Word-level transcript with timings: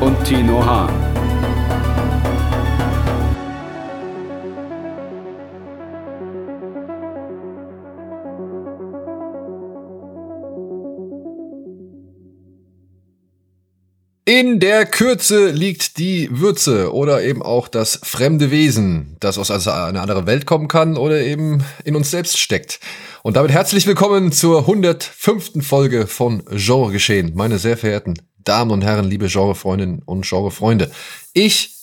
und 0.00 0.24
Tino 0.24 0.64
Hahn. 0.64 0.92
In 14.24 14.60
der 14.60 14.84
Kürze 14.84 15.50
liegt 15.50 15.96
die 15.96 16.28
Würze 16.30 16.92
oder 16.92 17.22
eben 17.22 17.42
auch 17.42 17.66
das 17.66 17.98
fremde 18.02 18.50
Wesen, 18.50 19.16
das 19.20 19.38
aus 19.38 19.50
einer 19.50 20.02
anderen 20.02 20.26
Welt 20.26 20.44
kommen 20.44 20.68
kann 20.68 20.98
oder 20.98 21.22
eben 21.22 21.64
in 21.84 21.96
uns 21.96 22.10
selbst 22.10 22.38
steckt. 22.38 22.78
Und 23.22 23.36
damit 23.36 23.50
herzlich 23.50 23.86
willkommen 23.86 24.30
zur 24.30 24.60
105. 24.60 25.66
Folge 25.66 26.06
von 26.06 26.44
Genre 26.50 26.92
Geschehen, 26.92 27.32
meine 27.34 27.58
sehr 27.58 27.78
verehrten 27.78 28.27
Damen 28.38 28.70
und 28.70 28.82
Herren, 28.82 29.08
liebe 29.08 29.28
Genrefreundinnen 29.28 30.02
und 30.02 30.26
Genrefreunde. 30.28 30.90
Ich, 31.32 31.74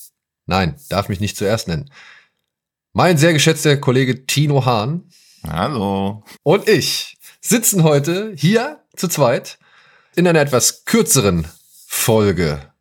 nein, 0.46 0.76
darf 0.88 1.08
mich 1.08 1.20
nicht 1.20 1.36
zuerst 1.36 1.68
nennen. 1.68 1.90
Mein 2.92 3.18
sehr 3.18 3.32
geschätzter 3.32 3.76
Kollege 3.76 4.26
Tino 4.26 4.64
Hahn. 4.64 5.04
Hallo. 5.46 6.24
Und 6.42 6.68
ich 6.68 7.18
sitzen 7.40 7.82
heute 7.84 8.32
hier 8.36 8.80
zu 8.96 9.08
zweit 9.08 9.58
in 10.16 10.26
einer 10.26 10.40
etwas 10.40 10.84
kürzeren 10.86 11.46
Folge 11.86 12.72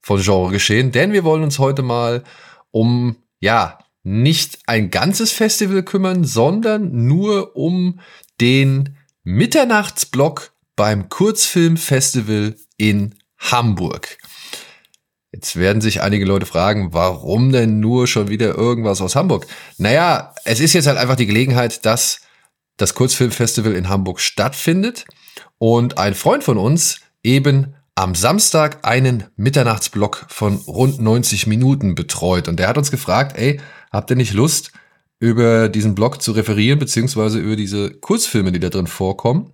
von 0.00 0.20
Genre 0.20 0.50
geschehen, 0.50 0.92
denn 0.92 1.12
wir 1.12 1.24
wollen 1.24 1.42
uns 1.42 1.58
heute 1.58 1.82
mal 1.82 2.24
um, 2.70 3.16
ja, 3.40 3.78
nicht 4.02 4.60
ein 4.66 4.90
ganzes 4.90 5.30
Festival 5.30 5.82
kümmern, 5.82 6.24
sondern 6.24 7.06
nur 7.06 7.54
um 7.54 8.00
den 8.40 8.96
Mitternachtsblock 9.24 10.52
beim 10.74 11.10
Kurzfilmfestival 11.10 12.56
in 12.80 13.14
Hamburg. 13.38 14.18
Jetzt 15.32 15.56
werden 15.56 15.80
sich 15.80 16.02
einige 16.02 16.24
Leute 16.24 16.46
fragen, 16.46 16.92
warum 16.92 17.52
denn 17.52 17.78
nur 17.78 18.08
schon 18.08 18.28
wieder 18.28 18.56
irgendwas 18.56 19.00
aus 19.00 19.14
Hamburg? 19.14 19.46
Naja, 19.78 20.34
es 20.44 20.58
ist 20.58 20.72
jetzt 20.72 20.88
halt 20.88 20.98
einfach 20.98 21.14
die 21.14 21.26
Gelegenheit, 21.26 21.84
dass 21.86 22.22
das 22.76 22.94
Kurzfilmfestival 22.94 23.74
in 23.74 23.88
Hamburg 23.88 24.18
stattfindet 24.20 25.04
und 25.58 25.98
ein 25.98 26.14
Freund 26.14 26.42
von 26.42 26.58
uns 26.58 27.00
eben 27.22 27.74
am 27.94 28.14
Samstag 28.14 28.78
einen 28.82 29.24
Mitternachtsblock 29.36 30.26
von 30.28 30.56
rund 30.56 31.00
90 31.00 31.46
Minuten 31.46 31.94
betreut. 31.94 32.48
Und 32.48 32.58
der 32.58 32.66
hat 32.66 32.78
uns 32.78 32.90
gefragt, 32.90 33.36
ey, 33.36 33.60
habt 33.92 34.10
ihr 34.10 34.16
nicht 34.16 34.32
Lust, 34.32 34.72
über 35.20 35.68
diesen 35.68 35.94
Blog 35.94 36.22
zu 36.22 36.32
referieren, 36.32 36.78
beziehungsweise 36.78 37.38
über 37.38 37.54
diese 37.54 37.90
Kurzfilme, 37.90 38.52
die 38.52 38.58
da 38.58 38.70
drin 38.70 38.86
vorkommen? 38.86 39.52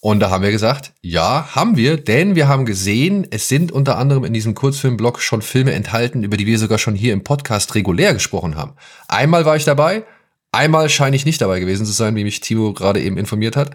Und 0.00 0.20
da 0.20 0.30
haben 0.30 0.44
wir 0.44 0.50
gesagt, 0.50 0.92
ja, 1.00 1.54
haben 1.54 1.76
wir, 1.76 1.96
denn 1.96 2.34
wir 2.34 2.48
haben 2.48 2.66
gesehen, 2.66 3.26
es 3.30 3.48
sind 3.48 3.72
unter 3.72 3.98
anderem 3.98 4.24
in 4.24 4.32
diesem 4.32 4.54
Kurzfilmblog 4.54 5.20
schon 5.20 5.42
Filme 5.42 5.72
enthalten, 5.72 6.22
über 6.22 6.36
die 6.36 6.46
wir 6.46 6.58
sogar 6.58 6.78
schon 6.78 6.94
hier 6.94 7.12
im 7.12 7.24
Podcast 7.24 7.74
regulär 7.74 8.12
gesprochen 8.12 8.56
haben. 8.56 8.74
Einmal 9.08 9.44
war 9.46 9.56
ich 9.56 9.64
dabei, 9.64 10.04
einmal 10.52 10.88
scheine 10.88 11.16
ich 11.16 11.24
nicht 11.24 11.40
dabei 11.40 11.60
gewesen 11.60 11.86
zu 11.86 11.92
sein, 11.92 12.14
wie 12.14 12.24
mich 12.24 12.40
Timo 12.40 12.72
gerade 12.72 13.00
eben 13.00 13.16
informiert 13.16 13.56
hat. 13.56 13.70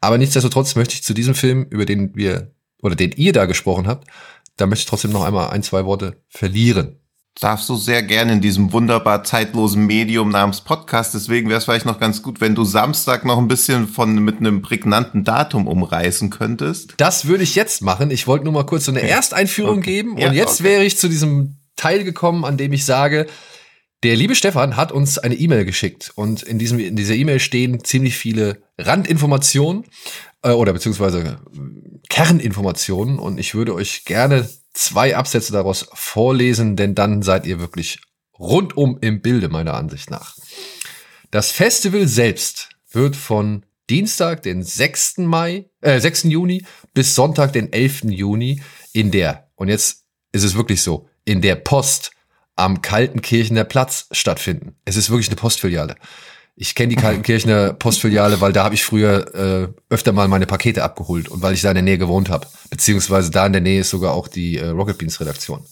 Aber 0.00 0.18
nichtsdestotrotz 0.18 0.74
möchte 0.74 0.94
ich 0.94 1.02
zu 1.02 1.14
diesem 1.14 1.34
Film, 1.34 1.66
über 1.70 1.86
den 1.86 2.14
wir 2.14 2.52
oder 2.82 2.94
den 2.94 3.12
ihr 3.12 3.32
da 3.32 3.46
gesprochen 3.46 3.86
habt, 3.86 4.08
da 4.56 4.66
möchte 4.66 4.82
ich 4.82 4.86
trotzdem 4.86 5.12
noch 5.12 5.24
einmal 5.24 5.50
ein, 5.50 5.62
zwei 5.62 5.84
Worte 5.84 6.16
verlieren. 6.28 6.98
Darfst 7.40 7.68
du 7.68 7.76
sehr 7.76 8.02
gerne 8.02 8.34
in 8.34 8.40
diesem 8.40 8.72
wunderbar 8.72 9.24
zeitlosen 9.24 9.86
Medium 9.86 10.28
namens 10.28 10.60
Podcast. 10.60 11.14
Deswegen 11.14 11.48
wäre 11.48 11.58
es 11.58 11.64
vielleicht 11.64 11.86
noch 11.86 11.98
ganz 11.98 12.22
gut, 12.22 12.40
wenn 12.40 12.54
du 12.54 12.64
Samstag 12.64 13.24
noch 13.24 13.38
ein 13.38 13.48
bisschen 13.48 13.88
von 13.88 14.16
mit 14.16 14.38
einem 14.38 14.60
prägnanten 14.60 15.24
Datum 15.24 15.66
umreißen 15.66 16.30
könntest. 16.30 16.94
Das 16.98 17.26
würde 17.26 17.42
ich 17.42 17.54
jetzt 17.54 17.82
machen. 17.82 18.10
Ich 18.10 18.26
wollte 18.26 18.44
nur 18.44 18.52
mal 18.52 18.66
kurz 18.66 18.84
so 18.84 18.92
eine 18.92 19.02
Ersteinführung 19.02 19.78
okay. 19.78 19.92
geben. 19.92 20.12
Und 20.12 20.20
ja, 20.20 20.32
jetzt 20.32 20.60
okay. 20.60 20.70
wäre 20.70 20.84
ich 20.84 20.98
zu 20.98 21.08
diesem 21.08 21.56
Teil 21.76 22.04
gekommen, 22.04 22.44
an 22.44 22.58
dem 22.58 22.72
ich 22.72 22.84
sage, 22.84 23.26
der 24.02 24.16
liebe 24.16 24.34
Stefan 24.34 24.76
hat 24.76 24.92
uns 24.92 25.18
eine 25.18 25.34
E-Mail 25.34 25.64
geschickt 25.64 26.12
und 26.16 26.42
in, 26.42 26.58
diesem, 26.58 26.78
in 26.80 26.96
dieser 26.96 27.14
E-Mail 27.14 27.38
stehen 27.38 27.84
ziemlich 27.84 28.16
viele 28.16 28.62
Randinformationen 28.78 29.84
äh, 30.42 30.50
oder 30.50 30.72
beziehungsweise 30.72 31.38
Kerninformationen 32.08 33.18
und 33.18 33.38
ich 33.38 33.54
würde 33.54 33.74
euch 33.74 34.04
gerne 34.04 34.48
zwei 34.72 35.16
Absätze 35.16 35.52
daraus 35.52 35.88
vorlesen, 35.92 36.76
denn 36.76 36.94
dann 36.94 37.22
seid 37.22 37.46
ihr 37.46 37.60
wirklich 37.60 38.00
rundum 38.38 38.98
im 39.00 39.20
Bilde 39.20 39.48
meiner 39.48 39.74
Ansicht 39.74 40.10
nach. 40.10 40.36
Das 41.30 41.50
Festival 41.50 42.06
selbst 42.08 42.70
wird 42.90 43.16
von 43.16 43.64
Dienstag, 43.88 44.42
den 44.42 44.62
6. 44.62 45.18
Mai, 45.18 45.70
äh, 45.80 46.00
6. 46.00 46.24
Juni 46.24 46.64
bis 46.94 47.14
Sonntag, 47.14 47.52
den 47.52 47.72
11. 47.72 48.04
Juni 48.04 48.62
in 48.92 49.10
der, 49.10 49.50
und 49.54 49.68
jetzt 49.68 50.04
ist 50.32 50.44
es 50.44 50.54
wirklich 50.54 50.82
so, 50.82 51.08
in 51.24 51.40
der 51.40 51.56
Post 51.56 52.12
am 52.56 52.82
Kaltenkirchener 52.82 53.64
Platz 53.64 54.08
stattfinden. 54.12 54.76
Es 54.84 54.96
ist 54.96 55.10
wirklich 55.10 55.28
eine 55.28 55.36
Postfiliale. 55.36 55.96
Ich 56.62 56.76
kenne 56.76 56.90
die 56.90 56.94
Kaltenkirchener 56.94 57.72
Postfiliale, 57.72 58.40
weil 58.40 58.52
da 58.52 58.62
habe 58.62 58.76
ich 58.76 58.84
früher 58.84 59.34
äh, 59.34 59.68
öfter 59.92 60.12
mal 60.12 60.28
meine 60.28 60.46
Pakete 60.46 60.84
abgeholt 60.84 61.28
und 61.28 61.42
weil 61.42 61.54
ich 61.54 61.60
da 61.60 61.70
in 61.70 61.74
der 61.74 61.82
Nähe 61.82 61.98
gewohnt 61.98 62.30
habe. 62.30 62.46
Beziehungsweise 62.70 63.32
da 63.32 63.46
in 63.46 63.52
der 63.52 63.62
Nähe 63.62 63.80
ist 63.80 63.90
sogar 63.90 64.14
auch 64.14 64.28
die 64.28 64.58
äh, 64.58 64.68
Rocket 64.68 64.96
Beans 64.96 65.20
Redaktion. 65.20 65.64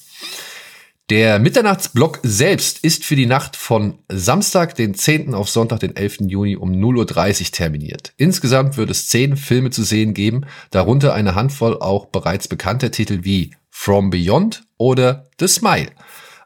Der 1.08 1.38
Mitternachtsblock 1.38 2.18
selbst 2.24 2.82
ist 2.82 3.04
für 3.04 3.14
die 3.14 3.26
Nacht 3.26 3.54
von 3.54 3.98
Samstag, 4.08 4.74
den 4.74 4.94
10. 4.94 5.32
auf 5.32 5.48
Sonntag, 5.48 5.78
den 5.78 5.94
11. 5.94 6.22
Juni 6.22 6.56
um 6.56 6.72
0.30 6.72 7.40
Uhr 7.40 7.52
terminiert. 7.52 8.12
Insgesamt 8.16 8.76
wird 8.76 8.90
es 8.90 9.06
zehn 9.06 9.36
Filme 9.36 9.70
zu 9.70 9.84
sehen 9.84 10.12
geben, 10.12 10.44
darunter 10.72 11.14
eine 11.14 11.36
Handvoll 11.36 11.78
auch 11.78 12.06
bereits 12.06 12.48
bekannter 12.48 12.90
Titel 12.90 13.20
wie 13.22 13.52
From 13.70 14.10
Beyond 14.10 14.64
oder 14.76 15.28
The 15.38 15.46
Smile. 15.46 15.90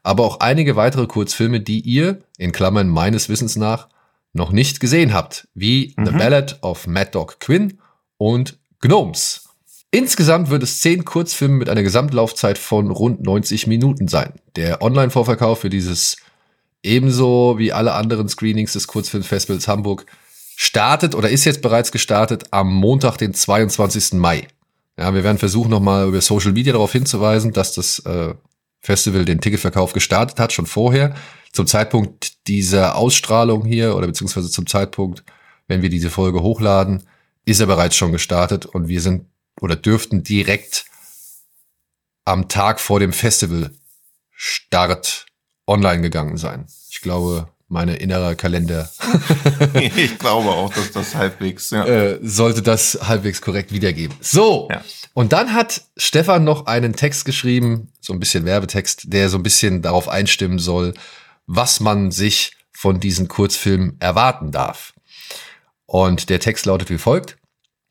Aber 0.03 0.25
auch 0.25 0.41
einige 0.41 0.77
weitere 0.77 1.07
Kurzfilme, 1.07 1.61
die 1.61 1.81
ihr, 1.81 2.21
in 2.37 2.53
Klammern 2.53 2.91
meines 2.91 3.31
Wissens 3.31 3.57
nach, 3.57 3.89
noch 4.35 4.53
nicht 4.53 4.81
gesehen 4.81 5.15
habt, 5.15 5.49
wie 5.55 5.95
mhm. 5.97 6.07
The 6.07 6.13
Ballad 6.13 6.59
of 6.63 6.87
Mad 6.87 7.11
Dog 7.13 7.41
Quinn 7.41 7.79
und 8.19 8.59
Gnomes. 8.81 9.49
Insgesamt 9.91 10.51
wird 10.51 10.65
es 10.65 10.81
zehn 10.81 11.05
Kurzfilme 11.05 11.55
mit 11.55 11.69
einer 11.69 11.85
Gesamtlaufzeit 11.85 12.59
von 12.59 12.91
rund 12.91 13.23
90 13.23 13.69
Minuten 13.69 14.09
sein. 14.09 14.35
Der 14.57 14.83
Online-Vorverkauf 14.83 15.61
für 15.61 15.71
dieses 15.71 16.17
ebenso 16.83 17.55
wie 17.59 17.73
alle 17.73 17.95
anderen 17.95 18.29
Screenings 18.29 18.73
des 18.73 18.89
Kurzfilmfestivals 18.89 19.69
Hamburg 19.69 20.05
startet 20.57 21.15
oder 21.15 21.31
ist 21.31 21.45
jetzt 21.45 21.63
bereits 21.63 21.93
gestartet 21.93 22.45
am 22.51 22.75
Montag, 22.75 23.17
den 23.17 23.35
22. 23.35 24.15
Mai. 24.15 24.49
Ja, 24.99 25.15
wir 25.15 25.25
werden 25.25 25.39
versuchen, 25.39 25.71
nochmal 25.71 26.09
über 26.09 26.21
Social 26.21 26.53
Media 26.53 26.73
darauf 26.73 26.93
hinzuweisen, 26.93 27.53
dass 27.53 27.73
das 27.73 28.01
äh, 28.01 28.35
Festival 28.85 29.25
den 29.25 29.41
Ticketverkauf 29.41 29.95
gestartet 29.95 30.39
hat, 30.39 30.53
schon 30.53 30.67
vorher 30.67 31.17
zum 31.53 31.67
Zeitpunkt 31.67 32.47
dieser 32.49 32.97
Ausstrahlung 32.97 33.65
hier 33.65 33.97
oder 33.97 34.07
beziehungsweise 34.07 34.51
zum 34.51 34.67
Zeitpunkt, 34.67 35.25
wenn 35.69 35.81
wir 35.81 35.89
diese 35.89 36.11
Folge 36.11 36.43
hochladen, 36.43 37.05
ist 37.47 37.61
er 37.61 37.67
bereits 37.67 37.97
schon 37.97 38.13
gestartet 38.13 38.67
und 38.67 38.89
wir 38.89 39.01
sind 39.01 39.25
oder 39.61 39.77
dürften 39.77 40.23
direkt 40.23 40.85
am 42.27 42.49
Tag 42.49 42.79
vor 42.79 43.01
dem 43.01 43.15
Festivalstart 43.15 45.25
online 45.67 46.03
gegangen 46.03 46.37
sein. 46.37 46.67
Ich 46.91 47.01
glaube, 47.01 47.49
meine 47.75 47.97
innere 47.97 48.37
Kalender. 48.37 48.89
ich 49.75 50.19
glaube 50.19 50.49
auch, 50.49 50.73
dass 50.73 50.93
das 50.93 51.15
halbwegs, 51.17 51.71
ja. 51.71 51.85
Äh, 51.85 52.19
sollte 52.23 52.63
das 52.63 53.01
halbwegs 53.03 53.43
korrekt 53.43 53.73
wiedergeben. 53.73 54.17
So. 54.21 54.69
Ja. 54.71 54.83
Und 55.13 55.33
dann 55.33 55.53
hat 55.53 55.83
Stefan 55.97 56.45
noch 56.45 56.67
einen 56.67 56.95
Text 56.95 57.25
geschrieben, 57.25 57.93
so 58.01 58.13
ein 58.13 58.21
bisschen 58.21 58.47
Werbetext, 58.47 59.13
der 59.13 59.29
so 59.29 59.37
ein 59.37 59.43
bisschen 59.43 59.83
darauf 59.83 60.09
einstimmen 60.09 60.59
soll, 60.59 60.95
was 61.47 61.81
man 61.81 62.13
sich 62.13 62.53
von 62.73 63.01
diesen 63.01 63.27
Kurzfilmen 63.29 63.97
erwarten 63.99 64.53
darf. 64.53 64.95
Und 65.85 66.31
der 66.31 66.41
Text 66.41 66.67
lautet 66.67 66.91
wie 66.91 66.99
folgt. 66.99 67.37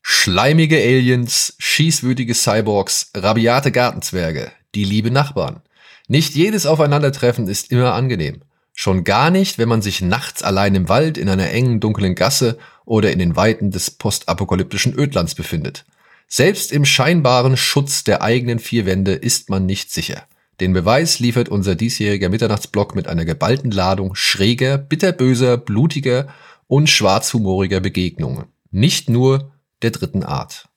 Schleimige 0.00 0.76
Aliens, 0.76 1.54
schießwütige 1.58 2.34
Cyborgs, 2.34 3.10
rabiate 3.14 3.70
Gartenzwerge, 3.70 4.50
die 4.74 4.84
liebe 4.84 5.10
Nachbarn. 5.10 5.60
Nicht 6.08 6.34
jedes 6.34 6.64
Aufeinandertreffen 6.64 7.48
ist 7.48 7.70
immer 7.70 7.94
angenehm. 7.94 8.42
Schon 8.76 9.04
gar 9.04 9.30
nicht, 9.30 9.56
wenn 9.56 9.68
man 9.68 9.82
sich 9.82 10.02
nachts 10.02 10.42
allein 10.42 10.74
im 10.74 10.88
Wald 10.88 11.16
in 11.16 11.28
einer 11.28 11.48
engen, 11.50 11.78
dunklen 11.78 12.16
Gasse 12.16 12.58
oder 12.84 13.12
in 13.12 13.20
den 13.20 13.36
Weiten 13.36 13.70
des 13.70 13.90
postapokalyptischen 13.92 14.98
Ödlands 14.98 15.36
befindet. 15.36 15.84
Selbst 16.26 16.72
im 16.72 16.84
scheinbaren 16.84 17.56
Schutz 17.56 18.02
der 18.02 18.20
eigenen 18.20 18.58
vier 18.58 18.84
Wände 18.84 19.12
ist 19.12 19.48
man 19.48 19.64
nicht 19.64 19.92
sicher. 19.92 20.26
Den 20.60 20.72
Beweis 20.72 21.20
liefert 21.20 21.48
unser 21.48 21.76
diesjähriger 21.76 22.28
Mitternachtsblock 22.28 22.96
mit 22.96 23.06
einer 23.06 23.24
geballten 23.24 23.70
Ladung 23.70 24.16
schräger, 24.16 24.76
bitterböser, 24.76 25.56
blutiger 25.56 26.28
und 26.66 26.88
schwarzhumoriger 26.88 27.80
Begegnungen. 27.80 28.46
Nicht 28.70 29.08
nur 29.08 29.52
der 29.82 29.92
dritten 29.92 30.24
Art. 30.24 30.68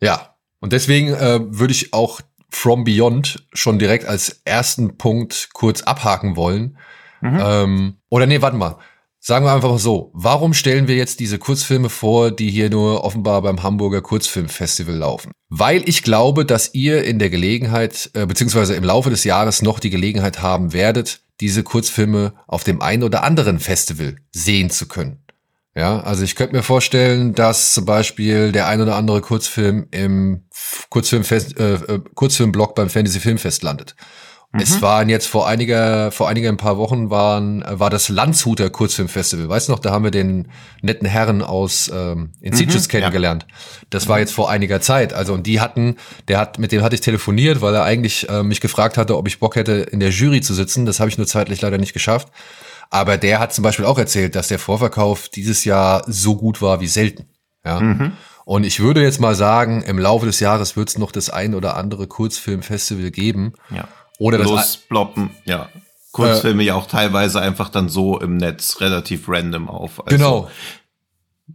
Ja, 0.00 0.36
und 0.60 0.72
deswegen 0.72 1.08
äh, 1.14 1.40
würde 1.42 1.72
ich 1.72 1.92
auch 1.92 2.20
From 2.58 2.84
Beyond 2.84 3.46
schon 3.52 3.78
direkt 3.78 4.06
als 4.06 4.40
ersten 4.46 4.96
Punkt 4.96 5.50
kurz 5.52 5.82
abhaken 5.82 6.36
wollen. 6.36 6.78
Mhm. 7.20 7.38
Ähm, 7.38 7.96
oder 8.08 8.24
nee, 8.24 8.40
warte 8.40 8.56
mal. 8.56 8.78
Sagen 9.20 9.44
wir 9.44 9.52
einfach 9.52 9.68
mal 9.68 9.78
so, 9.78 10.10
warum 10.14 10.54
stellen 10.54 10.88
wir 10.88 10.96
jetzt 10.96 11.20
diese 11.20 11.38
Kurzfilme 11.38 11.90
vor, 11.90 12.30
die 12.30 12.50
hier 12.50 12.70
nur 12.70 13.04
offenbar 13.04 13.42
beim 13.42 13.62
Hamburger 13.62 14.00
Kurzfilmfestival 14.00 14.94
laufen? 14.94 15.32
Weil 15.50 15.86
ich 15.86 16.02
glaube, 16.02 16.46
dass 16.46 16.72
ihr 16.72 17.04
in 17.04 17.18
der 17.18 17.28
Gelegenheit, 17.28 18.10
äh, 18.14 18.24
beziehungsweise 18.24 18.74
im 18.74 18.84
Laufe 18.84 19.10
des 19.10 19.24
Jahres 19.24 19.60
noch 19.60 19.78
die 19.78 19.90
Gelegenheit 19.90 20.40
haben 20.40 20.72
werdet, 20.72 21.20
diese 21.42 21.62
Kurzfilme 21.62 22.32
auf 22.46 22.64
dem 22.64 22.80
einen 22.80 23.02
oder 23.02 23.22
anderen 23.22 23.58
Festival 23.58 24.16
sehen 24.32 24.70
zu 24.70 24.88
können. 24.88 25.25
Ja, 25.76 26.00
also 26.00 26.24
ich 26.24 26.36
könnte 26.36 26.56
mir 26.56 26.62
vorstellen, 26.62 27.34
dass 27.34 27.74
zum 27.74 27.84
Beispiel 27.84 28.50
der 28.50 28.66
ein 28.66 28.80
oder 28.80 28.96
andere 28.96 29.20
Kurzfilm 29.20 29.86
im 29.90 30.46
Kurzfilmfest, 30.88 31.60
äh, 31.60 31.74
äh 31.74 32.00
Kurzfilmblock 32.14 32.74
beim 32.74 32.88
Fantasy 32.88 33.20
Filmfest 33.20 33.62
landet. 33.62 33.94
Mhm. 34.52 34.60
Es 34.60 34.80
waren 34.80 35.10
jetzt 35.10 35.26
vor 35.26 35.46
einiger, 35.46 36.10
vor 36.12 36.30
einiger 36.30 36.48
ein 36.48 36.56
paar 36.56 36.78
Wochen 36.78 37.10
waren, 37.10 37.62
war 37.68 37.90
das 37.90 38.08
Landshuter 38.08 38.70
Kurzfilmfestival. 38.70 39.50
Weißt 39.50 39.68
du 39.68 39.72
noch, 39.72 39.78
da 39.78 39.90
haben 39.90 40.04
wir 40.04 40.10
den 40.10 40.48
netten 40.80 41.06
Herren 41.06 41.42
aus 41.42 41.90
ähm, 41.94 42.32
Incitius 42.40 42.86
mhm, 42.86 42.92
kennengelernt. 42.92 43.46
Ja. 43.46 43.54
Das 43.90 44.08
war 44.08 44.18
jetzt 44.18 44.32
vor 44.32 44.48
einiger 44.48 44.80
Zeit. 44.80 45.12
Also 45.12 45.34
und 45.34 45.46
die 45.46 45.60
hatten, 45.60 45.96
der 46.28 46.38
hat, 46.38 46.58
mit 46.58 46.72
dem 46.72 46.82
hatte 46.82 46.94
ich 46.94 47.02
telefoniert, 47.02 47.60
weil 47.60 47.74
er 47.74 47.84
eigentlich 47.84 48.30
äh, 48.30 48.42
mich 48.42 48.62
gefragt 48.62 48.96
hatte, 48.96 49.14
ob 49.14 49.28
ich 49.28 49.40
Bock 49.40 49.56
hätte, 49.56 49.72
in 49.72 50.00
der 50.00 50.08
Jury 50.08 50.40
zu 50.40 50.54
sitzen. 50.54 50.86
Das 50.86 51.00
habe 51.00 51.10
ich 51.10 51.18
nur 51.18 51.26
zeitlich 51.26 51.60
leider 51.60 51.76
nicht 51.76 51.92
geschafft. 51.92 52.28
Aber 52.90 53.16
der 53.16 53.40
hat 53.40 53.52
zum 53.52 53.62
Beispiel 53.62 53.84
auch 53.84 53.98
erzählt, 53.98 54.34
dass 54.34 54.48
der 54.48 54.58
Vorverkauf 54.58 55.28
dieses 55.28 55.64
Jahr 55.64 56.04
so 56.06 56.36
gut 56.36 56.62
war 56.62 56.80
wie 56.80 56.86
selten. 56.86 57.26
Ja. 57.64 57.80
Mhm. 57.80 58.12
Und 58.44 58.64
ich 58.64 58.78
würde 58.78 59.02
jetzt 59.02 59.20
mal 59.20 59.34
sagen, 59.34 59.82
im 59.82 59.98
Laufe 59.98 60.26
des 60.26 60.38
Jahres 60.38 60.76
wird 60.76 60.88
es 60.88 60.98
noch 60.98 61.10
das 61.10 61.30
ein 61.30 61.54
oder 61.54 61.76
andere 61.76 62.06
Kurzfilmfestival 62.06 63.10
geben. 63.10 63.54
Ja. 63.70 63.88
Oder 64.18 64.38
das 64.38 64.48
Losploppen, 64.48 65.30
ja. 65.44 65.68
Kurzfilme 66.12 66.62
äh, 66.62 66.66
ja 66.66 66.74
auch 66.76 66.86
teilweise 66.86 67.40
einfach 67.40 67.68
dann 67.68 67.88
so 67.88 68.18
im 68.20 68.36
Netz 68.36 68.80
relativ 68.80 69.28
random 69.28 69.68
auf. 69.68 70.06
Also 70.06 70.16
genau. 70.16 70.50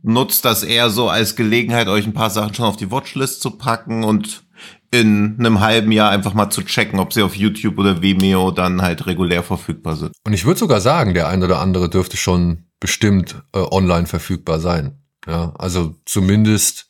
Nutzt 0.03 0.45
das 0.45 0.63
eher 0.63 0.89
so 0.89 1.09
als 1.09 1.35
Gelegenheit, 1.35 1.87
euch 1.87 2.05
ein 2.05 2.13
paar 2.13 2.29
Sachen 2.29 2.53
schon 2.53 2.65
auf 2.65 2.77
die 2.77 2.91
Watchlist 2.91 3.41
zu 3.41 3.51
packen 3.51 4.03
und 4.03 4.43
in 4.91 5.37
einem 5.39 5.61
halben 5.61 5.91
Jahr 5.91 6.09
einfach 6.09 6.33
mal 6.33 6.49
zu 6.49 6.63
checken, 6.63 6.99
ob 6.99 7.13
sie 7.13 7.23
auf 7.23 7.35
YouTube 7.35 7.77
oder 7.77 8.01
Vimeo 8.01 8.51
dann 8.51 8.81
halt 8.81 9.05
regulär 9.05 9.41
verfügbar 9.41 9.95
sind. 9.95 10.11
Und 10.25 10.33
ich 10.33 10.45
würde 10.45 10.59
sogar 10.59 10.81
sagen, 10.81 11.13
der 11.13 11.29
ein 11.29 11.43
oder 11.43 11.59
andere 11.59 11.89
dürfte 11.89 12.17
schon 12.17 12.65
bestimmt 12.79 13.41
äh, 13.53 13.59
online 13.59 14.07
verfügbar 14.07 14.59
sein. 14.59 14.99
Ja, 15.25 15.53
also 15.57 15.95
zumindest 16.05 16.87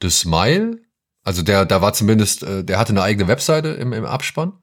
das 0.00 0.20
Smile. 0.20 0.78
Also 1.22 1.42
der, 1.42 1.64
da 1.64 1.80
war 1.80 1.92
zumindest, 1.92 2.42
äh, 2.42 2.64
der 2.64 2.78
hatte 2.78 2.92
eine 2.92 3.02
eigene 3.02 3.28
Webseite 3.28 3.68
im, 3.68 3.92
im 3.92 4.04
Abspann. 4.04 4.54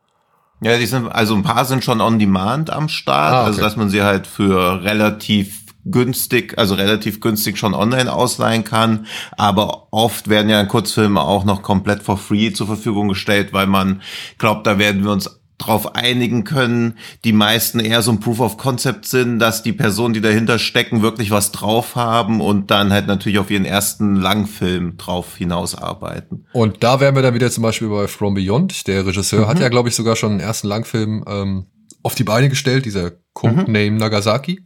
Ja, 0.61 0.77
die 0.77 0.85
sind, 0.85 1.07
also 1.07 1.35
ein 1.35 1.43
paar 1.43 1.63
sind 1.63 1.85
schon 1.85 2.01
on 2.01 2.19
demand 2.19 2.69
am 2.69 2.89
Start, 2.89 3.33
ah, 3.33 3.39
okay. 3.41 3.47
also 3.47 3.61
dass 3.61 3.77
man 3.77 3.89
sie 3.89 4.01
halt 4.01 4.27
für 4.27 4.83
relativ 4.83 5.58
günstig, 5.85 6.57
also 6.57 6.75
relativ 6.75 7.19
günstig 7.21 7.57
schon 7.57 7.73
online 7.73 8.11
ausleihen 8.11 8.63
kann. 8.63 9.05
Aber 9.37 9.87
oft 9.91 10.29
werden 10.29 10.49
ja 10.49 10.63
Kurzfilme 10.65 11.21
auch 11.21 11.45
noch 11.45 11.61
komplett 11.61 12.03
for 12.03 12.17
free 12.17 12.51
zur 12.51 12.67
Verfügung 12.67 13.07
gestellt, 13.07 13.53
weil 13.53 13.67
man 13.67 14.01
glaubt, 14.37 14.67
da 14.67 14.77
werden 14.77 15.03
wir 15.03 15.11
uns 15.11 15.39
drauf 15.59 15.95
einigen 15.95 16.45
können, 16.45 16.97
die 17.25 17.33
meisten 17.33 17.79
eher 17.79 18.01
so 18.01 18.11
ein 18.11 18.19
Proof 18.19 18.39
of 18.39 18.57
Concept 18.57 19.05
sind, 19.05 19.39
dass 19.39 19.61
die 19.61 19.73
Personen, 19.73 20.13
die 20.13 20.21
dahinter 20.21 20.57
stecken, 20.57 21.01
wirklich 21.01 21.31
was 21.31 21.51
drauf 21.51 21.95
haben 21.95 22.41
und 22.41 22.71
dann 22.71 22.91
halt 22.91 23.07
natürlich 23.07 23.39
auf 23.39 23.51
ihren 23.51 23.65
ersten 23.65 24.15
Langfilm 24.15 24.97
drauf 24.97 25.35
hinausarbeiten. 25.35 26.47
Und 26.53 26.83
da 26.83 26.99
wären 26.99 27.13
wir 27.13 27.21
dann 27.21 27.33
wieder 27.33 27.51
zum 27.51 27.63
Beispiel 27.63 27.89
bei 27.89 28.07
From 28.07 28.33
Beyond. 28.35 28.87
Der 28.87 29.05
Regisseur 29.05 29.41
mhm. 29.41 29.47
hat 29.47 29.59
ja, 29.59 29.69
glaube 29.69 29.89
ich, 29.89 29.95
sogar 29.95 30.15
schon 30.15 30.31
einen 30.31 30.39
ersten 30.39 30.67
Langfilm 30.67 31.25
ähm, 31.27 31.65
auf 32.03 32.15
die 32.15 32.23
Beine 32.23 32.47
gestellt, 32.47 32.85
dieser 32.85 33.11
Codename 33.33 33.91
mhm. 33.91 33.97
Nagasaki 33.97 34.63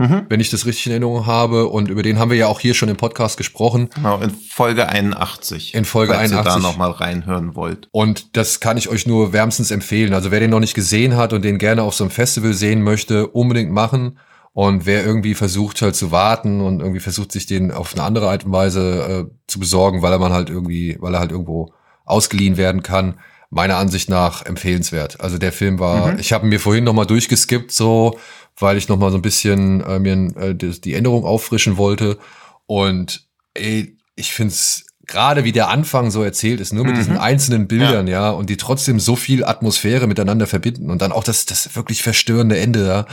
mhm. 0.00 0.26
wenn 0.28 0.40
ich 0.40 0.50
das 0.50 0.66
richtig 0.66 0.86
in 0.86 0.92
Erinnerung 0.92 1.26
habe. 1.26 1.68
Und 1.68 1.88
über 1.88 2.02
den 2.02 2.18
haben 2.18 2.30
wir 2.30 2.38
ja 2.38 2.46
auch 2.46 2.58
hier 2.58 2.74
schon 2.74 2.88
im 2.88 2.96
Podcast 2.96 3.36
gesprochen. 3.36 3.90
Genau, 3.94 4.18
in 4.20 4.30
Folge 4.30 4.88
81. 4.88 5.74
In 5.74 5.84
Folge 5.84 6.14
falls 6.14 6.32
81. 6.32 6.50
Ihr 6.50 6.62
da 6.62 6.68
nochmal 6.68 6.90
reinhören 6.90 7.54
wollt. 7.54 7.88
Und 7.92 8.36
das 8.36 8.60
kann 8.60 8.76
ich 8.76 8.88
euch 8.88 9.06
nur 9.06 9.32
wärmstens 9.32 9.70
empfehlen. 9.70 10.14
Also 10.14 10.30
wer 10.30 10.40
den 10.40 10.50
noch 10.50 10.60
nicht 10.60 10.74
gesehen 10.74 11.16
hat 11.16 11.32
und 11.32 11.44
den 11.44 11.58
gerne 11.58 11.82
auf 11.82 11.94
so 11.94 12.04
einem 12.04 12.10
Festival 12.10 12.54
sehen 12.54 12.82
möchte, 12.82 13.28
unbedingt 13.28 13.70
machen. 13.70 14.18
Und 14.52 14.84
wer 14.84 15.04
irgendwie 15.04 15.34
versucht 15.34 15.80
halt 15.80 15.94
zu 15.94 16.10
warten 16.10 16.60
und 16.60 16.80
irgendwie 16.80 17.00
versucht 17.00 17.30
sich 17.30 17.46
den 17.46 17.70
auf 17.70 17.94
eine 17.94 18.02
andere 18.02 18.30
Art 18.30 18.44
und 18.44 18.52
Weise 18.52 19.28
äh, 19.28 19.34
zu 19.46 19.60
besorgen, 19.60 20.02
weil 20.02 20.12
er 20.12 20.18
man 20.18 20.32
halt 20.32 20.50
irgendwie, 20.50 20.96
weil 20.98 21.14
er 21.14 21.20
halt 21.20 21.30
irgendwo 21.30 21.72
ausgeliehen 22.04 22.56
werden 22.56 22.82
kann, 22.82 23.14
meiner 23.50 23.76
Ansicht 23.76 24.08
nach 24.08 24.46
empfehlenswert. 24.46 25.20
Also 25.20 25.36
der 25.36 25.52
Film 25.52 25.78
war, 25.78 26.12
mhm. 26.12 26.18
ich 26.18 26.32
habe 26.32 26.46
mir 26.46 26.60
vorhin 26.60 26.84
noch 26.84 26.92
mal 26.94 27.04
durchgeskippt, 27.04 27.72
so 27.72 28.18
weil 28.60 28.76
ich 28.76 28.88
noch 28.88 28.98
mal 28.98 29.10
so 29.10 29.18
ein 29.18 29.22
bisschen 29.22 29.80
äh, 29.82 29.98
mir 29.98 30.36
äh, 30.36 30.54
die, 30.54 30.94
Änderung 30.94 31.24
auffrischen 31.24 31.76
wollte. 31.76 32.18
Und 32.66 33.26
ey, 33.54 33.96
ich 34.16 34.32
find's 34.32 34.86
gerade 35.06 35.44
wie 35.44 35.52
der 35.52 35.68
Anfang 35.68 36.10
so 36.10 36.22
erzählt 36.22 36.60
ist, 36.60 36.72
nur 36.72 36.84
mit 36.84 36.94
mhm. 36.94 36.98
diesen 36.98 37.16
einzelnen 37.18 37.66
Bildern, 37.66 38.06
ja. 38.06 38.26
ja, 38.26 38.30
und 38.30 38.48
die 38.48 38.56
trotzdem 38.56 39.00
so 39.00 39.16
viel 39.16 39.44
Atmosphäre 39.44 40.06
miteinander 40.06 40.46
verbinden 40.46 40.88
und 40.88 41.02
dann 41.02 41.10
auch 41.10 41.24
das, 41.24 41.46
das 41.46 41.74
wirklich 41.74 42.02
verstörende 42.02 42.58
Ende 42.58 42.86
da, 42.86 43.06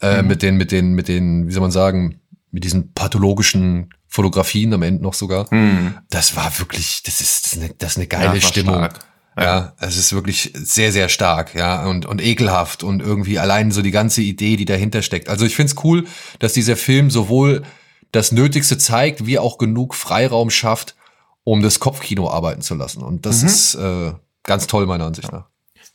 äh, 0.00 0.22
mhm. 0.22 0.28
mit 0.28 0.42
den, 0.42 0.56
mit 0.56 0.72
den, 0.72 0.94
mit 0.94 1.08
den, 1.08 1.46
wie 1.46 1.52
soll 1.52 1.60
man 1.62 1.70
sagen, 1.70 2.20
mit 2.50 2.64
diesen 2.64 2.92
pathologischen 2.92 3.90
Fotografien 4.08 4.72
am 4.74 4.82
Ende 4.82 5.02
noch 5.02 5.14
sogar. 5.14 5.46
Mhm. 5.54 5.94
Das 6.10 6.36
war 6.36 6.58
wirklich, 6.58 7.02
das 7.04 7.20
ist, 7.20 7.44
das 7.44 7.52
ist 7.52 7.62
eine, 7.62 7.74
das 7.78 7.92
ist 7.92 7.98
eine 7.98 8.06
geile 8.06 8.34
ja, 8.34 8.40
Stimmung. 8.40 8.74
Stark. 8.74 9.05
Ja, 9.38 9.74
es 9.80 9.98
ist 9.98 10.14
wirklich 10.14 10.52
sehr, 10.54 10.92
sehr 10.92 11.10
stark, 11.10 11.54
ja, 11.54 11.84
und, 11.86 12.06
und 12.06 12.22
ekelhaft 12.22 12.82
und 12.82 13.02
irgendwie 13.02 13.38
allein 13.38 13.70
so 13.70 13.82
die 13.82 13.90
ganze 13.90 14.22
Idee, 14.22 14.56
die 14.56 14.64
dahinter 14.64 15.02
steckt. 15.02 15.28
Also 15.28 15.44
ich 15.44 15.54
find's 15.54 15.74
cool, 15.84 16.06
dass 16.38 16.54
dieser 16.54 16.76
Film 16.76 17.10
sowohl 17.10 17.62
das 18.12 18.32
Nötigste 18.32 18.78
zeigt, 18.78 19.26
wie 19.26 19.38
auch 19.38 19.58
genug 19.58 19.94
Freiraum 19.94 20.48
schafft, 20.48 20.96
um 21.44 21.62
das 21.62 21.80
Kopfkino 21.80 22.30
arbeiten 22.30 22.62
zu 22.62 22.74
lassen. 22.74 23.02
Und 23.02 23.26
das 23.26 23.42
mhm. 23.42 23.48
ist 23.48 23.74
äh, 23.74 24.12
ganz 24.42 24.66
toll, 24.66 24.86
meiner 24.86 25.04
Ansicht 25.04 25.30
nach. 25.30 25.44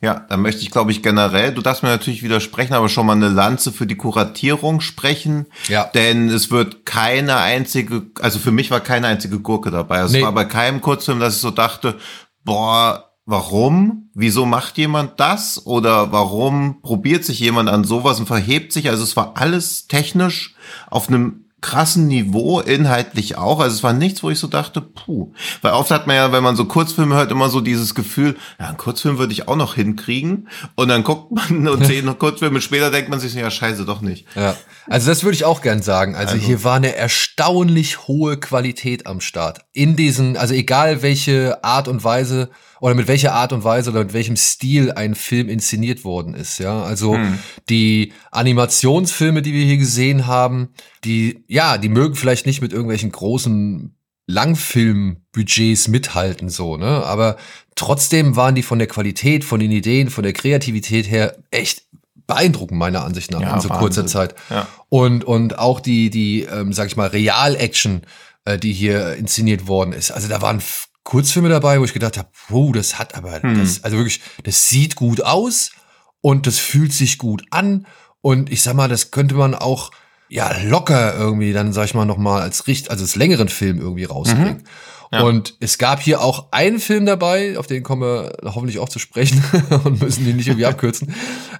Ja, 0.00 0.26
da 0.28 0.36
möchte 0.36 0.62
ich, 0.62 0.72
glaube 0.72 0.90
ich, 0.90 1.00
generell, 1.00 1.54
du 1.54 1.62
darfst 1.62 1.84
mir 1.84 1.88
natürlich 1.88 2.24
widersprechen, 2.24 2.74
aber 2.74 2.88
schon 2.88 3.06
mal 3.06 3.12
eine 3.12 3.28
Lanze 3.28 3.70
für 3.70 3.86
die 3.86 3.96
Kuratierung 3.96 4.80
sprechen. 4.80 5.46
Ja. 5.68 5.84
Denn 5.94 6.28
es 6.28 6.50
wird 6.50 6.84
keine 6.84 7.36
einzige, 7.36 8.02
also 8.20 8.40
für 8.40 8.50
mich 8.50 8.72
war 8.72 8.80
keine 8.80 9.06
einzige 9.06 9.38
Gurke 9.38 9.70
dabei. 9.70 10.00
Also 10.00 10.12
nee. 10.12 10.18
Es 10.18 10.24
war 10.24 10.32
bei 10.32 10.44
keinem 10.44 10.80
Kurzfilm, 10.80 11.20
dass 11.20 11.36
ich 11.36 11.40
so 11.40 11.52
dachte, 11.52 11.98
boah, 12.44 13.11
warum? 13.24 14.10
Wieso 14.14 14.46
macht 14.46 14.78
jemand 14.78 15.20
das? 15.20 15.66
Oder 15.66 16.12
warum 16.12 16.82
probiert 16.82 17.24
sich 17.24 17.40
jemand 17.40 17.68
an 17.68 17.84
sowas 17.84 18.18
und 18.18 18.26
verhebt 18.26 18.72
sich? 18.72 18.88
Also 18.88 19.04
es 19.04 19.16
war 19.16 19.32
alles 19.36 19.86
technisch 19.86 20.54
auf 20.90 21.08
einem 21.08 21.42
krassen 21.62 22.08
Niveau, 22.08 22.60
inhaltlich 22.60 23.38
auch. 23.38 23.60
Also 23.60 23.76
es 23.76 23.82
war 23.82 23.92
nichts, 23.92 24.22
wo 24.22 24.30
ich 24.30 24.38
so 24.38 24.48
dachte, 24.48 24.80
puh. 24.80 25.32
Weil 25.62 25.72
oft 25.72 25.90
hat 25.90 26.06
man 26.06 26.16
ja, 26.16 26.32
wenn 26.32 26.42
man 26.42 26.56
so 26.56 26.64
Kurzfilme 26.66 27.14
hört, 27.14 27.30
immer 27.30 27.48
so 27.48 27.60
dieses 27.60 27.94
Gefühl, 27.94 28.36
ja, 28.58 28.66
einen 28.66 28.76
Kurzfilm 28.76 29.16
würde 29.16 29.32
ich 29.32 29.48
auch 29.48 29.56
noch 29.56 29.76
hinkriegen. 29.76 30.48
Und 30.74 30.88
dann 30.88 31.04
guckt 31.04 31.30
man 31.30 31.68
und 31.68 31.86
zehn 31.86 32.18
Kurzfilme 32.18 32.60
später 32.60 32.90
denkt 32.90 33.08
man 33.08 33.20
sich, 33.20 33.32
ja, 33.34 33.50
scheiße, 33.50 33.86
doch 33.86 34.02
nicht. 34.02 34.26
Ja. 34.34 34.56
Also 34.88 35.08
das 35.08 35.22
würde 35.22 35.36
ich 35.36 35.44
auch 35.44 35.62
gern 35.62 35.82
sagen. 35.82 36.16
Also, 36.16 36.34
also 36.34 36.44
hier 36.44 36.64
war 36.64 36.74
eine 36.74 36.96
erstaunlich 36.96 38.08
hohe 38.08 38.38
Qualität 38.38 39.06
am 39.06 39.20
Start. 39.20 39.60
In 39.72 39.94
diesen, 39.94 40.36
also 40.36 40.54
egal 40.54 41.02
welche 41.02 41.62
Art 41.62 41.86
und 41.86 42.02
Weise 42.02 42.50
oder 42.82 42.96
mit 42.96 43.06
welcher 43.06 43.32
Art 43.32 43.52
und 43.52 43.62
Weise 43.62 43.90
oder 43.90 44.00
mit 44.00 44.12
welchem 44.12 44.34
Stil 44.34 44.90
ein 44.90 45.14
Film 45.14 45.48
inszeniert 45.48 46.02
worden 46.02 46.34
ist. 46.34 46.58
Ja, 46.58 46.82
also 46.82 47.14
hm. 47.14 47.38
die 47.68 48.12
Animationsfilme, 48.32 49.40
die 49.40 49.52
wir 49.52 49.64
hier 49.64 49.76
gesehen 49.76 50.26
haben, 50.26 50.70
die 51.04 51.44
ja, 51.46 51.78
die 51.78 51.88
mögen 51.88 52.16
vielleicht 52.16 52.44
nicht 52.44 52.60
mit 52.60 52.72
irgendwelchen 52.72 53.12
großen 53.12 53.94
Langfilmbudgets 54.26 55.86
mithalten, 55.86 56.48
so, 56.48 56.76
ne? 56.76 57.04
Aber 57.04 57.36
trotzdem 57.76 58.34
waren 58.34 58.56
die 58.56 58.64
von 58.64 58.80
der 58.80 58.88
Qualität, 58.88 59.44
von 59.44 59.60
den 59.60 59.70
Ideen, 59.70 60.10
von 60.10 60.24
der 60.24 60.32
Kreativität 60.32 61.08
her 61.08 61.36
echt 61.52 61.84
beeindruckend, 62.26 62.80
meiner 62.80 63.04
Ansicht 63.04 63.30
nach, 63.30 63.40
ja, 63.40 63.54
in 63.54 63.60
so 63.60 63.68
Wahnsinn. 63.68 63.80
kurzer 63.80 64.06
Zeit. 64.08 64.34
Ja. 64.50 64.66
Und, 64.88 65.22
und 65.22 65.56
auch 65.56 65.78
die, 65.78 66.10
die, 66.10 66.42
ähm, 66.42 66.72
sag 66.72 66.88
ich 66.88 66.96
mal, 66.96 67.08
Real-Action, 67.08 68.02
äh, 68.44 68.58
die 68.58 68.72
hier 68.72 69.14
inszeniert 69.14 69.68
worden 69.68 69.92
ist. 69.92 70.10
Also 70.10 70.26
da 70.26 70.42
waren 70.42 70.60
Kurzfilme 71.04 71.48
dabei, 71.48 71.80
wo 71.80 71.84
ich 71.84 71.92
gedacht 71.92 72.16
habe, 72.16 72.28
wow, 72.48 72.72
das 72.72 72.98
hat 72.98 73.14
aber, 73.14 73.42
hm. 73.42 73.58
das, 73.58 73.82
also 73.84 73.96
wirklich, 73.96 74.20
das 74.44 74.68
sieht 74.68 74.96
gut 74.96 75.22
aus 75.22 75.72
und 76.20 76.46
das 76.46 76.58
fühlt 76.58 76.92
sich 76.92 77.18
gut 77.18 77.44
an. 77.50 77.86
Und 78.20 78.50
ich 78.50 78.62
sag 78.62 78.74
mal, 78.74 78.88
das 78.88 79.10
könnte 79.10 79.34
man 79.34 79.54
auch 79.54 79.90
ja 80.28 80.56
locker 80.62 81.14
irgendwie 81.14 81.52
dann, 81.52 81.72
sag 81.72 81.86
ich 81.86 81.94
mal, 81.94 82.06
noch 82.06 82.16
mal 82.16 82.40
als 82.40 82.66
Richt, 82.66 82.90
also 82.90 83.04
als 83.04 83.16
längeren 83.16 83.48
Film 83.48 83.80
irgendwie 83.80 84.04
rausbringen. 84.04 84.58
Mhm. 84.58 84.64
Ja. 85.12 85.24
Und 85.24 85.56
es 85.60 85.76
gab 85.76 86.00
hier 86.00 86.22
auch 86.22 86.48
einen 86.52 86.78
Film 86.78 87.04
dabei, 87.04 87.58
auf 87.58 87.66
den 87.66 87.82
kommen 87.82 88.00
wir 88.00 88.32
hoffentlich 88.44 88.78
auch 88.78 88.88
zu 88.88 88.98
sprechen 88.98 89.44
und 89.84 90.00
müssen 90.00 90.24
den 90.24 90.36
nicht 90.36 90.46
irgendwie 90.46 90.64
abkürzen. 90.64 91.14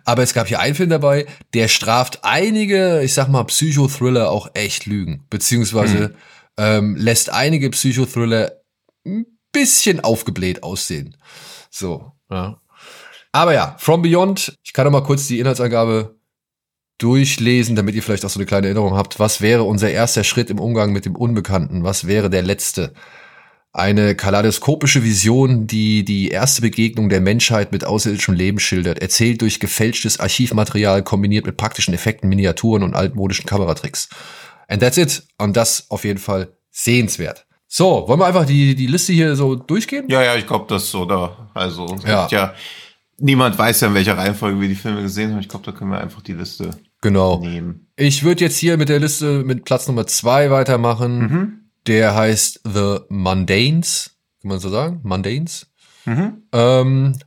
Aber 0.07 0.23
es 0.23 0.33
gab 0.33 0.49
hier 0.49 0.61
einen 0.61 0.75
Film 0.75 0.89
dabei, 0.89 1.27
der 1.53 1.69
straft 1.69 2.21
einige, 2.23 3.03
ich 3.03 3.13
sag 3.13 3.29
mal, 3.29 3.45
Psychothriller 3.45 4.31
auch 4.31 4.49
echt 4.55 4.87
lügen. 4.87 5.27
Beziehungsweise 5.29 5.99
hm. 5.99 6.15
ähm, 6.57 6.97
lässt 6.97 7.29
einige 7.29 7.69
Psychothriller 7.69 8.53
ein 9.05 9.27
bisschen 9.53 10.01
aufgebläht 10.01 10.63
aussehen. 10.63 11.17
So, 11.71 12.13
ja. 12.31 12.61
Aber 13.33 13.55
ja, 13.55 13.77
From 13.79 14.03
Beyond, 14.03 14.59
ich 14.63 14.73
kann 14.73 14.85
noch 14.85 14.93
mal 14.93 15.03
kurz 15.03 15.27
die 15.27 15.39
Inhaltsangabe 15.39 16.17
durchlesen, 16.99 17.75
damit 17.75 17.95
ihr 17.95 18.03
vielleicht 18.03 18.25
auch 18.25 18.31
so 18.31 18.39
eine 18.39 18.47
kleine 18.47 18.69
Erinnerung 18.69 18.95
habt. 18.95 19.19
Was 19.19 19.41
wäre 19.41 19.65
unser 19.65 19.91
erster 19.91 20.23
Schritt 20.23 20.51
im 20.51 20.61
Umgang 20.61 20.93
mit 20.93 21.05
dem 21.05 21.17
Unbekannten? 21.17 21.83
Was 21.83 22.07
wäre 22.07 22.31
der 22.31 22.43
letzte? 22.43 22.93
Eine 23.73 24.15
kaleidoskopische 24.15 25.03
Vision, 25.03 25.67
die 25.67 26.05
die 26.05 26.29
erste 26.29 26.61
Begegnung 26.61 27.09
der 27.09 27.23
Menschheit 27.23 27.73
mit 27.73 27.85
außerirdischem 27.85 28.35
Leben 28.35 28.61
schildert, 28.61 28.99
erzählt 28.99 29.41
durch 29.41 29.61
gefälschtes 29.61 30.21
Archivmaterial 30.21 31.03
kombiniert 31.03 31.47
mit 31.47 31.57
praktischen 31.57 31.95
Effekten, 31.95 32.29
Miniaturen 32.29 32.83
und 32.83 32.95
altmodischen 32.95 33.47
Kameratricks. 33.47 34.11
And 34.69 34.83
that's 34.83 34.99
it. 34.99 35.23
Und 35.39 35.57
das 35.57 35.87
auf 35.89 36.05
jeden 36.05 36.19
Fall 36.19 36.53
sehenswert. 36.71 37.47
So, 37.75 38.07
wollen 38.07 38.21
wir 38.21 38.27
einfach 38.27 38.45
die, 38.45 38.75
die 38.75 38.87
Liste 38.87 39.15
hier 39.15 39.35
so 39.35 39.55
durchgehen? 39.55 40.05
Ja, 40.11 40.23
ja, 40.23 40.37
ich 40.37 40.47
glaube, 40.47 40.67
das 40.69 40.91
so 40.91 41.07
da. 41.07 41.49
Also, 41.55 41.97
ja. 42.07 42.29
ja. 42.31 42.55
Niemand 43.17 43.57
weiß 43.57 43.81
ja, 43.81 43.89
in 43.89 43.95
welcher 43.95 44.19
Reihenfolge 44.19 44.61
wir 44.61 44.69
die 44.69 44.75
Filme 44.75 45.01
gesehen 45.01 45.33
haben. 45.33 45.41
Ich 45.41 45.49
glaube, 45.49 45.65
da 45.65 45.73
können 45.73 45.91
wir 45.91 45.99
einfach 45.99 46.21
die 46.21 46.35
Liste 46.35 46.73
genau. 47.01 47.39
nehmen. 47.39 47.87
Ich 47.97 48.25
würde 48.25 48.45
jetzt 48.45 48.59
hier 48.59 48.77
mit 48.77 48.91
der 48.91 49.01
Liste 49.01 49.43
mit 49.43 49.65
Platz 49.65 49.89
Nummer 49.89 50.07
zwei 50.07 50.51
weitermachen. 50.51 51.19
Mhm. 51.19 51.53
Der 51.87 52.15
heißt 52.15 52.61
The 52.71 52.99
Mundanes. 53.09 54.17
Kann 54.43 54.51
man 54.51 54.59
so 54.59 54.69
sagen? 54.69 55.01
Mundanes. 55.03 55.67
Mhm. 56.05 56.43
Ähm, 56.53 57.19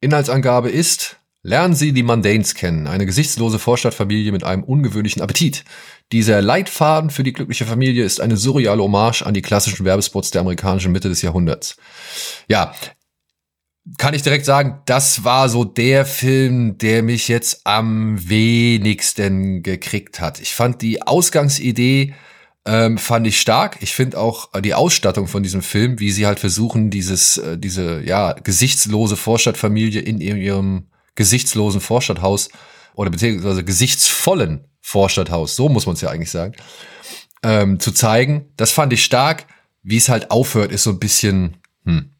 Inhaltsangabe 0.00 0.70
ist, 0.70 1.16
lernen 1.42 1.74
Sie 1.74 1.92
die 1.92 2.04
Mundanes 2.04 2.54
kennen, 2.54 2.86
eine 2.86 3.06
gesichtslose 3.06 3.58
Vorstadtfamilie 3.58 4.30
mit 4.30 4.44
einem 4.44 4.62
ungewöhnlichen 4.62 5.20
Appetit. 5.20 5.64
Dieser 6.12 6.42
Leitfaden 6.42 7.10
für 7.10 7.22
die 7.22 7.32
glückliche 7.32 7.66
Familie 7.66 8.04
ist 8.04 8.20
eine 8.20 8.36
surreale 8.36 8.82
Hommage 8.82 9.22
an 9.22 9.34
die 9.34 9.42
klassischen 9.42 9.84
Werbespots 9.84 10.30
der 10.30 10.40
amerikanischen 10.40 10.92
Mitte 10.92 11.08
des 11.08 11.22
Jahrhunderts. 11.22 11.76
Ja, 12.48 12.74
kann 13.96 14.14
ich 14.14 14.22
direkt 14.22 14.44
sagen, 14.44 14.82
das 14.86 15.24
war 15.24 15.48
so 15.48 15.64
der 15.64 16.04
Film, 16.04 16.78
der 16.78 17.02
mich 17.02 17.28
jetzt 17.28 17.62
am 17.64 18.28
wenigsten 18.28 19.62
gekriegt 19.62 20.20
hat. 20.20 20.40
Ich 20.40 20.54
fand 20.54 20.82
die 20.82 21.02
Ausgangsidee 21.02 22.14
ähm, 22.66 22.98
fand 22.98 23.26
ich 23.26 23.40
stark. 23.40 23.78
Ich 23.80 23.94
finde 23.94 24.18
auch 24.18 24.50
die 24.60 24.74
Ausstattung 24.74 25.26
von 25.26 25.42
diesem 25.42 25.62
Film, 25.62 25.98
wie 25.98 26.10
sie 26.10 26.26
halt 26.26 26.40
versuchen, 26.40 26.90
dieses, 26.90 27.38
äh, 27.38 27.58
diese, 27.58 28.02
ja, 28.02 28.32
gesichtslose 28.34 29.16
Vorstadtfamilie 29.16 30.00
in 30.00 30.20
ihrem 30.20 30.88
gesichtslosen 31.14 31.80
Vorstadthaus 31.80 32.50
oder 32.94 33.10
beziehungsweise 33.10 33.64
gesichtsvollen 33.64 34.66
Vorstadthaus, 34.80 35.56
so 35.56 35.68
muss 35.68 35.86
man 35.86 35.94
es 35.94 36.00
ja 36.00 36.10
eigentlich 36.10 36.30
sagen, 36.30 36.54
ähm, 37.42 37.80
zu 37.80 37.92
zeigen. 37.92 38.52
Das 38.56 38.72
fand 38.72 38.92
ich 38.92 39.04
stark. 39.04 39.46
Wie 39.82 39.96
es 39.96 40.10
halt 40.10 40.30
aufhört, 40.30 40.72
ist 40.72 40.82
so 40.82 40.90
ein 40.90 40.98
bisschen, 40.98 41.56
hm, 41.84 42.10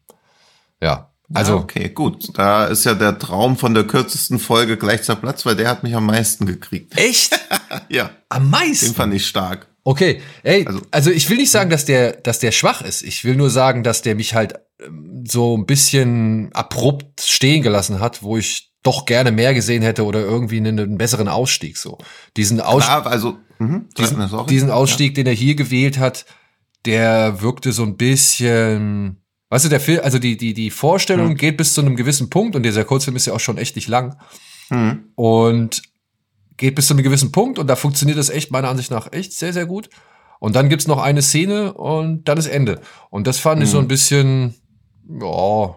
ja, 0.81 1.11
also. 1.33 1.53
Ja, 1.53 1.59
okay, 1.59 1.89
gut. 1.89 2.37
Da 2.37 2.65
ist 2.65 2.85
ja 2.85 2.93
der 2.93 3.17
Traum 3.17 3.57
von 3.57 3.73
der 3.73 3.85
kürzesten 3.85 4.39
Folge 4.39 4.77
gleich 4.77 5.03
zerplatzt, 5.03 5.45
weil 5.45 5.55
der 5.55 5.69
hat 5.69 5.83
mich 5.83 5.95
am 5.95 6.05
meisten 6.05 6.45
gekriegt. 6.45 6.97
Echt? 6.97 7.39
ja. 7.89 8.09
Am 8.29 8.49
meisten? 8.49 8.87
Den 8.87 8.95
fand 8.95 9.13
ich 9.13 9.27
stark. 9.27 9.67
Okay, 9.83 10.21
ey, 10.43 10.65
also, 10.67 10.81
also 10.91 11.11
ich 11.11 11.27
will 11.29 11.37
nicht 11.37 11.49
sagen, 11.49 11.71
dass 11.71 11.85
der, 11.85 12.13
dass 12.13 12.37
der 12.37 12.51
schwach 12.51 12.81
ist. 12.81 13.01
Ich 13.01 13.23
will 13.23 13.35
nur 13.35 13.49
sagen, 13.49 13.83
dass 13.83 14.03
der 14.03 14.13
mich 14.13 14.35
halt 14.35 14.55
ähm, 14.79 15.23
so 15.27 15.57
ein 15.57 15.65
bisschen 15.65 16.53
abrupt 16.53 17.21
stehen 17.21 17.63
gelassen 17.63 17.99
hat, 17.99 18.21
wo 18.21 18.37
ich 18.37 18.70
doch 18.83 19.05
gerne 19.05 19.31
mehr 19.31 19.53
gesehen 19.53 19.83
hätte 19.83 20.05
oder 20.05 20.21
irgendwie 20.21 20.57
einen, 20.57 20.79
einen 20.79 20.97
besseren 20.97 21.27
Ausstieg 21.27 21.77
so. 21.77 21.97
Diesen 22.37 22.61
Ausstieg, 22.61 23.05
also 23.05 23.37
mh, 23.59 23.81
diesen, 23.97 24.47
diesen 24.47 24.71
Ausstieg, 24.71 25.11
ja. 25.11 25.23
den 25.23 25.27
er 25.27 25.33
hier 25.33 25.55
gewählt 25.55 25.99
hat, 25.99 26.25
der 26.85 27.41
wirkte 27.41 27.71
so 27.71 27.83
ein 27.83 27.95
bisschen, 27.95 29.17
weißt 29.49 29.65
du, 29.65 29.69
der 29.69 29.79
Film, 29.79 30.01
also 30.03 30.17
die 30.17 30.37
die 30.37 30.53
die 30.53 30.71
Vorstellung 30.71 31.29
mhm. 31.29 31.37
geht 31.37 31.57
bis 31.57 31.73
zu 31.73 31.81
einem 31.81 31.95
gewissen 31.95 32.29
Punkt 32.29 32.55
und 32.55 32.63
dieser 32.63 32.85
Kurzfilm 32.85 33.15
ist 33.15 33.27
ja 33.27 33.33
auch 33.33 33.39
schon 33.39 33.57
echt 33.57 33.75
nicht 33.75 33.87
lang. 33.87 34.17
Mhm. 34.69 35.11
Und 35.15 35.83
geht 36.57 36.75
bis 36.75 36.87
zu 36.87 36.93
einem 36.93 37.03
gewissen 37.03 37.31
Punkt 37.31 37.59
und 37.59 37.67
da 37.67 37.75
funktioniert 37.75 38.17
das 38.17 38.29
echt 38.29 38.51
meiner 38.51 38.69
Ansicht 38.69 38.91
nach 38.91 39.11
echt 39.11 39.33
sehr, 39.33 39.53
sehr 39.53 39.65
gut. 39.65 39.89
Und 40.39 40.55
dann 40.55 40.69
gibt's 40.69 40.87
noch 40.87 40.97
eine 40.97 41.21
Szene 41.21 41.73
und 41.73 42.27
dann 42.27 42.37
ist 42.37 42.47
Ende. 42.47 42.81
Und 43.11 43.27
das 43.27 43.37
fand 43.37 43.59
mhm. 43.59 43.65
ich 43.65 43.69
so 43.69 43.79
ein 43.79 43.87
bisschen, 43.87 44.55
ja, 45.07 45.75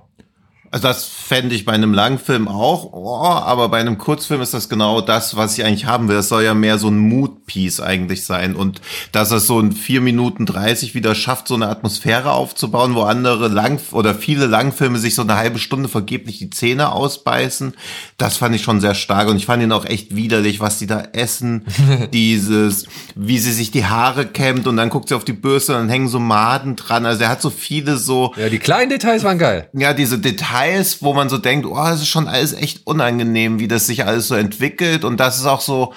also 0.74 0.88
das 0.88 1.04
fände 1.04 1.54
ich 1.54 1.64
bei 1.64 1.70
einem 1.70 1.94
Langfilm 1.94 2.48
auch, 2.48 2.92
oh, 2.92 3.22
aber 3.22 3.68
bei 3.68 3.78
einem 3.78 3.96
Kurzfilm 3.96 4.40
ist 4.40 4.54
das 4.54 4.68
genau 4.68 5.00
das, 5.00 5.36
was 5.36 5.56
ich 5.56 5.64
eigentlich 5.64 5.86
haben 5.86 6.08
will. 6.08 6.16
Es 6.16 6.28
soll 6.28 6.42
ja 6.42 6.52
mehr 6.52 6.78
so 6.78 6.88
ein 6.88 6.98
Mood-Piece 6.98 7.78
eigentlich 7.78 8.24
sein 8.24 8.56
und 8.56 8.80
dass 9.12 9.30
es 9.30 9.46
so 9.46 9.60
in 9.60 9.70
vier 9.70 10.00
Minuten 10.00 10.46
dreißig 10.46 10.96
wieder 10.96 11.14
schafft, 11.14 11.46
so 11.46 11.54
eine 11.54 11.68
Atmosphäre 11.68 12.32
aufzubauen, 12.32 12.96
wo 12.96 13.02
andere 13.02 13.46
Lang- 13.46 13.78
oder 13.92 14.16
viele 14.16 14.46
Langfilme 14.46 14.98
sich 14.98 15.14
so 15.14 15.22
eine 15.22 15.36
halbe 15.36 15.60
Stunde 15.60 15.88
vergeblich 15.88 16.38
die 16.38 16.50
Zähne 16.50 16.90
ausbeißen. 16.90 17.74
Das 18.18 18.38
fand 18.38 18.56
ich 18.56 18.62
schon 18.62 18.80
sehr 18.80 18.96
stark 18.96 19.28
und 19.28 19.36
ich 19.36 19.46
fand 19.46 19.62
ihn 19.62 19.70
auch 19.70 19.84
echt 19.84 20.16
widerlich, 20.16 20.58
was 20.58 20.80
die 20.80 20.88
da 20.88 21.04
essen. 21.12 21.66
Dieses, 22.12 22.86
wie 23.14 23.38
sie 23.38 23.52
sich 23.52 23.70
die 23.70 23.86
Haare 23.86 24.26
kämmt 24.26 24.66
und 24.66 24.76
dann 24.76 24.90
guckt 24.90 25.10
sie 25.10 25.14
auf 25.14 25.24
die 25.24 25.34
Bürste 25.34 25.74
und 25.74 25.82
dann 25.82 25.88
hängen 25.88 26.08
so 26.08 26.18
Maden 26.18 26.74
dran. 26.74 27.06
Also 27.06 27.22
er 27.22 27.28
hat 27.28 27.42
so 27.42 27.50
viele 27.50 27.96
so. 27.96 28.34
Ja, 28.36 28.48
die 28.48 28.58
kleinen 28.58 28.90
Details 28.90 29.22
waren 29.22 29.38
geil. 29.38 29.68
Ja, 29.72 29.94
diese 29.94 30.18
Details 30.18 30.63
Details, 30.64 31.02
wo 31.02 31.14
man 31.14 31.28
so 31.28 31.38
denkt, 31.38 31.66
oh, 31.66 31.74
das 31.74 32.00
ist 32.00 32.08
schon 32.08 32.28
alles 32.28 32.52
echt 32.52 32.86
unangenehm, 32.86 33.58
wie 33.58 33.68
das 33.68 33.86
sich 33.86 34.06
alles 34.06 34.28
so 34.28 34.34
entwickelt. 34.34 35.04
Und 35.04 35.18
das 35.18 35.38
ist 35.38 35.46
auch 35.46 35.60
so 35.60 35.92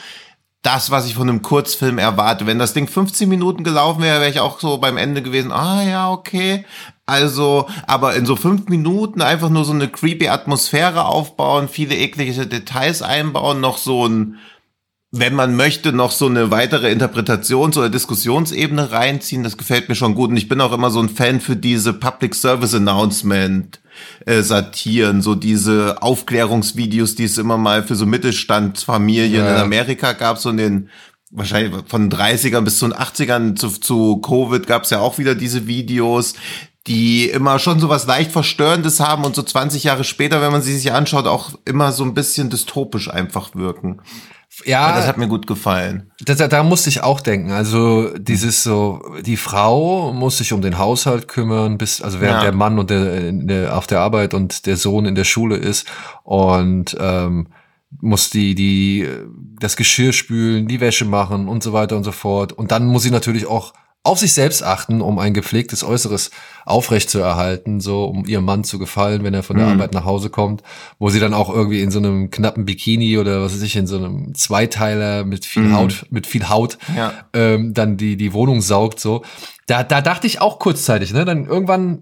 das, 0.61 0.91
was 0.91 1.07
ich 1.07 1.15
von 1.15 1.29
einem 1.29 1.41
Kurzfilm 1.41 1.97
erwarte. 1.97 2.45
Wenn 2.45 2.59
das 2.59 2.73
Ding 2.73 2.87
15 2.87 3.29
Minuten 3.29 3.63
gelaufen 3.63 4.01
wäre, 4.01 4.19
wäre 4.19 4.29
ich 4.29 4.39
auch 4.39 4.59
so 4.59 4.77
beim 4.77 4.97
Ende 4.97 5.21
gewesen, 5.21 5.51
ah 5.51 5.83
ja, 5.83 6.11
okay. 6.11 6.65
Also, 7.05 7.67
aber 7.85 8.15
in 8.15 8.25
so 8.25 8.35
fünf 8.35 8.67
Minuten 8.67 9.21
einfach 9.21 9.49
nur 9.49 9.63
so 9.63 9.71
eine 9.71 9.87
creepy 9.87 10.27
Atmosphäre 10.27 11.05
aufbauen, 11.05 11.69
viele 11.69 11.95
eklige 11.95 12.45
Details 12.47 13.01
einbauen, 13.01 13.61
noch 13.61 13.77
so 13.77 14.07
ein 14.07 14.37
wenn 15.11 15.35
man 15.35 15.55
möchte, 15.55 15.93
noch 15.93 16.11
so 16.11 16.25
eine 16.25 16.51
weitere 16.51 16.91
Interpretations- 16.91 17.77
oder 17.77 17.89
Diskussionsebene 17.89 18.91
reinziehen. 18.91 19.41
Das 19.41 19.57
gefällt 19.57 19.87
mir 19.87 19.95
schon 19.95 20.15
gut. 20.15 20.31
Und 20.31 20.37
ich 20.37 20.49
bin 20.49 20.59
auch 20.59 20.73
immer 20.73 20.91
so 20.91 20.99
ein 20.99 21.07
Fan 21.07 21.39
für 21.39 21.55
diese 21.55 21.93
Public 21.93 22.35
Service 22.35 22.75
Announcement 22.75 23.79
äh, 24.25 24.41
Satiren, 24.41 25.21
so 25.21 25.35
diese 25.35 26.01
Aufklärungsvideos, 26.01 27.15
die 27.15 27.25
es 27.25 27.37
immer 27.37 27.57
mal 27.57 27.83
für 27.83 27.95
so 27.95 28.05
Mittelstandsfamilien 28.05 29.45
ja. 29.45 29.55
in 29.55 29.61
Amerika 29.61 30.13
gab, 30.13 30.37
so 30.37 30.49
in 30.49 30.57
den 30.57 30.89
wahrscheinlich 31.31 31.73
von 31.87 32.09
30ern 32.09 32.61
bis 32.61 32.79
zu 32.79 32.87
den 32.87 32.97
80ern 32.97 33.55
zu, 33.55 33.69
zu 33.69 34.17
Covid 34.17 34.65
gab 34.65 34.83
es 34.83 34.91
ja 34.91 34.99
auch 34.99 35.17
wieder 35.17 35.35
diese 35.35 35.67
Videos, 35.67 36.35
die 36.87 37.29
immer 37.29 37.59
schon 37.59 37.79
so 37.79 37.89
was 37.89 38.07
leicht 38.07 38.31
Verstörendes 38.31 38.99
haben 38.99 39.25
und 39.25 39.35
so 39.35 39.43
20 39.43 39.83
Jahre 39.83 40.05
später, 40.05 40.41
wenn 40.41 40.53
man 40.53 40.61
sie 40.61 40.75
sich 40.75 40.93
anschaut, 40.93 41.27
auch 41.27 41.51
immer 41.65 41.91
so 41.91 42.03
ein 42.03 42.13
bisschen 42.13 42.49
dystopisch 42.49 43.09
einfach 43.09 43.55
wirken. 43.55 44.01
Ja, 44.65 44.95
das 44.95 45.07
hat 45.07 45.17
mir 45.17 45.27
gut 45.27 45.45
gefallen. 45.47 46.11
Da, 46.25 46.33
da, 46.33 46.47
da 46.47 46.63
musste 46.63 46.89
ich 46.89 47.03
auch 47.03 47.21
denken. 47.21 47.51
Also 47.51 48.17
dieses 48.17 48.63
so, 48.63 49.01
die 49.25 49.37
Frau 49.37 50.11
muss 50.13 50.39
sich 50.39 50.53
um 50.53 50.61
den 50.61 50.77
Haushalt 50.77 51.27
kümmern, 51.27 51.77
bis 51.77 52.01
also 52.01 52.21
während 52.21 52.37
ja. 52.37 52.49
der 52.49 52.53
Mann 52.53 52.79
und 52.79 52.89
der, 52.89 53.31
der 53.31 53.77
auf 53.77 53.87
der 53.87 53.99
Arbeit 53.99 54.33
und 54.33 54.65
der 54.65 54.77
Sohn 54.77 55.05
in 55.05 55.15
der 55.15 55.25
Schule 55.25 55.57
ist 55.57 55.87
und 56.23 56.97
ähm, 56.99 57.47
muss 58.01 58.29
die 58.29 58.55
die 58.55 59.07
das 59.59 59.77
Geschirr 59.77 60.13
spülen, 60.13 60.67
die 60.67 60.81
Wäsche 60.81 61.05
machen 61.05 61.47
und 61.47 61.63
so 61.63 61.73
weiter 61.73 61.95
und 61.95 62.03
so 62.03 62.11
fort. 62.11 62.51
Und 62.53 62.71
dann 62.71 62.85
muss 62.87 63.03
sie 63.03 63.11
natürlich 63.11 63.45
auch 63.45 63.73
auf 64.07 64.19
sich 64.19 64.33
selbst 64.33 64.63
achten, 64.63 65.01
um 65.01 65.19
ein 65.19 65.33
gepflegtes 65.33 65.83
Äußeres 65.83 66.31
aufrechtzuerhalten, 66.65 67.79
so 67.79 68.05
um 68.05 68.25
ihrem 68.25 68.45
Mann 68.45 68.63
zu 68.63 68.79
gefallen, 68.79 69.23
wenn 69.23 69.33
er 69.33 69.43
von 69.43 69.57
der 69.57 69.67
mhm. 69.67 69.73
Arbeit 69.73 69.93
nach 69.93 70.05
Hause 70.05 70.29
kommt, 70.29 70.63
wo 70.97 71.09
sie 71.09 71.19
dann 71.19 71.33
auch 71.33 71.53
irgendwie 71.53 71.81
in 71.81 71.91
so 71.91 71.99
einem 71.99 72.31
knappen 72.31 72.65
Bikini 72.65 73.17
oder 73.17 73.41
was 73.41 73.53
weiß 73.53 73.61
ich, 73.61 73.75
in 73.75 73.85
so 73.85 73.97
einem 73.97 74.33
Zweiteiler 74.33 75.25
mit 75.25 75.45
viel 75.45 75.63
mhm. 75.63 75.75
Haut, 75.75 76.05
mit 76.09 76.25
viel 76.25 76.49
Haut, 76.49 76.77
ja. 76.95 77.13
ähm, 77.33 77.73
dann 77.73 77.97
die, 77.97 78.17
die 78.17 78.33
Wohnung 78.33 78.61
saugt, 78.61 78.99
so. 78.99 79.23
Da, 79.65 79.83
da 79.83 80.01
dachte 80.01 80.27
ich 80.27 80.39
auch 80.39 80.59
kurzzeitig, 80.59 81.11
ne, 81.11 81.25
dann 81.25 81.45
irgendwann 81.45 81.99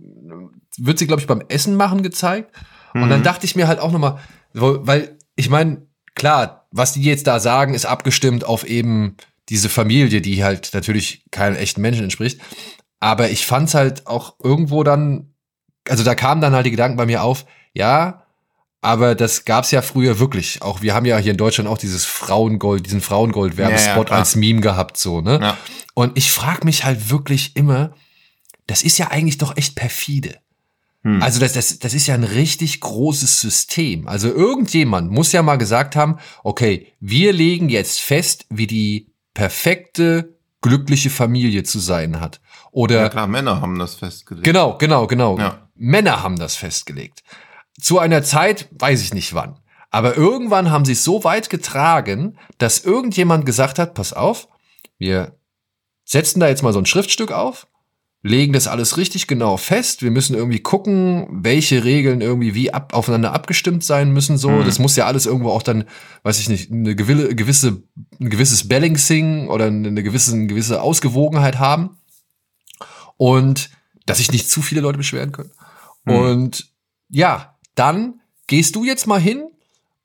wird 0.78 1.00
sie, 1.00 1.08
glaube 1.08 1.22
ich, 1.22 1.28
beim 1.28 1.42
Essen 1.48 1.76
machen 1.76 2.04
gezeigt. 2.04 2.52
Mhm. 2.94 3.04
Und 3.04 3.10
dann 3.10 3.20
mhm. 3.20 3.26
dachte 3.26 3.46
ich 3.46 3.56
mir 3.56 3.68
halt 3.68 3.80
auch 3.80 3.92
nochmal, 3.92 4.20
weil 4.54 5.18
ich 5.36 5.50
meine, 5.50 5.82
klar, 6.14 6.68
was 6.72 6.94
die 6.94 7.02
jetzt 7.02 7.28
da 7.28 7.40
sagen, 7.40 7.74
ist 7.74 7.86
abgestimmt 7.86 8.46
auf 8.46 8.64
eben 8.64 9.18
diese 9.50 9.70
Familie, 9.70 10.22
die 10.22 10.44
halt 10.44 10.72
natürlich 10.74 11.26
keinen 11.32 11.56
echten 11.56 11.82
Menschen 11.82 12.04
entspricht. 12.04 12.42
Aber 13.00 13.30
ich 13.30 13.46
fand's 13.46 13.74
halt 13.74 14.08
auch 14.08 14.36
irgendwo 14.44 14.84
dann, 14.84 15.34
also 15.88 16.04
da 16.04 16.16
kamen 16.16 16.42
dann 16.42 16.54
halt 16.54 16.66
die 16.66 16.72
Gedanken 16.72 16.98
bei 16.98 17.06
mir 17.06 17.24
auf, 17.24 17.46
ja, 17.74 18.24
aber 18.82 19.16
das 19.16 19.46
gab's 19.46 19.72
ja 19.72 19.82
früher 19.82 20.20
wirklich. 20.20 20.62
Auch 20.62 20.82
wir 20.82 20.94
haben 20.94 21.06
ja 21.06 21.18
hier 21.18 21.32
in 21.32 21.38
Deutschland 21.38 21.70
auch 21.70 21.78
dieses 21.78 22.06
Frauengold, 22.06 22.86
diesen 22.86 23.02
Frauengold-Werbespot 23.02 24.10
ja, 24.10 24.16
ja, 24.16 24.20
als 24.20 24.36
Meme 24.36 24.62
gehabt, 24.62 24.98
so, 24.98 25.22
ne? 25.22 25.40
Ja. 25.42 25.58
Und 25.96 26.18
ich 26.18 26.32
frag 26.32 26.64
mich 26.64 26.86
halt 26.86 27.10
wirklich 27.10 27.56
immer, 27.56 27.96
das 28.68 28.84
ist 28.84 28.98
ja 28.98 29.08
eigentlich 29.08 29.38
doch 29.38 29.58
echt 29.58 29.76
perfide. 29.76 30.38
Hm. 31.04 31.22
Also 31.22 31.40
das, 31.40 31.54
das, 31.54 31.80
das 31.80 31.94
ist 31.94 32.08
ja 32.08 32.16
ein 32.16 32.24
richtig 32.24 32.80
großes 32.82 33.40
System. 33.40 34.08
Also 34.08 34.28
irgendjemand 34.28 35.12
muss 35.12 35.32
ja 35.32 35.42
mal 35.42 35.58
gesagt 35.58 35.96
haben, 35.96 36.18
okay, 36.44 36.88
wir 37.00 37.34
legen 37.34 37.70
jetzt 37.70 38.02
fest, 38.02 38.46
wie 38.50 38.68
die 38.68 39.15
perfekte, 39.36 40.36
glückliche 40.62 41.12
Familie 41.12 41.62
zu 41.62 41.78
sein 41.78 42.20
hat. 42.20 42.42
Oder 42.72 43.02
ja 43.02 43.10
klar, 43.10 43.28
Männer 43.28 43.62
haben 43.62 43.78
das 43.78 43.94
festgelegt. 43.94 44.44
Genau, 44.44 44.80
genau, 44.80 45.06
genau. 45.06 45.38
Ja. 45.38 45.70
Männer 45.76 46.24
haben 46.24 46.40
das 46.40 46.56
festgelegt. 46.56 47.24
Zu 47.80 48.00
einer 48.00 48.24
Zeit, 48.24 48.68
weiß 48.72 49.04
ich 49.04 49.14
nicht 49.14 49.36
wann. 49.36 49.60
Aber 49.92 50.18
irgendwann 50.18 50.72
haben 50.72 50.86
sie 50.86 50.94
es 50.94 51.04
so 51.04 51.24
weit 51.24 51.52
getragen, 51.52 52.38
dass 52.58 52.84
irgendjemand 52.84 53.46
gesagt 53.46 53.78
hat, 53.78 53.94
pass 53.94 54.12
auf, 54.12 54.48
wir 54.98 55.38
setzen 56.04 56.40
da 56.40 56.48
jetzt 56.48 56.64
mal 56.64 56.74
so 56.74 56.80
ein 56.80 56.86
Schriftstück 56.86 57.32
auf 57.32 57.68
legen 58.26 58.54
das 58.54 58.66
alles 58.66 58.98
richtig 58.98 59.28
genau 59.28 59.56
fest. 59.56 60.02
Wir 60.02 60.10
müssen 60.10 60.36
irgendwie 60.36 60.60
gucken, 60.60 61.28
welche 61.30 61.84
Regeln 61.84 62.22
irgendwie 62.22 62.56
wie 62.56 62.74
ab, 62.74 62.96
aufeinander 62.96 63.34
abgestimmt 63.34 63.84
sein 63.84 64.12
müssen. 64.14 64.40
So, 64.40 64.50
mhm. 64.50 64.66
das 64.66 64.80
muss 64.80 64.96
ja 64.96 65.06
alles 65.06 65.28
irgendwo 65.28 65.52
auch 65.52 65.62
dann, 65.62 65.84
weiß 66.24 66.40
ich 66.40 66.50
nicht, 66.50 66.72
eine 66.72 66.96
gewisse, 66.96 67.36
gewisse 67.36 67.84
ein 68.20 68.32
gewisses 68.32 68.68
Balancing 68.68 69.48
oder 69.48 69.66
eine 69.66 70.02
gewisse, 70.02 70.34
eine 70.34 70.48
gewisse 70.48 70.82
Ausgewogenheit 70.82 71.60
haben 71.60 72.00
und 73.18 73.70
dass 74.08 74.18
sich 74.18 74.32
nicht 74.32 74.50
zu 74.50 74.64
viele 74.64 74.82
Leute 74.82 74.98
beschweren 74.98 75.32
können. 75.32 75.52
Mhm. 76.06 76.16
Und 76.16 76.74
ja, 77.10 77.60
dann 77.76 78.22
gehst 78.48 78.76
du 78.76 78.84
jetzt 78.84 79.06
mal 79.06 79.22
hin 79.22 79.44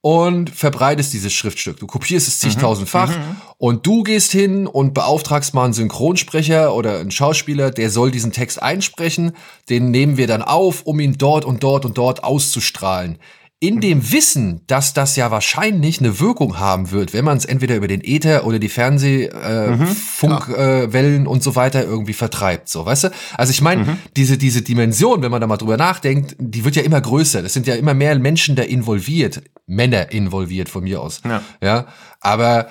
und 0.03 0.49
verbreitest 0.51 1.13
dieses 1.13 1.33
Schriftstück. 1.33 1.79
Du 1.79 1.87
kopierst 1.87 2.27
es 2.27 2.41
zigtausendfach 2.41 3.11
mhm. 3.11 3.37
und 3.59 3.87
du 3.87 4.03
gehst 4.03 4.33
hin 4.33 4.67
und 4.67 4.95
beauftragst 4.95 5.53
mal 5.53 5.65
einen 5.65 5.73
Synchronsprecher 5.75 6.75
oder 6.75 7.01
einen 7.01 7.11
Schauspieler, 7.11 7.71
der 7.71 7.91
soll 7.91 8.11
diesen 8.11 8.33
Text 8.33 8.63
einsprechen. 8.63 9.33
Den 9.69 9.91
nehmen 9.91 10.17
wir 10.17 10.27
dann 10.27 10.43
auf, 10.43 10.83
um 10.83 11.01
ihn 11.01 11.19
dort 11.19 11.45
und 11.45 11.63
dort 11.63 11.85
und 11.85 11.99
dort 11.99 12.25
auszustrahlen 12.25 13.19
in 13.63 13.83
dem 13.83 14.11
Wissen, 14.11 14.63
dass 14.67 14.95
das 14.95 15.17
ja 15.17 15.31
wahrscheinlich 15.31 16.01
eine 16.01 16.19
Wirkung 16.19 16.59
haben 16.59 16.93
wird, 16.93 17.13
wenn 17.13 17.27
man 17.27 17.37
es 17.37 17.45
entweder 17.45 17.77
über 17.77 17.89
den 17.89 18.03
Äther 18.03 18.47
oder 18.47 18.59
die 18.59 18.71
Fernsehfunkwellen 18.71 20.55
äh, 20.55 21.19
mhm, 21.19 21.27
äh, 21.27 21.29
und 21.29 21.43
so 21.43 21.57
weiter 21.57 21.85
irgendwie 21.85 22.15
vertreibt, 22.15 22.71
so, 22.71 22.87
weißt 22.87 23.05
du? 23.05 23.09
Also 23.37 23.51
ich 23.51 23.61
meine, 23.61 23.85
mhm. 23.85 23.99
diese 24.17 24.39
diese 24.39 24.63
Dimension, 24.63 25.21
wenn 25.21 25.31
man 25.31 25.43
da 25.43 25.47
mal 25.47 25.59
drüber 25.59 25.77
nachdenkt, 25.77 26.37
die 26.39 26.65
wird 26.65 26.75
ja 26.75 26.83
immer 26.83 27.03
größer. 27.03 27.43
Das 27.43 27.53
sind 27.53 27.67
ja 27.67 27.75
immer 27.75 27.93
mehr 27.93 28.19
Menschen 28.19 28.57
da 28.57 28.63
involviert, 28.63 29.43
Männer 29.67 30.11
involviert 30.11 30.71
von 30.71 30.85
mir 30.85 31.03
aus. 31.03 31.21
Ja. 31.27 31.43
ja? 31.61 31.87
Aber 32.21 32.69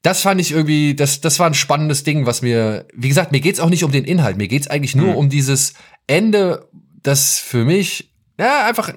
das 0.00 0.22
fand 0.22 0.40
ich 0.40 0.50
irgendwie, 0.50 0.94
das, 0.94 1.20
das 1.20 1.38
war 1.40 1.46
ein 1.46 1.54
spannendes 1.54 2.04
Ding, 2.04 2.24
was 2.24 2.40
mir, 2.40 2.86
wie 2.94 3.08
gesagt, 3.08 3.32
mir 3.32 3.40
geht's 3.40 3.60
auch 3.60 3.68
nicht 3.68 3.84
um 3.84 3.92
den 3.92 4.04
Inhalt, 4.04 4.38
mir 4.38 4.48
geht's 4.48 4.68
eigentlich 4.68 4.94
nur 4.94 5.08
mhm. 5.08 5.16
um 5.16 5.28
dieses 5.28 5.74
Ende, 6.06 6.70
das 7.02 7.38
für 7.38 7.66
mich, 7.66 8.14
ja, 8.38 8.66
einfach 8.66 8.94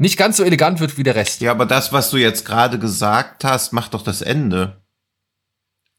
nicht 0.00 0.16
ganz 0.16 0.38
so 0.38 0.44
elegant 0.44 0.80
wird 0.80 0.96
wie 0.96 1.02
der 1.02 1.14
Rest. 1.14 1.42
Ja, 1.42 1.50
aber 1.50 1.66
das, 1.66 1.92
was 1.92 2.10
du 2.10 2.16
jetzt 2.16 2.46
gerade 2.46 2.78
gesagt 2.78 3.44
hast, 3.44 3.74
macht 3.74 3.92
doch 3.92 4.00
das 4.00 4.22
Ende. 4.22 4.80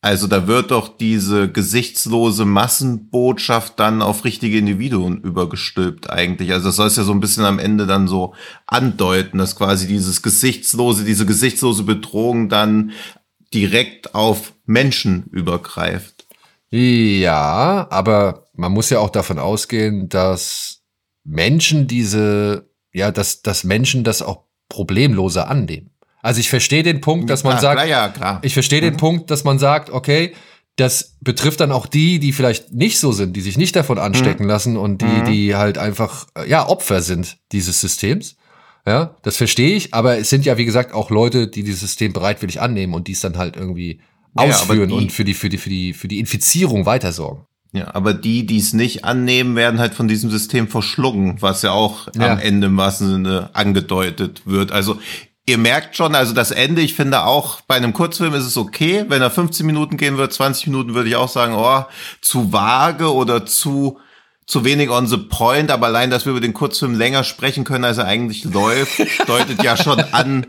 Also 0.02 0.26
da 0.26 0.48
wird 0.48 0.72
doch 0.72 0.98
diese 0.98 1.52
gesichtslose 1.52 2.46
Massenbotschaft 2.46 3.80
dann 3.80 4.02
auf 4.02 4.26
richtige 4.26 4.58
Individuen 4.58 5.22
übergestülpt 5.22 6.10
eigentlich. 6.10 6.52
Also 6.52 6.70
das 6.70 6.78
soll 6.78 6.88
es 6.88 6.96
ja 6.96 7.04
so 7.04 7.12
ein 7.12 7.20
bisschen 7.20 7.46
am 7.46 7.60
Ende 7.60 7.86
dann 7.86 8.08
so 8.08 8.34
andeuten, 8.66 9.38
dass 9.38 9.56
quasi 9.56 9.86
dieses 9.86 10.24
gesichtslose, 10.24 11.06
diese 11.06 11.28
gesichtslose 11.28 11.84
Bedrohung 11.84 12.50
dann 12.50 12.94
direkt 13.54 14.16
auf 14.16 14.54
Menschen 14.66 15.26
übergreift. 15.26 16.26
Ja, 16.72 17.86
aber 17.92 18.48
man 18.56 18.72
muss 18.72 18.90
ja 18.90 18.98
auch 18.98 19.12
davon 19.12 19.38
ausgehen, 19.38 20.10
dass 20.10 20.82
Menschen 21.24 21.86
diese 21.86 22.71
ja, 22.94 23.12
dass, 23.12 23.42
dass 23.42 23.64
Menschen 23.64 24.04
das 24.04 24.22
auch 24.22 24.44
problemloser 24.70 25.50
annehmen. 25.50 25.92
Also 26.22 26.40
ich 26.40 26.50
verstehe 26.50 26.84
den 26.84 27.02
Punkt, 27.02 27.30
dass 27.30 27.44
man 27.44 27.58
klar, 27.58 27.76
sagt, 27.76 27.84
klar, 27.84 27.88
ja, 27.88 28.40
ich 28.44 28.54
verstehe 28.54 28.82
mhm. 28.82 28.86
den 28.86 28.98
Punkt, 28.98 29.32
dass 29.32 29.44
man 29.44 29.60
sagt, 29.60 29.90
okay, 29.90 30.34
das 30.76 31.18
betrifft 31.20 31.60
dann 31.60 31.72
auch 31.72 31.86
die, 31.86 32.20
die 32.20 32.32
vielleicht 32.32 32.72
nicht 32.72 33.00
so 33.00 33.12
sind, 33.12 33.36
die 33.36 33.42
sich 33.42 33.58
nicht 33.58 33.76
davon 33.76 33.98
anstecken 33.98 34.44
mhm. 34.44 34.50
lassen 34.50 34.78
und 34.78 35.02
die, 35.02 35.06
mhm. 35.06 35.26
die 35.26 35.56
halt 35.56 35.78
einfach, 35.78 36.28
ja, 36.48 36.68
Opfer 36.68 37.02
sind 37.02 37.38
dieses 37.52 37.82
Systems. 37.82 38.38
Ja, 38.86 39.16
das 39.22 39.38
verstehe 39.38 39.76
ich, 39.76 39.94
aber 39.94 40.18
es 40.18 40.32
sind 40.32 40.44
ja, 40.44 40.58
wie 40.58 40.66
gesagt, 40.66 40.92
auch 40.92 41.12
Leute, 41.12 41.48
die 41.48 41.62
dieses 41.62 41.82
System 41.82 42.14
bereitwillig 42.14 42.62
annehmen 42.62 42.96
und 42.96 43.08
dies 43.08 43.20
dann 43.20 43.38
halt 43.38 43.56
irgendwie 43.56 44.02
ausführen 44.34 44.90
ja, 44.90 44.96
und 44.96 45.12
für 45.12 45.24
die, 45.24 45.36
für 45.36 45.50
die, 45.50 45.60
für 45.60 45.70
die, 45.70 45.94
für 45.94 46.08
die 46.08 46.18
Infizierung 46.18 46.88
weitersorgen. 46.88 47.46
Ja, 47.74 47.96
aber 47.96 48.14
die, 48.14 48.46
die 48.46 48.58
es 48.58 48.74
nicht 48.74 49.06
annehmen, 49.06 49.56
werden 49.56 49.80
halt 49.80 49.94
von 49.94 50.10
diesem 50.10 50.30
System 50.30 50.68
verschlungen, 50.68 51.42
was 51.42 51.62
ja 51.62 51.72
auch 51.72 52.08
ja. 52.16 52.34
am 52.34 52.40
Ende 52.40 52.68
im 52.68 52.78
wahrsten 52.78 53.10
Sinne 53.10 53.50
angedeutet 53.54 54.42
wird. 54.46 54.74
Also 54.74 55.00
ihr 55.46 55.58
merkt 55.58 55.96
schon, 55.96 56.14
also 56.14 56.34
das 56.34 56.52
Ende, 56.52 56.82
ich 56.82 56.96
finde 56.96 57.24
auch 57.24 57.62
bei 57.62 57.76
einem 57.76 57.94
Kurzfilm 57.94 58.34
ist 58.34 58.46
es 58.46 58.58
okay, 58.58 59.06
wenn 59.08 59.22
er 59.22 59.32
15 59.32 59.66
Minuten 59.66 59.96
gehen 59.96 60.18
wird, 60.18 60.34
20 60.34 60.68
Minuten 60.68 60.94
würde 60.94 61.08
ich 61.08 61.16
auch 61.16 61.30
sagen, 61.30 61.54
oh, 61.56 61.86
zu 62.22 62.52
vage 62.52 63.14
oder 63.14 63.46
zu 63.46 64.00
zu 64.48 64.66
wenig 64.66 64.90
on 64.90 65.08
the 65.08 65.16
point, 65.18 65.72
aber 65.72 65.86
allein, 65.86 66.10
dass 66.10 66.26
wir 66.26 66.32
über 66.32 66.42
den 66.42 66.54
Kurzfilm 66.54 66.96
länger 66.96 67.24
sprechen 67.24 67.64
können, 67.64 67.86
als 67.86 68.00
er 68.00 68.06
eigentlich 68.06 68.44
läuft, 68.44 69.00
deutet 69.28 69.64
ja 69.64 69.78
schon 69.78 70.02
an, 70.12 70.48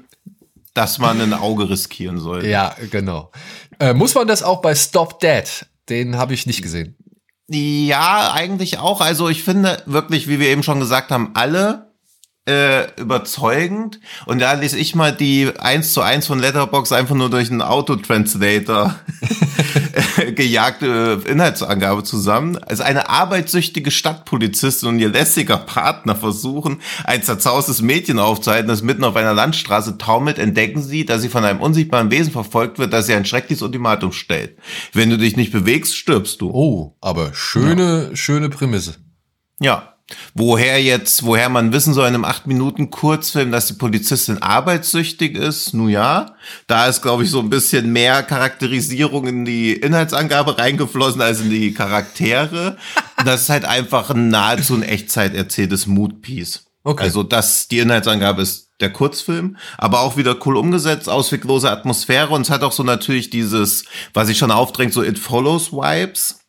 dass 0.75 0.99
man 0.99 1.21
ein 1.21 1.35
Auge 1.35 1.71
riskieren 1.71 2.19
soll. 2.19 2.45
Ja, 2.45 2.75
genau. 2.91 3.31
Äh, 3.79 3.95
muss 3.95 4.17
man 4.17 4.27
das 4.27 4.43
auch 4.43 4.61
bei 4.61 4.75
Stop 4.75 5.21
Dead? 5.21 5.45
Den 5.89 6.17
habe 6.17 6.35
ich 6.35 6.47
nicht 6.47 6.63
gesehen. 6.63 6.97
Ja, 7.53 8.33
eigentlich 8.33 8.79
auch. 8.79 9.01
Also 9.01 9.29
ich 9.29 9.43
finde 9.43 9.83
wirklich, 9.87 10.29
wie 10.29 10.41
wir 10.41 10.49
eben 10.49 10.63
schon 10.63 10.81
gesagt 10.81 11.11
haben, 11.11 11.33
alle 11.35 11.93
äh, 12.49 12.91
überzeugend. 13.01 14.01
Und 14.27 14.41
da 14.41 14.55
lese 14.55 14.79
ich 14.79 14.95
mal 14.95 15.13
die 15.13 15.53
1 15.59 15.93
zu 15.93 16.01
1 16.01 16.27
von 16.27 16.39
Letterbox 16.39 16.93
einfach 16.93 17.15
nur 17.15 17.31
durch 17.31 17.51
einen 17.51 17.63
Autotranslator 17.63 18.95
gejagte 20.35 21.21
Inhaltsangabe 21.27 22.05
zusammen. 22.05 22.59
Also 22.59 22.83
eine 22.83 23.09
arbeitssüchtige 23.09 23.91
Stadtpolizistin 23.91 24.89
und 24.89 24.99
ihr 24.99 25.09
lässiger 25.09 25.57
Partner 25.57 26.17
versuchen, 26.17 26.81
ein 27.05 27.23
zerzaustes 27.23 27.83
Mädchen 27.83 28.19
aufzuhalten, 28.19 28.69
das 28.69 28.83
mitten 28.83 29.05
auf 29.05 29.17
einer 29.17 29.35
Landstraße 29.35 29.99
taumelt, 29.99 30.39
entdecken 30.39 30.83
sie, 30.83 31.05
dass 31.05 31.23
sie 31.23 31.29
von 31.29 31.45
einem 31.45 31.61
unsichtbaren 31.61 32.11
Wesen 32.11 32.33
verfolgt 32.33 32.79
wird, 32.79 32.93
das 32.93 33.07
sie 33.07 33.15
ein 33.15 33.25
schreckliches 33.25 33.63
Ultimatum 33.63 34.13
stellt. 34.13 34.57
Wenn 34.93 35.11
du 35.11 35.19
dich 35.19 35.37
nicht 35.37 35.53
bewegst, 35.53 35.97
stirbst 35.97 36.41
du. 36.41 36.51
Oh, 36.51 36.97
aber 37.01 37.35
schöne, 37.35 38.09
ja. 38.11 38.17
schöne 38.17 38.49
Prämisse. 38.49 38.97
Ja, 39.61 39.92
Woher 40.35 40.83
jetzt, 40.83 41.25
woher 41.25 41.49
man 41.49 41.73
wissen 41.73 41.95
soll 41.95 42.09
in 42.09 42.15
einem 42.15 42.25
8 42.25 42.47
Minuten 42.47 42.91
Kurzfilm, 42.91 43.51
dass 43.53 43.67
die 43.67 43.75
Polizistin 43.75 44.43
arbeitssüchtig 44.43 45.37
ist, 45.37 45.75
nun 45.75 45.89
ja. 45.89 46.35
Da 46.67 46.87
ist, 46.87 47.03
glaube 47.03 47.25
ich, 47.25 47.31
so 47.31 47.41
ein 47.41 47.51
bisschen 47.51 47.93
mehr 47.93 48.23
Charakterisierung 48.23 49.27
in 49.27 49.45
die 49.45 49.73
Inhaltsangabe 49.73 50.59
reingeflossen 50.59 51.21
als 51.21 51.41
in 51.41 51.51
die 51.51 51.73
Charaktere. 51.73 52.77
Das 53.25 53.43
ist 53.43 53.49
halt 53.49 53.65
einfach 53.65 54.11
ein 54.11 54.29
nahezu 54.29 54.75
in 54.75 54.83
Echtzeit 54.83 55.35
erzähltes 55.35 55.87
Moodpiece. 55.87 56.67
Okay. 56.85 57.05
Also 57.05 57.23
das, 57.23 57.69
die 57.69 57.79
Inhaltsangabe 57.79 58.43
ist 58.43 58.71
der 58.81 58.93
Kurzfilm, 58.93 59.57
aber 59.79 60.01
auch 60.01 60.17
wieder 60.17 60.37
cool 60.45 60.57
umgesetzt, 60.57 61.09
ausweglose 61.09 61.71
Atmosphäre 61.71 62.31
und 62.31 62.43
es 62.43 62.51
hat 62.51 62.65
auch 62.65 62.73
so 62.73 62.83
natürlich 62.83 63.31
dieses, 63.31 63.85
was 64.13 64.29
ich 64.29 64.39
schon 64.39 64.51
aufdrängt, 64.51 64.93
so 64.93 65.05
It 65.05 65.21
Follows 65.21 65.73
Vibes 65.73 66.42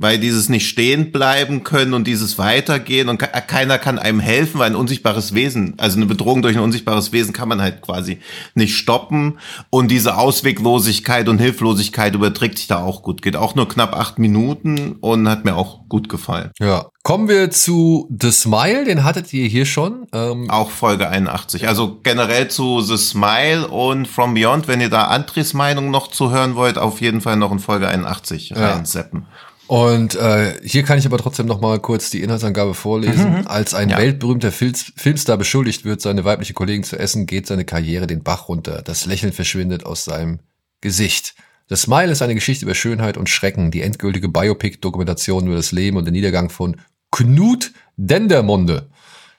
weil 0.00 0.18
dieses 0.18 0.48
nicht 0.48 0.66
stehen 0.66 1.12
bleiben 1.12 1.62
können 1.62 1.92
und 1.92 2.06
dieses 2.06 2.38
weitergehen 2.38 3.10
und 3.10 3.18
keiner 3.18 3.76
kann 3.76 3.98
einem 3.98 4.18
helfen, 4.18 4.58
weil 4.58 4.70
ein 4.70 4.76
unsichtbares 4.76 5.34
Wesen, 5.34 5.74
also 5.76 5.98
eine 5.98 6.06
Bedrohung 6.06 6.40
durch 6.40 6.56
ein 6.56 6.62
unsichtbares 6.62 7.12
Wesen 7.12 7.34
kann 7.34 7.48
man 7.48 7.60
halt 7.60 7.82
quasi 7.82 8.18
nicht 8.54 8.76
stoppen 8.76 9.38
und 9.68 9.90
diese 9.90 10.16
Ausweglosigkeit 10.16 11.28
und 11.28 11.38
Hilflosigkeit 11.38 12.14
überträgt 12.14 12.56
sich 12.56 12.66
da 12.66 12.82
auch 12.82 13.02
gut. 13.02 13.20
Geht 13.20 13.36
auch 13.36 13.54
nur 13.54 13.68
knapp 13.68 13.94
acht 13.94 14.18
Minuten 14.18 14.92
und 15.00 15.28
hat 15.28 15.44
mir 15.44 15.54
auch 15.54 15.86
gut 15.90 16.08
gefallen. 16.08 16.50
Ja. 16.58 16.86
Kommen 17.02 17.28
wir 17.28 17.50
zu 17.50 18.08
The 18.18 18.30
Smile, 18.30 18.84
den 18.84 19.04
hattet 19.04 19.32
ihr 19.32 19.46
hier 19.48 19.66
schon. 19.66 20.06
Ähm 20.12 20.48
auch 20.50 20.70
Folge 20.70 21.08
81. 21.08 21.68
Also 21.68 21.98
generell 22.02 22.48
zu 22.48 22.80
The 22.80 22.96
Smile 22.96 23.68
und 23.68 24.06
From 24.06 24.34
Beyond, 24.34 24.68
wenn 24.68 24.80
ihr 24.80 24.90
da 24.90 25.04
Andres 25.04 25.52
Meinung 25.52 25.90
noch 25.90 26.08
zu 26.08 26.30
hören 26.30 26.54
wollt, 26.54 26.78
auf 26.78 27.00
jeden 27.02 27.20
Fall 27.20 27.36
noch 27.36 27.52
in 27.52 27.58
Folge 27.58 27.88
81 27.88 28.50
ja. 28.50 28.72
reinseppen. 28.72 29.26
Und 29.70 30.16
äh, 30.16 30.56
hier 30.64 30.82
kann 30.82 30.98
ich 30.98 31.06
aber 31.06 31.18
trotzdem 31.18 31.46
noch 31.46 31.60
mal 31.60 31.78
kurz 31.78 32.10
die 32.10 32.22
Inhaltsangabe 32.24 32.74
vorlesen. 32.74 33.38
Mhm. 33.38 33.46
Als 33.46 33.72
ein 33.72 33.90
ja. 33.90 33.98
weltberühmter 33.98 34.50
Fil 34.50 34.72
Filmstar 34.74 35.36
beschuldigt 35.36 35.84
wird, 35.84 36.00
seine 36.00 36.24
weibliche 36.24 36.54
Kollegin 36.54 36.82
zu 36.82 36.98
essen, 36.98 37.24
geht 37.24 37.46
seine 37.46 37.64
Karriere 37.64 38.08
den 38.08 38.24
Bach 38.24 38.48
runter. 38.48 38.82
Das 38.82 39.06
Lächeln 39.06 39.32
verschwindet 39.32 39.86
aus 39.86 40.04
seinem 40.04 40.40
Gesicht. 40.80 41.36
Das 41.68 41.82
Smile 41.82 42.10
ist 42.10 42.20
eine 42.20 42.34
Geschichte 42.34 42.64
über 42.64 42.74
Schönheit 42.74 43.16
und 43.16 43.28
Schrecken, 43.28 43.70
die 43.70 43.82
endgültige 43.82 44.28
Biopic-Dokumentation 44.28 45.46
über 45.46 45.54
das 45.54 45.70
Leben 45.70 45.98
und 45.98 46.04
den 46.04 46.14
Niedergang 46.14 46.50
von 46.50 46.80
Knut 47.12 47.70
Dendermonde, 47.96 48.88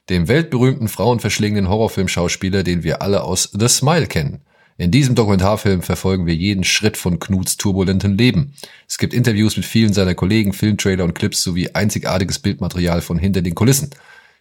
dem 0.08 0.30
weltberühmten 0.30 0.88
frauenverschlingenden 0.88 1.68
Horrorfilmschauspieler, 1.68 2.64
den 2.64 2.84
wir 2.84 3.02
alle 3.02 3.24
aus 3.24 3.50
The 3.52 3.68
Smile 3.68 4.08
kennen. 4.08 4.44
In 4.82 4.90
diesem 4.90 5.14
Dokumentarfilm 5.14 5.84
verfolgen 5.84 6.26
wir 6.26 6.34
jeden 6.34 6.64
Schritt 6.64 6.98
von 6.98 7.20
Knuts 7.20 7.56
turbulentem 7.56 8.18
Leben. 8.18 8.56
Es 8.88 8.98
gibt 8.98 9.14
Interviews 9.14 9.56
mit 9.56 9.64
vielen 9.64 9.94
seiner 9.94 10.16
Kollegen, 10.16 10.54
Filmtrailer 10.54 11.04
und 11.04 11.14
Clips 11.14 11.44
sowie 11.44 11.70
einzigartiges 11.70 12.40
Bildmaterial 12.40 13.02
von 13.02 13.20
hinter 13.20 13.44
den 13.44 13.54
Kulissen. 13.54 13.92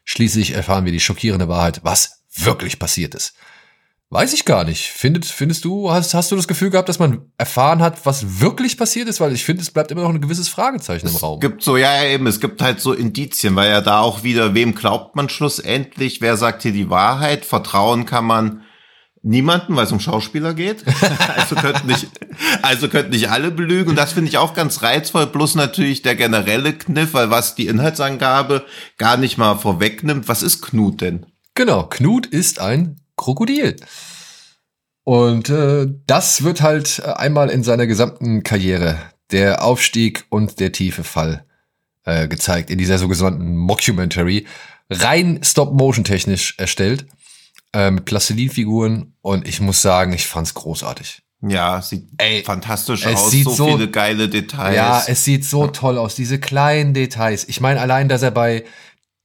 Schließlich 0.07 0.53
erfahren 0.53 0.87
wir 0.87 0.93
die 0.93 1.01
schockierende 1.01 1.49
Wahrheit, 1.49 1.81
was 1.83 2.23
wirklich 2.35 2.79
passiert 2.79 3.15
ist. 3.15 3.35
Weiß 4.09 4.33
ich 4.33 4.47
gar 4.47 4.65
nicht. 4.65 4.87
Findet, 4.87 5.27
findest 5.27 5.67
du, 5.67 5.91
hast, 5.91 6.15
hast 6.15 6.33
du 6.33 6.37
das 6.37 6.49
Gefühl 6.49 6.71
gehabt, 6.71 6.89
dass 6.89 6.99
man 6.99 7.31
erfahren 7.37 7.83
hat, 7.83 8.07
was 8.07 8.41
wirklich 8.41 8.79
passiert 8.79 9.09
ist? 9.09 9.21
Weil 9.21 9.35
ich 9.35 9.45
finde, 9.45 9.61
es 9.61 9.71
bleibt 9.71 9.91
immer 9.91 10.05
noch 10.05 10.09
ein 10.15 10.23
gewisses 10.23 10.49
Fragezeichen 10.49 11.07
im 11.07 11.17
Raum. 11.17 11.39
Es 11.39 11.43
gibt 11.43 11.63
so, 11.63 11.77
ja, 11.77 12.03
ja, 12.03 12.09
eben, 12.09 12.27
es 12.27 12.41
gibt 12.41 12.63
halt 12.63 12.81
so 12.81 12.95
Indizien, 12.95 13.57
weil 13.57 13.69
ja 13.69 13.83
da 13.83 14.01
auch 14.01 14.23
wieder, 14.23 14.55
wem 14.55 14.75
glaubt 14.75 15.17
man 15.17 15.29
schlussendlich? 15.29 16.23
Wer 16.23 16.39
sagt 16.39 16.63
hier 16.63 16.73
die 16.73 16.89
Wahrheit? 16.89 17.45
Vertrauen 17.45 18.07
kann 18.07 18.25
man 18.25 18.63
niemanden, 19.23 19.77
weil 19.77 19.85
es 19.85 19.93
um 19.93 20.01
Schauspieler 20.01 20.55
geht. 20.55 20.85
also 21.37 21.55
könnten 21.57 21.87
nicht, 21.87 22.09
also 22.63 22.89
könnten 22.89 23.11
nicht 23.11 23.31
alle 23.31 23.51
belügen. 23.51 23.91
Und 23.91 23.97
das 23.97 24.13
finde 24.13 24.31
ich 24.31 24.39
auch 24.39 24.55
ganz 24.55 24.83
reizvoll. 24.83 25.27
Plus 25.27 25.55
natürlich 25.55 26.03
der 26.03 26.17
generelle 26.17 26.73
Kniff, 26.73 27.15
weil 27.15 27.31
was 27.31 27.55
die 27.55 27.67
Inhaltsangabe 27.67 28.65
gar 28.99 29.17
nicht 29.17 29.39
mal 29.39 29.57
vorwegnimmt. 29.57 30.29
Was 30.29 30.43
ist 30.43 30.63
Knut 30.63 31.01
denn? 31.01 31.27
Genau, 31.55 31.85
Knut 31.85 32.27
ist 32.27 32.61
ein 32.61 33.01
Krokodil. 33.17 33.77
Und 35.05 35.51
äh, 35.51 35.89
das 36.07 36.45
wird 36.45 36.61
halt 36.61 37.01
äh, 37.05 37.11
einmal 37.13 37.51
in 37.51 37.65
seiner 37.65 37.87
gesamten 37.87 38.43
Karriere 38.43 38.99
der 39.33 39.65
Aufstieg 39.65 40.25
und 40.29 40.61
der 40.61 40.73
tiefe 40.73 41.05
Fall 41.05 41.45
äh, 42.05 42.29
gezeigt 42.29 42.71
in 42.71 42.79
dieser 42.79 42.99
sogenannten 42.99 43.57
Mockumentary, 43.57 44.47
rein 44.89 45.41
Stop-Motion-technisch 45.43 46.55
erstellt, 46.59 47.07
äh, 47.73 47.91
mit 47.91 48.05
Plastilinfiguren 48.05 49.15
und 49.23 49.47
ich 49.47 49.61
muss 49.61 49.83
sagen, 49.83 50.13
ich 50.13 50.27
fand's 50.27 50.55
großartig. 50.55 51.23
Ja, 51.43 51.81
sieht 51.81 52.07
Ey, 52.19 52.43
fantastisch 52.43 53.07
aus, 53.07 53.31
so, 53.31 53.51
so, 53.51 53.67
viele 53.69 53.91
geile 53.91 54.29
Details. 54.29 54.77
Ja, 54.77 55.03
es 55.07 55.25
sieht 55.25 55.45
so 55.45 55.69
toll 55.69 55.97
aus, 55.97 56.15
diese 56.15 56.39
kleinen 56.39 56.93
Details. 56.93 57.49
Ich 57.49 57.61
meine 57.61 57.81
allein, 57.81 58.09
dass 58.09 58.23
er 58.23 58.31
bei 58.31 58.65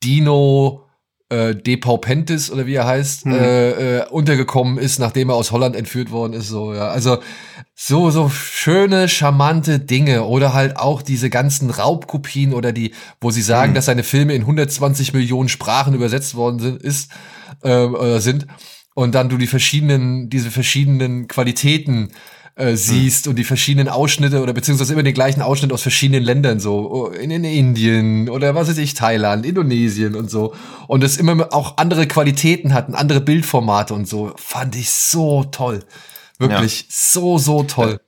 Dino 0.02 0.86
äh, 1.30 1.56
De 1.56 1.76
Paupentis 1.76 2.52
oder 2.52 2.66
wie 2.68 2.76
er 2.76 2.86
heißt, 2.86 3.26
hm. 3.26 3.34
äh, 3.34 3.70
äh, 3.98 4.10
untergekommen 4.10 4.78
ist, 4.78 5.00
nachdem 5.00 5.30
er 5.30 5.36
aus 5.36 5.52
Holland 5.52 5.76
entführt 5.76 6.12
worden 6.12 6.34
ist. 6.34 6.48
So, 6.48 6.74
ja. 6.74 6.88
Also 6.88 7.18
so, 7.74 8.12
so 8.12 8.30
schöne, 8.30 9.10
charmante 9.10 9.80
Dinge 9.80 10.24
oder 10.24 10.54
halt 10.54 10.78
auch 10.78 11.02
diese 11.02 11.30
ganzen 11.30 11.70
Raubkopien 11.70 12.54
oder 12.54 12.72
die, 12.72 12.94
wo 13.20 13.32
sie 13.32 13.42
sagen, 13.42 13.72
hm. 13.72 13.76
dass 13.76 13.86
seine 13.86 14.04
Filme 14.04 14.36
in 14.36 14.44
120 14.44 15.14
Millionen 15.14 15.50
Sprachen 15.50 15.94
übersetzt 15.96 16.36
worden 16.36 16.60
sind, 16.60 16.82
ist, 16.82 17.12
äh, 17.64 18.20
sind. 18.20 18.48
Und 18.94 19.14
dann 19.14 19.30
du 19.30 19.38
die 19.38 19.48
verschiedenen, 19.48 20.30
diese 20.30 20.52
verschiedenen 20.52 21.28
Qualitäten 21.28 22.12
äh, 22.56 22.76
siehst 22.78 23.26
hm. 23.26 23.32
und 23.32 23.36
die 23.36 23.44
verschiedenen 23.44 23.90
Ausschnitte 23.90 24.42
oder 24.42 24.54
beziehungsweise 24.54 24.94
immer 24.94 25.04
den 25.04 25.14
gleichen 25.14 25.42
Ausschnitt 25.42 25.74
aus 25.74 25.82
verschiedenen 25.82 26.24
Ländern, 26.24 26.62
so 26.62 26.90
oh, 26.90 27.08
in, 27.08 27.30
in 27.30 27.44
Indien 27.44 28.30
oder 28.30 28.56
was 28.56 28.70
weiß 28.70 28.78
ich, 28.78 28.94
Thailand, 28.94 29.46
Indonesien 29.46 30.16
und 30.16 30.30
so. 30.30 30.54
Und 30.88 31.04
es 31.04 31.18
immer 31.18 31.54
auch 31.54 31.76
andere 31.78 32.08
Qualitäten 32.08 32.74
hatten, 32.74 32.96
andere 32.96 33.20
Bildformate 33.20 33.94
und 33.94 34.08
so. 34.08 34.32
Fand 34.38 34.76
ich 34.78 34.90
so 34.90 35.44
toll. 35.44 35.84
Wirklich 36.40 36.82
ja. 36.82 36.86
so, 36.90 37.38
so 37.38 37.64
toll. 37.64 38.00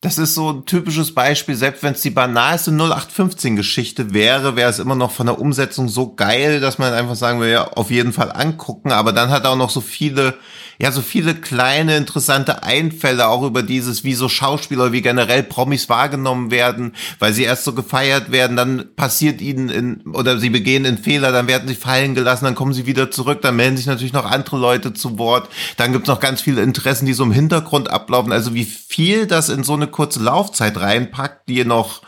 Das 0.00 0.16
ist 0.16 0.36
so 0.36 0.50
ein 0.52 0.64
typisches 0.64 1.12
Beispiel, 1.12 1.56
selbst 1.56 1.82
wenn 1.82 1.94
es 1.94 2.02
die 2.02 2.10
banalste 2.10 2.70
0815-Geschichte 2.70 4.14
wäre, 4.14 4.54
wäre 4.54 4.70
es 4.70 4.78
immer 4.78 4.94
noch 4.94 5.10
von 5.10 5.26
der 5.26 5.40
Umsetzung 5.40 5.88
so 5.88 6.14
geil, 6.14 6.60
dass 6.60 6.78
man 6.78 6.92
einfach 6.92 7.16
sagen 7.16 7.40
will, 7.40 7.50
ja, 7.50 7.66
auf 7.72 7.90
jeden 7.90 8.12
Fall 8.12 8.30
angucken. 8.30 8.92
Aber 8.92 9.12
dann 9.12 9.30
hat 9.30 9.42
er 9.42 9.50
auch 9.50 9.56
noch 9.56 9.70
so 9.70 9.80
viele 9.80 10.38
ja 10.80 10.92
so 10.92 11.02
viele 11.02 11.34
kleine 11.34 11.96
interessante 11.96 12.62
Einfälle 12.62 13.28
auch 13.28 13.42
über 13.42 13.62
dieses, 13.62 14.04
wie 14.04 14.14
so 14.14 14.28
Schauspieler, 14.28 14.92
wie 14.92 15.02
generell 15.02 15.42
Promis 15.42 15.88
wahrgenommen 15.88 16.50
werden, 16.50 16.92
weil 17.18 17.32
sie 17.32 17.42
erst 17.42 17.64
so 17.64 17.72
gefeiert 17.72 18.30
werden, 18.30 18.56
dann 18.56 18.94
passiert 18.94 19.40
ihnen 19.40 19.68
in, 19.68 20.02
oder 20.12 20.38
sie 20.38 20.50
begehen 20.50 20.86
einen 20.86 20.98
Fehler, 20.98 21.32
dann 21.32 21.48
werden 21.48 21.68
sie 21.68 21.74
fallen 21.74 22.14
gelassen, 22.14 22.44
dann 22.44 22.54
kommen 22.54 22.72
sie 22.72 22.86
wieder 22.86 23.10
zurück, 23.10 23.42
dann 23.42 23.56
melden 23.56 23.76
sich 23.76 23.86
natürlich 23.86 24.12
noch 24.12 24.30
andere 24.30 24.58
Leute 24.58 24.92
zu 24.94 25.18
Wort, 25.18 25.48
dann 25.76 25.92
gibt's 25.92 26.08
noch 26.08 26.20
ganz 26.20 26.40
viele 26.40 26.62
Interessen, 26.62 27.06
die 27.06 27.12
so 27.12 27.24
im 27.24 27.32
Hintergrund 27.32 27.90
ablaufen, 27.90 28.32
also 28.32 28.54
wie 28.54 28.64
viel 28.64 29.26
das 29.26 29.48
in 29.48 29.64
so 29.64 29.74
eine 29.74 29.87
kurze 29.88 30.20
Laufzeit 30.20 30.78
reinpackt, 30.78 31.48
die 31.48 31.64
noch 31.64 32.02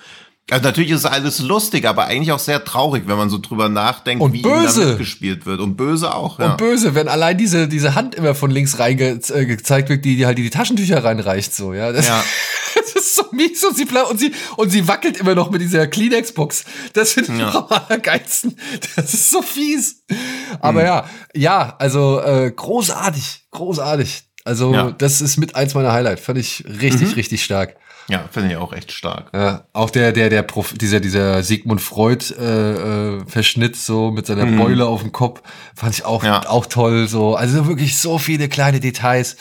also 0.51 0.65
natürlich 0.65 0.91
ist 0.91 1.07
alles 1.07 1.39
lustig, 1.39 1.87
aber 1.87 2.07
eigentlich 2.07 2.33
auch 2.33 2.41
sehr 2.41 2.65
traurig, 2.65 3.05
wenn 3.07 3.17
man 3.17 3.31
so 3.31 3.39
drüber 3.39 3.69
nachdenkt, 3.69 4.23
und 4.23 4.33
wie 4.33 4.43
böse. 4.43 4.97
gespielt 4.97 5.47
wird. 5.47 5.61
Und 5.61 5.77
böse 5.77 6.13
auch, 6.13 6.41
ja. 6.41 6.53
Und 6.53 6.57
böse, 6.57 6.95
wenn 6.97 7.07
allein 7.07 7.39
diese, 7.39 7.69
diese 7.69 7.95
Hand 7.95 8.17
immer 8.17 8.35
von 8.35 8.51
links 8.51 8.79
rein 8.81 8.97
ge 8.97 9.21
äh, 9.33 9.47
gezeigt 9.47 9.89
wird, 9.89 10.05
die, 10.05 10.17
die 10.17 10.27
halt 10.27 10.39
die 10.39 10.51
Taschentücher 10.51 11.05
reinreicht, 11.05 11.55
so, 11.55 11.73
ja. 11.73 11.93
Das, 11.93 12.09
ja. 12.09 12.25
das 12.75 12.95
ist 12.95 13.15
so 13.15 13.25
mies 13.31 13.65
und 13.65 13.77
sie, 13.77 13.87
und 13.87 14.19
sie, 14.19 14.33
und 14.57 14.71
sie 14.71 14.89
wackelt 14.89 15.19
immer 15.19 15.37
noch 15.37 15.51
mit 15.51 15.61
dieser 15.61 15.87
Kleenex-Box. 15.87 16.65
Das 16.95 17.13
finde 17.13 17.33
ich 17.33 17.39
ja. 17.39 17.55
am 17.55 17.67
allergeilsten. 17.69 18.57
Das 18.97 19.15
ist 19.15 19.31
so 19.31 19.43
fies. 19.43 20.03
Aber 20.61 20.81
hm. 20.81 20.87
ja, 20.87 21.11
ja, 21.35 21.77
also, 21.79 22.21
äh, 22.21 22.51
großartig, 22.51 23.47
großartig. 23.53 24.25
Also, 24.45 24.73
ja. 24.73 24.91
das 24.93 25.21
ist 25.21 25.37
mit 25.37 25.55
eins 25.55 25.75
meiner 25.75 25.93
Highlight. 25.93 26.21
Fand 26.21 26.39
ich 26.39 26.65
richtig, 26.67 27.09
mhm. 27.09 27.15
richtig 27.15 27.45
stark. 27.45 27.77
Ja, 28.09 28.25
finde 28.31 28.51
ich 28.51 28.57
auch 28.57 28.73
echt 28.73 28.91
stark. 28.91 29.31
Ja, 29.33 29.65
auch 29.73 29.89
der, 29.89 30.11
der, 30.11 30.31
der 30.31 30.43
Prof, 30.43 30.73
dieser, 30.73 30.99
dieser 30.99 31.43
Sigmund 31.45 31.81
Freud 31.81 32.25
äh, 32.37 33.19
äh, 33.19 33.25
Verschnitt 33.27 33.77
so 33.77 34.11
mit 34.11 34.27
seiner 34.27 34.47
mhm. 34.47 34.57
Beule 34.57 34.87
auf 34.87 35.03
dem 35.03 35.13
Kopf, 35.13 35.43
fand 35.77 35.95
ich 35.95 36.05
auch, 36.05 36.25
ja. 36.25 36.49
auch 36.49 36.67
toll. 36.67 37.07
So, 37.07 37.37
also 37.37 37.69
wirklich 37.69 37.99
so 37.99 38.19
viele 38.19 38.49
kleine 38.49 38.81
Details, 38.81 39.37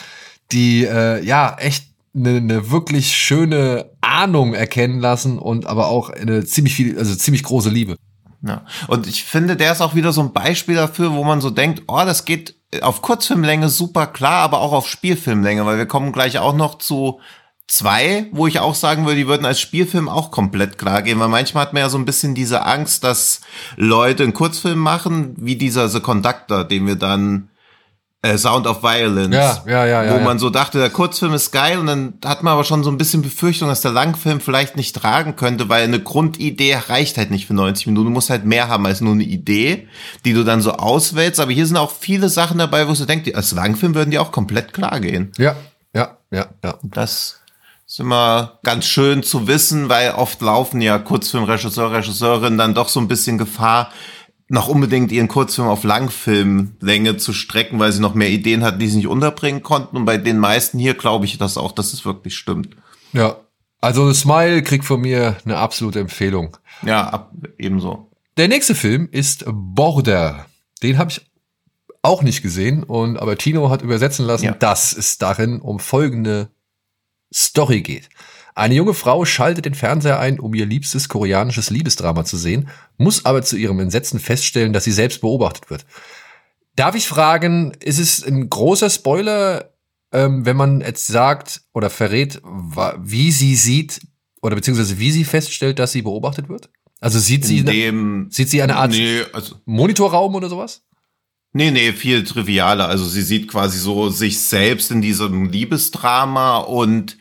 die 0.51 0.85
äh, 0.85 1.23
ja 1.25 1.55
echt 1.57 1.85
eine, 2.15 2.37
eine 2.37 2.69
wirklich 2.69 3.15
schöne 3.15 3.89
Ahnung 4.01 4.53
erkennen 4.53 4.99
lassen 4.99 5.39
und 5.39 5.65
aber 5.65 5.87
auch 5.87 6.09
eine 6.11 6.45
ziemlich 6.45 6.75
viel, 6.75 6.97
also 6.97 7.15
ziemlich 7.15 7.43
große 7.43 7.69
Liebe. 7.69 7.95
Ja. 8.45 8.65
Und 8.87 9.07
ich 9.07 9.23
finde, 9.23 9.55
der 9.55 9.71
ist 9.71 9.81
auch 9.81 9.95
wieder 9.95 10.13
so 10.13 10.21
ein 10.21 10.31
Beispiel 10.31 10.75
dafür, 10.75 11.13
wo 11.13 11.23
man 11.23 11.41
so 11.41 11.49
denkt, 11.49 11.83
oh, 11.87 12.03
das 12.05 12.25
geht 12.25 12.55
auf 12.81 13.01
Kurzfilmlänge 13.01 13.69
super 13.69 14.07
klar, 14.07 14.41
aber 14.41 14.59
auch 14.61 14.73
auf 14.73 14.87
Spielfilmlänge, 14.87 15.65
weil 15.65 15.77
wir 15.77 15.85
kommen 15.85 16.11
gleich 16.11 16.37
auch 16.39 16.53
noch 16.53 16.77
zu 16.77 17.19
zwei, 17.67 18.27
wo 18.31 18.47
ich 18.47 18.59
auch 18.59 18.75
sagen 18.75 19.05
würde, 19.05 19.17
die 19.17 19.27
würden 19.27 19.45
als 19.45 19.59
Spielfilm 19.59 20.09
auch 20.09 20.31
komplett 20.31 20.77
klar 20.77 21.01
gehen, 21.01 21.19
weil 21.19 21.27
manchmal 21.27 21.63
hat 21.63 21.73
man 21.73 21.81
ja 21.81 21.89
so 21.89 21.97
ein 21.97 22.05
bisschen 22.05 22.35
diese 22.35 22.65
Angst, 22.65 23.03
dass 23.03 23.41
Leute 23.75 24.23
einen 24.23 24.33
Kurzfilm 24.33 24.79
machen, 24.79 25.35
wie 25.37 25.55
dieser 25.55 25.87
The 25.87 25.99
Conductor, 25.99 26.63
den 26.63 26.87
wir 26.87 26.95
dann 26.95 27.49
äh, 28.21 28.37
Sound 28.37 28.67
of 28.67 28.83
Violence, 28.83 29.33
ja, 29.33 29.63
ja, 29.65 29.85
ja, 29.85 30.03
ja, 30.03 30.13
wo 30.13 30.19
man 30.19 30.39
so 30.39 30.49
dachte, 30.49 30.77
der 30.77 30.89
Kurzfilm 30.89 31.33
ist 31.33 31.51
geil 31.51 31.79
und 31.79 31.87
dann 31.87 32.15
hat 32.25 32.43
man 32.43 32.51
aber 32.51 32.65
schon 32.65 32.83
so 32.83 32.91
ein 32.91 32.97
bisschen 32.97 33.21
Befürchtung, 33.21 33.69
dass 33.69 33.79
der 33.79 33.91
Langfilm 33.91 34.41
vielleicht 34.41 34.75
nicht 34.75 34.93
tragen 34.93 35.37
könnte, 35.37 35.69
weil 35.69 35.85
eine 35.85 36.01
Grundidee 36.01 36.75
reicht 36.89 37.17
halt 37.17 37.31
nicht 37.31 37.47
für 37.47 37.53
90 37.53 37.87
Minuten. 37.87 38.07
Du 38.07 38.11
musst 38.11 38.29
halt 38.29 38.43
mehr 38.43 38.67
haben 38.67 38.85
als 38.85 38.99
nur 38.99 39.13
eine 39.13 39.23
Idee, 39.23 39.87
die 40.25 40.33
du 40.33 40.43
dann 40.43 40.59
so 40.59 40.73
auswählst. 40.73 41.39
Aber 41.39 41.53
hier 41.53 41.65
sind 41.65 41.77
auch 41.77 41.91
viele 41.91 42.27
Sachen 42.27 42.57
dabei, 42.57 42.89
wo 42.89 42.93
du 42.93 43.05
denkst, 43.05 43.31
als 43.33 43.53
Langfilm 43.53 43.95
würden 43.95 44.11
die 44.11 44.19
auch 44.19 44.33
komplett 44.33 44.73
klar 44.73 44.99
gehen. 44.99 45.31
Ja, 45.37 45.55
ja, 45.93 46.17
ja, 46.29 46.47
ja. 46.61 46.75
Das 46.83 47.39
ist 47.87 47.99
immer 48.01 48.59
ganz 48.63 48.85
schön 48.85 49.23
zu 49.23 49.47
wissen, 49.47 49.87
weil 49.87 50.11
oft 50.11 50.41
laufen 50.41 50.81
ja 50.81 50.99
Kurzfilmregisseur, 50.99 51.93
Regisseurinnen 51.93 52.57
dann 52.57 52.73
doch 52.73 52.89
so 52.89 52.99
ein 52.99 53.07
bisschen 53.07 53.37
Gefahr, 53.37 53.91
noch 54.49 54.67
unbedingt 54.67 55.11
ihren 55.11 55.27
Kurzfilm 55.27 55.67
auf 55.67 55.83
Langfilmlänge 55.83 57.17
zu 57.17 57.33
strecken, 57.33 57.79
weil 57.79 57.91
sie 57.91 58.01
noch 58.01 58.15
mehr 58.15 58.29
Ideen 58.29 58.63
hatten, 58.63 58.79
die 58.79 58.87
sie 58.87 58.97
nicht 58.97 59.07
unterbringen 59.07 59.63
konnten. 59.63 59.95
Und 59.95 60.05
bei 60.05 60.17
den 60.17 60.39
meisten 60.39 60.79
hier 60.79 60.95
glaube 60.95 61.25
ich 61.25 61.37
das 61.37 61.57
auch, 61.57 61.71
dass 61.71 61.93
es 61.93 62.03
wirklich 62.03 62.35
stimmt. 62.35 62.75
Ja, 63.13 63.37
also 63.79 64.11
Smile 64.11 64.63
kriegt 64.63 64.85
von 64.85 65.01
mir 65.01 65.37
eine 65.45 65.57
absolute 65.57 65.99
Empfehlung. 65.99 66.57
Ja, 66.81 67.07
ab, 67.07 67.31
ebenso. 67.57 68.09
Der 68.37 68.47
nächste 68.47 68.75
Film 68.75 69.07
ist 69.11 69.45
Border. 69.47 70.47
Den 70.81 70.97
habe 70.97 71.11
ich 71.11 71.21
auch 72.01 72.23
nicht 72.23 72.41
gesehen 72.41 72.83
und 72.83 73.17
aber 73.17 73.37
Tino 73.37 73.69
hat 73.69 73.81
übersetzen 73.81 74.25
lassen, 74.25 74.45
ja. 74.45 74.53
dass 74.53 74.93
es 74.93 75.17
darin 75.17 75.61
um 75.61 75.79
folgende 75.79 76.49
Story 77.33 77.81
geht. 77.81 78.09
Eine 78.59 78.75
junge 78.75 78.93
Frau 78.93 79.23
schaltet 79.23 79.63
den 79.63 79.73
Fernseher 79.73 80.19
ein, 80.19 80.37
um 80.37 80.53
ihr 80.53 80.65
liebstes 80.65 81.07
koreanisches 81.07 81.69
Liebesdrama 81.69 82.25
zu 82.25 82.35
sehen, 82.35 82.67
muss 82.97 83.23
aber 83.23 83.41
zu 83.41 83.55
ihrem 83.55 83.79
Entsetzen 83.79 84.19
feststellen, 84.19 84.73
dass 84.73 84.83
sie 84.83 84.91
selbst 84.91 85.21
beobachtet 85.21 85.69
wird. 85.69 85.85
Darf 86.75 86.93
ich 86.93 87.07
fragen, 87.07 87.71
ist 87.79 87.99
es 87.99 88.21
ein 88.21 88.49
großer 88.49 88.89
Spoiler, 88.89 89.73
ähm, 90.11 90.45
wenn 90.45 90.57
man 90.57 90.81
jetzt 90.81 91.07
sagt 91.07 91.61
oder 91.73 91.89
verrät, 91.89 92.41
wie 92.97 93.31
sie 93.31 93.55
sieht 93.55 94.01
oder 94.41 94.57
beziehungsweise 94.57 94.99
wie 94.99 95.11
sie 95.11 95.23
feststellt, 95.23 95.79
dass 95.79 95.93
sie 95.93 96.01
beobachtet 96.01 96.49
wird? 96.49 96.69
Also 96.99 97.17
sieht 97.17 97.45
sie, 97.45 97.63
dem, 97.63 98.27
sieht 98.29 98.49
sie 98.49 98.61
eine 98.61 98.75
Art 98.75 98.91
nee, 98.91 99.21
also, 99.31 99.55
Monitorraum 99.63 100.35
oder 100.35 100.49
sowas? 100.49 100.83
Nee, 101.53 101.71
nee, 101.71 101.93
viel 101.93 102.25
trivialer. 102.25 102.89
Also 102.89 103.05
sie 103.05 103.21
sieht 103.21 103.47
quasi 103.47 103.77
so 103.77 104.09
sich 104.09 104.37
selbst 104.37 104.91
in 104.91 105.01
diesem 105.01 105.49
Liebesdrama 105.49 106.57
und 106.57 107.17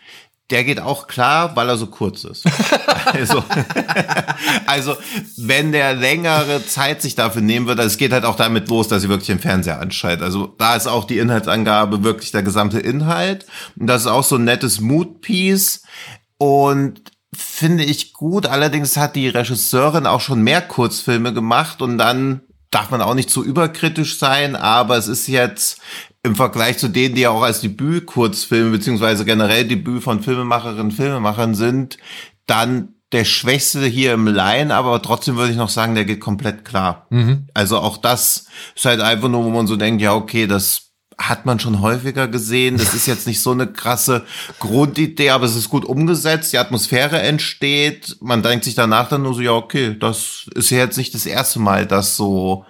der 0.50 0.64
geht 0.64 0.80
auch 0.80 1.06
klar, 1.06 1.54
weil 1.56 1.68
er 1.68 1.76
so 1.76 1.86
kurz 1.86 2.24
ist. 2.24 2.44
also, 3.04 3.44
also, 4.66 4.96
wenn 5.36 5.72
der 5.72 5.94
längere 5.94 6.64
Zeit 6.66 7.02
sich 7.02 7.14
dafür 7.14 7.42
nehmen 7.42 7.66
würde, 7.66 7.82
es 7.82 7.98
geht 7.98 8.12
halt 8.12 8.24
auch 8.24 8.36
damit 8.36 8.68
los, 8.68 8.88
dass 8.88 9.02
sie 9.02 9.08
wirklich 9.08 9.26
den 9.26 9.40
Fernseher 9.40 9.80
anschaltet. 9.80 10.24
Also 10.24 10.54
da 10.58 10.74
ist 10.74 10.86
auch 10.86 11.04
die 11.04 11.18
Inhaltsangabe 11.18 12.02
wirklich 12.02 12.32
der 12.32 12.42
gesamte 12.42 12.80
Inhalt. 12.80 13.46
Und 13.78 13.86
das 13.86 14.02
ist 14.02 14.06
auch 14.08 14.24
so 14.24 14.36
ein 14.36 14.44
nettes 14.44 14.80
Mood-Piece. 14.80 15.82
Und 16.38 17.02
finde 17.34 17.84
ich 17.84 18.12
gut. 18.14 18.46
Allerdings 18.46 18.96
hat 18.96 19.16
die 19.16 19.28
Regisseurin 19.28 20.06
auch 20.06 20.20
schon 20.20 20.42
mehr 20.42 20.62
Kurzfilme 20.62 21.34
gemacht 21.34 21.82
und 21.82 21.98
dann 21.98 22.40
darf 22.70 22.90
man 22.90 23.00
auch 23.00 23.14
nicht 23.14 23.30
zu 23.30 23.44
überkritisch 23.44 24.18
sein, 24.18 24.54
aber 24.54 24.96
es 24.96 25.08
ist 25.08 25.26
jetzt 25.26 25.80
im 26.28 26.36
Vergleich 26.36 26.78
zu 26.78 26.88
denen, 26.88 27.14
die 27.14 27.22
ja 27.22 27.30
auch 27.30 27.42
als 27.42 27.60
Debüt-Kurzfilme 27.60 28.70
beziehungsweise 28.70 29.24
generell 29.24 29.66
Debüt 29.66 30.02
von 30.02 30.22
Filmemacherinnen 30.22 30.86
und 30.86 30.92
Filmemachern 30.92 31.54
sind, 31.54 31.98
dann 32.46 32.94
der 33.12 33.24
Schwächste 33.24 33.84
hier 33.86 34.12
im 34.12 34.26
Line, 34.26 34.74
aber 34.74 35.00
trotzdem 35.00 35.36
würde 35.36 35.50
ich 35.50 35.56
noch 35.56 35.70
sagen, 35.70 35.94
der 35.94 36.04
geht 36.04 36.20
komplett 36.20 36.64
klar. 36.64 37.06
Mhm. 37.10 37.48
Also 37.54 37.78
auch 37.78 37.96
das 37.96 38.46
ist 38.76 38.84
halt 38.84 39.00
einfach 39.00 39.28
nur, 39.28 39.44
wo 39.44 39.50
man 39.50 39.66
so 39.66 39.76
denkt, 39.76 40.02
ja, 40.02 40.14
okay, 40.14 40.46
das 40.46 40.88
hat 41.16 41.46
man 41.46 41.58
schon 41.58 41.80
häufiger 41.80 42.28
gesehen. 42.28 42.76
Das 42.76 42.94
ist 42.94 43.06
jetzt 43.06 43.26
nicht 43.26 43.42
so 43.42 43.50
eine 43.50 43.66
krasse 43.66 44.24
Grundidee, 44.60 45.30
aber 45.30 45.46
es 45.46 45.56
ist 45.56 45.68
gut 45.68 45.84
umgesetzt. 45.84 46.52
Die 46.52 46.58
Atmosphäre 46.58 47.20
entsteht. 47.20 48.16
Man 48.20 48.42
denkt 48.42 48.64
sich 48.64 48.76
danach 48.76 49.08
dann 49.08 49.22
nur 49.22 49.34
so, 49.34 49.40
ja, 49.40 49.52
okay, 49.52 49.96
das 49.98 50.46
ist 50.54 50.70
ja 50.70 50.78
jetzt 50.78 50.96
nicht 50.96 51.14
das 51.14 51.26
erste 51.26 51.58
Mal, 51.58 51.86
dass 51.86 52.16
so 52.16 52.64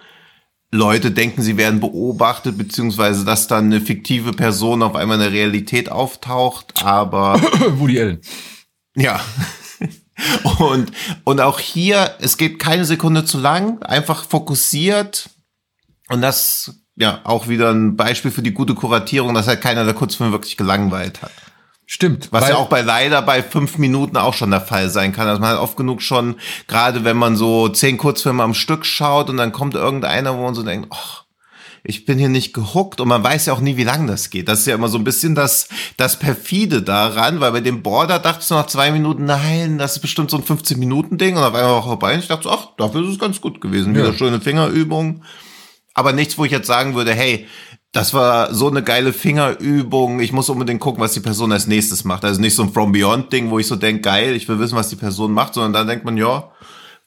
Leute 0.71 1.11
denken, 1.11 1.43
sie 1.43 1.57
werden 1.57 1.81
beobachtet, 1.81 2.59
beziehungsweise 2.59 3.25
dass 3.25 3.49
dann 3.49 3.67
eine 3.67 3.81
fiktive 3.81 4.33
Person 4.33 4.83
auf 4.83 4.95
einmal 4.97 5.17
in 5.17 5.23
der 5.23 5.33
Realität 5.33 5.91
auftaucht, 5.91 6.85
aber. 6.85 7.41
Woody 7.79 8.01
Allen. 8.01 8.21
Ja. 8.97 9.21
Und, 10.59 10.91
und 11.23 11.41
auch 11.41 11.61
hier, 11.61 12.17
es 12.19 12.37
geht 12.37 12.59
keine 12.59 12.85
Sekunde 12.85 13.25
zu 13.25 13.39
lang, 13.39 13.81
einfach 13.85 14.25
fokussiert. 14.25 15.31
Und 16.09 16.23
das 16.23 16.75
ja 16.97 17.21
auch 17.23 17.47
wieder 17.47 17.71
ein 17.71 17.97
Beispiel 17.97 18.33
für 18.33 18.43
die 18.43 18.53
gute 18.53 18.75
Kuratierung, 18.75 19.35
dass 19.35 19.47
halt 19.47 19.61
keiner 19.61 19.85
der 19.85 19.95
Kurzfilme 19.95 20.33
wirklich 20.33 20.57
gelangweilt 20.57 21.23
hat. 21.23 21.31
Stimmt. 21.91 22.29
Was 22.33 22.51
ja 22.51 22.57
auch 22.57 22.69
bei 22.69 22.83
leider 22.83 23.23
bei 23.23 23.43
fünf 23.43 23.79
Minuten 23.79 24.19
auch 24.19 24.35
schon 24.35 24.51
der 24.51 24.61
Fall 24.61 24.91
sein 24.91 25.15
kann. 25.15 25.27
Also 25.27 25.41
man 25.41 25.53
hat 25.53 25.59
oft 25.59 25.75
genug 25.75 26.03
schon, 26.03 26.37
gerade 26.67 27.03
wenn 27.03 27.17
man 27.17 27.35
so 27.35 27.71
zehn 27.71 27.97
Kurzfilme 27.97 28.43
am 28.43 28.53
Stück 28.53 28.85
schaut 28.85 29.31
und 29.31 29.39
dann 29.39 29.53
kommt 29.53 29.75
irgendeiner, 29.75 30.37
wo 30.37 30.43
man 30.43 30.55
so 30.55 30.63
denkt, 30.63 30.89
ach, 30.91 31.25
ich 31.83 32.05
bin 32.05 32.19
hier 32.19 32.29
nicht 32.29 32.53
gehuckt 32.53 33.01
und 33.01 33.09
man 33.09 33.25
weiß 33.25 33.47
ja 33.47 33.55
auch 33.55 33.61
nie, 33.61 33.79
wie 33.79 33.85
lang 33.85 34.07
das 34.07 34.29
geht. 34.29 34.49
Das 34.49 34.61
ist 34.61 34.67
ja 34.67 34.75
immer 34.75 34.89
so 34.89 34.99
ein 34.99 35.05
bisschen 35.05 35.35
das, 35.35 35.71
das 35.97 36.19
perfide 36.19 36.83
daran, 36.83 37.41
weil 37.41 37.53
bei 37.53 37.63
dem 37.63 37.83
Border 37.83 38.19
dachtest 38.19 38.51
du 38.51 38.57
nach 38.57 38.67
zwei 38.67 38.91
Minuten, 38.91 39.25
nein, 39.25 39.79
das 39.79 39.97
ist 39.97 40.01
bestimmt 40.01 40.31
so 40.31 40.37
ein 40.37 40.45
15-Minuten-Ding 40.45 41.39
und 41.39 41.43
auf 41.43 41.55
einmal 41.55 41.73
auch 41.73 41.87
vorbei 41.87 42.13
und 42.13 42.21
ich 42.21 42.29
dachte 42.29 42.43
so, 42.43 42.51
ach, 42.51 42.69
dafür 42.77 43.03
ist 43.03 43.13
es 43.13 43.19
ganz 43.19 43.41
gut 43.41 43.63
gewesen. 43.63 43.95
Ja. 43.95 44.03
Wieder 44.03 44.13
schöne 44.13 44.43
Fingerübung 44.43 45.23
aber 45.99 46.13
nichts, 46.13 46.39
wo 46.39 46.45
ich 46.45 46.53
jetzt 46.53 46.69
sagen 46.69 46.95
würde, 46.95 47.13
hey, 47.13 47.49
das 47.91 48.15
war 48.15 48.55
so 48.55 48.69
eine 48.69 48.85
geile 48.85 49.13
Fingerübung. 49.13 50.21
Ich 50.21 50.33
muss 50.33 50.49
unbedingt 50.49 50.81
gucken, 50.81 51.03
was 51.03 51.13
die 51.13 51.21
Person 51.21 51.51
als 51.51 51.67
nächstes 51.67 52.05
macht. 52.05 52.25
Also 52.25 52.41
nicht 52.41 52.55
so 52.55 52.63
ein 52.63 52.73
From 52.73 52.93
Beyond 52.93 53.33
Ding, 53.33 53.51
wo 53.51 53.59
ich 53.59 53.67
so 53.67 53.75
denke, 53.75 54.03
geil, 54.03 54.37
ich 54.37 54.49
will 54.49 54.61
wissen, 54.61 54.77
was 54.77 54.91
die 54.91 54.97
Person 54.97 55.33
macht, 55.33 55.55
sondern 55.55 55.73
dann 55.73 55.89
denkt 55.89 56.05
man, 56.05 56.17
ja, 56.17 56.53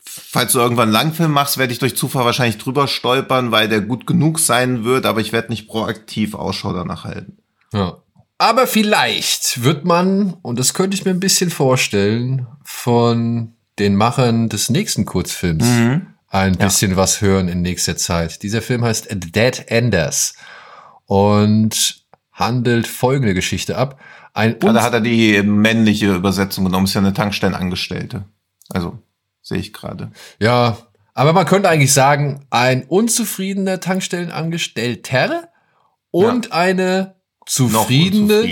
falls 0.04 0.52
du 0.52 0.60
irgendwann 0.60 0.90
einen 0.90 0.92
Langfilm 0.92 1.32
machst, 1.32 1.58
werde 1.58 1.72
ich 1.72 1.80
durch 1.80 1.96
Zufall 1.96 2.26
wahrscheinlich 2.26 2.58
drüber 2.58 2.90
stolpern, 2.90 3.52
weil 3.52 3.70
der 3.70 3.80
gut 3.80 4.06
genug 4.06 4.40
sein 4.40 4.84
wird, 4.84 5.06
aber 5.06 5.22
ich 5.22 5.32
werde 5.32 5.50
nicht 5.50 5.68
proaktiv 5.68 6.34
Ausschau 6.34 6.74
danach 6.74 7.06
halten. 7.06 7.38
Ja. 7.72 8.00
Aber 8.38 8.68
vielleicht 8.68 9.64
wird 9.64 9.86
man, 9.86 10.34
und 10.42 10.60
das 10.60 10.74
könnte 10.74 10.98
ich 10.98 11.06
mir 11.06 11.12
ein 11.12 11.22
bisschen 11.22 11.52
vorstellen, 11.52 12.48
von 12.66 13.54
den 13.80 13.96
Machern 13.96 14.50
des 14.50 14.70
nächsten 14.70 15.06
Kurzfilms 15.06 15.64
mhm 15.64 16.11
ein 16.32 16.58
bisschen 16.58 16.92
ja. 16.92 16.98
was 16.98 17.22
hören 17.22 17.50
in 17.50 17.62
nächster 17.62 17.98
Zeit. 17.98 18.42
Dieser 18.42 18.62
Film 18.62 18.84
heißt 18.84 19.10
Dead 19.12 19.64
Enders 19.68 20.36
und 21.06 22.06
handelt 22.32 22.88
folgende 22.88 23.34
Geschichte 23.34 23.78
ab. 23.78 24.00
Ein 24.34 24.56
ja, 24.64 24.72
da 24.72 24.82
hat 24.82 24.94
er 24.94 25.02
die 25.02 25.44
männliche 25.44 26.16
Übersetzung 26.16 26.64
genommen, 26.64 26.86
ist 26.86 26.94
ja 26.94 27.02
eine 27.02 27.14
Tankstellenangestellte. 27.14 28.24
Also 28.70 28.98
sehe 29.42 29.58
ich 29.58 29.74
gerade. 29.74 30.12
Ja, 30.40 30.78
aber 31.14 31.34
man 31.34 31.46
könnte 31.46 31.68
eigentlich 31.68 31.94
sagen, 31.94 32.46
ein 32.50 32.84
unzufriedener 32.84 33.82
Tankstellenangestellter 33.82 35.50
und 36.12 36.46
ja. 36.46 36.52
eine 36.54 37.16
zufriedene, 37.46 38.46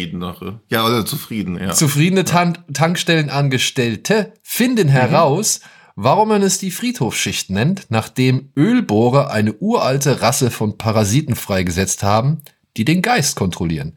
ja, 0.68 0.86
oder 0.86 1.06
zufrieden, 1.06 1.58
ja. 1.58 1.72
zufriedene 1.72 2.26
Tan 2.26 2.58
Tankstellenangestellte 2.74 4.34
finden 4.42 4.88
mhm. 4.88 4.92
heraus, 4.92 5.62
warum 6.02 6.30
man 6.30 6.42
es 6.42 6.58
die 6.58 6.72
Friedhofsschicht 6.72 7.50
nennt, 7.50 7.88
nachdem 7.90 8.52
Ölbohrer 8.56 9.32
eine 9.32 9.54
uralte 9.54 10.22
Rasse 10.22 10.50
von 10.50 10.78
Parasiten 10.78 11.36
freigesetzt 11.36 12.04
haben, 12.04 12.42
die 12.78 12.86
den 12.86 13.02
Geist 13.02 13.36
kontrollieren. 13.36 13.96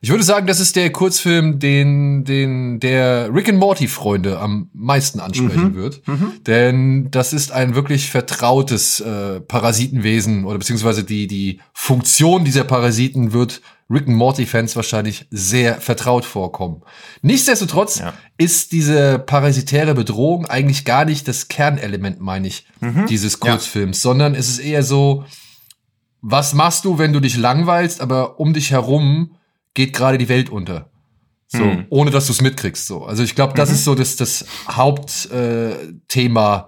Ich 0.00 0.10
würde 0.10 0.22
sagen, 0.22 0.46
das 0.46 0.60
ist 0.60 0.76
der 0.76 0.90
Kurzfilm, 0.92 1.58
den, 1.58 2.24
den 2.24 2.78
der 2.78 3.34
Rick 3.34 3.48
and 3.48 3.58
Morty 3.58 3.88
Freunde 3.88 4.38
am 4.38 4.70
meisten 4.72 5.18
ansprechen 5.18 5.72
mhm. 5.72 5.74
wird. 5.74 6.06
Mhm. 6.06 6.32
Denn 6.46 7.10
das 7.10 7.32
ist 7.32 7.52
ein 7.52 7.74
wirklich 7.74 8.10
vertrautes 8.10 9.00
äh, 9.00 9.40
Parasitenwesen 9.40 10.44
oder 10.44 10.58
beziehungsweise 10.58 11.04
die, 11.04 11.26
die 11.26 11.60
Funktion 11.74 12.44
dieser 12.44 12.64
Parasiten 12.64 13.32
wird 13.32 13.60
Rick 13.90 14.06
and 14.06 14.16
Morty 14.16 14.46
Fans 14.46 14.76
wahrscheinlich 14.76 15.26
sehr 15.30 15.80
vertraut 15.80 16.24
vorkommen. 16.24 16.82
Nichtsdestotrotz 17.22 17.98
ja. 17.98 18.14
ist 18.38 18.70
diese 18.72 19.18
parasitäre 19.18 19.94
Bedrohung 19.94 20.46
eigentlich 20.46 20.84
gar 20.84 21.04
nicht 21.04 21.26
das 21.26 21.48
Kernelement, 21.48 22.20
meine 22.20 22.46
ich, 22.46 22.66
mhm. 22.80 23.06
dieses 23.06 23.40
Kurzfilms, 23.40 23.98
ja. 23.98 24.02
sondern 24.02 24.34
es 24.36 24.48
ist 24.48 24.60
eher 24.60 24.84
so, 24.84 25.24
was 26.20 26.54
machst 26.54 26.84
du, 26.84 26.98
wenn 26.98 27.12
du 27.12 27.18
dich 27.18 27.36
langweilst, 27.36 28.00
aber 28.00 28.38
um 28.38 28.54
dich 28.54 28.70
herum 28.70 29.36
geht 29.74 29.92
gerade 29.92 30.18
die 30.18 30.28
Welt 30.28 30.50
unter. 30.50 30.90
So, 31.48 31.64
mhm. 31.64 31.86
ohne 31.90 32.12
dass 32.12 32.26
du 32.26 32.32
es 32.32 32.40
mitkriegst. 32.40 32.86
So. 32.86 33.04
Also 33.04 33.24
ich 33.24 33.34
glaube, 33.34 33.54
das 33.54 33.70
mhm. 33.70 33.74
ist 33.74 33.84
so 33.84 33.96
das, 33.96 34.14
das 34.14 34.44
Hauptthema 34.68 36.56
äh, 36.56 36.64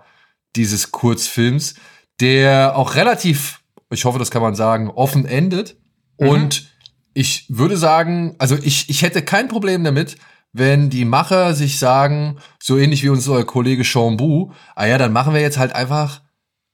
dieses 0.57 0.91
Kurzfilms, 0.91 1.75
der 2.21 2.77
auch 2.77 2.97
relativ, 2.97 3.61
ich 3.91 4.05
hoffe, 4.05 4.19
das 4.19 4.33
kann 4.33 4.43
man 4.43 4.57
sagen, 4.57 4.91
offen 4.91 5.25
endet. 5.25 5.77
Mhm. 6.19 6.29
Und 6.29 6.72
ich 7.14 7.46
würde 7.48 7.77
sagen, 7.77 8.35
also 8.38 8.57
ich, 8.62 8.88
ich 8.88 9.03
hätte 9.03 9.22
kein 9.22 9.48
Problem 9.48 9.85
damit, 9.85 10.16
wenn 10.53 10.90
die 10.90 11.05
Macher 11.05 11.55
sich 11.55 11.79
sagen, 11.79 12.37
so 12.62 12.77
ähnlich 12.77 13.03
wie 13.03 13.09
unser 13.09 13.44
Kollege 13.44 13.85
Sean 13.85 14.16
Bu, 14.16 14.53
ah 14.75 14.87
ja, 14.87 14.98
dann 14.98 15.12
machen 15.12 15.35
wir 15.35 15.40
jetzt 15.40 15.59
halt 15.59 15.75
einfach 15.75 16.20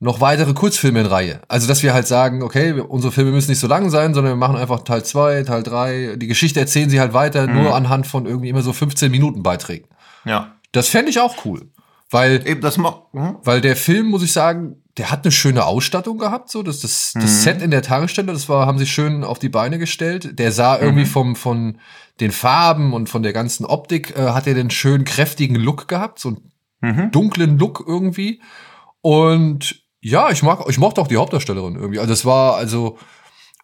noch 0.00 0.20
weitere 0.20 0.54
Kurzfilme 0.54 1.00
in 1.00 1.06
Reihe. 1.06 1.40
Also, 1.48 1.66
dass 1.66 1.82
wir 1.82 1.92
halt 1.92 2.06
sagen, 2.06 2.42
okay, 2.42 2.72
unsere 2.72 3.12
Filme 3.12 3.32
müssen 3.32 3.50
nicht 3.50 3.58
so 3.58 3.66
lang 3.66 3.90
sein, 3.90 4.14
sondern 4.14 4.34
wir 4.34 4.36
machen 4.36 4.56
einfach 4.56 4.80
Teil 4.80 5.04
2, 5.04 5.42
Teil 5.42 5.62
3. 5.62 6.16
Die 6.16 6.28
Geschichte 6.28 6.60
erzählen 6.60 6.88
sie 6.88 7.00
halt 7.00 7.14
weiter, 7.14 7.46
mhm. 7.46 7.62
nur 7.62 7.74
anhand 7.74 8.06
von 8.06 8.26
irgendwie 8.26 8.48
immer 8.48 8.62
so 8.62 8.72
15 8.72 9.10
Minuten 9.10 9.42
Beiträgen. 9.42 9.88
Ja. 10.24 10.52
Das 10.72 10.88
fände 10.88 11.10
ich 11.10 11.18
auch 11.18 11.44
cool. 11.44 11.68
Weil, 12.10 12.46
Eben 12.46 12.60
das 12.60 12.78
mhm. 12.78 13.36
weil 13.42 13.60
der 13.60 13.76
Film, 13.76 14.06
muss 14.06 14.22
ich 14.22 14.32
sagen, 14.32 14.82
der 14.96 15.10
hat 15.10 15.24
eine 15.24 15.32
schöne 15.32 15.64
Ausstattung 15.66 16.18
gehabt, 16.18 16.50
so 16.50 16.62
das, 16.62 16.80
das, 16.80 17.12
das 17.14 17.22
mhm. 17.22 17.28
Set 17.28 17.62
in 17.62 17.70
der 17.70 17.82
Tagesstelle, 17.82 18.32
das 18.32 18.48
war, 18.48 18.66
haben 18.66 18.78
sie 18.78 18.86
schön 18.86 19.24
auf 19.24 19.38
die 19.38 19.48
Beine 19.48 19.78
gestellt. 19.78 20.38
Der 20.38 20.50
sah 20.50 20.78
irgendwie 20.78 21.04
mhm. 21.04 21.08
vom, 21.08 21.36
von 21.36 21.78
den 22.20 22.32
Farben 22.32 22.94
und 22.94 23.08
von 23.08 23.22
der 23.22 23.32
ganzen 23.32 23.64
Optik, 23.64 24.16
äh, 24.16 24.30
hat 24.30 24.46
er 24.46 24.54
den 24.54 24.70
schönen 24.70 25.04
kräftigen 25.04 25.54
Look 25.54 25.86
gehabt, 25.86 26.18
so 26.18 26.30
einen 26.80 26.96
mhm. 26.96 27.10
dunklen 27.10 27.58
Look 27.58 27.84
irgendwie. 27.86 28.40
Und 29.02 29.82
ja, 30.00 30.30
ich 30.30 30.42
mag, 30.42 30.64
ich 30.68 30.78
mochte 30.78 31.00
auch 31.00 31.08
die 31.08 31.16
Hauptdarstellerin 31.16 31.76
irgendwie. 31.76 31.98
Also 31.98 32.10
das 32.10 32.24
war, 32.24 32.56
also, 32.56 32.98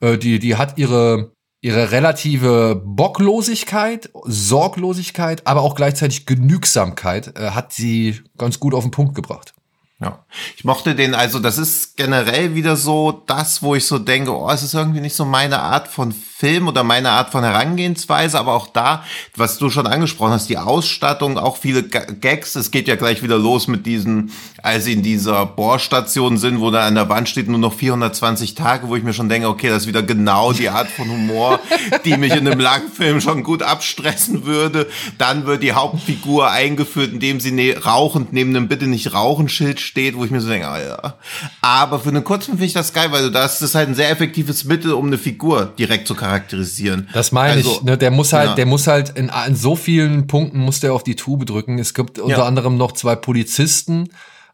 äh, 0.00 0.18
die, 0.18 0.38
die 0.38 0.56
hat 0.56 0.78
ihre, 0.78 1.33
ihre 1.64 1.92
relative 1.92 2.78
Bocklosigkeit, 2.84 4.10
Sorglosigkeit, 4.24 5.46
aber 5.46 5.62
auch 5.62 5.74
gleichzeitig 5.74 6.26
Genügsamkeit, 6.26 7.38
äh, 7.38 7.52
hat 7.52 7.72
sie 7.72 8.20
ganz 8.36 8.60
gut 8.60 8.74
auf 8.74 8.84
den 8.84 8.90
Punkt 8.90 9.14
gebracht. 9.14 9.54
Ja. 9.98 10.26
Ich 10.58 10.64
mochte 10.64 10.94
den, 10.94 11.14
also 11.14 11.38
das 11.38 11.56
ist 11.56 11.96
generell 11.96 12.54
wieder 12.54 12.76
so 12.76 13.12
das, 13.12 13.62
wo 13.62 13.74
ich 13.74 13.86
so 13.86 13.98
denke, 13.98 14.36
oh, 14.36 14.50
es 14.50 14.62
ist 14.62 14.74
irgendwie 14.74 15.00
nicht 15.00 15.16
so 15.16 15.24
meine 15.24 15.60
Art 15.60 15.88
von 15.88 16.12
Film 16.44 16.68
oder 16.68 16.84
meine 16.84 17.08
Art 17.08 17.30
von 17.30 17.42
Herangehensweise, 17.42 18.38
aber 18.38 18.52
auch 18.52 18.66
da, 18.66 19.02
was 19.34 19.56
du 19.56 19.70
schon 19.70 19.86
angesprochen 19.86 20.32
hast, 20.32 20.50
die 20.50 20.58
Ausstattung, 20.58 21.38
auch 21.38 21.56
viele 21.56 21.82
Gags, 21.84 22.54
es 22.54 22.70
geht 22.70 22.86
ja 22.86 22.96
gleich 22.96 23.22
wieder 23.22 23.38
los 23.38 23.66
mit 23.66 23.86
diesen, 23.86 24.30
als 24.62 24.84
sie 24.84 24.92
in 24.92 25.02
dieser 25.02 25.46
Bohrstation 25.46 26.36
sind, 26.36 26.60
wo 26.60 26.70
da 26.70 26.86
an 26.86 26.96
der 26.96 27.08
Wand 27.08 27.30
steht 27.30 27.48
nur 27.48 27.58
noch 27.58 27.72
420 27.72 28.54
Tage, 28.54 28.88
wo 28.88 28.96
ich 28.96 29.02
mir 29.02 29.14
schon 29.14 29.30
denke, 29.30 29.48
okay, 29.48 29.70
das 29.70 29.84
ist 29.84 29.88
wieder 29.88 30.02
genau 30.02 30.52
die 30.52 30.68
Art 30.68 30.90
von 30.90 31.08
Humor, 31.08 31.60
die 32.04 32.18
mich 32.18 32.32
in 32.32 32.46
einem 32.46 32.60
Langfilm 32.60 33.22
schon 33.22 33.42
gut 33.42 33.62
abstressen 33.62 34.44
würde. 34.44 34.86
Dann 35.16 35.46
wird 35.46 35.62
die 35.62 35.72
Hauptfigur 35.72 36.50
eingeführt, 36.50 37.14
indem 37.14 37.40
sie 37.40 37.52
ne 37.52 37.74
rauchend 37.82 38.34
neben 38.34 38.54
einem 38.54 38.68
Bitte 38.68 38.86
nicht 38.86 39.14
rauchen 39.14 39.48
Schild 39.48 39.80
steht, 39.80 40.14
wo 40.14 40.26
ich 40.26 40.30
mir 40.30 40.42
so 40.42 40.50
denke, 40.50 40.68
ah 40.68 40.78
ja. 40.78 41.14
Aber 41.62 42.00
für 42.00 42.10
einen 42.10 42.22
Kurzfilm 42.22 42.58
finde 42.58 42.66
ich 42.66 42.74
das 42.74 42.92
geil, 42.92 43.10
weil 43.12 43.22
du 43.22 43.30
das, 43.30 43.60
das 43.60 43.70
ist 43.70 43.74
halt 43.74 43.88
ein 43.88 43.94
sehr 43.94 44.10
effektives 44.10 44.64
Mittel, 44.66 44.92
um 44.92 45.06
eine 45.06 45.16
Figur 45.16 45.72
direkt 45.78 46.06
zu 46.06 46.14
charakterisieren 46.14 46.33
charakterisieren. 46.34 47.08
Das 47.12 47.32
meine 47.32 47.54
also, 47.54 47.76
ich. 47.76 47.82
Ne? 47.82 47.96
Der 47.98 48.10
muss 48.10 48.32
halt, 48.32 48.50
ja. 48.50 48.54
der 48.54 48.66
muss 48.66 48.86
halt 48.86 49.10
in, 49.10 49.30
in, 49.46 49.56
so 49.56 49.76
vielen 49.76 50.26
Punkten 50.26 50.58
muss 50.58 50.80
der 50.80 50.92
auf 50.92 51.04
die 51.04 51.16
Tube 51.16 51.46
drücken. 51.46 51.78
Es 51.78 51.94
gibt 51.94 52.18
unter 52.18 52.38
ja. 52.38 52.44
anderem 52.44 52.76
noch 52.76 52.92
zwei 52.92 53.16
Polizisten, 53.16 54.08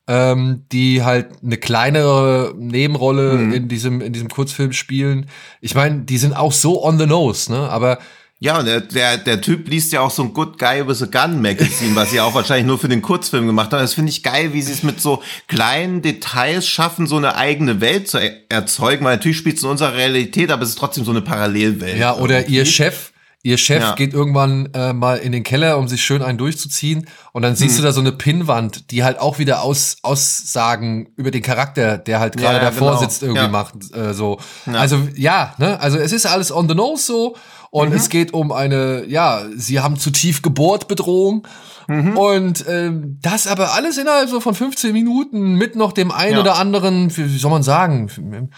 ähm, 0.06 0.64
die 0.72 1.02
halt 1.02 1.28
eine 1.42 1.56
kleinere 1.56 2.54
Nebenrolle 2.56 3.34
mhm. 3.34 3.52
in 3.52 3.68
diesem 3.68 4.00
in 4.00 4.12
diesem 4.12 4.28
Kurzfilm 4.28 4.72
spielen. 4.72 5.26
Ich 5.60 5.74
meine, 5.74 6.02
die 6.02 6.18
sind 6.18 6.34
auch 6.34 6.52
so 6.52 6.84
on 6.84 6.98
the 6.98 7.06
nose, 7.06 7.50
ne? 7.50 7.68
Aber 7.68 7.98
ja, 8.42 8.58
und 8.58 8.64
der, 8.64 8.80
der, 8.80 9.18
der 9.18 9.42
Typ 9.42 9.68
liest 9.68 9.92
ja 9.92 10.00
auch 10.00 10.10
so 10.10 10.22
ein 10.22 10.32
Good 10.32 10.58
Guy 10.58 10.88
with 10.88 11.02
a 11.02 11.06
Gun 11.06 11.42
Magazine, 11.42 11.94
was 11.94 12.10
sie 12.10 12.22
auch 12.22 12.34
wahrscheinlich 12.34 12.66
nur 12.66 12.78
für 12.78 12.88
den 12.88 13.02
Kurzfilm 13.02 13.46
gemacht 13.46 13.70
haben. 13.70 13.80
Das 13.80 13.92
finde 13.92 14.10
ich 14.10 14.22
geil, 14.22 14.54
wie 14.54 14.62
sie 14.62 14.72
es 14.72 14.82
mit 14.82 14.98
so 14.98 15.22
kleinen 15.46 16.00
Details 16.00 16.66
schaffen, 16.66 17.06
so 17.06 17.18
eine 17.18 17.36
eigene 17.36 17.82
Welt 17.82 18.08
zu 18.08 18.18
erzeugen, 18.48 19.04
weil 19.04 19.16
natürlich 19.16 19.36
spielt 19.36 19.58
es 19.58 19.62
in 19.62 19.68
unserer 19.68 19.92
Realität, 19.92 20.50
aber 20.50 20.62
es 20.62 20.70
ist 20.70 20.78
trotzdem 20.78 21.04
so 21.04 21.10
eine 21.10 21.20
Parallelwelt. 21.20 21.98
Ja, 21.98 22.16
oder 22.16 22.38
irgendwie. 22.38 22.56
ihr 22.56 22.64
Chef, 22.64 23.12
ihr 23.42 23.58
Chef 23.58 23.82
ja. 23.82 23.94
geht 23.94 24.14
irgendwann 24.14 24.70
äh, 24.72 24.94
mal 24.94 25.18
in 25.18 25.32
den 25.32 25.42
Keller, 25.42 25.76
um 25.76 25.86
sich 25.86 26.02
schön 26.02 26.22
einen 26.22 26.38
durchzuziehen 26.38 27.08
und 27.32 27.42
dann 27.42 27.56
siehst 27.56 27.76
hm. 27.76 27.82
du 27.82 27.88
da 27.88 27.92
so 27.92 28.00
eine 28.00 28.12
Pinnwand, 28.12 28.90
die 28.90 29.04
halt 29.04 29.18
auch 29.18 29.38
wieder 29.38 29.60
aus, 29.60 29.98
Aussagen 30.00 31.12
über 31.16 31.30
den 31.30 31.42
Charakter, 31.42 31.98
der 31.98 32.20
halt 32.20 32.38
gerade 32.38 32.56
ja, 32.56 32.64
davor 32.64 32.92
genau. 32.92 33.02
sitzt, 33.02 33.22
irgendwie 33.22 33.42
ja. 33.42 33.48
macht. 33.48 33.74
Äh, 33.94 34.14
so. 34.14 34.40
Also 34.64 35.08
ja, 35.14 35.54
ne? 35.58 35.78
Also 35.78 35.98
es 35.98 36.12
ist 36.12 36.24
alles 36.24 36.50
on 36.50 36.70
the 36.70 36.74
nose 36.74 37.04
so 37.04 37.36
und 37.70 37.90
mhm. 37.90 37.96
es 37.96 38.08
geht 38.08 38.34
um 38.34 38.50
eine, 38.50 39.04
ja, 39.06 39.46
sie 39.54 39.80
haben 39.80 39.96
zu 39.96 40.10
tief 40.10 40.42
gebohrt 40.42 40.88
Bedrohung. 40.88 41.46
Mhm. 41.86 42.16
Und 42.16 42.64
ähm, 42.68 43.18
das 43.22 43.46
aber 43.46 43.74
alles 43.74 43.96
innerhalb 43.96 44.28
so 44.28 44.40
von 44.40 44.54
15 44.54 44.92
Minuten 44.92 45.54
mit 45.54 45.76
noch 45.76 45.92
dem 45.92 46.10
einen 46.10 46.34
ja. 46.34 46.40
oder 46.40 46.56
anderen, 46.56 47.16
wie 47.16 47.38
soll 47.38 47.50
man 47.50 47.62
sagen, 47.62 48.50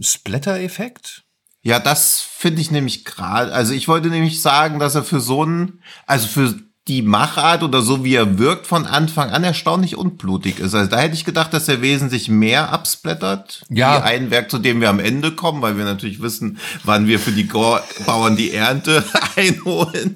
Splatter-Effekt. 0.00 1.24
Ja, 1.62 1.80
das 1.80 2.20
finde 2.20 2.60
ich 2.60 2.70
nämlich 2.70 3.04
gerade. 3.04 3.52
Also 3.52 3.74
ich 3.74 3.88
wollte 3.88 4.08
nämlich 4.08 4.40
sagen, 4.40 4.78
dass 4.78 4.94
er 4.94 5.04
für 5.04 5.20
so 5.20 5.42
einen, 5.42 5.82
also 6.06 6.28
für 6.28 6.54
die 6.88 7.02
Machart 7.02 7.64
oder 7.64 7.82
so 7.82 8.04
wie 8.04 8.14
er 8.14 8.38
wirkt 8.38 8.66
von 8.66 8.86
Anfang 8.86 9.30
an 9.30 9.42
erstaunlich 9.42 9.96
unblutig 9.96 10.60
ist. 10.60 10.74
Also 10.74 10.88
da 10.88 10.98
hätte 10.98 11.14
ich 11.14 11.24
gedacht, 11.24 11.52
dass 11.52 11.68
er 11.68 11.82
wesentlich 11.82 12.28
mehr 12.28 12.70
absplattert. 12.72 13.64
Ja. 13.68 13.98
Wie 13.98 14.02
ein 14.02 14.30
Werk, 14.30 14.50
zu 14.50 14.58
dem 14.58 14.80
wir 14.80 14.88
am 14.88 15.00
Ende 15.00 15.32
kommen, 15.32 15.62
weil 15.62 15.76
wir 15.76 15.84
natürlich 15.84 16.22
wissen, 16.22 16.58
wann 16.84 17.08
wir 17.08 17.18
für 17.18 17.32
die 17.32 17.42
Bauern 17.44 18.36
die 18.36 18.52
Ernte 18.52 19.04
einholen. 19.36 20.14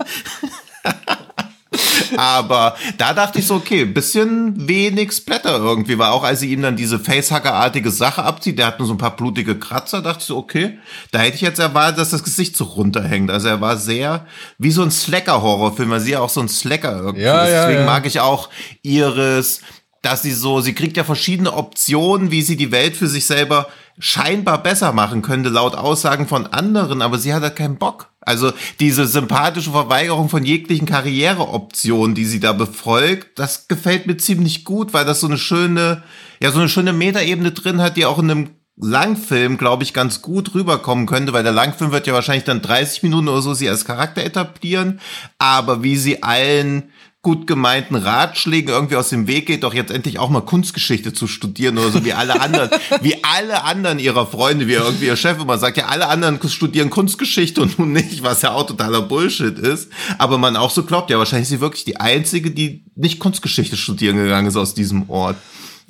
Aber 2.17 2.77
da 2.99 3.13
dachte 3.13 3.39
ich 3.39 3.47
so, 3.47 3.57
okay, 3.57 3.85
bisschen 3.85 4.69
wenig 4.69 5.13
Splatter 5.13 5.57
irgendwie, 5.59 5.99
weil 5.99 6.11
auch 6.11 6.25
als 6.25 6.41
sie 6.41 6.53
ihm 6.53 6.63
dann 6.63 6.77
diese 6.77 6.99
Facehacker-artige 6.99 7.91
Sache 7.91 8.23
abzieht, 8.23 8.59
der 8.59 8.67
hat 8.67 8.79
nur 8.79 8.89
so 8.89 8.95
ein 8.95 8.99
paar 8.99 9.17
blutige 9.17 9.59
Kratzer, 9.59 10.03
dachte 10.03 10.21
ich 10.21 10.27
so, 10.27 10.37
okay, 10.37 10.79
da 11.11 11.21
hätte 11.21 11.37
ich 11.37 11.43
jetzt 11.43 11.59
erwartet, 11.59 11.99
dass 11.99 12.11
das 12.11 12.25
Gesicht 12.25 12.57
so 12.57 12.65
runterhängt. 12.65 13.31
Also 13.31 13.49
er 13.49 13.61
war 13.61 13.77
sehr 13.77 14.27
wie 14.59 14.71
so 14.71 14.83
ein 14.83 14.91
Slacker-Horrorfilm, 14.91 15.91
weil 15.91 16.01
sie 16.01 16.13
ja 16.13 16.21
auch 16.21 16.31
so 16.31 16.41
ein 16.41 16.49
Slacker 16.49 16.97
irgendwie 16.97 17.23
ja, 17.23 17.45
ist. 17.45 17.53
Deswegen 17.53 17.75
ja, 17.75 17.81
ja. 17.81 17.87
mag 17.87 18.07
ich 18.07 18.21
auch 18.21 18.49
ihres, 18.83 19.61
dass 20.03 20.23
sie 20.23 20.33
so, 20.33 20.61
sie 20.61 20.75
kriegt 20.75 20.97
ja 20.97 21.05
verschiedene 21.05 21.53
Optionen, 21.53 22.31
wie 22.31 22.43
sie 22.43 22.57
die 22.57 22.73
Welt 22.73 22.97
für 22.97 23.09
sich 23.09 23.27
selber 23.27 23.69
scheinbar 23.99 24.63
besser 24.63 24.93
machen 24.93 25.23
könnte, 25.23 25.51
laut 25.51 25.75
Aussagen 25.75 26.27
von 26.27 26.47
anderen, 26.47 27.03
aber 27.03 27.19
sie 27.19 27.35
hat 27.35 27.43
halt 27.43 27.57
keinen 27.57 27.77
Bock. 27.77 28.10
Also 28.21 28.53
diese 28.81 29.07
sympathische 29.07 29.71
Verweigerung 29.71 30.29
von 30.29 30.45
jeglichen 30.45 30.87
Karriereoptionen, 30.87 32.15
die 32.15 32.27
sie 32.27 32.41
da 32.41 32.53
befolgt, 32.53 33.39
das 33.39 33.67
gefällt 33.67 34.07
mir 34.07 34.19
ziemlich 34.19 34.65
gut, 34.65 34.93
weil 34.93 35.07
das 35.07 35.21
so 35.21 35.27
eine 35.27 35.39
schöne, 35.39 36.03
ja, 36.43 36.51
so 36.51 36.59
eine 36.59 36.69
schöne 36.69 36.93
Metaebene 36.93 37.53
drin 37.53 37.81
hat, 37.81 37.97
die 37.97 38.05
auch 38.05 38.19
in 38.19 38.31
einem 38.31 38.51
Langfilm, 38.77 39.59
glaube 39.59 39.83
ich, 39.83 39.93
ganz 39.93 40.23
gut 40.23 40.55
rüberkommen 40.55 41.07
könnte, 41.07 41.33
weil 41.33 41.43
der 41.43 41.53
Langfilm 41.53 41.93
wird 41.93 42.07
ja 42.07 42.15
wahrscheinlich 42.15 42.45
dann 42.45 42.63
30 42.63 43.03
Minuten 43.03 43.29
oder 43.29 43.43
so 43.43 43.53
sie 43.53 43.69
als 43.69 43.85
Charakter 43.85 44.23
etablieren, 44.23 45.01
aber 45.39 45.83
wie 45.83 45.97
sie 45.97 46.23
allen 46.23 46.91
gut 47.23 47.47
gemeinten 47.47 47.97
Ratschlägen 47.97 48.71
irgendwie 48.71 48.97
aus 48.97 49.11
dem 49.11 49.27
Weg 49.27 49.47
geht, 49.47 49.63
doch 49.63 49.75
jetzt 49.75 49.91
endlich 49.91 50.19
auch 50.19 50.31
mal 50.31 50.41
Kunstgeschichte 50.41 51.13
zu 51.13 51.27
studieren 51.27 51.77
oder 51.77 51.91
so 51.91 52.03
wie 52.03 52.15
alle 52.15 52.41
anderen, 52.41 52.71
wie 53.03 53.23
alle 53.23 53.65
anderen 53.65 53.99
ihrer 53.99 54.27
Freunde, 54.27 54.69
wie 54.69 54.73
irgendwie 54.73 55.05
ihr 55.05 55.17
Chef 55.17 55.39
immer 55.39 55.59
sagt, 55.59 55.77
ja, 55.77 55.87
alle 55.87 56.09
anderen 56.09 56.41
studieren 56.49 56.89
Kunstgeschichte 56.89 57.61
und 57.61 57.79
nun 57.79 57.93
nicht, 57.93 58.23
was 58.23 58.41
ja 58.41 58.53
auch 58.53 58.67
totaler 58.67 59.03
Bullshit 59.03 59.59
ist. 59.59 59.91
Aber 60.17 60.39
man 60.39 60.57
auch 60.57 60.71
so 60.71 60.83
glaubt, 60.85 61.11
ja, 61.11 61.19
wahrscheinlich 61.19 61.45
ist 61.45 61.51
sie 61.51 61.61
wirklich 61.61 61.85
die 61.85 61.99
Einzige, 61.99 62.53
die 62.53 62.85
nicht 62.97 63.19
Kunstgeschichte 63.19 63.77
studieren 63.77 64.17
gegangen 64.17 64.49
ist 64.49 64.57
aus 64.57 64.73
diesem 64.73 65.11
Ort. 65.11 65.37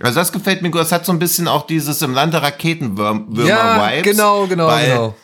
Also 0.01 0.19
das 0.19 0.33
gefällt 0.33 0.63
mir 0.63 0.71
gut. 0.71 0.81
Das 0.81 0.93
hat 0.93 1.07
so 1.07 1.13
ein 1.13 1.19
bisschen 1.19 1.47
auch 1.47 1.67
dieses 1.67 2.03
im 2.03 2.15
Land 2.15 2.33
der 2.35 2.43
Raketenwürmer-Vibes. 2.43 3.47
Ja, 3.47 4.01
genau, 4.03 4.47
genau, 4.47 4.67
weil, 4.67 4.87
genau. 4.87 5.17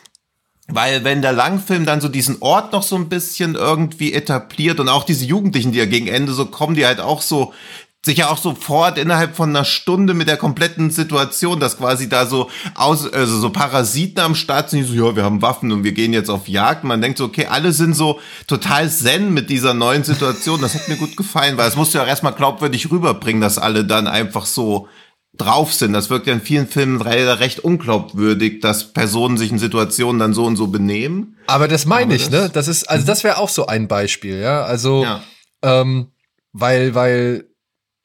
Weil 0.67 1.03
wenn 1.03 1.21
der 1.21 1.31
Langfilm 1.31 1.85
dann 1.85 2.01
so 2.01 2.09
diesen 2.09 2.37
Ort 2.41 2.73
noch 2.73 2.83
so 2.83 2.95
ein 2.95 3.07
bisschen 3.07 3.55
irgendwie 3.55 4.13
etabliert 4.13 4.79
und 4.79 4.89
auch 4.89 5.05
diese 5.05 5.25
Jugendlichen, 5.25 5.71
die 5.71 5.79
ja 5.79 5.85
gegen 5.85 6.07
Ende 6.07 6.33
so 6.33 6.45
kommen, 6.45 6.75
die 6.75 6.85
halt 6.85 6.99
auch 6.99 7.21
so 7.21 7.53
sich 8.07 8.17
ja 8.17 8.29
auch 8.29 8.37
sofort 8.37 8.97
innerhalb 8.97 9.35
von 9.35 9.49
einer 9.49 9.65
Stunde 9.65 10.13
mit 10.13 10.27
der 10.27 10.37
kompletten 10.37 10.89
Situation, 10.89 11.59
dass 11.59 11.77
quasi 11.77 12.09
da 12.09 12.25
so 12.25 12.49
aus, 12.73 13.11
also 13.11 13.39
so 13.39 13.49
Parasiten 13.49 14.19
am 14.19 14.33
Start 14.33 14.69
sind, 14.69 14.79
die 14.79 14.85
so, 14.85 14.93
ja, 14.93 15.15
wir 15.15 15.23
haben 15.23 15.41
Waffen 15.41 15.71
und 15.71 15.83
wir 15.83 15.91
gehen 15.91 16.13
jetzt 16.13 16.29
auf 16.29 16.47
Jagd. 16.47 16.83
Man 16.83 17.01
denkt 17.01 17.17
so, 17.17 17.25
okay, 17.25 17.45
alle 17.47 17.71
sind 17.73 17.95
so 17.95 18.19
total 18.47 18.89
zen 18.89 19.33
mit 19.33 19.49
dieser 19.49 19.73
neuen 19.73 20.03
Situation. 20.03 20.61
Das 20.61 20.73
hat 20.73 20.87
mir 20.87 20.95
gut 20.95 21.15
gefallen, 21.15 21.57
weil 21.57 21.67
es 21.67 21.75
musst 21.75 21.93
du 21.93 21.99
ja 21.99 22.03
auch 22.03 22.09
erstmal 22.09 22.33
glaubwürdig 22.33 22.89
rüberbringen, 22.89 23.41
dass 23.41 23.57
alle 23.57 23.85
dann 23.85 24.07
einfach 24.07 24.45
so 24.45 24.87
drauf 25.37 25.73
sind. 25.73 25.93
Das 25.93 26.09
wirkt 26.09 26.27
ja 26.27 26.33
in 26.33 26.41
vielen 26.41 26.67
Filmen 26.67 27.01
recht 27.01 27.59
unglaubwürdig, 27.59 28.61
dass 28.61 28.93
Personen 28.93 29.37
sich 29.37 29.51
in 29.51 29.59
Situationen 29.59 30.19
dann 30.19 30.33
so 30.33 30.45
und 30.45 30.55
so 30.55 30.67
benehmen. 30.67 31.37
Aber 31.47 31.67
das 31.67 31.85
meine 31.85 32.15
ich, 32.15 32.29
das, 32.29 32.31
ne? 32.31 32.49
Das 32.51 32.67
ist, 32.67 32.89
also 32.89 33.05
das 33.05 33.23
wäre 33.23 33.37
auch 33.37 33.49
so 33.49 33.67
ein 33.67 33.87
Beispiel, 33.87 34.39
ja. 34.39 34.63
Also, 34.63 35.03
ja. 35.03 35.23
Ähm, 35.61 36.11
weil, 36.53 36.95
weil, 36.95 37.45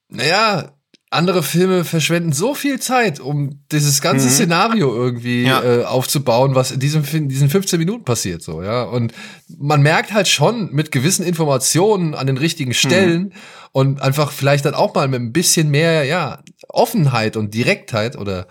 naja, 0.09 0.73
andere 1.13 1.43
Filme 1.43 1.85
verschwenden 1.85 2.33
so 2.33 2.55
viel 2.55 2.81
Zeit, 2.81 3.21
um 3.21 3.61
dieses 3.71 4.01
ganze 4.01 4.27
mhm. 4.27 4.31
Szenario 4.31 4.95
irgendwie 4.95 5.43
ja. 5.43 5.63
äh, 5.63 5.85
aufzubauen, 5.85 6.55
was 6.55 6.71
in 6.71 6.81
diesem 6.81 7.05
in 7.13 7.29
diesen 7.29 7.51
15 7.51 7.79
Minuten 7.79 8.05
passiert, 8.05 8.43
so, 8.43 8.63
ja. 8.63 8.85
Und 8.85 9.13
man 9.59 9.83
merkt 9.83 10.13
halt 10.13 10.27
schon 10.27 10.73
mit 10.73 10.91
gewissen 10.91 11.25
Informationen 11.25 12.15
an 12.15 12.27
den 12.27 12.39
richtigen 12.39 12.73
Stellen 12.73 13.25
mhm. 13.25 13.33
und 13.73 14.01
einfach 14.01 14.33
vielleicht 14.33 14.65
dann 14.65 14.75
auch 14.75 14.95
mal 14.95 15.07
mit 15.07 15.21
ein 15.21 15.33
bisschen 15.33 15.71
mehr, 15.71 16.05
ja, 16.05 16.43
Offenheit 16.73 17.37
und 17.37 17.55
Direktheit 17.55 18.17
oder 18.17 18.47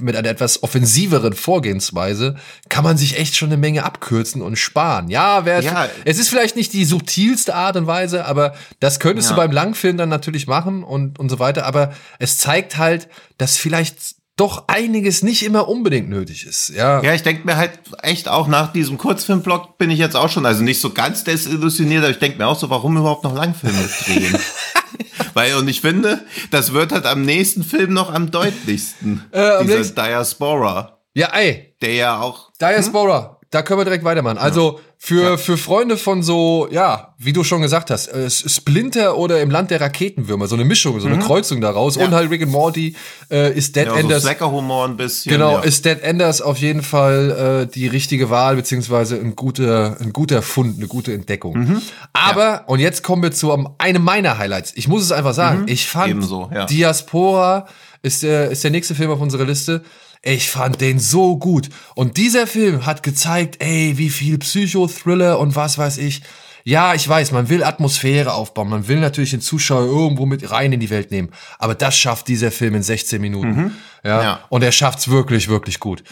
mit 0.00 0.16
einer 0.16 0.28
etwas 0.28 0.62
offensiveren 0.62 1.32
Vorgehensweise 1.32 2.36
kann 2.68 2.84
man 2.84 2.96
sich 2.96 3.18
echt 3.18 3.36
schon 3.36 3.48
eine 3.48 3.56
Menge 3.56 3.84
abkürzen 3.84 4.42
und 4.42 4.56
sparen. 4.56 5.08
Ja, 5.08 5.44
wer, 5.44 5.60
ja. 5.60 5.88
es 6.04 6.18
ist 6.18 6.28
vielleicht 6.28 6.56
nicht 6.56 6.72
die 6.72 6.84
subtilste 6.84 7.54
Art 7.54 7.76
und 7.76 7.86
Weise, 7.86 8.24
aber 8.26 8.54
das 8.80 9.00
könntest 9.00 9.30
ja. 9.30 9.36
du 9.36 9.42
beim 9.42 9.50
Langfilm 9.50 9.96
dann 9.96 10.08
natürlich 10.08 10.46
machen 10.46 10.84
und, 10.84 11.18
und 11.18 11.28
so 11.30 11.38
weiter. 11.38 11.66
Aber 11.66 11.92
es 12.18 12.38
zeigt 12.38 12.78
halt, 12.78 13.08
dass 13.38 13.56
vielleicht 13.56 14.21
doch 14.36 14.64
einiges 14.68 15.22
nicht 15.22 15.42
immer 15.44 15.68
unbedingt 15.68 16.08
nötig 16.08 16.46
ist. 16.46 16.70
Ja, 16.70 17.02
ja 17.02 17.14
ich 17.14 17.22
denke 17.22 17.44
mir 17.44 17.56
halt 17.56 17.78
echt 18.02 18.28
auch 18.28 18.48
nach 18.48 18.72
diesem 18.72 18.98
Kurzfilmblock 18.98 19.76
bin 19.78 19.90
ich 19.90 19.98
jetzt 19.98 20.16
auch 20.16 20.30
schon, 20.30 20.46
also 20.46 20.62
nicht 20.62 20.80
so 20.80 20.90
ganz 20.90 21.24
desillusioniert, 21.24 22.02
aber 22.02 22.12
ich 22.12 22.18
denke 22.18 22.38
mir 22.38 22.46
auch 22.46 22.58
so, 22.58 22.70
warum 22.70 22.96
überhaupt 22.96 23.24
noch 23.24 23.34
Langfilme 23.34 23.88
drehen? 24.04 24.38
Weil, 25.34 25.54
und 25.54 25.68
ich 25.68 25.80
finde, 25.80 26.24
das 26.50 26.72
wird 26.72 26.92
halt 26.92 27.06
am 27.06 27.22
nächsten 27.22 27.62
Film 27.62 27.92
noch 27.92 28.12
am 28.12 28.30
deutlichsten. 28.30 29.24
Äh, 29.32 29.64
dieser 29.64 29.94
Diaspora. 29.94 30.98
Ja, 31.14 31.28
ey. 31.34 31.74
Der 31.80 31.94
ja 31.94 32.20
auch. 32.20 32.52
Diaspora. 32.60 33.38
Hm? 33.40 33.41
Da 33.52 33.60
können 33.60 33.78
wir 33.78 33.84
direkt 33.84 34.02
weitermachen. 34.02 34.38
Also 34.38 34.80
für, 34.96 35.22
ja. 35.22 35.36
für 35.36 35.58
Freunde 35.58 35.98
von 35.98 36.22
so, 36.22 36.68
ja, 36.70 37.14
wie 37.18 37.34
du 37.34 37.44
schon 37.44 37.60
gesagt 37.60 37.90
hast, 37.90 38.06
äh, 38.06 38.30
Splinter 38.30 39.18
oder 39.18 39.42
im 39.42 39.50
Land 39.50 39.70
der 39.70 39.78
Raketenwürmer, 39.78 40.46
so 40.46 40.54
eine 40.54 40.64
Mischung, 40.64 40.98
so 41.00 41.06
eine 41.06 41.16
mhm. 41.16 41.20
Kreuzung 41.20 41.60
daraus. 41.60 41.96
Ja. 41.96 42.06
Und 42.06 42.12
halt 42.12 42.30
Rick 42.30 42.42
and 42.42 42.50
Morty 42.50 42.96
äh, 43.30 43.52
ist 43.52 43.76
Dead 43.76 43.88
ja, 43.88 43.96
Enders. 43.96 44.22
So 44.22 44.50
Humor 44.50 44.86
ein 44.86 44.96
bisschen. 44.96 45.30
Genau, 45.30 45.58
ist 45.58 45.84
Dead 45.84 46.00
Enders 46.00 46.40
auf 46.40 46.56
jeden 46.56 46.82
Fall 46.82 47.66
äh, 47.68 47.70
die 47.70 47.88
richtige 47.88 48.30
Wahl, 48.30 48.56
beziehungsweise 48.56 49.16
ein 49.16 49.36
guter, 49.36 49.98
ein 50.00 50.14
guter 50.14 50.40
Fund, 50.40 50.78
eine 50.78 50.86
gute 50.86 51.12
Entdeckung. 51.12 51.58
Mhm. 51.58 51.82
Aber, 52.14 52.64
und 52.68 52.80
jetzt 52.80 53.02
kommen 53.02 53.22
wir 53.22 53.32
zu 53.32 53.52
einem 53.76 54.02
meiner 54.02 54.38
Highlights. 54.38 54.72
Ich 54.76 54.88
muss 54.88 55.02
es 55.02 55.12
einfach 55.12 55.34
sagen, 55.34 55.62
mhm. 55.62 55.68
ich 55.68 55.86
fand 55.88 56.10
Ebenso, 56.10 56.50
Diaspora 56.70 57.66
ist 58.00 58.22
der, 58.22 58.50
ist 58.50 58.64
der 58.64 58.70
nächste 58.70 58.94
Film 58.94 59.10
auf 59.10 59.20
unserer 59.20 59.44
Liste 59.44 59.82
ich 60.22 60.48
fand 60.50 60.80
den 60.80 61.00
so 61.00 61.36
gut. 61.36 61.68
Und 61.94 62.16
dieser 62.16 62.46
Film 62.46 62.86
hat 62.86 63.02
gezeigt, 63.02 63.56
ey, 63.62 63.98
wie 63.98 64.10
viel 64.10 64.38
Psychothriller 64.38 65.38
und 65.38 65.56
was 65.56 65.78
weiß 65.78 65.98
ich. 65.98 66.22
Ja, 66.64 66.94
ich 66.94 67.08
weiß, 67.08 67.32
man 67.32 67.48
will 67.48 67.64
Atmosphäre 67.64 68.34
aufbauen, 68.34 68.68
man 68.68 68.86
will 68.86 69.00
natürlich 69.00 69.32
den 69.32 69.40
Zuschauer 69.40 69.84
irgendwo 69.84 70.26
mit 70.26 70.48
rein 70.52 70.72
in 70.72 70.78
die 70.78 70.90
Welt 70.90 71.10
nehmen. 71.10 71.30
Aber 71.58 71.74
das 71.74 71.96
schafft 71.96 72.28
dieser 72.28 72.52
Film 72.52 72.76
in 72.76 72.84
16 72.84 73.20
Minuten. 73.20 73.54
Mhm. 73.54 73.72
Ja, 74.04 74.22
ja. 74.22 74.40
Und 74.48 74.62
er 74.62 74.70
schafft's 74.70 75.08
wirklich, 75.08 75.48
wirklich 75.48 75.80
gut. 75.80 76.04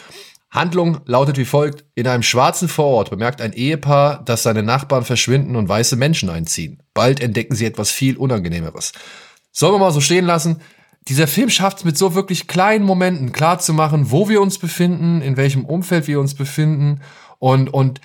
Handlung 0.49 0.99
lautet 1.05 1.37
wie 1.37 1.45
folgt. 1.45 1.85
In 1.95 2.07
einem 2.07 2.23
schwarzen 2.23 2.67
Vorort 2.67 3.09
bemerkt 3.09 3.41
ein 3.41 3.53
Ehepaar, 3.53 4.21
dass 4.25 4.43
seine 4.43 4.63
Nachbarn 4.63 5.05
verschwinden 5.05 5.55
und 5.55 5.69
weiße 5.69 5.95
Menschen 5.95 6.29
einziehen. 6.29 6.83
Bald 6.93 7.21
entdecken 7.21 7.55
sie 7.55 7.65
etwas 7.65 7.89
viel 7.89 8.17
Unangenehmeres. 8.17 8.91
Sollen 9.53 9.73
wir 9.73 9.79
mal 9.79 9.93
so 9.93 10.01
stehen 10.01 10.25
lassen? 10.25 10.59
Dieser 11.07 11.27
Film 11.27 11.49
schafft 11.49 11.79
es 11.79 11.83
mit 11.83 11.97
so 11.97 12.13
wirklich 12.13 12.47
kleinen 12.47 12.85
Momenten 12.85 13.31
klarzumachen, 13.31 14.11
wo 14.11 14.29
wir 14.29 14.41
uns 14.41 14.59
befinden, 14.59 15.21
in 15.21 15.35
welchem 15.37 15.65
Umfeld 15.65 16.07
wir 16.07 16.19
uns 16.19 16.35
befinden 16.35 17.01
Und, 17.39 17.73
und 17.73 18.01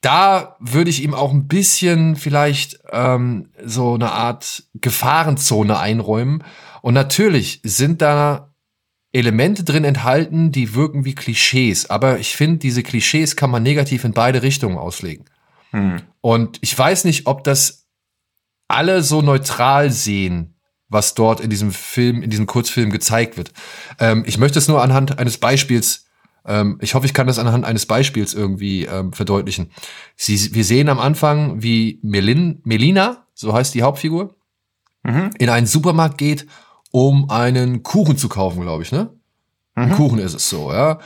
da 0.00 0.56
würde 0.58 0.90
ich 0.90 1.02
ihm 1.02 1.14
auch 1.14 1.32
ein 1.32 1.46
bisschen 1.46 2.16
vielleicht 2.16 2.80
ähm, 2.90 3.48
so 3.64 3.94
eine 3.94 4.10
Art 4.12 4.64
Gefahrenzone 4.74 5.78
einräumen. 5.78 6.44
Und 6.82 6.94
natürlich 6.94 7.60
sind 7.62 8.02
da 8.02 8.54
Elemente 9.12 9.62
drin 9.62 9.84
enthalten, 9.84 10.50
die 10.50 10.74
wirken 10.74 11.04
wie 11.04 11.14
Klischees. 11.14 11.88
Aber 11.88 12.18
ich 12.18 12.34
finde, 12.34 12.58
diese 12.58 12.82
Klischees 12.82 13.36
kann 13.36 13.50
man 13.50 13.62
negativ 13.62 14.04
in 14.04 14.12
beide 14.12 14.42
Richtungen 14.42 14.76
auslegen. 14.76 15.26
Hm. 15.70 16.02
Und 16.20 16.58
ich 16.60 16.76
weiß 16.76 17.04
nicht, 17.04 17.26
ob 17.26 17.44
das 17.44 17.86
alle 18.66 19.02
so 19.02 19.22
neutral 19.22 19.90
sehen, 19.90 20.53
was 20.94 21.12
dort 21.12 21.40
in 21.40 21.50
diesem 21.50 21.72
Film, 21.72 22.22
in 22.22 22.30
diesem 22.30 22.46
Kurzfilm 22.46 22.90
gezeigt 22.90 23.36
wird. 23.36 23.52
Ähm, 23.98 24.24
ich 24.26 24.38
möchte 24.38 24.58
es 24.58 24.68
nur 24.68 24.80
anhand 24.80 25.18
eines 25.18 25.36
Beispiels 25.36 26.04
ähm, 26.46 26.78
ich 26.80 26.94
hoffe, 26.94 27.06
ich 27.06 27.14
kann 27.14 27.26
das 27.26 27.38
anhand 27.38 27.64
eines 27.64 27.86
Beispiels 27.86 28.34
irgendwie 28.34 28.84
ähm, 28.84 29.12
verdeutlichen. 29.12 29.70
Sie, 30.16 30.54
wir 30.54 30.64
sehen 30.64 30.88
am 30.88 30.98
Anfang, 30.98 31.62
wie 31.62 31.98
Melin, 32.02 32.60
Melina, 32.64 33.24
so 33.34 33.52
heißt 33.52 33.74
die 33.74 33.82
Hauptfigur, 33.82 34.34
mhm. 35.02 35.30
in 35.38 35.48
einen 35.48 35.66
Supermarkt 35.66 36.18
geht, 36.18 36.46
um 36.90 37.30
einen 37.30 37.82
Kuchen 37.82 38.16
zu 38.16 38.28
kaufen, 38.28 38.62
glaube 38.62 38.82
ich, 38.82 38.92
ne? 38.92 39.10
Mhm. 39.74 39.82
Ein 39.82 39.92
Kuchen 39.92 40.18
ist 40.18 40.34
es 40.34 40.48
so, 40.48 40.72
ja. 40.72 41.00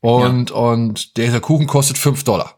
Und, 0.00 0.50
ja. 0.50 0.56
und 0.56 1.16
dieser 1.16 1.40
Kuchen 1.40 1.66
kostet 1.66 1.96
fünf 1.96 2.24
Dollar. 2.24 2.56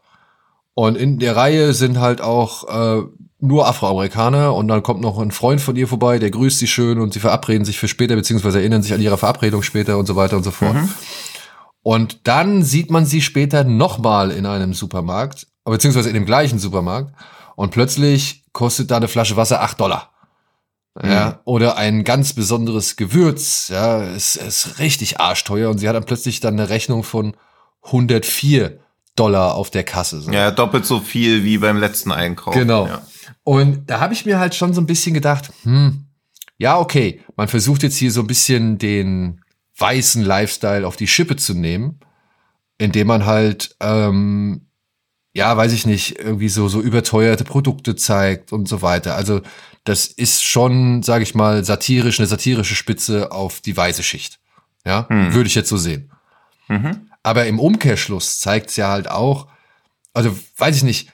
Und 0.73 0.97
in 0.97 1.19
der 1.19 1.37
Reihe 1.37 1.73
sind 1.73 1.99
halt 1.99 2.19
auch 2.19 2.67
äh, 2.67 3.03
nur 3.39 3.67
Afroamerikaner 3.67 4.53
und 4.53 4.67
dann 4.67 4.83
kommt 4.83 5.01
noch 5.01 5.19
ein 5.19 5.31
Freund 5.31 5.61
von 5.61 5.75
ihr 5.75 5.87
vorbei, 5.87 6.19
der 6.19 6.31
grüßt 6.31 6.59
sie 6.59 6.67
schön 6.67 6.99
und 6.99 7.13
sie 7.13 7.19
verabreden 7.19 7.65
sich 7.65 7.77
für 7.77 7.87
später, 7.87 8.15
beziehungsweise 8.15 8.59
erinnern 8.59 8.81
sich 8.81 8.93
an 8.93 9.01
ihre 9.01 9.17
Verabredung 9.17 9.61
später 9.61 9.97
und 9.97 10.05
so 10.05 10.15
weiter 10.15 10.37
und 10.37 10.43
so 10.43 10.51
fort. 10.51 10.75
Mhm. 10.75 10.89
Und 11.83 12.27
dann 12.27 12.63
sieht 12.63 12.89
man 12.89 13.05
sie 13.05 13.21
später 13.21 13.63
nochmal 13.63 14.31
in 14.31 14.45
einem 14.45 14.73
Supermarkt, 14.73 15.47
beziehungsweise 15.65 16.09
in 16.09 16.15
dem 16.15 16.25
gleichen 16.25 16.59
Supermarkt. 16.59 17.13
Und 17.55 17.71
plötzlich 17.71 18.43
kostet 18.53 18.89
da 18.89 18.97
eine 18.97 19.07
Flasche 19.07 19.37
Wasser 19.37 19.61
acht 19.61 19.79
Dollar. 19.79 20.11
Ja, 21.03 21.25
mhm. 21.25 21.33
oder 21.43 21.77
ein 21.77 22.05
ganz 22.05 22.31
besonderes 22.31 22.95
Gewürz, 22.95 23.67
ja, 23.67 24.01
ist, 24.01 24.37
ist 24.37 24.79
richtig 24.79 25.19
arschteuer 25.19 25.69
und 25.69 25.77
sie 25.77 25.89
hat 25.89 25.95
dann 25.95 26.05
plötzlich 26.05 26.39
dann 26.39 26.53
eine 26.53 26.69
Rechnung 26.69 27.03
von 27.03 27.35
104 27.83 28.79
Dollar 29.15 29.55
auf 29.55 29.69
der 29.69 29.83
Kasse. 29.83 30.21
So. 30.21 30.31
Ja, 30.31 30.51
doppelt 30.51 30.85
so 30.85 31.01
viel 31.01 31.43
wie 31.43 31.57
beim 31.57 31.77
letzten 31.77 32.13
Einkauf. 32.13 32.53
Genau. 32.53 32.87
Ja. 32.87 33.01
Und 33.45 33.89
da 33.89 34.01
habe 34.01 34.13
ich 34.13 34.25
mir 34.25 34.39
halt 34.39 34.55
schon 34.55 34.73
so 34.73 34.81
ein 34.81 34.85
bisschen 34.85 35.13
gedacht, 35.13 35.53
hm, 35.63 36.07
ja, 36.57 36.77
okay, 36.77 37.21
man 37.37 37.47
versucht 37.47 37.83
jetzt 37.83 37.95
hier 37.95 38.11
so 38.11 38.19
ein 38.19 38.27
bisschen 38.27 38.77
den, 38.77 39.39
weißen 39.77 40.23
Lifestyle 40.23 40.87
auf 40.87 40.95
die 40.95 41.07
Schippe 41.07 41.35
zu 41.35 41.53
nehmen, 41.53 41.99
indem 42.77 43.07
man 43.07 43.25
halt, 43.25 43.75
ähm, 43.81 44.67
ja, 45.33 45.55
weiß 45.55 45.73
ich 45.73 45.85
nicht, 45.85 46.17
irgendwie 46.19 46.49
so, 46.49 46.67
so 46.69 46.81
überteuerte 46.81 47.43
Produkte 47.43 47.95
zeigt 47.95 48.53
und 48.53 48.67
so 48.69 48.81
weiter. 48.81 49.15
Also 49.15 49.41
das 49.83 50.07
ist 50.07 50.43
schon, 50.43 51.03
sage 51.03 51.23
ich 51.23 51.35
mal, 51.35 51.63
satirisch, 51.65 52.19
eine 52.19 52.27
satirische 52.27 52.75
Spitze 52.75 53.31
auf 53.31 53.59
die 53.59 53.75
weiße 53.75 54.03
Schicht. 54.03 54.39
Ja, 54.85 55.07
hm. 55.09 55.33
würde 55.33 55.47
ich 55.47 55.55
jetzt 55.55 55.69
so 55.69 55.77
sehen. 55.77 56.11
Mhm. 56.67 57.09
Aber 57.23 57.47
im 57.47 57.59
Umkehrschluss 57.59 58.39
zeigt 58.39 58.69
es 58.69 58.75
ja 58.75 58.89
halt 58.89 59.09
auch, 59.09 59.47
also 60.13 60.35
weiß 60.57 60.77
ich 60.77 60.83
nicht, 60.83 61.11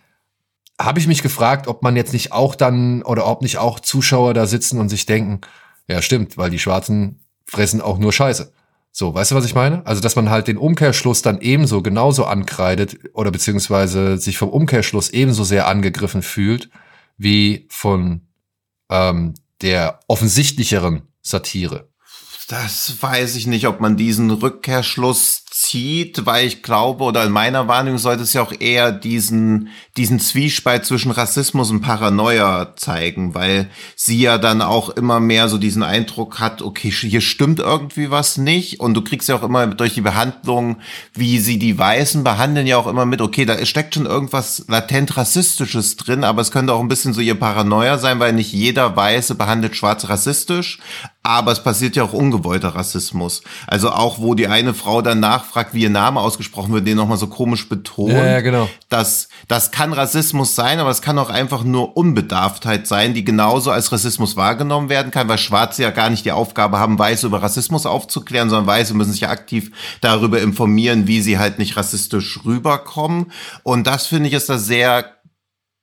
habe 0.85 0.99
ich 0.99 1.07
mich 1.07 1.21
gefragt, 1.21 1.67
ob 1.67 1.83
man 1.83 1.95
jetzt 1.95 2.13
nicht 2.13 2.31
auch 2.31 2.55
dann 2.55 3.03
oder 3.03 3.27
ob 3.27 3.41
nicht 3.41 3.57
auch 3.57 3.79
Zuschauer 3.79 4.33
da 4.33 4.45
sitzen 4.45 4.79
und 4.79 4.89
sich 4.89 5.05
denken, 5.05 5.41
ja 5.87 6.01
stimmt, 6.01 6.37
weil 6.37 6.49
die 6.49 6.59
Schwarzen 6.59 7.19
fressen 7.45 7.81
auch 7.81 7.97
nur 7.97 8.13
Scheiße. 8.13 8.51
So, 8.93 9.13
weißt 9.13 9.31
du, 9.31 9.35
was 9.35 9.45
ich 9.45 9.55
meine? 9.55 9.85
Also, 9.85 10.01
dass 10.01 10.17
man 10.17 10.29
halt 10.29 10.47
den 10.47 10.57
Umkehrschluss 10.57 11.21
dann 11.21 11.39
ebenso 11.39 11.81
genauso 11.81 12.25
ankreidet 12.25 12.99
oder 13.13 13.31
beziehungsweise 13.31 14.17
sich 14.17 14.37
vom 14.37 14.49
Umkehrschluss 14.49 15.09
ebenso 15.09 15.43
sehr 15.45 15.67
angegriffen 15.67 16.21
fühlt 16.21 16.69
wie 17.17 17.67
von 17.69 18.27
ähm, 18.89 19.33
der 19.61 19.99
offensichtlicheren 20.07 21.03
Satire. 21.21 21.89
Das 22.49 23.01
weiß 23.01 23.35
ich 23.35 23.47
nicht, 23.47 23.67
ob 23.67 23.79
man 23.79 23.95
diesen 23.95 24.29
Rückkehrschluss 24.29 25.40
zieht, 25.51 26.25
weil 26.25 26.47
ich 26.47 26.63
glaube, 26.63 27.03
oder 27.03 27.25
in 27.25 27.31
meiner 27.31 27.67
Wahrnehmung 27.67 27.99
sollte 27.99 28.23
es 28.23 28.31
ja 28.31 28.41
auch 28.41 28.53
eher 28.57 28.93
diesen, 28.93 29.67
diesen 29.97 30.21
Zwiespalt 30.21 30.85
zwischen 30.85 31.11
Rassismus 31.11 31.71
und 31.71 31.81
Paranoia 31.81 32.73
zeigen, 32.77 33.35
weil 33.35 33.69
sie 33.97 34.21
ja 34.21 34.37
dann 34.37 34.61
auch 34.61 34.89
immer 34.89 35.19
mehr 35.19 35.49
so 35.49 35.57
diesen 35.57 35.83
Eindruck 35.83 36.39
hat, 36.39 36.61
okay, 36.61 36.89
hier 36.89 37.19
stimmt 37.19 37.59
irgendwie 37.59 38.09
was 38.09 38.37
nicht 38.37 38.79
und 38.79 38.93
du 38.93 39.01
kriegst 39.01 39.27
ja 39.27 39.35
auch 39.35 39.43
immer 39.43 39.67
durch 39.67 39.93
die 39.93 40.01
Behandlung, 40.01 40.77
wie 41.13 41.37
sie 41.39 41.59
die 41.59 41.77
Weißen 41.77 42.23
behandeln, 42.23 42.65
ja 42.65 42.77
auch 42.77 42.87
immer 42.87 43.05
mit, 43.05 43.19
okay, 43.19 43.43
da 43.43 43.63
steckt 43.65 43.95
schon 43.95 44.05
irgendwas 44.05 44.63
latent 44.69 45.17
rassistisches 45.17 45.97
drin, 45.97 46.23
aber 46.23 46.41
es 46.41 46.51
könnte 46.51 46.71
auch 46.73 46.79
ein 46.79 46.87
bisschen 46.87 47.13
so 47.13 47.19
ihr 47.19 47.35
Paranoia 47.35 47.97
sein, 47.97 48.21
weil 48.21 48.31
nicht 48.31 48.53
jeder 48.53 48.95
Weiße 48.95 49.35
behandelt 49.35 49.75
Schwarze 49.75 50.07
rassistisch, 50.07 50.79
aber 51.23 51.51
es 51.51 51.61
passiert 51.61 51.95
ja 51.95 52.03
auch 52.03 52.13
ungewollter 52.13 52.69
Rassismus. 52.69 53.43
Also 53.67 53.91
auch, 53.91 54.19
wo 54.19 54.33
die 54.33 54.47
eine 54.47 54.73
Frau 54.73 55.01
dann 55.01 55.19
nachfragt, 55.41 55.73
wie 55.73 55.81
ihr 55.81 55.89
Name 55.89 56.19
ausgesprochen 56.19 56.73
wird, 56.73 56.87
den 56.87 56.97
nochmal 56.97 57.17
so 57.17 57.27
komisch 57.27 57.67
betont. 57.67 58.13
Ja, 58.13 58.25
ja, 58.25 58.41
genau. 58.41 58.69
Das, 58.89 59.29
das 59.47 59.71
kann 59.71 59.93
Rassismus 59.93 60.55
sein, 60.55 60.79
aber 60.79 60.89
es 60.89 61.01
kann 61.01 61.17
auch 61.17 61.29
einfach 61.29 61.63
nur 61.63 61.97
Unbedarftheit 61.97 62.87
sein, 62.87 63.13
die 63.13 63.23
genauso 63.23 63.71
als 63.71 63.91
Rassismus 63.91 64.35
wahrgenommen 64.35 64.89
werden 64.89 65.11
kann, 65.11 65.27
weil 65.27 65.37
Schwarze 65.37 65.83
ja 65.83 65.91
gar 65.91 66.09
nicht 66.09 66.25
die 66.25 66.31
Aufgabe 66.31 66.79
haben, 66.79 66.99
Weiße 66.99 67.25
über 67.25 67.41
Rassismus 67.41 67.85
aufzuklären, 67.85 68.49
sondern 68.49 68.67
Weiße 68.67 68.93
müssen 68.93 69.11
sich 69.11 69.21
ja 69.21 69.29
aktiv 69.29 69.71
darüber 70.01 70.41
informieren, 70.41 71.07
wie 71.07 71.21
sie 71.21 71.39
halt 71.39 71.59
nicht 71.59 71.77
rassistisch 71.77 72.39
rüberkommen. 72.45 73.31
Und 73.63 73.87
das 73.87 74.07
finde 74.07 74.29
ich 74.29 74.35
ist 74.35 74.49
da 74.49 74.57
sehr 74.57 75.20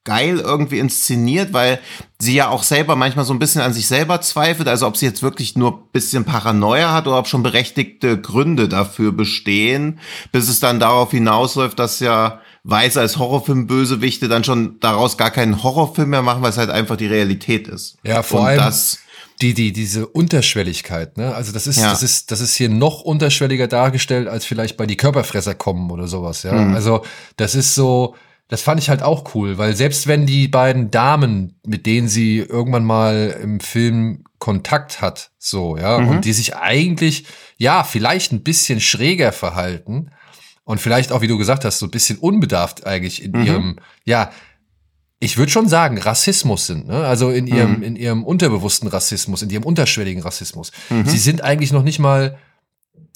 geil 0.05 0.39
irgendwie 0.39 0.79
inszeniert, 0.79 1.53
weil 1.53 1.81
sie 2.19 2.35
ja 2.35 2.49
auch 2.49 2.63
selber 2.63 2.97
manchmal 2.97 3.25
so 3.25 3.35
ein 3.35 3.39
bisschen 3.39 3.61
an 3.61 3.75
sich 3.75 3.87
selber 3.87 4.21
zweifelt, 4.21 4.67
also 4.67 4.87
ob 4.87 4.97
sie 4.97 5.07
jetzt 5.07 5.23
wirklich 5.23 5.55
nur 5.55 5.91
bisschen 5.93 6.25
Paranoia 6.25 6.93
hat 6.93 7.07
oder 7.07 7.19
ob 7.19 7.29
schon 7.29 7.43
berechtigte 7.43 8.19
Gründe 8.19 8.69
dafür 8.69 9.13
bestehen, 9.13 10.01
bis 10.33 10.49
es 10.49 10.61
dann 10.61 10.81
darauf 10.81 11.11
hinausläuft, 11.11 11.79
dass 11.79 12.01
ja 12.01 12.41
Weiße 12.65 13.01
als 13.01 13.19
Horrorfilm-Bösewichte 13.19 14.29
dann 14.29 14.45
schon 14.45 14.81
daraus 14.81 15.17
gar 15.17 15.31
keinen 15.31 15.63
Horrorfilm 15.63 16.11
mehr 16.11 16.23
machen, 16.23 16.43
weil 16.43 16.51
es 16.51 16.59
halt 16.59 16.71
einfach 16.71 16.97
die 16.97 17.07
Realität 17.07 17.69
ist. 17.69 17.99
Ja, 18.03 18.23
vor 18.23 18.41
Und 18.41 18.47
allem 18.47 18.59
das 18.59 18.99
die 19.41 19.55
die 19.55 19.73
diese 19.73 20.07
Unterschwelligkeit, 20.07 21.17
ne? 21.17 21.35
Also 21.35 21.53
das 21.53 21.67
ist 21.67 21.79
ja. 21.79 21.91
das 21.91 22.03
ist 22.03 22.31
das 22.33 22.41
ist 22.41 22.57
hier 22.57 22.69
noch 22.69 23.03
unterschwelliger 23.03 23.69
dargestellt 23.69 24.27
als 24.27 24.45
vielleicht 24.45 24.77
bei 24.77 24.87
die 24.87 24.97
Körperfresser 24.97 25.55
kommen 25.55 25.91
oder 25.91 26.09
sowas, 26.09 26.43
ja? 26.43 26.53
Mhm. 26.53 26.75
Also 26.75 27.05
das 27.37 27.55
ist 27.55 27.75
so 27.75 28.17
das 28.49 28.63
fand 28.63 28.81
ich 28.81 28.89
halt 28.89 29.03
auch 29.03 29.35
cool, 29.35 29.59
weil 29.59 29.77
selbst 29.77 30.07
wenn 30.07 30.25
die 30.25 30.49
beiden 30.49 30.91
Damen, 30.91 31.61
mit 31.67 31.85
denen 31.85 32.09
sie 32.09 32.39
irgendwann 32.39 32.85
mal 32.85 33.39
im 33.43 33.61
Film 33.61 34.25
Kontakt 34.39 35.03
hat, 35.03 35.33
so, 35.39 35.77
ja, 35.77 35.99
mhm. 35.99 36.09
und 36.09 36.25
die 36.25 36.33
sich 36.33 36.57
eigentlich, 36.57 37.27
ja, 37.59 37.85
vielleicht 37.85 38.33
ein 38.33 38.43
bisschen 38.43 38.81
schräger 38.81 39.33
verhalten 39.33 40.11
und 40.65 40.81
vielleicht 40.81 41.13
auch, 41.13 41.21
wie 41.21 41.29
du 41.29 41.37
gesagt 41.37 41.65
hast, 41.65 41.79
so 41.79 41.87
ein 41.87 41.91
bisschen 41.91 42.19
unbedarft 42.19 42.87
eigentlich 42.87 43.23
in 43.23 43.33
mhm. 43.33 43.45
ihrem, 43.45 43.77
ja, 44.05 44.31
ich 45.21 45.37
würde 45.37 45.51
schon 45.51 45.69
sagen, 45.69 45.99
Rassismus 45.99 46.67
sind, 46.67 46.87
ne? 46.87 47.05
Also 47.05 47.31
in 47.31 47.47
ihrem, 47.49 47.79
mhm. 47.79 47.83
in 47.83 47.97
ihrem 47.97 48.25
unterbewussten 48.25 48.89
Rassismus, 48.89 49.43
in 49.43 49.51
ihrem 49.51 49.65
unterschwelligen 49.65 50.23
Rassismus. 50.23 50.71
Mhm. 50.89 51.07
Sie 51.07 51.19
sind 51.19 51.43
eigentlich 51.43 51.73
noch 51.73 51.83
nicht 51.83 51.99
mal 51.99 52.39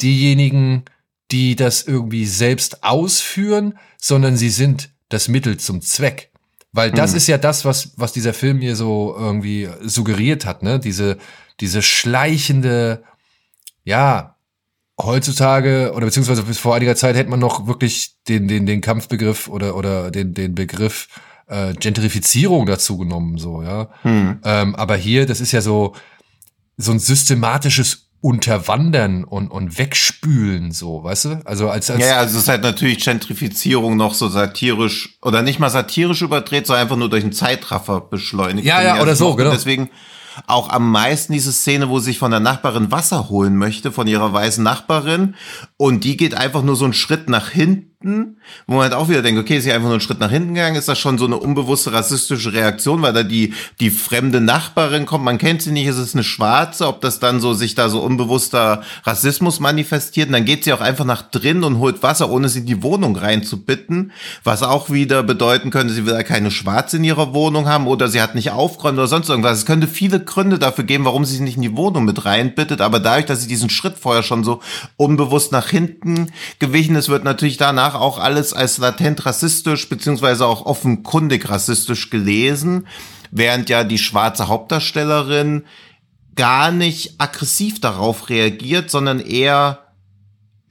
diejenigen, 0.02 0.84
die 1.30 1.56
das 1.56 1.82
irgendwie 1.84 2.26
selbst 2.26 2.82
ausführen, 2.82 3.78
sondern 3.96 4.36
sie 4.36 4.50
sind 4.50 4.90
das 5.12 5.28
Mittel 5.28 5.58
zum 5.58 5.80
Zweck. 5.80 6.30
Weil 6.72 6.90
das 6.90 7.10
mhm. 7.10 7.16
ist 7.18 7.26
ja 7.26 7.38
das, 7.38 7.64
was, 7.64 7.92
was 7.96 8.12
dieser 8.12 8.32
Film 8.32 8.60
hier 8.60 8.76
so 8.76 9.14
irgendwie 9.18 9.68
suggeriert 9.82 10.46
hat, 10.46 10.62
ne? 10.62 10.80
Diese, 10.80 11.18
diese 11.60 11.82
schleichende, 11.82 13.02
ja, 13.84 14.36
heutzutage 15.00 15.92
oder 15.94 16.06
beziehungsweise 16.06 16.42
bis 16.44 16.58
vor 16.58 16.74
einiger 16.74 16.96
Zeit 16.96 17.16
hätte 17.16 17.30
man 17.30 17.40
noch 17.40 17.66
wirklich 17.66 18.16
den, 18.28 18.48
den, 18.48 18.66
den 18.66 18.80
Kampfbegriff 18.80 19.48
oder, 19.48 19.76
oder 19.76 20.10
den, 20.10 20.32
den 20.32 20.54
Begriff 20.54 21.08
äh, 21.46 21.74
Gentrifizierung 21.74 22.66
dazu 22.66 22.96
genommen, 22.96 23.36
so, 23.36 23.62
ja. 23.62 23.90
Mhm. 24.04 24.40
Ähm, 24.44 24.74
aber 24.74 24.96
hier, 24.96 25.26
das 25.26 25.40
ist 25.40 25.52
ja 25.52 25.60
so, 25.60 25.94
so 26.76 26.92
ein 26.92 26.98
systematisches 26.98 28.08
unterwandern 28.22 29.24
und, 29.24 29.50
und 29.50 29.78
wegspülen, 29.78 30.70
so, 30.70 31.02
weißt 31.02 31.24
du? 31.24 31.42
Also 31.44 31.68
als, 31.68 31.90
als 31.90 32.00
Ja, 32.00 32.18
also 32.18 32.36
es 32.36 32.44
ist 32.44 32.48
halt 32.48 32.62
natürlich 32.62 33.04
Gentrifizierung 33.04 33.96
noch 33.96 34.14
so 34.14 34.28
satirisch 34.28 35.18
oder 35.20 35.42
nicht 35.42 35.58
mal 35.58 35.70
satirisch 35.70 36.22
überdreht, 36.22 36.68
sondern 36.68 36.84
einfach 36.84 36.96
nur 36.96 37.10
durch 37.10 37.24
einen 37.24 37.32
Zeitraffer 37.32 38.00
beschleunigt. 38.00 38.64
Ja, 38.64 38.80
ja, 38.80 39.02
oder 39.02 39.16
so, 39.16 39.34
genau. 39.34 39.50
Deswegen 39.50 39.90
auch 40.46 40.70
am 40.70 40.90
meisten 40.90 41.32
diese 41.32 41.52
Szene, 41.52 41.88
wo 41.88 41.98
sie 41.98 42.06
sich 42.06 42.18
von 42.18 42.30
der 42.30 42.40
Nachbarin 42.40 42.90
Wasser 42.90 43.28
holen 43.28 43.56
möchte, 43.56 43.92
von 43.92 44.06
ihrer 44.06 44.32
weißen 44.32 44.62
Nachbarin. 44.62 45.34
Und 45.76 46.04
die 46.04 46.16
geht 46.16 46.34
einfach 46.34 46.62
nur 46.62 46.76
so 46.76 46.84
einen 46.84 46.94
Schritt 46.94 47.28
nach 47.28 47.48
hinten 47.48 47.92
wo 48.66 48.74
man 48.74 48.82
halt 48.82 48.94
auch 48.94 49.08
wieder 49.08 49.22
denkt, 49.22 49.40
okay, 49.40 49.58
ist 49.58 49.64
sie 49.64 49.72
einfach 49.72 49.84
nur 49.84 49.92
einen 49.92 50.00
Schritt 50.00 50.18
nach 50.18 50.30
hinten 50.30 50.54
gegangen, 50.54 50.76
ist 50.76 50.88
das 50.88 50.98
schon 50.98 51.18
so 51.18 51.26
eine 51.26 51.36
unbewusste 51.36 51.92
rassistische 51.92 52.52
Reaktion, 52.52 53.02
weil 53.02 53.12
da 53.12 53.22
die, 53.22 53.54
die 53.80 53.90
fremde 53.90 54.40
Nachbarin 54.40 55.06
kommt, 55.06 55.24
man 55.24 55.38
kennt 55.38 55.62
sie 55.62 55.72
nicht, 55.72 55.86
ist 55.86 56.14
eine 56.14 56.24
Schwarze, 56.24 56.86
ob 56.88 57.00
das 57.00 57.20
dann 57.20 57.40
so 57.40 57.54
sich 57.54 57.74
da 57.74 57.88
so 57.88 58.00
unbewusster 58.00 58.82
Rassismus 59.04 59.60
manifestiert, 59.60 60.28
und 60.28 60.32
dann 60.32 60.44
geht 60.44 60.64
sie 60.64 60.72
auch 60.72 60.80
einfach 60.80 61.04
nach 61.04 61.22
drin 61.22 61.64
und 61.64 61.78
holt 61.78 62.02
Wasser, 62.02 62.30
ohne 62.30 62.48
sie 62.48 62.60
in 62.60 62.66
die 62.66 62.82
Wohnung 62.82 63.16
reinzubitten, 63.16 64.12
was 64.42 64.62
auch 64.62 64.90
wieder 64.90 65.22
bedeuten 65.22 65.70
könnte, 65.70 65.92
sie 65.94 66.06
will 66.06 66.14
ja 66.14 66.22
keine 66.22 66.50
Schwarze 66.50 66.96
in 66.96 67.04
ihrer 67.04 67.34
Wohnung 67.34 67.68
haben 67.68 67.86
oder 67.86 68.08
sie 68.08 68.20
hat 68.20 68.34
nicht 68.34 68.50
aufgeräumt 68.50 68.98
oder 68.98 69.06
sonst 69.06 69.28
irgendwas. 69.28 69.58
Es 69.58 69.66
könnte 69.66 69.86
viele 69.86 70.20
Gründe 70.22 70.58
dafür 70.58 70.84
geben, 70.84 71.04
warum 71.04 71.24
sie 71.24 71.32
sich 71.32 71.40
nicht 71.40 71.56
in 71.56 71.62
die 71.62 71.76
Wohnung 71.76 72.04
mit 72.04 72.24
reinbittet, 72.24 72.80
aber 72.80 73.00
dadurch, 73.00 73.26
dass 73.26 73.42
sie 73.42 73.48
diesen 73.48 73.70
Schritt 73.70 73.98
vorher 73.98 74.22
schon 74.22 74.44
so 74.44 74.60
unbewusst 74.96 75.52
nach 75.52 75.68
hinten 75.68 76.32
gewichen 76.58 76.96
ist, 76.96 77.08
wird 77.08 77.24
natürlich 77.24 77.56
danach 77.56 77.94
auch 77.94 78.18
alles 78.18 78.52
als 78.52 78.78
latent 78.78 79.26
rassistisch 79.26 79.88
beziehungsweise 79.88 80.46
auch 80.46 80.66
offenkundig 80.66 81.48
rassistisch 81.48 82.10
gelesen, 82.10 82.86
während 83.30 83.68
ja 83.68 83.84
die 83.84 83.98
schwarze 83.98 84.48
Hauptdarstellerin 84.48 85.64
gar 86.34 86.70
nicht 86.70 87.14
aggressiv 87.18 87.80
darauf 87.80 88.28
reagiert, 88.28 88.90
sondern 88.90 89.20
eher 89.20 89.91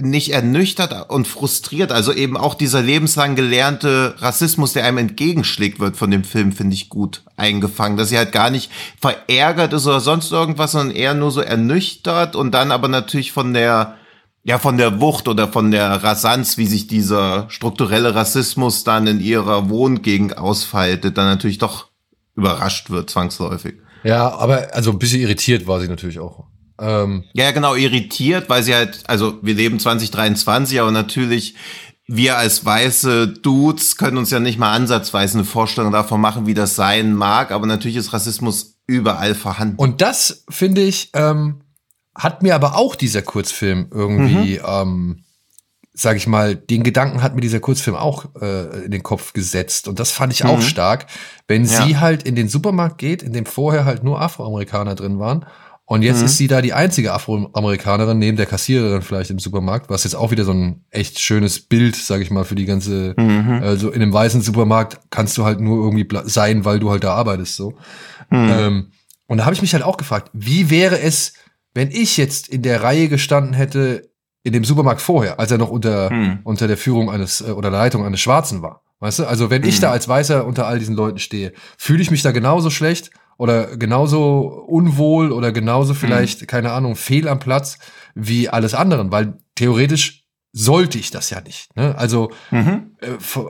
nicht 0.02 0.34
ernüchtert 0.34 1.10
und 1.10 1.28
frustriert. 1.28 1.92
Also 1.92 2.14
eben 2.14 2.38
auch 2.38 2.54
dieser 2.54 2.82
lebenslang 2.82 3.36
gelernte 3.36 4.16
Rassismus, 4.20 4.74
der 4.74 4.86
einem 4.86 4.98
entgegenschlägt 4.98 5.80
wird 5.80 5.98
von 5.98 6.12
dem 6.12 6.24
Film, 6.24 6.52
finde 6.52 6.74
ich 6.74 6.90
gut 6.90 7.24
eingefangen. 7.38 7.98
Dass 7.98 8.10
sie 8.10 8.18
halt 8.18 8.32
gar 8.32 8.50
nicht 8.50 8.72
verärgert 9.00 9.74
ist 9.74 9.88
oder 9.88 10.00
sonst 10.00 10.32
irgendwas, 10.32 10.74
sondern 10.74 10.96
eher 10.96 11.14
nur 11.14 11.32
so 11.32 11.42
ernüchtert 11.42 12.36
und 12.36 12.52
dann 12.52 12.72
aber 12.72 12.88
natürlich 12.88 13.32
von 13.32 13.54
der 13.54 13.98
ja, 14.44 14.58
von 14.58 14.78
der 14.78 15.00
Wucht 15.00 15.28
oder 15.28 15.48
von 15.48 15.70
der 15.70 16.04
Rasanz, 16.04 16.58
wie 16.58 16.66
sich 16.66 16.88
dieser 16.88 17.48
strukturelle 17.50 18.16
Rassismus 18.16 18.84
dann 18.84 19.06
in 19.06 19.20
ihrer 19.20 19.70
Wohngegend 19.70 20.38
ausfaltet, 20.38 21.18
dann 21.18 21.28
natürlich 21.28 21.60
doch 21.60 21.90
überrascht 22.36 22.90
wird, 22.90 23.12
zwangsläufig. 23.12 23.76
Ja, 24.04 24.30
aber 24.34 24.70
also 24.74 24.92
ein 24.92 24.98
bisschen 24.98 25.22
irritiert 25.22 25.68
war 25.68 25.80
sie 25.80 25.88
natürlich 25.88 26.20
auch. 26.20 26.46
Ähm 26.82 27.24
ja, 27.34 27.52
genau, 27.52 27.76
irritiert, 27.76 28.50
weil 28.50 28.64
sie 28.64 28.74
halt, 28.74 29.04
also 29.08 29.38
wir 29.42 29.54
leben 29.54 29.80
2023, 29.80 30.82
aber 30.82 30.92
natürlich 30.92 31.56
wir 32.14 32.38
als 32.38 32.66
weiße 32.66 33.28
Dudes 33.28 33.96
können 33.96 34.18
uns 34.18 34.32
ja 34.32 34.40
nicht 34.40 34.60
mal 34.60 34.74
ansatzweise 34.74 35.38
eine 35.38 35.46
Vorstellung 35.46 35.94
davon 35.94 36.20
machen, 36.20 36.46
wie 36.46 36.54
das 36.54 36.76
sein 36.76 37.14
mag, 37.14 37.52
aber 37.52 37.66
natürlich 37.68 37.96
ist 37.96 38.12
Rassismus 38.12 38.80
überall 38.86 39.34
vorhanden. 39.34 39.78
Und 39.78 40.02
das 40.02 40.44
finde 40.50 40.82
ich, 40.82 41.10
ähm, 41.14 41.62
hat 42.14 42.44
mir 42.44 42.56
aber 42.56 42.76
auch 42.76 42.96
dieser 42.96 43.22
Kurzfilm 43.22 43.88
irgendwie, 43.92 44.60
mhm. 44.60 44.66
ähm, 44.66 45.24
sag 45.94 46.18
ich 46.18 46.28
mal, 46.28 46.56
den 46.56 46.84
Gedanken 46.84 47.24
hat 47.24 47.36
mir 47.36 47.42
dieser 47.42 47.62
Kurzfilm 47.62 47.96
auch 47.96 48.26
äh, 48.42 48.86
in 48.86 48.92
den 48.92 49.04
Kopf 49.04 49.32
gesetzt. 49.32 49.88
Und 49.88 50.00
das 50.00 50.12
fand 50.12 50.34
ich 50.34 50.44
mhm. 50.44 50.50
auch 50.50 50.62
stark, 50.62 51.08
wenn 51.48 51.64
ja. 51.64 51.86
sie 51.86 51.98
halt 51.98 52.24
in 52.24 52.36
den 52.36 52.50
Supermarkt 52.50 52.98
geht, 52.98 53.24
in 53.24 53.32
dem 53.32 53.46
vorher 53.46 53.86
halt 53.86 54.04
nur 54.04 54.20
Afroamerikaner 54.20 54.96
drin 54.96 55.20
waren. 55.20 55.46
Und 55.92 56.04
jetzt 56.04 56.20
mhm. 56.20 56.26
ist 56.28 56.38
sie 56.38 56.48
da 56.48 56.62
die 56.62 56.72
einzige 56.72 57.12
Afroamerikanerin 57.12 58.18
neben 58.18 58.38
der 58.38 58.46
Kassiererin 58.46 59.02
vielleicht 59.02 59.30
im 59.30 59.40
Supermarkt, 59.40 59.90
was 59.90 60.06
jetzt 60.06 60.14
auch 60.14 60.32
wieder 60.32 60.46
so 60.46 60.54
ein 60.54 60.86
echt 60.90 61.20
schönes 61.20 61.60
Bild, 61.60 61.98
sag 61.98 62.22
ich 62.22 62.32
mal, 62.32 62.46
für 62.46 62.56
die 62.56 62.64
ganze, 62.64 63.14
mhm. 63.18 63.60
also 63.62 63.90
in 63.90 64.02
einem 64.02 64.14
weißen 64.14 64.42
Supermarkt 64.42 65.02
kannst 65.10 65.38
du 65.38 65.44
halt 65.44 65.60
nur 65.60 65.84
irgendwie 65.84 66.08
sein, 66.30 66.64
weil 66.64 66.80
du 66.80 66.92
halt 66.92 67.04
da 67.04 67.14
arbeitest, 67.14 67.58
so. 67.58 67.72
Mhm. 68.30 68.50
Ähm, 68.54 68.92
und 69.28 69.40
da 69.40 69.44
habe 69.44 69.54
ich 69.54 69.62
mich 69.62 69.74
halt 69.74 69.84
auch 69.84 69.98
gefragt, 69.98 70.30
wie 70.32 70.70
wäre 70.70 70.98
es, 71.02 71.34
wenn 71.74 71.92
ich 71.92 72.16
jetzt 72.16 72.48
in 72.48 72.62
der 72.62 72.84
Reihe 72.84 73.10
gestanden 73.10 73.54
hätte, 73.54 74.14
in 74.44 74.54
dem 74.54 74.64
Supermarkt 74.64 75.02
vorher, 75.02 75.42
als 75.42 75.52
er 75.52 75.58
noch 75.58 75.72
unter, 75.72 76.10
hm. 76.10 76.40
unter 76.46 76.70
der 76.70 76.78
Führung 76.78 77.12
eines 77.12 77.42
äh, 77.42 77.52
oder 77.52 77.70
Leitung 77.70 78.06
eines 78.06 78.22
Schwarzen 78.22 78.62
war. 78.62 78.82
Weißt 79.02 79.20
du? 79.20 79.26
Also 79.26 79.50
wenn 79.50 79.66
ich 79.66 79.82
da 79.82 79.92
als 79.92 80.08
Weißer 80.08 80.46
unter 80.46 80.68
all 80.68 80.80
diesen 80.80 80.96
Leuten 80.96 81.20
stehe, 81.20 81.52
fühle 81.78 82.02
ich 82.02 82.12
mich 82.12 82.22
da 82.22 82.32
genauso 82.32 82.70
schlecht 82.70 83.12
oder 83.42 83.76
genauso 83.76 84.66
unwohl 84.68 85.32
oder 85.32 85.52
genauso 85.52 85.96
vielleicht, 85.96 86.42
hm. 86.42 86.48
keine 86.48 86.74
Ahnung, 86.74 86.96
fehl 86.96 87.28
am 87.28 87.40
Platz 87.40 87.80
wie 88.14 88.50
alles 88.50 88.76
anderen, 88.76 89.12
weil 89.12 89.40
theoretisch 89.56 90.28
sollte 90.54 91.00
ich 91.00 91.10
das 91.10 91.32
ja 91.32 91.42
nicht. 91.42 91.76
Ne? 91.76 91.98
Also 91.98 92.30
mhm. 92.52 92.92
äh, 93.00 93.08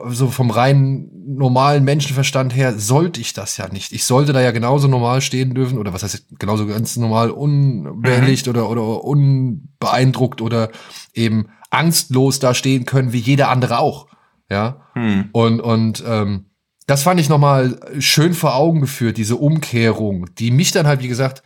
so 0.08 0.28
vom 0.28 0.50
rein 0.50 1.10
normalen 1.26 1.84
Menschenverstand 1.84 2.56
her 2.56 2.78
sollte 2.78 3.20
ich 3.20 3.34
das 3.34 3.58
ja 3.58 3.68
nicht. 3.68 3.92
Ich 3.92 4.06
sollte 4.06 4.32
da 4.32 4.40
ja 4.40 4.50
genauso 4.50 4.88
normal 4.88 5.20
stehen 5.20 5.52
dürfen 5.52 5.76
oder 5.76 5.92
was 5.92 6.04
heißt 6.04 6.38
genauso 6.38 6.66
ganz 6.66 6.96
normal 6.96 7.30
unbehelligt 7.30 8.46
mhm. 8.46 8.50
oder 8.50 8.70
oder 8.70 9.04
unbeeindruckt 9.04 10.40
oder 10.40 10.70
eben 11.12 11.48
angstlos 11.68 12.38
da 12.38 12.54
stehen 12.54 12.86
können 12.86 13.12
wie 13.12 13.18
jeder 13.18 13.50
andere 13.50 13.78
auch. 13.78 14.06
Ja 14.48 14.86
mhm. 14.94 15.28
und 15.32 15.60
und 15.60 16.02
ähm, 16.06 16.46
das 16.92 17.04
fand 17.04 17.18
ich 17.18 17.30
nochmal 17.30 17.80
schön 18.00 18.34
vor 18.34 18.54
Augen 18.54 18.82
geführt, 18.82 19.16
diese 19.16 19.36
Umkehrung, 19.36 20.26
die 20.34 20.50
mich 20.50 20.72
dann 20.72 20.86
halt 20.86 21.02
wie 21.02 21.08
gesagt 21.08 21.42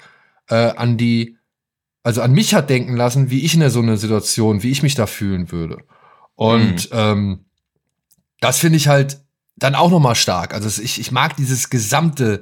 äh, 0.48 0.72
an 0.72 0.96
die 0.96 1.36
also 2.02 2.20
an 2.20 2.32
mich 2.32 2.52
hat 2.52 2.68
denken 2.68 2.96
lassen, 2.96 3.30
wie 3.30 3.44
ich 3.44 3.54
in 3.54 3.70
so 3.70 3.78
einer 3.78 3.96
Situation, 3.96 4.64
wie 4.64 4.72
ich 4.72 4.82
mich 4.82 4.96
da 4.96 5.06
fühlen 5.06 5.52
würde. 5.52 5.78
Und 6.34 6.90
mhm. 6.90 6.98
ähm, 6.98 7.44
das 8.40 8.58
finde 8.58 8.76
ich 8.76 8.88
halt 8.88 9.20
dann 9.54 9.76
auch 9.76 9.92
noch 9.92 10.00
mal 10.00 10.16
stark. 10.16 10.52
Also 10.52 10.82
ich, 10.82 10.98
ich 10.98 11.12
mag 11.12 11.36
dieses 11.36 11.70
gesamte 11.70 12.40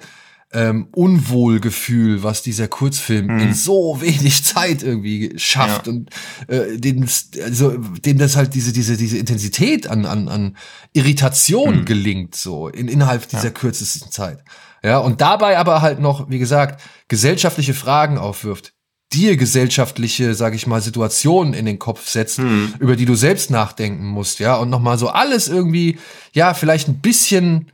ähm, 0.55 0.89
Unwohlgefühl, 0.93 2.23
was 2.23 2.43
dieser 2.43 2.69
Kurzfilm 2.69 3.27
mhm. 3.27 3.41
in 3.41 3.55
so 3.55 4.01
wenig 4.01 4.45
Zeit 4.45 4.83
irgendwie 4.83 5.33
schafft 5.37 5.87
ja. 5.87 5.93
und 5.93 6.11
äh, 6.47 6.79
dem, 6.79 7.07
also, 7.43 7.71
dem 7.77 8.19
das 8.19 8.37
halt 8.37 8.55
diese 8.55 8.73
diese 8.73 8.97
diese 8.97 9.19
Intensität 9.19 9.89
an 9.89 10.07
an, 10.07 10.29
an 10.29 10.57
Irritation 10.93 11.81
mhm. 11.81 11.85
gelingt 11.85 12.37
so 12.37 12.69
in, 12.69 12.89
innerhalb 12.89 13.29
dieser 13.29 13.45
ja. 13.45 13.51
kürzesten 13.51 14.11
Zeit. 14.11 14.45
Ja, 14.83 14.99
und 14.99 15.21
dabei 15.21 15.59
aber 15.59 15.83
halt 15.83 15.99
noch, 15.99 16.31
wie 16.31 16.39
gesagt, 16.39 16.83
gesellschaftliche 17.09 17.73
Fragen 17.73 18.19
aufwirft, 18.19 18.75
dir 19.15 19.37
gesellschaftliche, 19.37 20.35
sag 20.35 20.55
ich 20.55 20.67
mal, 20.67 20.83
Situationen 20.83 21.55
in 21.55 21.65
den 21.65 21.79
Kopf 21.79 22.09
setzt, 22.09 22.39
hm. 22.39 22.75
über 22.81 22.95
die 22.95 23.07
du 23.07 23.15
selbst 23.15 23.51
nachdenken 23.51 24.07
musst, 24.07 24.41
ja, 24.41 24.57
und 24.57 24.71
nochmal 24.71 24.99
so 24.99 25.09
alles 25.09 25.49
irgendwie, 25.49 25.99
ja, 26.33 26.53
vielleicht 26.53 26.89
ein 26.89 27.01
bisschen 27.01 27.73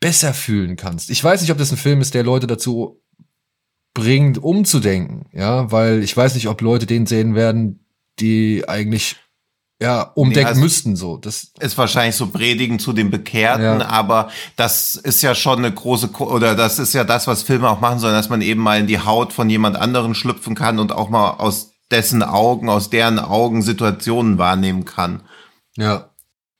besser 0.00 0.34
fühlen 0.34 0.76
kannst. 0.76 1.10
Ich 1.10 1.22
weiß 1.22 1.40
nicht, 1.40 1.50
ob 1.50 1.58
das 1.58 1.70
ein 1.70 1.76
Film 1.76 2.00
ist, 2.00 2.14
der 2.14 2.24
Leute 2.24 2.46
dazu 2.46 3.00
bringt, 3.94 4.38
umzudenken, 4.38 5.26
ja, 5.32 5.70
weil 5.72 6.02
ich 6.02 6.16
weiß 6.16 6.34
nicht, 6.34 6.48
ob 6.48 6.60
Leute 6.60 6.86
den 6.86 7.06
sehen 7.06 7.34
werden, 7.34 7.84
die 8.20 8.68
eigentlich 8.68 9.16
ja, 9.80 10.02
umdecken 10.14 10.42
nee, 10.42 10.48
also 10.48 10.60
müssten 10.60 10.96
so. 10.96 11.18
Das 11.18 11.52
ist 11.60 11.78
wahrscheinlich 11.78 12.16
so 12.16 12.28
Predigen 12.28 12.80
zu 12.80 12.92
den 12.92 13.10
Bekehrten, 13.10 13.80
ja. 13.80 13.86
aber 13.86 14.30
das 14.56 14.96
ist 14.96 15.22
ja 15.22 15.34
schon 15.36 15.58
eine 15.58 15.72
große 15.72 16.10
oder 16.18 16.56
das 16.56 16.80
ist 16.80 16.94
ja 16.94 17.04
das, 17.04 17.28
was 17.28 17.44
Filme 17.44 17.70
auch 17.70 17.80
machen 17.80 18.00
sollen, 18.00 18.14
dass 18.14 18.28
man 18.28 18.42
eben 18.42 18.60
mal 18.60 18.80
in 18.80 18.88
die 18.88 18.98
Haut 18.98 19.32
von 19.32 19.48
jemand 19.48 19.76
anderen 19.76 20.14
schlüpfen 20.14 20.56
kann 20.56 20.80
und 20.80 20.90
auch 20.90 21.10
mal 21.10 21.30
aus 21.30 21.74
dessen 21.92 22.22
Augen, 22.22 22.68
aus 22.68 22.90
deren 22.90 23.18
Augen 23.20 23.62
Situationen 23.62 24.36
wahrnehmen 24.36 24.84
kann. 24.84 25.22
Ja. 25.76 26.07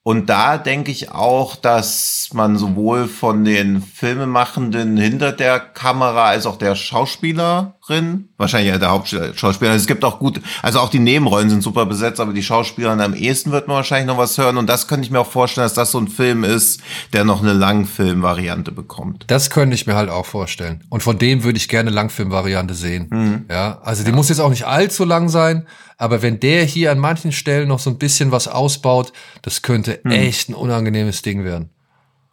Und 0.08 0.30
da 0.30 0.56
denke 0.56 0.90
ich 0.90 1.12
auch, 1.12 1.54
dass 1.54 2.30
man 2.32 2.56
sowohl 2.56 3.08
von 3.08 3.44
den 3.44 3.82
Filmemachenden 3.82 4.96
hinter 4.96 5.32
der 5.32 5.60
Kamera 5.60 6.28
als 6.28 6.46
auch 6.46 6.56
der 6.56 6.76
Schauspielerin, 6.76 8.30
wahrscheinlich 8.38 8.72
ja 8.72 8.78
der 8.78 8.88
Hauptschauspieler, 8.88 9.72
also 9.72 9.82
es 9.82 9.86
gibt 9.86 10.06
auch 10.06 10.18
gut, 10.18 10.40
also 10.62 10.80
auch 10.80 10.88
die 10.88 10.98
Nebenrollen 10.98 11.50
sind 11.50 11.62
super 11.62 11.84
besetzt, 11.84 12.20
aber 12.20 12.32
die 12.32 12.42
Schauspielerin 12.42 13.02
am 13.02 13.12
ehesten 13.12 13.52
wird 13.52 13.68
man 13.68 13.76
wahrscheinlich 13.76 14.06
noch 14.06 14.16
was 14.16 14.38
hören. 14.38 14.56
Und 14.56 14.66
das 14.66 14.88
könnte 14.88 15.04
ich 15.04 15.10
mir 15.10 15.20
auch 15.20 15.30
vorstellen, 15.30 15.66
dass 15.66 15.74
das 15.74 15.90
so 15.90 15.98
ein 15.98 16.08
Film 16.08 16.42
ist, 16.42 16.80
der 17.12 17.24
noch 17.24 17.42
eine 17.42 17.52
Langfilm-Variante 17.52 18.72
bekommt. 18.72 19.26
Das 19.26 19.50
könnte 19.50 19.74
ich 19.74 19.86
mir 19.86 19.94
halt 19.94 20.08
auch 20.08 20.24
vorstellen. 20.24 20.84
Und 20.88 21.02
von 21.02 21.18
dem 21.18 21.44
würde 21.44 21.58
ich 21.58 21.68
gerne 21.68 21.90
Langfilm-Variante 21.90 22.72
sehen. 22.72 23.08
Mhm. 23.10 23.44
Ja, 23.50 23.82
also 23.82 24.04
die 24.04 24.10
ja. 24.10 24.16
muss 24.16 24.30
jetzt 24.30 24.40
auch 24.40 24.48
nicht 24.48 24.64
allzu 24.64 25.04
lang 25.04 25.28
sein, 25.28 25.66
aber 25.98 26.22
wenn 26.22 26.40
der 26.40 26.64
hier 26.64 26.90
an 26.92 26.98
manchen 26.98 27.32
Stellen 27.32 27.68
noch 27.68 27.80
so 27.80 27.90
ein 27.90 27.98
bisschen 27.98 28.32
was 28.32 28.48
ausbaut, 28.48 29.12
das 29.42 29.62
könnte 29.62 30.00
hm. 30.02 30.10
echt 30.10 30.48
ein 30.48 30.54
unangenehmes 30.54 31.22
Ding 31.22 31.44
werden. 31.44 31.70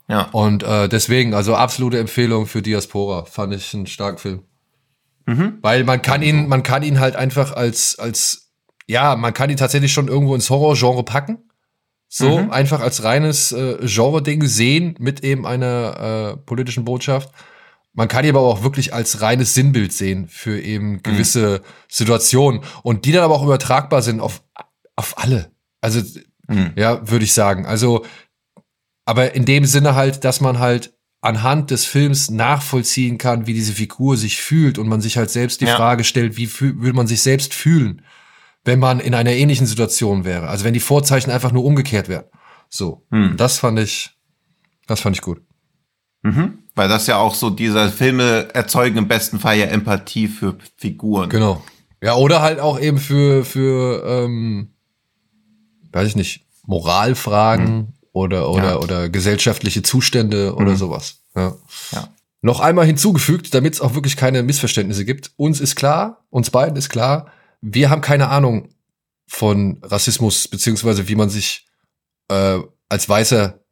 Ja. 0.07 0.29
Und 0.31 0.63
äh, 0.63 0.87
deswegen, 0.87 1.33
also 1.33 1.55
absolute 1.55 1.99
Empfehlung 1.99 2.45
für 2.45 2.61
Diaspora. 2.61 3.25
Fand 3.25 3.53
ich 3.53 3.73
einen 3.73 3.87
starken 3.87 4.19
Film. 4.19 4.43
Mhm. 5.25 5.57
Weil 5.61 5.83
man 5.83 6.01
kann 6.03 6.21
ihn, 6.21 6.47
man 6.47 6.61
kann 6.61 6.83
ihn 6.83 6.99
halt 6.99 7.15
einfach 7.15 7.53
als, 7.53 7.97
als, 7.97 8.51
ja, 8.85 9.15
man 9.15 9.33
kann 9.33 9.49
ihn 9.49 9.57
tatsächlich 9.57 9.91
schon 9.91 10.07
irgendwo 10.07 10.35
ins 10.35 10.49
Horror-Genre 10.49 11.03
packen. 11.03 11.49
So, 12.07 12.37
mhm. 12.37 12.51
einfach 12.51 12.81
als 12.81 13.03
reines 13.03 13.51
äh, 13.51 13.77
Genre-Ding 13.81 14.45
sehen 14.45 14.95
mit 14.99 15.23
eben 15.23 15.47
einer 15.47 16.35
äh, 16.35 16.37
politischen 16.37 16.85
Botschaft. 16.85 17.31
Man 17.95 18.09
kann 18.09 18.25
ihn 18.25 18.31
aber 18.31 18.41
auch 18.41 18.61
wirklich 18.61 18.93
als 18.93 19.21
reines 19.21 19.53
Sinnbild 19.53 19.93
sehen 19.93 20.27
für 20.27 20.59
eben 20.59 20.91
mhm. 20.91 21.03
gewisse 21.03 21.61
mhm. 21.63 21.67
Situationen 21.87 22.61
und 22.83 23.05
die 23.05 23.13
dann 23.13 23.23
aber 23.23 23.35
auch 23.35 23.43
übertragbar 23.43 24.01
sind 24.01 24.19
auf, 24.19 24.43
auf 24.95 25.17
alle. 25.17 25.51
Also, 25.81 26.01
mhm. 26.47 26.73
ja, 26.75 27.09
würde 27.09 27.23
ich 27.23 27.33
sagen. 27.33 27.65
Also, 27.65 28.05
aber 29.05 29.33
in 29.33 29.45
dem 29.45 29.65
Sinne 29.65 29.95
halt, 29.95 30.25
dass 30.25 30.41
man 30.41 30.59
halt 30.59 30.93
anhand 31.21 31.71
des 31.71 31.85
Films 31.85 32.29
nachvollziehen 32.29 33.17
kann, 33.17 33.47
wie 33.47 33.53
diese 33.53 33.73
Figur 33.73 34.17
sich 34.17 34.37
fühlt 34.37 34.77
und 34.77 34.87
man 34.87 35.01
sich 35.01 35.17
halt 35.17 35.31
selbst 35.31 35.61
die 35.61 35.65
ja. 35.65 35.75
Frage 35.75 36.03
stellt, 36.03 36.37
wie 36.37 36.49
will 36.59 36.93
man 36.93 37.07
sich 37.07 37.21
selbst 37.21 37.53
fühlen, 37.53 38.03
wenn 38.63 38.79
man 38.79 38.99
in 38.99 39.15
einer 39.15 39.31
ähnlichen 39.31 39.65
Situation 39.65 40.25
wäre. 40.25 40.49
Also 40.49 40.65
wenn 40.65 40.73
die 40.73 40.79
Vorzeichen 40.79 41.31
einfach 41.31 41.51
nur 41.51 41.63
umgekehrt 41.63 42.09
wären. 42.09 42.25
So, 42.69 43.05
hm. 43.09 43.37
das 43.37 43.57
fand 43.57 43.79
ich, 43.79 44.11
das 44.85 44.99
fand 44.99 45.15
ich 45.15 45.21
gut. 45.21 45.41
Mhm. 46.23 46.64
Weil 46.75 46.89
das 46.89 47.07
ja 47.07 47.17
auch 47.17 47.35
so, 47.35 47.49
diese 47.49 47.89
Filme 47.89 48.49
erzeugen 48.53 48.97
im 48.97 49.07
besten 49.07 49.39
Fall 49.39 49.57
ja 49.57 49.65
Empathie 49.67 50.27
für 50.27 50.57
Figuren. 50.77 51.29
Genau. 51.29 51.63
Ja, 52.03 52.15
oder 52.15 52.41
halt 52.41 52.59
auch 52.59 52.79
eben 52.79 52.97
für, 52.97 53.45
für 53.45 54.03
ähm, 54.05 54.75
weiß 55.95 56.09
ich 56.09 56.15
nicht, 56.15 56.45
Moralfragen 56.67 57.75
mhm. 57.75 57.87
oder, 58.11 58.49
oder, 58.49 58.63
ja. 58.63 58.77
oder 58.77 59.09
gesellschaftliche 59.09 59.81
Zustände 59.81 60.51
mhm. 60.51 60.57
oder 60.57 60.75
sowas. 60.75 61.21
Ja. 61.35 61.55
ja. 61.91 62.09
Noch 62.41 62.59
einmal 62.59 62.85
hinzugefügt, 62.85 63.53
damit 63.53 63.73
es 63.73 63.81
auch 63.81 63.95
wirklich 63.95 64.17
keine 64.17 64.43
Missverständnisse 64.43 65.05
gibt. 65.05 65.31
Uns 65.37 65.59
ist 65.59 65.75
klar, 65.75 66.25
uns 66.29 66.51
beiden 66.51 66.75
ist 66.75 66.89
klar, 66.89 67.31
wir 67.61 67.89
haben 67.89 68.01
keine 68.01 68.29
Ahnung 68.29 68.69
von 69.27 69.79
Rassismus, 69.81 70.47
beziehungsweise 70.47 71.07
wie 71.07 71.15
man 71.15 71.29
sich 71.29 71.65
äh, 72.27 72.59
als 72.89 73.09
Weißer 73.09 73.64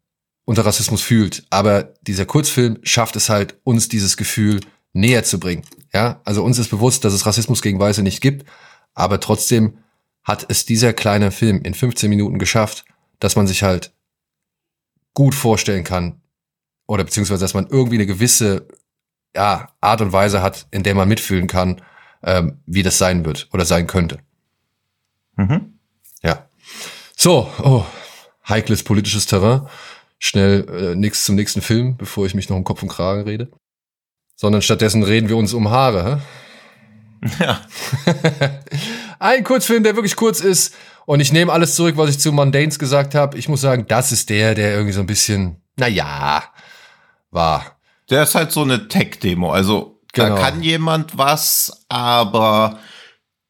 unter 0.46 0.66
Rassismus 0.66 1.02
fühlt. 1.02 1.46
Aber 1.50 1.94
dieser 2.02 2.26
Kurzfilm 2.26 2.80
schafft 2.84 3.16
es 3.16 3.30
halt, 3.30 3.58
uns 3.64 3.88
dieses 3.88 4.18
Gefühl 4.18 4.60
näher 4.94 5.24
zu 5.24 5.40
bringen. 5.40 5.64
Ja, 5.94 6.22
also 6.26 6.44
uns 6.44 6.60
ist 6.60 6.70
bewusst, 6.70 7.04
dass 7.06 7.14
es 7.14 7.26
Rassismus 7.26 7.62
gegen 7.62 7.80
Weiße 7.80 8.04
nicht 8.04 8.22
gibt, 8.22 8.48
aber 8.94 9.20
trotzdem 9.20 9.78
hat 10.24 10.46
es 10.50 10.66
dieser 10.66 10.94
kleine 10.94 11.32
Film 11.32 11.62
in 11.64 11.74
15 11.74 12.10
Minuten 12.10 12.40
geschafft, 12.40 12.86
dass 13.20 13.36
man 13.36 13.48
sich 13.48 13.64
halt 13.64 13.94
gut 15.14 15.36
vorstellen 15.36 15.84
kann 15.84 16.22
oder 16.88 17.04
beziehungsweise, 17.04 17.42
dass 17.42 17.54
man 17.54 17.68
irgendwie 17.68 17.96
eine 17.96 18.06
gewisse 18.06 18.68
ja, 19.36 19.70
Art 19.82 20.02
und 20.02 20.14
Weise 20.14 20.42
hat, 20.42 20.68
in 20.72 20.84
der 20.84 20.96
man 20.96 21.08
mitfühlen 21.08 21.48
kann, 21.48 21.82
ähm, 22.24 22.60
wie 22.66 22.84
das 22.84 22.98
sein 22.98 23.26
wird 23.26 23.50
oder 23.52 23.66
sein 23.66 23.88
könnte. 23.88 24.20
Mhm. 25.36 25.80
Ja. 26.22 26.48
So, 27.16 27.52
oh, 27.62 27.86
heikles 28.48 28.84
politisches 28.84 29.26
Terrain 29.26 29.68
schnell 30.24 30.66
äh, 30.70 30.96
nichts 30.96 31.26
zum 31.26 31.36
nächsten 31.36 31.62
Film, 31.62 31.98
bevor 31.98 32.26
ich 32.26 32.34
mich 32.34 32.48
noch 32.48 32.56
um 32.56 32.64
Kopf 32.64 32.82
und 32.82 32.88
Kragen 32.88 33.24
rede. 33.24 33.52
Sondern 34.38 34.62
stattdessen 34.62 35.04
reden 35.04 35.28
wir 35.28 35.36
uns 35.36 35.54
um 35.54 35.70
Haare. 35.70 36.22
Hä? 37.22 37.34
Ja. 37.44 37.62
Ein 39.20 39.44
Kurzfilm, 39.44 39.84
der 39.84 39.96
wirklich 39.96 40.16
kurz 40.16 40.40
ist. 40.40 40.76
Und 41.06 41.20
ich 41.20 41.34
nehme 41.34 41.52
alles 41.52 41.76
zurück, 41.76 41.98
was 41.98 42.10
ich 42.10 42.20
zu 42.20 42.32
Mundanes 42.32 42.80
gesagt 42.80 43.16
habe. 43.16 43.38
Ich 43.38 43.50
muss 43.50 43.60
sagen, 43.60 43.86
das 43.90 44.14
ist 44.14 44.30
der, 44.30 44.56
der 44.56 44.72
irgendwie 44.72 44.94
so 44.94 45.02
ein 45.02 45.08
bisschen, 45.08 45.62
naja, 45.76 46.44
war. 47.30 47.78
Der 48.10 48.24
ist 48.24 48.36
halt 48.36 48.54
so 48.54 48.62
eine 48.62 48.88
Tech-Demo. 48.88 49.52
Also 49.52 50.00
genau. 50.14 50.36
da 50.36 50.42
kann 50.42 50.64
jemand 50.64 51.18
was, 51.18 51.86
aber 51.90 52.80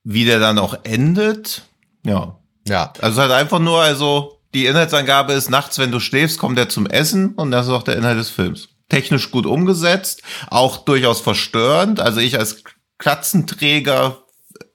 wie 0.03 0.26
der 0.26 0.39
dann 0.39 0.57
auch 0.57 0.76
endet, 0.84 1.67
ja. 2.03 2.39
Ja. 2.67 2.93
Also 2.99 3.21
halt 3.21 3.32
einfach 3.32 3.59
nur, 3.59 3.80
also 3.80 4.39
die 4.53 4.65
Inhaltsangabe 4.65 5.33
ist, 5.33 5.49
nachts, 5.49 5.79
wenn 5.79 5.91
du 5.91 5.99
schläfst, 5.99 6.37
kommt 6.37 6.57
er 6.57 6.69
zum 6.69 6.85
Essen 6.85 7.33
und 7.35 7.51
das 7.51 7.67
ist 7.67 7.71
auch 7.71 7.83
der 7.83 7.97
Inhalt 7.97 8.19
des 8.19 8.29
Films. 8.29 8.69
Technisch 8.89 9.31
gut 9.31 9.45
umgesetzt, 9.45 10.21
auch 10.49 10.77
durchaus 10.77 11.21
verstörend. 11.21 11.99
Also 11.99 12.19
ich 12.19 12.37
als 12.37 12.63
Klatzenträger 12.97 14.23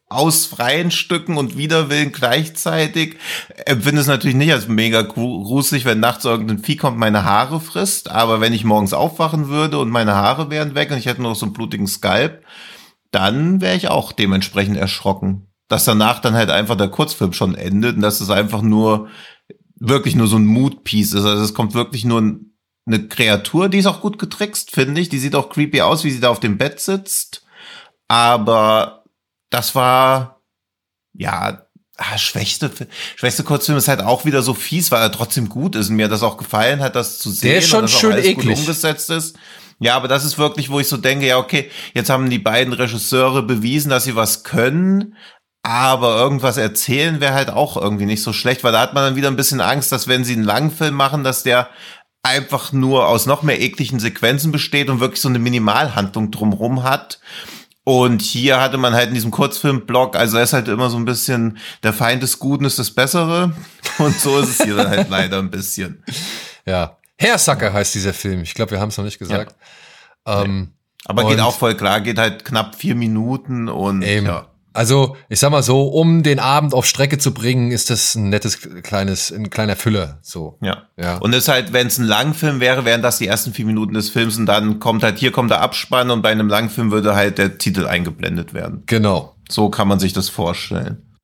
aus 0.09 0.47
freien 0.47 0.91
Stücken 0.91 1.37
und 1.37 1.57
Widerwillen 1.57 2.13
gleichzeitig 2.13 3.17
empfinde 3.67 4.01
es 4.01 4.07
natürlich 4.07 4.37
nicht 4.37 4.53
als 4.53 4.67
mega 4.67 5.03
gruselig, 5.03 5.85
wenn 5.85 6.01
nachts 6.01 6.25
irgendein 6.25 6.61
Vieh 6.61 6.77
kommt, 6.77 6.97
meine 6.97 7.25
Haare 7.25 7.61
frisst. 7.61 8.11
Aber 8.11 8.41
wenn 8.41 8.55
ich 8.55 8.65
morgens 8.65 8.95
aufwachen 8.95 9.49
würde 9.49 9.79
und 9.79 9.91
meine 9.91 10.15
Haare 10.15 10.51
wären 10.51 10.75
weg 10.75 10.91
und 10.91 10.99
ich 10.99 11.07
hätte 11.07 11.23
noch 11.23 11.37
so 11.37 11.47
einen 11.47 11.53
blutigen 11.53 11.87
Skalp, 11.87 12.43
dann 13.11 13.61
wäre 13.61 13.77
ich 13.77 13.89
auch 13.89 14.13
dementsprechend 14.13 14.77
erschrocken. 14.77 15.47
Dass 15.69 15.85
danach 15.85 16.21
dann 16.21 16.35
halt 16.35 16.49
einfach 16.51 16.77
der 16.77 16.89
Kurzfilm 16.89 17.35
schon 17.35 17.55
endet 17.55 17.97
und 17.97 18.03
dass 18.03 18.23
es 18.23 18.31
einfach 18.31 18.63
nur 18.63 19.09
wirklich 19.81 20.15
nur 20.15 20.27
so 20.27 20.37
ein 20.37 20.47
Mood-Piece 20.47 21.15
ist. 21.15 21.25
Also 21.25 21.43
es 21.43 21.55
kommt 21.55 21.75
wirklich 21.75 22.05
nur 22.05 22.41
eine 22.87 23.09
Kreatur, 23.09 23.69
die 23.69 23.79
ist 23.79 23.87
auch 23.87 24.01
gut 24.01 24.19
getrickst, 24.19 24.71
finde 24.71 25.01
ich. 25.01 25.09
Die 25.09 25.19
sieht 25.19 25.35
auch 25.35 25.51
creepy 25.51 25.83
aus, 25.83 26.05
wie 26.05 26.11
sie 26.11 26.21
da 26.21 26.31
auf 26.31 26.41
dem 26.41 26.59
Bett 26.59 26.81
sitzt. 26.81 27.45
Aber 28.09 29.05
das 29.51 29.75
war, 29.75 30.41
ja, 31.13 31.63
ah, 31.97 32.19
schwächste, 32.19 32.71
schwächste 33.17 33.45
Kurzfilm 33.45 33.79
ist 33.79 33.89
halt 33.89 34.01
auch 34.01 34.25
wieder 34.25 34.43
so 34.43 34.55
fies, 34.55 34.91
weil 34.91 35.03
er 35.03 35.13
trotzdem 35.13 35.49
gut 35.49 35.77
ist 35.77 35.91
und 35.91 35.97
mir 35.97 36.09
das 36.09 36.23
auch 36.23 36.39
gefallen 36.39 36.81
hat, 36.81 36.97
das 36.97 37.19
zu 37.19 37.31
sehen. 37.31 37.51
Der 37.51 37.59
ist 37.59 37.69
schon 37.69 37.89
schön 37.89 38.17
eklig. 38.17 38.59
umgesetzt 38.59 39.11
ist. 39.11 39.37
Ja, 39.81 39.95
aber 39.95 40.09
das 40.09 40.25
ist 40.25 40.39
wirklich, 40.39 40.71
wo 40.71 40.81
ich 40.81 40.89
so 40.89 40.97
denke, 40.97 41.27
ja, 41.27 41.39
okay, 41.39 41.71
jetzt 41.95 42.11
haben 42.11 42.31
die 42.31 42.41
beiden 42.41 42.73
Regisseure 42.73 43.43
bewiesen, 43.43 43.91
dass 43.91 44.05
sie 44.05 44.17
was 44.17 44.43
können, 44.43 45.15
aber 45.69 46.17
irgendwas 46.17 46.57
erzählen 46.57 47.21
wäre 47.21 47.35
halt 47.35 47.51
auch 47.51 47.77
irgendwie 47.77 48.07
nicht 48.07 48.23
so 48.23 48.33
schlecht, 48.33 48.65
weil 48.65 48.73
da 48.73 48.81
hat 48.81 48.95
man 48.95 49.05
dann 49.05 49.17
wieder 49.17 49.29
ein 49.29 49.37
bisschen 49.37 49.61
Angst, 49.61 49.93
dass 49.93 50.09
wenn 50.09 50.25
sie 50.25 50.33
einen 50.33 50.43
Langfilm 50.43 50.95
machen, 50.95 51.25
dass 51.25 51.43
der 51.43 51.69
einfach 52.23 52.73
nur 52.73 53.07
aus 53.07 53.27
noch 53.27 53.43
mehr 53.43 53.61
ekligen 53.61 54.01
Sequenzen 54.01 54.51
besteht 54.51 54.89
und 54.89 55.01
wirklich 55.01 55.21
so 55.21 55.29
eine 55.29 55.39
Minimalhandlung 55.39 56.31
drumrum 56.31 56.85
hat. 56.85 57.21
Und 57.85 58.23
hier 58.23 58.63
hatte 58.63 58.79
man 58.79 58.95
halt 58.95 59.09
in 59.09 59.15
diesem 59.15 59.31
Kurzfilm-Blog, 59.31 60.17
also 60.17 60.39
er 60.39 60.45
ist 60.45 60.55
halt 60.55 60.69
immer 60.69 60.89
so 60.89 60.97
ein 60.97 61.05
bisschen, 61.05 61.59
der 61.83 61.93
Feind 61.93 62.23
des 62.23 62.39
Guten 62.39 62.65
ist 62.65 62.79
das 62.79 62.91
Bessere. 62.91 63.53
Und 63.99 64.19
so 64.19 64.39
ist 64.39 64.49
es 64.49 64.65
hier 64.65 64.75
dann 64.75 64.89
halt 64.89 65.11
leider 65.11 65.39
ein 65.39 65.51
bisschen. 65.51 66.03
Ja. 66.65 66.97
Herr 67.19 67.37
Sacker 67.37 67.75
heißt 67.75 67.95
dieser 67.95 68.15
Film. 68.15 68.41
Ich 68.41 68.55
glaube, 68.55 68.71
wir 68.71 68.81
haben 68.81 68.89
es 68.89 68.97
noch 68.97 69.05
nicht 69.05 69.19
gesagt. 69.19 69.55
Ja. 70.27 70.45
Ähm, 70.45 70.73
Aber 71.05 71.29
geht 71.29 71.41
auch 71.41 71.59
voll 71.59 71.75
klar, 71.75 72.01
geht 72.01 72.19
halt 72.19 72.47
knapp 72.47 72.75
vier 72.75 72.95
Minuten 72.95 73.69
und 73.69 74.01
eben. 74.01 74.25
ja. 74.25 74.48
Also, 74.73 75.17
ich 75.29 75.41
sag 75.41 75.51
mal 75.51 75.63
so, 75.63 75.89
um 75.89 76.23
den 76.23 76.39
Abend 76.39 76.75
auf 76.75 76.87
Strecke 76.87 77.19
zu 77.19 77.33
bringen, 77.33 77.73
ist 77.73 77.91
das 77.91 78.15
ein 78.15 78.29
nettes 78.29 78.61
kleines, 78.83 79.33
ein 79.33 79.51
kleiner 79.51 79.77
Füller, 79.77 80.19
so. 80.23 80.59
Ja. 80.61 80.89
ja. 80.97 81.17
Und 81.19 81.33
es 81.33 81.45
ist 81.45 81.49
halt, 81.49 81.73
wenn 81.73 81.87
es 81.87 81.99
ein 81.99 82.05
Langfilm 82.05 82.61
wäre, 82.61 82.85
wären 82.85 83.03
das 83.03 83.19
die 83.19 83.27
ersten 83.27 83.53
vier 83.53 83.65
Minuten 83.65 83.95
des 83.95 84.11
Films 84.11 84.37
und 84.37 84.47
dann 84.47 84.79
kommt 84.79 85.03
halt, 85.03 85.19
hier 85.19 85.33
kommt 85.33 85.51
der 85.51 85.63
Abspann 85.63 86.11
und 86.11 86.23
bei 86.23 86.31
einem 86.31 86.49
Langfilm 86.49 86.91
würde 86.91 87.15
halt 87.15 87.39
der 87.39 87.59
Titel 87.59 87.87
eingeblendet 87.87 88.55
werden. 88.55 88.83
Genau. 88.87 89.35
So 89.49 89.71
kann 89.71 89.89
man 89.89 89.99
sich 89.99 90.13
das 90.13 90.29
vorstellen. 90.29 91.17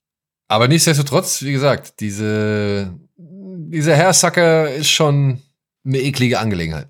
Aber 0.49 0.69
nichtsdestotrotz, 0.69 1.43
wie 1.43 1.53
gesagt, 1.53 2.01
diese, 2.01 2.93
dieser 3.17 3.95
Herr 3.95 4.13
Sucker 4.13 4.71
ist 4.71 4.91
schon 4.91 5.43
eine 5.85 6.01
eklige 6.01 6.39
Angelegenheit. 6.39 6.89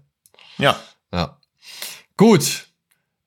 Ja. 0.58 0.76
Ja. 1.12 1.38
Gut. 2.16 2.68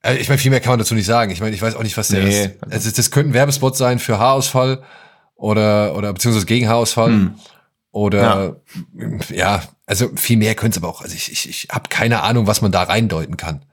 Also 0.07 0.21
ich 0.21 0.29
meine, 0.29 0.37
viel 0.37 0.51
mehr 0.51 0.61
kann 0.61 0.71
man 0.71 0.79
dazu 0.79 0.95
nicht 0.95 1.05
sagen. 1.05 1.31
Ich 1.31 1.41
meine, 1.41 1.53
ich 1.53 1.61
weiß 1.61 1.75
auch 1.75 1.83
nicht, 1.83 1.97
was 1.97 2.07
der 2.07 2.23
nee. 2.23 2.45
ist. 2.45 2.51
Also 2.71 2.89
das 2.91 3.11
könnte 3.11 3.31
ein 3.31 3.33
Werbespot 3.33 3.75
sein 3.75 3.99
für 3.99 4.17
Haarausfall 4.17 4.81
oder, 5.35 5.97
oder 5.97 6.13
beziehungsweise 6.13 6.45
gegen 6.45 6.69
Haarausfall. 6.69 7.09
Hm. 7.09 7.35
Oder 7.91 8.55
ja. 8.95 9.35
ja. 9.35 9.63
also 9.85 10.09
viel 10.15 10.37
mehr 10.37 10.55
könnte 10.55 10.79
es 10.79 10.83
aber 10.83 10.93
auch. 10.93 11.01
Also 11.01 11.13
ich, 11.13 11.29
ich, 11.29 11.49
ich 11.49 11.67
habe 11.69 11.89
keine 11.89 12.21
Ahnung, 12.21 12.47
was 12.47 12.61
man 12.61 12.71
da 12.71 12.83
reindeuten 12.83 13.35
kann. 13.35 13.65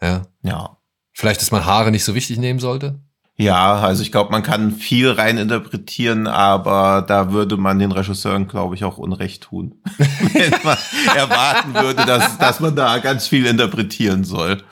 Ja. 0.00 0.22
Ja. 0.42 0.76
Vielleicht, 1.12 1.40
dass 1.40 1.50
man 1.50 1.64
Haare 1.64 1.90
nicht 1.90 2.04
so 2.04 2.14
wichtig 2.14 2.38
nehmen 2.38 2.60
sollte. 2.60 3.00
Ja, 3.40 3.76
also 3.76 4.02
ich 4.02 4.12
glaube, 4.12 4.32
man 4.32 4.42
kann 4.42 4.72
viel 4.72 5.10
rein 5.10 5.38
interpretieren, 5.38 6.26
aber 6.26 7.02
da 7.08 7.32
würde 7.32 7.56
man 7.56 7.78
den 7.78 7.90
Regisseuren, 7.90 8.48
glaube 8.48 8.74
ich, 8.74 8.84
auch 8.84 8.98
Unrecht 8.98 9.44
tun. 9.44 9.76
Wenn 10.34 10.52
man 10.62 10.76
erwarten 11.16 11.72
würde, 11.72 12.04
dass, 12.04 12.36
dass 12.36 12.60
man 12.60 12.76
da 12.76 12.98
ganz 12.98 13.28
viel 13.28 13.46
interpretieren 13.46 14.24
soll. 14.24 14.62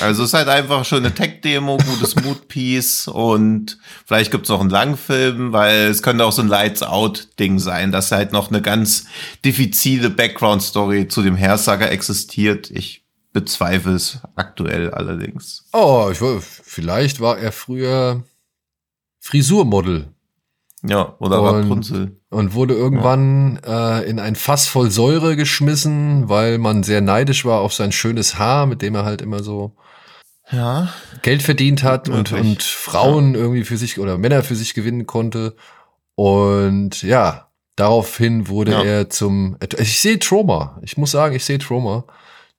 Also 0.00 0.22
es 0.22 0.28
ist 0.28 0.34
halt 0.34 0.46
einfach 0.46 0.84
schon 0.84 0.98
eine 0.98 1.12
Tech-Demo, 1.12 1.78
gutes 1.78 2.14
Mood-Piece 2.14 3.08
und 3.08 3.78
vielleicht 4.06 4.30
gibt's 4.30 4.50
noch 4.50 4.60
einen 4.60 4.70
Langfilm, 4.70 5.52
weil 5.52 5.86
es 5.88 6.04
könnte 6.04 6.24
auch 6.24 6.32
so 6.32 6.42
ein 6.42 6.48
Lights-Out-Ding 6.48 7.58
sein, 7.58 7.90
dass 7.90 8.12
halt 8.12 8.32
noch 8.32 8.50
eine 8.50 8.62
ganz 8.62 9.06
diffizile 9.44 10.10
Background-Story 10.10 11.08
zu 11.08 11.22
dem 11.22 11.34
Hersager 11.34 11.90
existiert. 11.90 12.70
Ich 12.70 13.01
bezweifle 13.32 13.94
es 13.94 14.20
aktuell 14.36 14.90
allerdings. 14.90 15.68
Oh, 15.72 16.08
ich, 16.10 16.18
vielleicht 16.44 17.20
war 17.20 17.38
er 17.38 17.52
früher 17.52 18.22
Frisurmodel. 19.20 20.08
Ja, 20.84 21.14
oder 21.20 21.40
und, 21.40 21.62
Rapunzel. 21.62 22.16
Und 22.28 22.54
wurde 22.54 22.74
irgendwann 22.74 23.60
ja. 23.64 24.00
äh, 24.00 24.10
in 24.10 24.18
ein 24.18 24.34
Fass 24.34 24.66
voll 24.66 24.90
Säure 24.90 25.36
geschmissen, 25.36 26.28
weil 26.28 26.58
man 26.58 26.82
sehr 26.82 27.00
neidisch 27.00 27.44
war 27.44 27.60
auf 27.60 27.72
sein 27.72 27.92
schönes 27.92 28.38
Haar, 28.38 28.66
mit 28.66 28.82
dem 28.82 28.96
er 28.96 29.04
halt 29.04 29.22
immer 29.22 29.42
so 29.44 29.76
ja. 30.50 30.92
Geld 31.22 31.42
verdient 31.42 31.84
hat 31.84 32.08
und, 32.08 32.32
und 32.32 32.62
Frauen 32.62 33.34
ja. 33.34 33.40
irgendwie 33.40 33.64
für 33.64 33.76
sich 33.76 34.00
oder 34.00 34.18
Männer 34.18 34.42
für 34.42 34.56
sich 34.56 34.74
gewinnen 34.74 35.06
konnte. 35.06 35.54
Und 36.16 37.02
ja, 37.02 37.52
daraufhin 37.76 38.48
wurde 38.48 38.84
er 38.84 39.08
zum. 39.08 39.56
Ich 39.78 40.00
sehe 40.00 40.18
Trauma. 40.18 40.80
Ich 40.82 40.96
muss 40.96 41.12
sagen, 41.12 41.36
ich 41.36 41.44
sehe 41.44 41.58
Trauma 41.58 42.04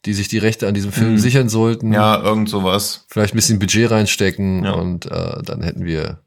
die 0.06 0.14
sich 0.14 0.28
die 0.28 0.38
Rechte 0.38 0.68
an 0.68 0.74
diesem 0.74 0.92
Film 0.92 1.14
mhm. 1.14 1.18
sichern 1.18 1.50
sollten. 1.50 1.94
Ja, 1.94 2.22
irgend 2.22 2.50
sowas. 2.50 3.06
Vielleicht 3.10 3.34
ein 3.34 3.38
bisschen 3.38 3.60
Budget 3.60 3.92
reinstecken 3.92 4.66
ja. 4.66 4.74
und 4.74 5.06
äh, 5.06 5.42
dann 5.44 5.62
hätten 5.62 5.86
wir. 5.86 6.20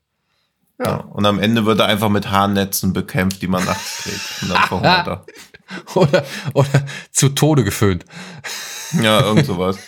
Ja. 0.78 0.84
ja. 0.84 0.96
Und 0.96 1.26
am 1.26 1.38
Ende 1.38 1.66
wird 1.66 1.80
er 1.80 1.86
einfach 1.86 2.08
mit 2.08 2.30
Haarnetzen 2.30 2.92
bekämpft, 2.92 3.42
die 3.42 3.48
man 3.48 3.64
nachts 3.64 3.98
trägt. 4.02 4.42
Und 4.42 4.50
dann 4.50 4.62
verhungert 4.62 5.06
er. 5.06 5.26
oder, 5.94 6.24
oder 6.54 6.86
zu 7.10 7.30
Tode 7.30 7.64
geföhnt. 7.64 8.04
Ja, 9.02 9.20
irgend 9.20 9.46
sowas. 9.46 9.78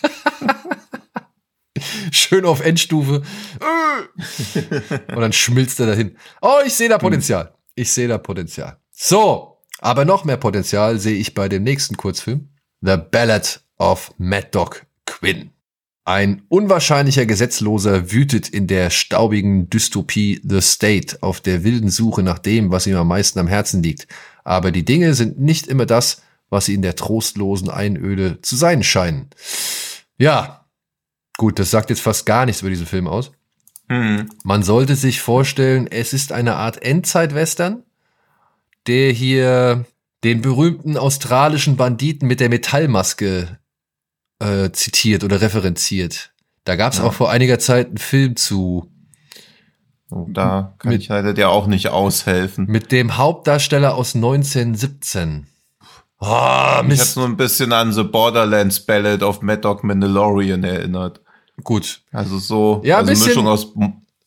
Schön 2.11 2.45
auf 2.45 2.61
Endstufe. 2.61 3.23
Und 5.15 5.21
dann 5.21 5.33
schmilzt 5.33 5.79
er 5.79 5.87
dahin. 5.87 6.17
Oh, 6.43 6.59
ich 6.67 6.75
sehe 6.75 6.89
da 6.89 6.99
Potenzial. 6.99 7.55
Ich 7.77 7.93
sehe 7.93 8.09
da 8.09 8.19
Potenzial. 8.19 8.79
So, 8.91 9.59
aber 9.79 10.05
noch 10.05 10.25
mehr 10.25 10.37
Potenzial 10.37 10.99
sehe 10.99 11.17
ich 11.17 11.35
bei 11.35 11.49
dem 11.49 11.63
nächsten 11.63 11.97
Kurzfilm. 11.97 12.49
The 12.81 12.97
Ballad 12.97 13.63
of 13.79 14.13
Mad 14.19 14.49
Dog 14.53 14.87
Quinn. 15.07 15.51
Ein 16.05 16.43
unwahrscheinlicher 16.49 17.27
Gesetzloser 17.27 18.13
wütet 18.13 18.49
in 18.49 18.67
der 18.67 18.89
staubigen 18.89 19.69
Dystopie 19.69 20.41
The 20.43 20.63
State 20.63 21.19
auf 21.21 21.41
der 21.41 21.65
wilden 21.65 21.91
Suche 21.91 22.23
nach 22.23 22.39
dem, 22.39 22.71
was 22.71 22.87
ihm 22.87 22.97
am 22.97 23.09
meisten 23.09 23.39
am 23.39 23.47
Herzen 23.47 23.83
liegt. 23.83 24.07
Aber 24.43 24.71
die 24.71 24.87
Dinge 24.87 25.13
sind 25.13 25.39
nicht 25.39 25.67
immer 25.67 25.85
das, 25.85 26.23
was 26.49 26.65
sie 26.65 26.73
in 26.73 26.81
der 26.81 26.97
trostlosen 26.97 27.69
Einöde 27.69 28.41
zu 28.41 28.57
sein 28.57 28.83
scheinen. 28.83 29.29
Ja, 30.17 30.65
gut, 31.37 31.59
das 31.59 31.71
sagt 31.71 31.91
jetzt 31.91 32.01
fast 32.01 32.25
gar 32.25 32.47
nichts 32.47 32.63
über 32.63 32.71
diesen 32.71 32.87
Film 32.87 33.07
aus. 33.07 33.33
Mhm. 33.89 34.31
Man 34.45 34.63
sollte 34.63 34.97
sich 34.97 35.21
vorstellen, 35.21 35.87
es 35.89 36.15
ist 36.15 36.33
eine 36.33 36.57
Art 36.57 36.83
Endzeit-Western, 36.83 37.83
der 38.87 39.13
hier 39.13 39.85
den 40.25 40.41
berühmten 40.41 40.97
australischen 40.97 41.77
Banditen 41.77 42.27
mit 42.27 42.41
der 42.41 42.49
Metallmaske 42.49 43.58
äh, 44.39 44.71
zitiert 44.73 45.25
oder 45.25 45.41
referenziert. 45.41 46.33
Da 46.65 46.77
gab 46.77 46.93
es 46.93 46.99
ja. 46.99 47.05
auch 47.05 47.15
vor 47.15 47.31
einiger 47.31 47.59
Zeit 47.59 47.89
einen 47.89 47.99
Film 47.99 48.37
zu. 48.37 48.91
Oh, 50.11 50.27
da 50.29 50.75
kann 50.79 50.93
mit, 50.93 51.03
ich 51.03 51.09
leider 51.09 51.35
dir 51.35 51.51
auch 51.51 51.67
nicht 51.67 51.89
aushelfen. 51.89 52.67
Mit 52.67 52.93
dem 52.93 53.17
Hauptdarsteller 53.17 53.95
aus 53.95 54.15
1917. 54.15 55.47
Oh, 56.21 56.27
ah, 56.27 56.83
Mich 56.85 57.01
hat 57.01 57.17
nur 57.17 57.27
ein 57.27 57.37
bisschen 57.37 57.73
an 57.73 57.93
The 57.93 58.03
Borderlands 58.03 58.81
Ballad 58.81 59.23
of 59.23 59.43
Mad 59.43 59.61
Dog 59.61 59.85
Mandalorian 59.85 60.65
erinnert. 60.65 61.21
Gut. 61.63 62.03
Also 62.13 62.39
so, 62.39 62.81
ja, 62.85 62.99
also 62.99 63.13
Mischung 63.13 63.47
aus 63.47 63.73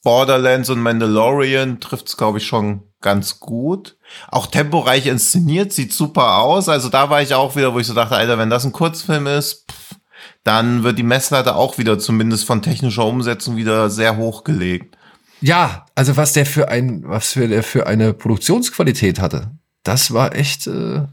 Borderlands 0.03 0.70
und 0.70 0.80
Mandalorian 0.80 1.80
trifft's 1.80 2.18
glaube 2.18 2.39
ich 2.39 2.45
schon 2.45 2.84
ganz 3.01 3.39
gut. 3.39 3.97
Auch 4.30 4.47
temporeich 4.47 5.07
inszeniert, 5.07 5.74
sieht 5.74 5.93
super 5.93 6.39
aus. 6.39 6.70
Also 6.70 6.89
da 6.89 7.09
war 7.09 7.22
ich 7.22 7.34
auch 7.34 7.55
wieder, 7.55 7.74
wo 7.74 7.80
ich 7.80 7.88
so 7.88 7.93
dachte, 7.93 8.16
Alter, 8.16 8.38
wenn 8.38 8.49
das 8.49 8.66
ein 8.66 8.72
Kurzfilm 8.72 9.28
ist, 9.28 9.66
pff, 9.70 9.90
dann 10.43 10.83
wird 10.83 10.97
die 10.97 11.03
Messlatte 11.03 11.55
auch 11.55 11.77
wieder 11.77 11.99
zumindest 11.99 12.45
von 12.45 12.61
technischer 12.61 13.05
Umsetzung 13.05 13.57
wieder 13.57 13.89
sehr 13.89 14.17
hochgelegt. 14.17 14.97
Ja, 15.39 15.85
also 15.95 16.17
was 16.17 16.33
der 16.33 16.45
für 16.45 16.69
ein, 16.69 17.03
was 17.05 17.33
für 17.33 17.47
der 17.47 17.63
für 17.63 17.87
eine 17.87 18.13
Produktionsqualität 18.13 19.19
hatte, 19.19 19.51
das 19.83 20.13
war 20.13 20.35
echt 20.35 20.67
äh, 20.67 21.05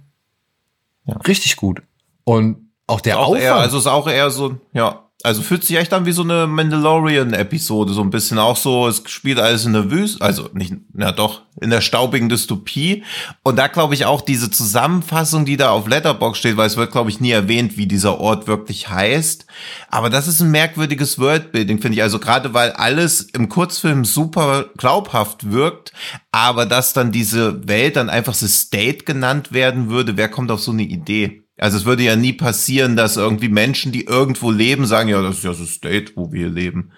ja. 1.05 1.17
richtig 1.27 1.57
gut. 1.57 1.83
Und 2.25 2.71
auch 2.87 3.01
der 3.01 3.19
auch 3.19 3.29
Aufwand. 3.29 3.43
Eher, 3.43 3.57
also 3.57 3.79
ist 3.79 3.87
auch 3.87 4.07
eher 4.07 4.31
so, 4.31 4.59
ja, 4.73 5.08
also 5.25 5.43
fühlt 5.43 5.65
sich 5.65 5.77
echt 5.77 5.93
an 5.93 6.07
wie 6.07 6.13
so 6.13 6.23
eine 6.23 6.47
Mandalorian-Episode, 6.47 7.93
so 7.93 8.03
ein 8.03 8.11
bisschen 8.11 8.39
auch 8.39 8.57
so, 8.57 8.87
es 8.87 9.03
spielt 9.07 9.41
alles 9.41 9.65
in 9.65 9.73
der 9.73 9.91
Wüste, 9.91 10.25
also 10.25 10.49
nicht, 10.53 10.75
na 10.93 11.11
doch, 11.11 11.43
in 11.61 11.71
der 11.71 11.81
staubigen 11.81 12.29
Dystopie. 12.29 13.03
Und 13.43 13.57
da 13.57 13.67
glaube 13.67 13.95
ich 13.95 14.07
auch 14.07 14.21
diese 14.21 14.49
Zusammenfassung, 14.49 15.45
die 15.45 15.57
da 15.57 15.71
auf 15.71 15.89
Letterbox 15.89 16.39
steht, 16.39 16.57
weil 16.57 16.69
es 16.69 16.77
wird, 16.77 16.93
glaube 16.93 17.11
ich, 17.11 17.21
nie 17.21 17.33
erwähnt, 17.33 17.77
wie 17.77 17.89
dieser 17.89 18.21
Ort 18.21 18.47
wirklich 18.47 18.91
heißt. 18.91 19.47
Aber 19.89 20.09
das 20.09 20.29
ist 20.29 20.41
ein 20.41 20.53
merkwürdiges 20.53 21.19
Worldbuilding, 21.19 21.81
finde 21.81 21.97
ich. 21.97 22.03
Also 22.03 22.21
gerade 22.21 22.55
weil 22.55 22.71
alles 22.71 23.23
im 23.23 23.49
Kurzfilm 23.49 24.05
super 24.05 24.67
glaubhaft 24.77 25.51
wirkt, 25.51 25.93
aber 26.31 26.65
dass 26.65 26.93
dann 26.93 27.11
diese 27.11 27.67
Welt 27.67 27.97
dann 27.97 28.09
einfach 28.09 28.35
The 28.35 28.47
State 28.47 29.05
genannt 29.05 29.51
werden 29.53 29.91
würde, 29.91 30.17
wer 30.17 30.29
kommt 30.29 30.53
auf 30.53 30.61
so 30.61 30.71
eine 30.71 30.85
Idee? 30.85 31.43
Also 31.59 31.77
es 31.77 31.85
würde 31.85 32.05
ja 32.05 32.17
nie 32.17 32.33
passieren, 32.33 32.97
dass 32.97 33.17
irgendwie 33.17 33.49
Menschen, 33.49 33.93
die 33.93 34.05
irgendwo 34.05 34.51
leben, 34.51 34.87
sagen, 34.87 35.09
ja, 35.09 35.21
das 35.21 35.39
ist 35.39 35.45
ja 35.45 35.53
so 35.53 35.67
State, 35.67 36.13
wo 36.15 36.33
wir 36.33 36.49
leben. 36.49 36.93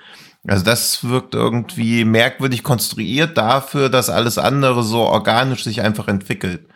Also 0.46 0.64
das 0.64 1.04
wirkt 1.04 1.34
irgendwie 1.34 2.04
merkwürdig 2.04 2.62
konstruiert 2.62 3.36
dafür, 3.36 3.88
dass 3.88 4.10
alles 4.10 4.38
andere 4.38 4.82
so 4.82 5.00
organisch 5.00 5.64
sich 5.64 5.82
einfach 5.82 6.08
entwickelt. 6.08 6.66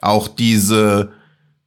Auch 0.00 0.28
diese, 0.28 1.12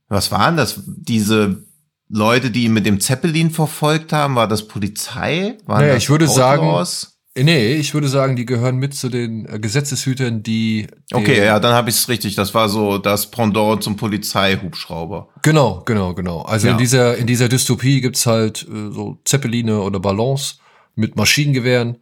was 0.07 0.31
waren 0.31 0.57
das? 0.57 0.81
Diese 0.85 1.63
Leute, 2.09 2.51
die 2.51 2.65
ihn 2.65 2.73
mit 2.73 2.85
dem 2.85 2.99
Zeppelin 2.99 3.51
verfolgt 3.51 4.11
haben, 4.11 4.35
war 4.35 4.47
das 4.47 4.67
Polizei? 4.67 5.57
Waren 5.65 5.81
naja, 5.81 5.93
das 5.93 6.03
ich 6.03 6.09
würde 6.09 6.27
Outlaws? 6.27 7.01
sagen, 7.01 7.11
Nee, 7.37 7.75
ich 7.75 7.93
würde 7.93 8.09
sagen, 8.09 8.35
die 8.35 8.45
gehören 8.45 8.75
mit 8.75 8.93
zu 8.93 9.07
den 9.07 9.45
äh, 9.45 9.57
Gesetzeshütern, 9.57 10.43
die. 10.43 10.87
Okay, 11.13 11.45
ja, 11.45 11.59
dann 11.59 11.73
habe 11.73 11.89
ich 11.89 11.95
es 11.95 12.09
richtig. 12.09 12.35
Das 12.35 12.53
war 12.53 12.67
so 12.67 12.97
das 12.97 13.31
Pendant 13.31 13.81
zum 13.81 13.95
Polizeihubschrauber. 13.95 15.29
Genau, 15.41 15.81
genau, 15.85 16.13
genau. 16.13 16.41
Also 16.41 16.67
ja. 16.67 16.73
in 16.73 16.77
dieser 16.77 17.15
in 17.15 17.27
dieser 17.27 17.47
Dystopie 17.47 18.01
gibt's 18.01 18.25
halt 18.25 18.63
äh, 18.63 18.91
so 18.91 19.19
Zeppeline 19.23 19.79
oder 19.79 20.01
Ballons 20.01 20.59
mit 20.95 21.15
Maschinengewehren, 21.15 21.99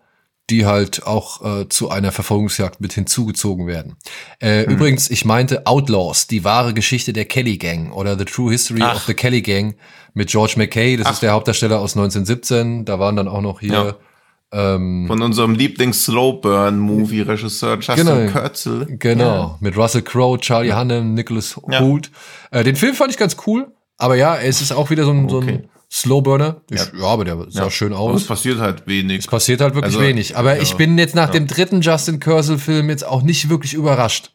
die 0.49 0.65
halt 0.65 1.05
auch 1.05 1.45
äh, 1.45 1.69
zu 1.69 1.91
einer 1.91 2.11
Verfolgungsjagd 2.11 2.81
mit 2.81 2.93
hinzugezogen 2.93 3.67
werden. 3.67 3.97
Äh, 4.39 4.65
hm. 4.65 4.73
Übrigens, 4.73 5.11
ich 5.11 5.25
meinte 5.25 5.67
Outlaws, 5.67 6.25
die 6.25 6.43
wahre 6.43 6.73
Geschichte 6.73 7.13
der 7.13 7.25
Kelly 7.25 7.57
Gang 7.59 7.93
oder 7.93 8.17
The 8.17 8.25
True 8.25 8.51
History 8.51 8.81
Ach. 8.81 8.95
of 8.95 9.03
the 9.03 9.13
Kelly 9.13 9.43
Gang 9.43 9.75
mit 10.15 10.29
George 10.29 10.55
McKay. 10.57 10.97
Das 10.97 11.05
Ach. 11.05 11.13
ist 11.13 11.21
der 11.21 11.33
Hauptdarsteller 11.33 11.79
aus 11.79 11.95
1917. 11.95 12.85
Da 12.85 12.97
waren 12.97 13.15
dann 13.15 13.27
auch 13.27 13.41
noch 13.41 13.59
hier. 13.59 13.73
Ja 13.73 13.95
ähm, 14.51 15.05
Von 15.07 15.21
unserem 15.21 15.53
Lieblings-Slowburn-Movie-Regisseur 15.53 17.75
Justin 17.75 17.95
genau, 17.95 18.25
Kurzel. 18.31 18.87
Genau, 18.97 19.23
ja. 19.23 19.55
mit 19.59 19.77
Russell 19.77 20.01
Crowe, 20.01 20.39
Charlie 20.39 20.69
ja. 20.69 20.79
Hunnam, 20.79 21.13
Nicholas 21.13 21.61
ja. 21.69 21.81
Hoult. 21.81 22.09
Äh, 22.51 22.63
den 22.63 22.75
Film 22.75 22.95
fand 22.95 23.11
ich 23.11 23.17
ganz 23.17 23.37
cool, 23.45 23.71
aber 23.97 24.15
ja, 24.15 24.35
es 24.37 24.61
ist 24.61 24.71
auch 24.71 24.89
wieder 24.89 25.05
so 25.05 25.11
ein, 25.11 25.25
okay. 25.25 25.31
so 25.31 25.41
ein 25.41 25.69
Slowburner. 25.91 26.61
Ich, 26.69 26.79
ja. 26.79 26.87
ja. 26.99 27.05
aber 27.05 27.25
der 27.25 27.37
sah 27.49 27.65
ja. 27.65 27.71
schön 27.71 27.93
aus. 27.93 28.21
es 28.21 28.27
passiert 28.27 28.57
halt 28.59 28.87
wenig. 28.87 29.19
Es 29.19 29.27
passiert 29.27 29.61
halt 29.61 29.75
wirklich 29.75 29.93
also, 29.95 30.05
wenig. 30.05 30.35
Aber 30.35 30.55
ja. 30.55 30.63
ich 30.63 30.73
bin 30.75 30.97
jetzt 30.97 31.13
nach 31.13 31.29
dem 31.29 31.45
dritten 31.45 31.81
Justin 31.81 32.19
Kurzel-Film 32.19 32.89
jetzt 32.89 33.05
auch 33.05 33.21
nicht 33.21 33.49
wirklich 33.49 33.75
überrascht. 33.75 34.31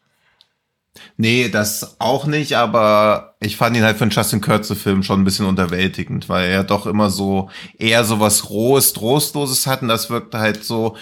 Nee, 1.16 1.48
das 1.48 1.96
auch 2.00 2.26
nicht, 2.26 2.56
aber 2.56 3.36
ich 3.40 3.56
fand 3.56 3.76
ihn 3.76 3.82
halt 3.82 3.96
für 3.96 4.04
einen 4.04 4.10
Justin 4.10 4.40
Kurze-Film 4.40 5.02
schon 5.02 5.20
ein 5.20 5.24
bisschen 5.24 5.46
unterwältigend, 5.46 6.28
weil 6.28 6.50
er 6.50 6.64
doch 6.64 6.86
immer 6.86 7.10
so 7.10 7.50
eher 7.78 8.04
so 8.04 8.20
was 8.20 8.50
Rohes, 8.50 8.92
Trostloses 8.92 9.66
hat 9.66 9.82
und 9.82 9.88
das 9.88 10.10
wirkte 10.10 10.38
halt 10.38 10.64
so, 10.64 10.96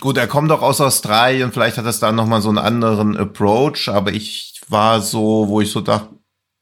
gut, 0.00 0.16
er 0.16 0.26
kommt 0.26 0.50
doch 0.50 0.62
aus 0.62 0.80
Australien, 0.80 1.52
vielleicht 1.52 1.78
hat 1.78 1.86
das 1.86 2.00
da 2.00 2.12
nochmal 2.12 2.42
so 2.42 2.48
einen 2.48 2.58
anderen 2.58 3.16
Approach, 3.16 3.88
aber 3.88 4.12
ich 4.12 4.60
war 4.68 5.00
so, 5.00 5.46
wo 5.48 5.60
ich 5.60 5.70
so 5.70 5.80
dachte, 5.80 6.10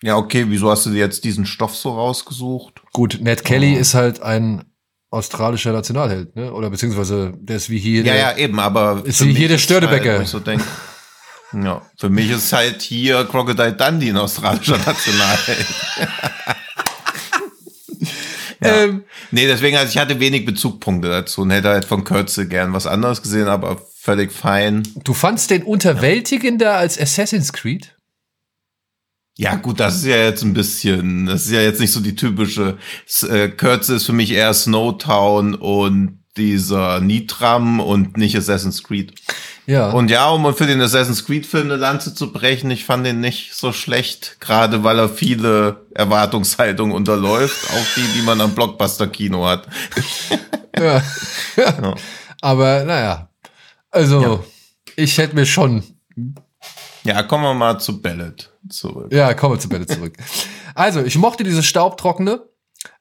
ja, 0.03 0.17
okay, 0.17 0.47
wieso 0.49 0.71
hast 0.71 0.87
du 0.87 0.91
dir 0.91 0.99
jetzt 0.99 1.25
diesen 1.25 1.47
Stoff 1.47 1.77
so 1.77 1.91
rausgesucht? 1.93 2.83
Gut, 2.93 3.19
Ned 3.21 3.45
Kelly 3.45 3.75
oh. 3.77 3.81
ist 3.81 3.95
halt 3.95 4.23
ein 4.23 4.65
australischer 5.11 5.73
Nationalheld, 5.73 6.37
ne? 6.37 6.53
Oder 6.53 6.71
beziehungsweise 6.71 7.35
der 7.39 7.57
ist 7.57 7.69
wie 7.69 7.79
hier. 7.79 8.05
Ja, 8.05 8.13
der, 8.13 8.17
ja, 8.17 8.37
eben, 8.39 8.59
aber. 8.61 9.03
Ist 9.05 9.25
wie 9.25 9.35
hier 9.35 9.49
der 9.49 9.59
Störtebecker. 9.59 10.19
Halt, 10.19 10.29
so 10.29 10.41
denk, 10.41 10.63
ja, 11.53 11.83
für 11.97 12.09
mich 12.09 12.31
ist 12.31 12.53
halt 12.53 12.83
hier 12.83 13.25
Crocodile 13.25 13.73
Dundee 13.73 14.11
ein 14.11 14.17
australischer 14.17 14.79
Nationalheld. 14.87 15.67
ja. 18.63 18.83
ähm, 18.83 19.05
nee, 19.31 19.47
deswegen, 19.47 19.77
also 19.77 19.91
ich 19.91 19.99
hatte 19.99 20.21
wenig 20.21 20.45
Bezugpunkte 20.45 21.09
dazu 21.09 21.43
und 21.43 21.51
hätte 21.51 21.69
halt 21.69 21.85
von 21.85 22.05
Kürze 22.05 22.47
gern 22.47 22.73
was 22.73 22.87
anderes 22.87 23.23
gesehen, 23.23 23.49
aber 23.49 23.81
völlig 23.99 24.33
fein. 24.33 24.83
Du 25.05 25.13
fandst 25.13 25.51
den 25.51 25.63
unterwältigender 25.63 26.67
ja. 26.67 26.77
als 26.77 26.99
Assassin's 26.99 27.53
Creed? 27.53 27.97
Ja, 29.37 29.55
gut, 29.57 29.81
das 29.81 29.97
ist 29.97 30.05
ja 30.05 30.17
jetzt 30.17 30.43
ein 30.43 30.53
bisschen, 30.53 31.27
das 31.27 31.47
ist 31.47 31.53
ja 31.53 31.63
jetzt 31.63 31.81
nicht 31.81 31.93
so 31.93 32.01
die 32.01 32.15
typische, 32.15 32.77
äh, 33.23 33.49
Kürze 33.49 33.95
ist 33.95 34.05
für 34.05 34.13
mich 34.13 34.33
eher 34.33 34.53
Snowtown 34.53 35.55
und 35.55 36.19
dieser 36.37 37.01
Nitram 37.01 37.81
und 37.81 38.17
nicht 38.17 38.37
Assassin's 38.37 38.83
Creed. 38.83 39.15
Ja. 39.71 39.91
Und 39.91 40.11
ja, 40.11 40.29
um 40.29 40.53
für 40.53 40.67
den 40.67 40.81
Assassin's 40.81 41.25
Creed-Film 41.25 41.67
eine 41.67 41.77
Lanze 41.77 42.13
zu 42.13 42.33
brechen, 42.33 42.73
ich 42.73 42.85
fand 42.85 43.07
den 43.07 43.21
nicht 43.21 43.55
so 43.55 43.73
schlecht, 43.73 44.39
gerade 44.41 44.83
weil 44.83 44.99
er 44.99 45.09
viele 45.09 45.87
Erwartungshaltungen 45.95 46.93
unterläuft, 46.93 47.71
auch 47.71 47.95
die, 47.95 48.19
die 48.19 48.23
man 48.23 48.41
am 48.41 48.53
Blockbuster-Kino 48.53 49.47
hat. 49.47 49.69
ja. 50.77 51.01
ja. 51.57 51.95
Aber 52.41 52.85
naja, 52.85 53.29
also 53.93 54.23
ja. 54.23 54.41
ich 54.97 55.17
hätte 55.19 55.37
mir 55.37 55.47
schon. 55.47 55.85
Ja, 57.05 57.23
kommen 57.23 57.45
wir 57.45 57.55
mal 57.55 57.79
zu 57.79 58.03
Ballad 58.03 58.51
zurück. 58.69 59.13
Ja, 59.13 59.35
kommen 59.35 59.55
wir 59.55 59.61
zu 59.61 59.69
Ballad 59.69 59.89
zurück. 59.89 60.15
Also, 60.75 61.01
ich 61.01 61.17
mochte 61.17 61.45
diese 61.45 61.63
Staubtrockene, 61.63 62.43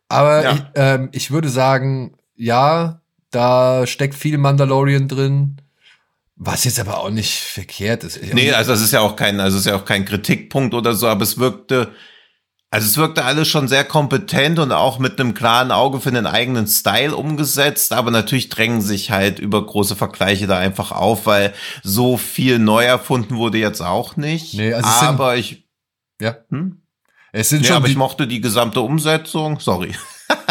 aber 0.08 0.44
ja. 0.44 0.54
ich, 0.54 0.62
ähm, 0.76 1.10
ich 1.14 1.32
würde 1.32 1.50
sagen, 1.50 2.16
ja, 2.36 3.02
da 3.32 3.88
steckt 3.88 4.14
viel 4.14 4.38
Mandalorian 4.38 5.08
drin. 5.08 5.58
Was 6.42 6.64
jetzt 6.64 6.80
aber 6.80 7.00
auch 7.00 7.10
nicht 7.10 7.42
verkehrt 7.42 8.06
ist. 8.06 8.22
Nee, 8.34 8.54
also 8.54 8.72
das 8.72 8.80
ist 8.80 8.94
ja 8.94 9.02
auch 9.02 9.18
kein, 9.18 9.42
also 9.42 9.58
es 9.58 9.66
ist 9.66 9.70
ja 9.70 9.76
auch 9.76 9.84
kein 9.84 10.06
Kritikpunkt 10.06 10.74
oder 10.74 10.94
so, 10.94 11.08
aber 11.08 11.24
es 11.24 11.38
wirkte, 11.38 11.92
also 12.72 12.88
es 12.88 12.96
wirkte 12.96 13.26
alles 13.26 13.50
schon 13.50 13.68
sehr 13.68 13.84
kompetent 13.84 14.58
und 14.58 14.72
auch 14.72 15.00
mit 15.00 15.20
einem 15.20 15.34
klaren 15.34 15.74
Auge 15.74 16.00
für 16.00 16.14
den 16.14 16.26
eigenen 16.26 16.66
Style 16.66 17.14
umgesetzt, 17.14 17.92
aber 17.92 18.10
natürlich 18.10 18.48
drängen 18.48 18.80
sich 18.82 19.12
halt 19.12 19.40
über 19.40 19.66
große 19.66 19.98
Vergleiche 19.98 20.48
da 20.48 20.58
einfach 20.58 20.94
auf, 20.94 21.26
weil 21.26 21.54
so 21.84 22.16
viel 22.16 22.58
neu 22.58 22.86
erfunden 22.86 23.36
wurde 23.36 23.58
jetzt 23.58 23.82
auch 23.82 24.16
nicht. 24.16 24.54
Nee, 24.54 24.74
also 24.74 24.88
aber 24.88 25.36
ich 25.36 25.68
Ja. 26.22 26.38
Hm? 26.52 26.84
Es 27.34 27.50
sind 27.50 27.64
ja, 27.64 27.68
schon 27.68 27.78
aber 27.78 27.90
ich 27.90 27.98
mochte 27.98 28.28
die 28.28 28.40
gesamte 28.40 28.80
Umsetzung. 28.80 29.60
Sorry. 29.60 29.94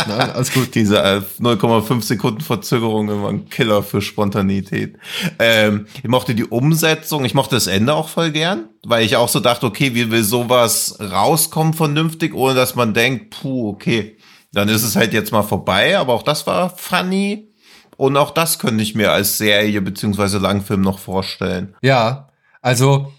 Nein, 0.07 0.31
alles 0.31 0.53
gut. 0.53 0.74
Diese 0.74 0.99
äh, 0.99 1.20
0,5 1.41 2.03
Sekunden 2.03 2.41
Verzögerung 2.41 3.09
immer 3.09 3.29
ein 3.29 3.49
Killer 3.49 3.83
für 3.83 4.01
Spontanität. 4.01 4.97
Ähm, 5.39 5.87
ich 6.03 6.09
mochte 6.09 6.35
die 6.35 6.45
Umsetzung, 6.45 7.24
ich 7.24 7.35
mochte 7.35 7.57
das 7.57 7.66
Ende 7.66 7.95
auch 7.95 8.09
voll 8.09 8.31
gern, 8.31 8.68
weil 8.85 9.05
ich 9.05 9.16
auch 9.16 9.29
so 9.29 9.41
dachte, 9.41 9.66
okay, 9.66 9.95
wie 9.95 10.11
will 10.11 10.24
sowas 10.24 10.99
rauskommen 11.01 11.74
vernünftig, 11.74 12.35
ohne 12.35 12.55
dass 12.55 12.74
man 12.74 12.95
denkt, 12.95 13.39
puh, 13.41 13.70
okay, 13.70 14.16
dann 14.53 14.68
ist 14.68 14.83
es 14.83 14.97
halt 14.97 15.12
jetzt 15.12 15.33
mal 15.33 15.43
vorbei, 15.43 15.99
aber 15.99 16.14
auch 16.14 16.22
das 16.22 16.47
war 16.47 16.70
funny. 16.70 17.53
Und 17.97 18.16
auch 18.16 18.31
das 18.31 18.59
könnte 18.59 18.83
ich 18.83 18.95
mir 18.95 19.12
als 19.12 19.39
Serie 19.39 19.83
beziehungsweise 19.83 20.39
Langfilm 20.39 20.83
noch 20.83 21.01
vorstellen. 21.01 21.74
Ja, 21.83 22.29
also 22.62 23.12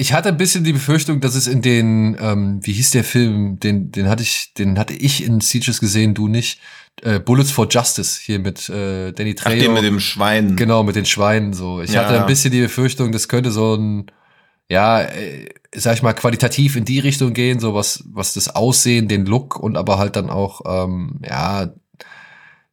ich 0.00 0.12
hatte 0.12 0.28
ein 0.28 0.36
bisschen 0.36 0.62
die 0.62 0.72
Befürchtung, 0.72 1.20
dass 1.20 1.34
es 1.34 1.48
in 1.48 1.60
den, 1.60 2.16
ähm, 2.20 2.60
wie 2.62 2.72
hieß 2.72 2.92
der 2.92 3.02
Film, 3.02 3.58
den, 3.58 3.90
den 3.90 4.08
hatte 4.08 4.22
ich, 4.22 4.54
den 4.54 4.78
hatte 4.78 4.94
ich 4.94 5.24
in 5.24 5.40
Sieges 5.40 5.80
gesehen, 5.80 6.14
du 6.14 6.28
nicht. 6.28 6.60
Äh, 7.02 7.18
Bullets 7.18 7.50
for 7.50 7.66
Justice 7.68 8.20
hier 8.22 8.38
mit 8.38 8.68
äh, 8.68 9.12
Danny 9.12 9.34
Trejo. 9.34 9.56
Ach, 9.56 9.64
den 9.64 9.74
mit 9.74 9.82
dem 9.82 9.98
Schwein. 9.98 10.54
Genau, 10.54 10.84
mit 10.84 10.94
den 10.94 11.04
Schweinen 11.04 11.52
so. 11.52 11.82
Ich 11.82 11.92
ja, 11.92 12.04
hatte 12.04 12.20
ein 12.20 12.26
bisschen 12.26 12.52
die 12.52 12.60
Befürchtung, 12.60 13.10
das 13.10 13.26
könnte 13.26 13.50
so 13.50 13.74
ein, 13.74 14.06
ja, 14.68 15.02
äh, 15.02 15.48
sag 15.74 15.94
ich 15.94 16.02
mal, 16.02 16.12
qualitativ 16.12 16.76
in 16.76 16.84
die 16.84 17.00
Richtung 17.00 17.32
gehen, 17.34 17.58
so 17.58 17.74
was, 17.74 18.04
was 18.06 18.34
das 18.34 18.54
Aussehen, 18.54 19.08
den 19.08 19.26
Look 19.26 19.58
und 19.58 19.76
aber 19.76 19.98
halt 19.98 20.14
dann 20.14 20.30
auch, 20.30 20.60
ähm, 20.64 21.20
ja, 21.28 21.72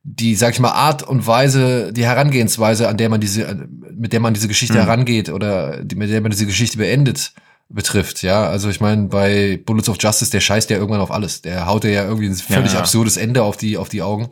die, 0.07 0.35
sag 0.35 0.53
ich 0.53 0.59
mal, 0.59 0.71
Art 0.71 1.01
und 1.01 1.25
Weise, 1.25 1.91
die 1.91 2.05
Herangehensweise, 2.05 2.87
an 2.87 2.97
der 2.97 3.09
man 3.09 3.19
diese, 3.19 3.67
mit 3.91 4.13
der 4.13 4.19
man 4.19 4.35
diese 4.35 4.47
Geschichte 4.47 4.75
mhm. 4.75 4.81
herangeht 4.81 5.29
oder 5.29 5.83
die, 5.83 5.95
mit 5.95 6.11
der 6.11 6.21
man 6.21 6.29
diese 6.29 6.45
Geschichte 6.45 6.77
beendet, 6.77 7.33
betrifft. 7.69 8.21
Ja, 8.21 8.45
also 8.45 8.69
ich 8.69 8.79
meine, 8.79 9.07
bei 9.07 9.59
Bullets 9.65 9.89
of 9.89 9.97
Justice, 9.99 10.29
der 10.29 10.41
scheißt 10.41 10.69
ja 10.69 10.77
irgendwann 10.77 11.01
auf 11.01 11.09
alles. 11.09 11.41
Der 11.41 11.65
haut 11.65 11.85
ja 11.85 12.03
irgendwie 12.03 12.27
ein 12.27 12.35
völlig 12.35 12.73
ja, 12.73 12.79
absurdes 12.79 13.17
Ende 13.17 13.41
auf 13.41 13.57
die, 13.57 13.77
auf 13.77 13.89
die 13.89 14.03
Augen 14.03 14.29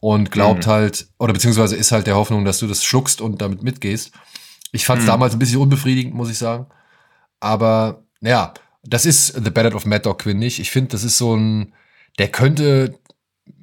und 0.00 0.30
glaubt 0.30 0.66
mhm. 0.66 0.70
halt, 0.70 1.08
oder 1.18 1.32
beziehungsweise 1.32 1.76
ist 1.76 1.92
halt 1.92 2.06
der 2.06 2.16
Hoffnung, 2.16 2.44
dass 2.44 2.58
du 2.58 2.66
das 2.66 2.84
schluckst 2.84 3.22
und 3.22 3.40
damit 3.40 3.62
mitgehst. 3.62 4.12
Ich 4.72 4.84
fand 4.84 4.98
es 4.98 5.06
mhm. 5.06 5.12
damals 5.12 5.32
ein 5.32 5.38
bisschen 5.38 5.60
unbefriedigend, 5.60 6.14
muss 6.14 6.30
ich 6.30 6.36
sagen. 6.36 6.66
Aber, 7.40 8.02
ja, 8.20 8.52
das 8.84 9.06
ist 9.06 9.28
The 9.42 9.50
Ballad 9.50 9.74
of 9.74 9.86
Mad 9.86 10.02
Dog 10.02 10.18
Quinn 10.18 10.38
nicht. 10.38 10.58
Ich 10.58 10.70
finde, 10.70 10.90
das 10.90 11.04
ist 11.04 11.16
so 11.16 11.34
ein, 11.34 11.72
der 12.18 12.28
könnte 12.28 12.98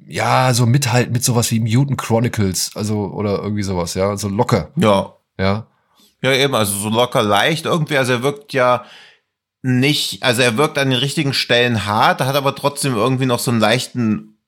ja, 0.06 0.52
so 0.54 0.66
mithalten 0.66 1.12
mit 1.12 1.24
sowas 1.24 1.50
wie 1.50 1.60
Mutant 1.60 1.98
Chronicles, 1.98 2.72
also, 2.74 3.06
oder 3.12 3.42
irgendwie 3.42 3.62
sowas, 3.62 3.94
ja, 3.94 4.16
so 4.16 4.28
locker. 4.28 4.70
Ja. 4.76 5.14
Ja. 5.38 5.66
Ja, 6.22 6.32
eben, 6.32 6.54
also 6.54 6.76
so 6.76 6.88
locker 6.88 7.22
leicht 7.22 7.66
irgendwie, 7.66 7.98
also 7.98 8.12
er 8.12 8.22
wirkt 8.22 8.52
ja 8.52 8.84
nicht, 9.62 10.22
also 10.22 10.42
er 10.42 10.56
wirkt 10.56 10.78
an 10.78 10.90
den 10.90 10.98
richtigen 10.98 11.34
Stellen 11.34 11.86
hart, 11.86 12.20
hat 12.20 12.36
aber 12.36 12.54
trotzdem 12.54 12.94
irgendwie 12.94 13.26
noch 13.26 13.38
so 13.38 13.50
einen 13.50 13.60
leichten, 13.60 14.38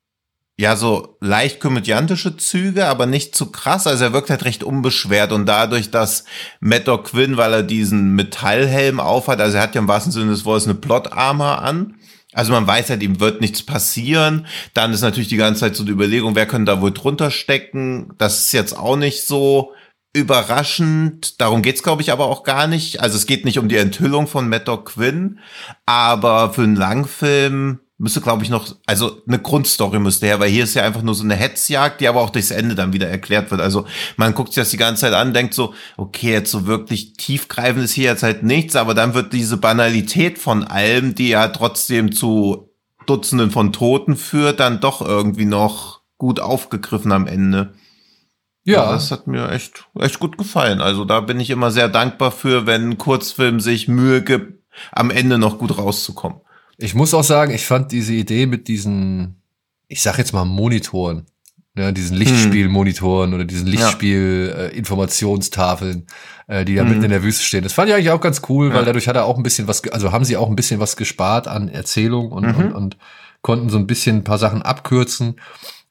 ja, 0.58 0.74
so 0.76 1.18
leicht 1.20 1.60
komödiantische 1.60 2.36
Züge, 2.38 2.86
aber 2.86 3.04
nicht 3.04 3.34
zu 3.34 3.50
krass, 3.50 3.86
also 3.86 4.04
er 4.04 4.12
wirkt 4.14 4.30
halt 4.30 4.44
recht 4.46 4.64
unbeschwert 4.64 5.32
und 5.32 5.44
dadurch, 5.44 5.90
dass 5.90 6.24
Matt 6.60 6.86
Quinn, 7.04 7.36
weil 7.36 7.52
er 7.52 7.62
diesen 7.62 8.14
Metallhelm 8.14 8.98
aufhat, 8.98 9.40
also 9.40 9.58
er 9.58 9.62
hat 9.64 9.74
ja 9.74 9.80
im 9.82 9.88
wahrsten 9.88 10.12
Sinne 10.12 10.30
des 10.30 10.46
Wortes 10.46 10.64
eine 10.64 10.76
Plot-Armor 10.76 11.60
an, 11.60 11.95
also 12.36 12.52
man 12.52 12.66
weiß 12.66 12.90
halt, 12.90 13.02
ihm 13.02 13.18
wird 13.18 13.40
nichts 13.40 13.62
passieren. 13.62 14.46
Dann 14.74 14.92
ist 14.92 15.00
natürlich 15.00 15.28
die 15.28 15.38
ganze 15.38 15.60
Zeit 15.60 15.74
so 15.74 15.84
die 15.84 15.92
Überlegung, 15.92 16.34
wer 16.34 16.44
könnte 16.44 16.70
da 16.70 16.82
wohl 16.82 16.92
drunter 16.92 17.30
stecken. 17.30 18.12
Das 18.18 18.40
ist 18.40 18.52
jetzt 18.52 18.76
auch 18.76 18.96
nicht 18.96 19.26
so 19.26 19.72
überraschend. 20.12 21.40
Darum 21.40 21.62
geht's, 21.62 21.82
glaube 21.82 22.02
ich, 22.02 22.12
aber 22.12 22.26
auch 22.26 22.42
gar 22.42 22.66
nicht. 22.66 23.00
Also 23.00 23.16
es 23.16 23.24
geht 23.24 23.46
nicht 23.46 23.58
um 23.58 23.68
die 23.68 23.78
Enthüllung 23.78 24.26
von 24.26 24.50
Matt 24.50 24.66
Quinn, 24.84 25.38
aber 25.86 26.52
für 26.52 26.64
einen 26.64 26.76
Langfilm 26.76 27.80
müsste, 27.98 28.20
glaube 28.20 28.44
ich, 28.44 28.50
noch, 28.50 28.76
also 28.84 29.22
eine 29.26 29.38
Grundstory 29.38 29.98
müsste 29.98 30.26
her, 30.26 30.38
weil 30.38 30.50
hier 30.50 30.64
ist 30.64 30.74
ja 30.74 30.82
einfach 30.82 31.02
nur 31.02 31.14
so 31.14 31.24
eine 31.24 31.34
Hetzjagd, 31.34 32.00
die 32.00 32.08
aber 32.08 32.20
auch 32.20 32.30
durchs 32.30 32.50
Ende 32.50 32.74
dann 32.74 32.92
wieder 32.92 33.08
erklärt 33.08 33.50
wird. 33.50 33.60
Also 33.60 33.86
man 34.16 34.34
guckt 34.34 34.52
sich 34.52 34.62
das 34.62 34.70
die 34.70 34.76
ganze 34.76 35.02
Zeit 35.02 35.14
an, 35.14 35.32
denkt 35.32 35.54
so, 35.54 35.72
okay, 35.96 36.32
jetzt 36.32 36.50
so 36.50 36.66
wirklich 36.66 37.14
tiefgreifend 37.14 37.84
ist 37.84 37.92
hier 37.92 38.10
jetzt 38.10 38.22
halt 38.22 38.42
nichts, 38.42 38.76
aber 38.76 38.94
dann 38.94 39.14
wird 39.14 39.32
diese 39.32 39.56
Banalität 39.56 40.38
von 40.38 40.64
allem, 40.64 41.14
die 41.14 41.28
ja 41.28 41.48
trotzdem 41.48 42.12
zu 42.12 42.70
Dutzenden 43.06 43.50
von 43.50 43.72
Toten 43.72 44.16
führt, 44.16 44.60
dann 44.60 44.80
doch 44.80 45.00
irgendwie 45.00 45.46
noch 45.46 46.00
gut 46.18 46.40
aufgegriffen 46.40 47.12
am 47.12 47.26
Ende. 47.26 47.74
Ja. 48.64 48.84
ja. 48.84 48.92
Das 48.92 49.10
hat 49.10 49.26
mir 49.26 49.50
echt, 49.50 49.86
echt 49.98 50.18
gut 50.18 50.36
gefallen. 50.36 50.80
Also 50.80 51.04
da 51.04 51.20
bin 51.20 51.40
ich 51.40 51.50
immer 51.50 51.70
sehr 51.70 51.88
dankbar 51.88 52.32
für, 52.32 52.66
wenn 52.66 52.90
ein 52.90 52.98
Kurzfilm 52.98 53.60
sich 53.60 53.88
Mühe 53.88 54.22
gibt, 54.22 54.64
am 54.92 55.10
Ende 55.10 55.38
noch 55.38 55.58
gut 55.58 55.78
rauszukommen. 55.78 56.40
Ich 56.78 56.94
muss 56.94 57.14
auch 57.14 57.24
sagen, 57.24 57.52
ich 57.52 57.66
fand 57.66 57.92
diese 57.92 58.12
Idee 58.12 58.46
mit 58.46 58.68
diesen, 58.68 59.42
ich 59.88 60.02
sag 60.02 60.18
jetzt 60.18 60.32
mal 60.32 60.44
Monitoren, 60.44 61.26
ja, 61.76 61.90
diesen 61.92 62.16
Lichtspielmonitoren 62.16 63.34
oder 63.34 63.44
diesen 63.44 63.66
Lichtspiel-Informationstafeln, 63.66 66.00
äh, 66.00 66.04
äh, 66.46 66.64
die 66.64 66.74
da 66.74 66.84
mhm. 66.84 66.90
mitten 66.90 67.04
in 67.04 67.10
der 67.10 67.22
Wüste 67.22 67.44
stehen. 67.44 67.62
Das 67.62 67.72
fand 67.72 67.88
ich 67.88 67.94
eigentlich 67.94 68.10
auch 68.10 68.20
ganz 68.20 68.42
cool, 68.48 68.68
ja. 68.68 68.74
weil 68.74 68.84
dadurch 68.84 69.08
hat 69.08 69.16
er 69.16 69.24
auch 69.24 69.36
ein 69.36 69.42
bisschen 69.42 69.68
was, 69.68 69.86
also 69.88 70.12
haben 70.12 70.24
sie 70.24 70.36
auch 70.36 70.48
ein 70.48 70.56
bisschen 70.56 70.80
was 70.80 70.96
gespart 70.96 71.48
an 71.48 71.68
Erzählung 71.68 72.32
und, 72.32 72.46
mhm. 72.46 72.56
und, 72.56 72.72
und 72.72 72.96
konnten 73.42 73.68
so 73.68 73.78
ein 73.78 73.86
bisschen 73.86 74.18
ein 74.18 74.24
paar 74.24 74.38
Sachen 74.38 74.62
abkürzen 74.62 75.36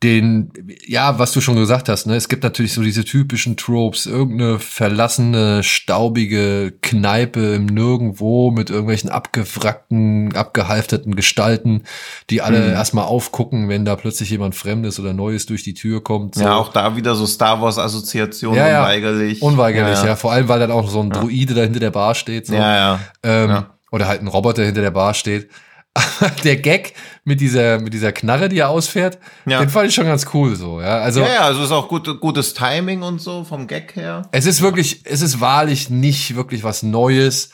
den, 0.03 0.51
ja, 0.85 1.19
was 1.19 1.31
du 1.31 1.39
schon 1.41 1.55
gesagt 1.55 1.87
hast, 1.87 2.05
ne, 2.05 2.15
es 2.15 2.27
gibt 2.27 2.43
natürlich 2.43 2.73
so 2.73 2.83
diese 2.83 3.05
typischen 3.05 3.55
Tropes, 3.55 4.05
irgendeine 4.05 4.59
verlassene, 4.59 5.63
staubige 5.63 6.73
Kneipe 6.81 7.55
im 7.55 7.65
Nirgendwo 7.65 8.51
mit 8.51 8.69
irgendwelchen 8.69 9.09
abgewrackten, 9.09 10.35
abgehalfterten 10.35 11.15
Gestalten, 11.15 11.83
die 12.29 12.41
alle 12.41 12.59
mhm. 12.59 12.73
erstmal 12.73 13.05
aufgucken, 13.05 13.69
wenn 13.69 13.85
da 13.85 13.95
plötzlich 13.95 14.29
jemand 14.29 14.53
Fremdes 14.53 14.99
oder 14.99 15.13
Neues 15.13 15.45
durch 15.45 15.63
die 15.63 15.73
Tür 15.73 16.03
kommt. 16.03 16.35
So. 16.35 16.43
Ja, 16.43 16.55
auch 16.55 16.73
da 16.73 16.97
wieder 16.97 17.15
so 17.15 17.25
Star 17.25 17.61
Wars 17.61 17.79
Assoziationen 17.79 18.59
ja, 18.59 18.67
ja, 18.67 18.81
unweigerlich. 18.81 19.41
Unweigerlich, 19.41 19.99
ja, 19.99 20.07
ja, 20.07 20.15
Vor 20.17 20.33
allem, 20.33 20.44
weil 20.47 20.59
dann 20.59 20.71
auch 20.71 20.89
so 20.89 21.01
ein 21.01 21.09
Druide 21.09 21.53
da 21.53 21.61
hinter 21.61 21.79
der 21.79 21.91
Bar 21.91 22.15
steht. 22.15 22.47
So. 22.47 22.53
Ja, 22.53 22.75
ja. 22.75 22.99
Ähm, 23.23 23.49
ja. 23.49 23.69
Oder 23.91 24.07
halt 24.07 24.21
ein 24.21 24.27
Roboter 24.27 24.63
hinter 24.63 24.81
der 24.81 24.91
Bar 24.91 25.13
steht. 25.13 25.49
der 26.43 26.57
Gag 26.57 26.93
mit 27.23 27.39
dieser, 27.39 27.79
mit 27.79 27.93
dieser 27.93 28.11
Knarre, 28.11 28.49
die 28.49 28.59
er 28.59 28.69
ausfährt, 28.69 29.17
ja. 29.45 29.59
den 29.59 29.69
fand 29.69 29.87
ich 29.87 29.95
schon 29.95 30.05
ganz 30.05 30.25
cool 30.33 30.55
so, 30.55 30.81
ja. 30.81 30.99
Also, 30.99 31.21
ja, 31.21 31.27
ja, 31.27 31.41
also 31.41 31.63
ist 31.63 31.71
auch 31.71 31.87
gut, 31.87 32.19
gutes 32.19 32.53
Timing 32.53 33.01
und 33.01 33.21
so 33.21 33.45
vom 33.45 33.65
Gag 33.65 33.95
her. 33.95 34.23
Es 34.31 34.45
ist 34.45 34.61
wirklich, 34.61 35.05
es 35.05 35.21
ist 35.21 35.39
wahrlich 35.39 35.89
nicht 35.89 36.35
wirklich 36.35 36.63
was 36.65 36.83
Neues, 36.83 37.51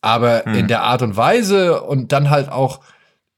aber 0.00 0.44
hm. 0.44 0.54
in 0.54 0.68
der 0.68 0.82
Art 0.82 1.02
und 1.02 1.16
Weise 1.16 1.82
und 1.82 2.10
dann 2.10 2.30
halt 2.30 2.48
auch, 2.48 2.80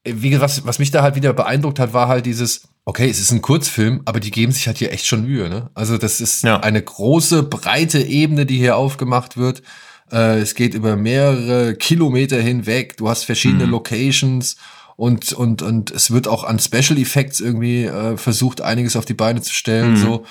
wie, 0.07 0.41
was, 0.41 0.67
was 0.67 0.79
mich 0.79 0.91
da 0.91 1.03
halt 1.03 1.17
wieder 1.17 1.33
beeindruckt 1.33 1.79
hat, 1.79 1.93
war 1.93 2.09
halt 2.09 2.27
dieses, 2.27 2.63
okay, 2.85 3.09
es 3.11 3.21
ist 3.21 3.33
ein 3.33 3.43
Kurzfilm, 3.43 4.03
aber 4.05 4.21
die 4.21 4.31
geben 4.31 4.53
sich 4.53 4.67
halt 4.67 4.79
hier 4.79 4.93
echt 4.93 5.07
schon 5.07 5.25
Mühe, 5.25 5.49
ne? 5.49 5.71
Also 5.75 5.99
das 5.99 6.21
ist 6.21 6.45
ja. 6.45 6.61
eine 6.61 6.83
große, 6.83 7.43
breite 7.43 8.01
Ebene, 8.01 8.47
die 8.47 8.59
hier 8.59 8.77
aufgemacht 8.77 9.37
wird. 9.37 9.63
Äh, 10.11 10.39
es 10.39 10.55
geht 10.55 10.75
über 10.75 10.97
mehrere 10.97 11.75
Kilometer 11.75 12.41
hinweg. 12.41 12.97
Du 12.97 13.09
hast 13.09 13.25
verschiedene 13.25 13.67
mhm. 13.67 13.73
Locations 13.73 14.57
und, 14.97 15.33
und, 15.33 15.63
und 15.63 15.91
es 15.91 16.11
wird 16.11 16.29
auch 16.29 16.45
an 16.45 16.59
Special 16.59 16.99
Effects 16.99 17.41
irgendwie 17.41 17.85
äh, 17.85 18.17
versucht, 18.17 18.61
einiges 18.63 18.97
auf 18.97 19.05
die 19.05 19.15
Beine 19.15 19.43
zu 19.43 19.53
stellen. 19.53 19.93
Mhm. 19.93 19.97
So, 19.97 20.27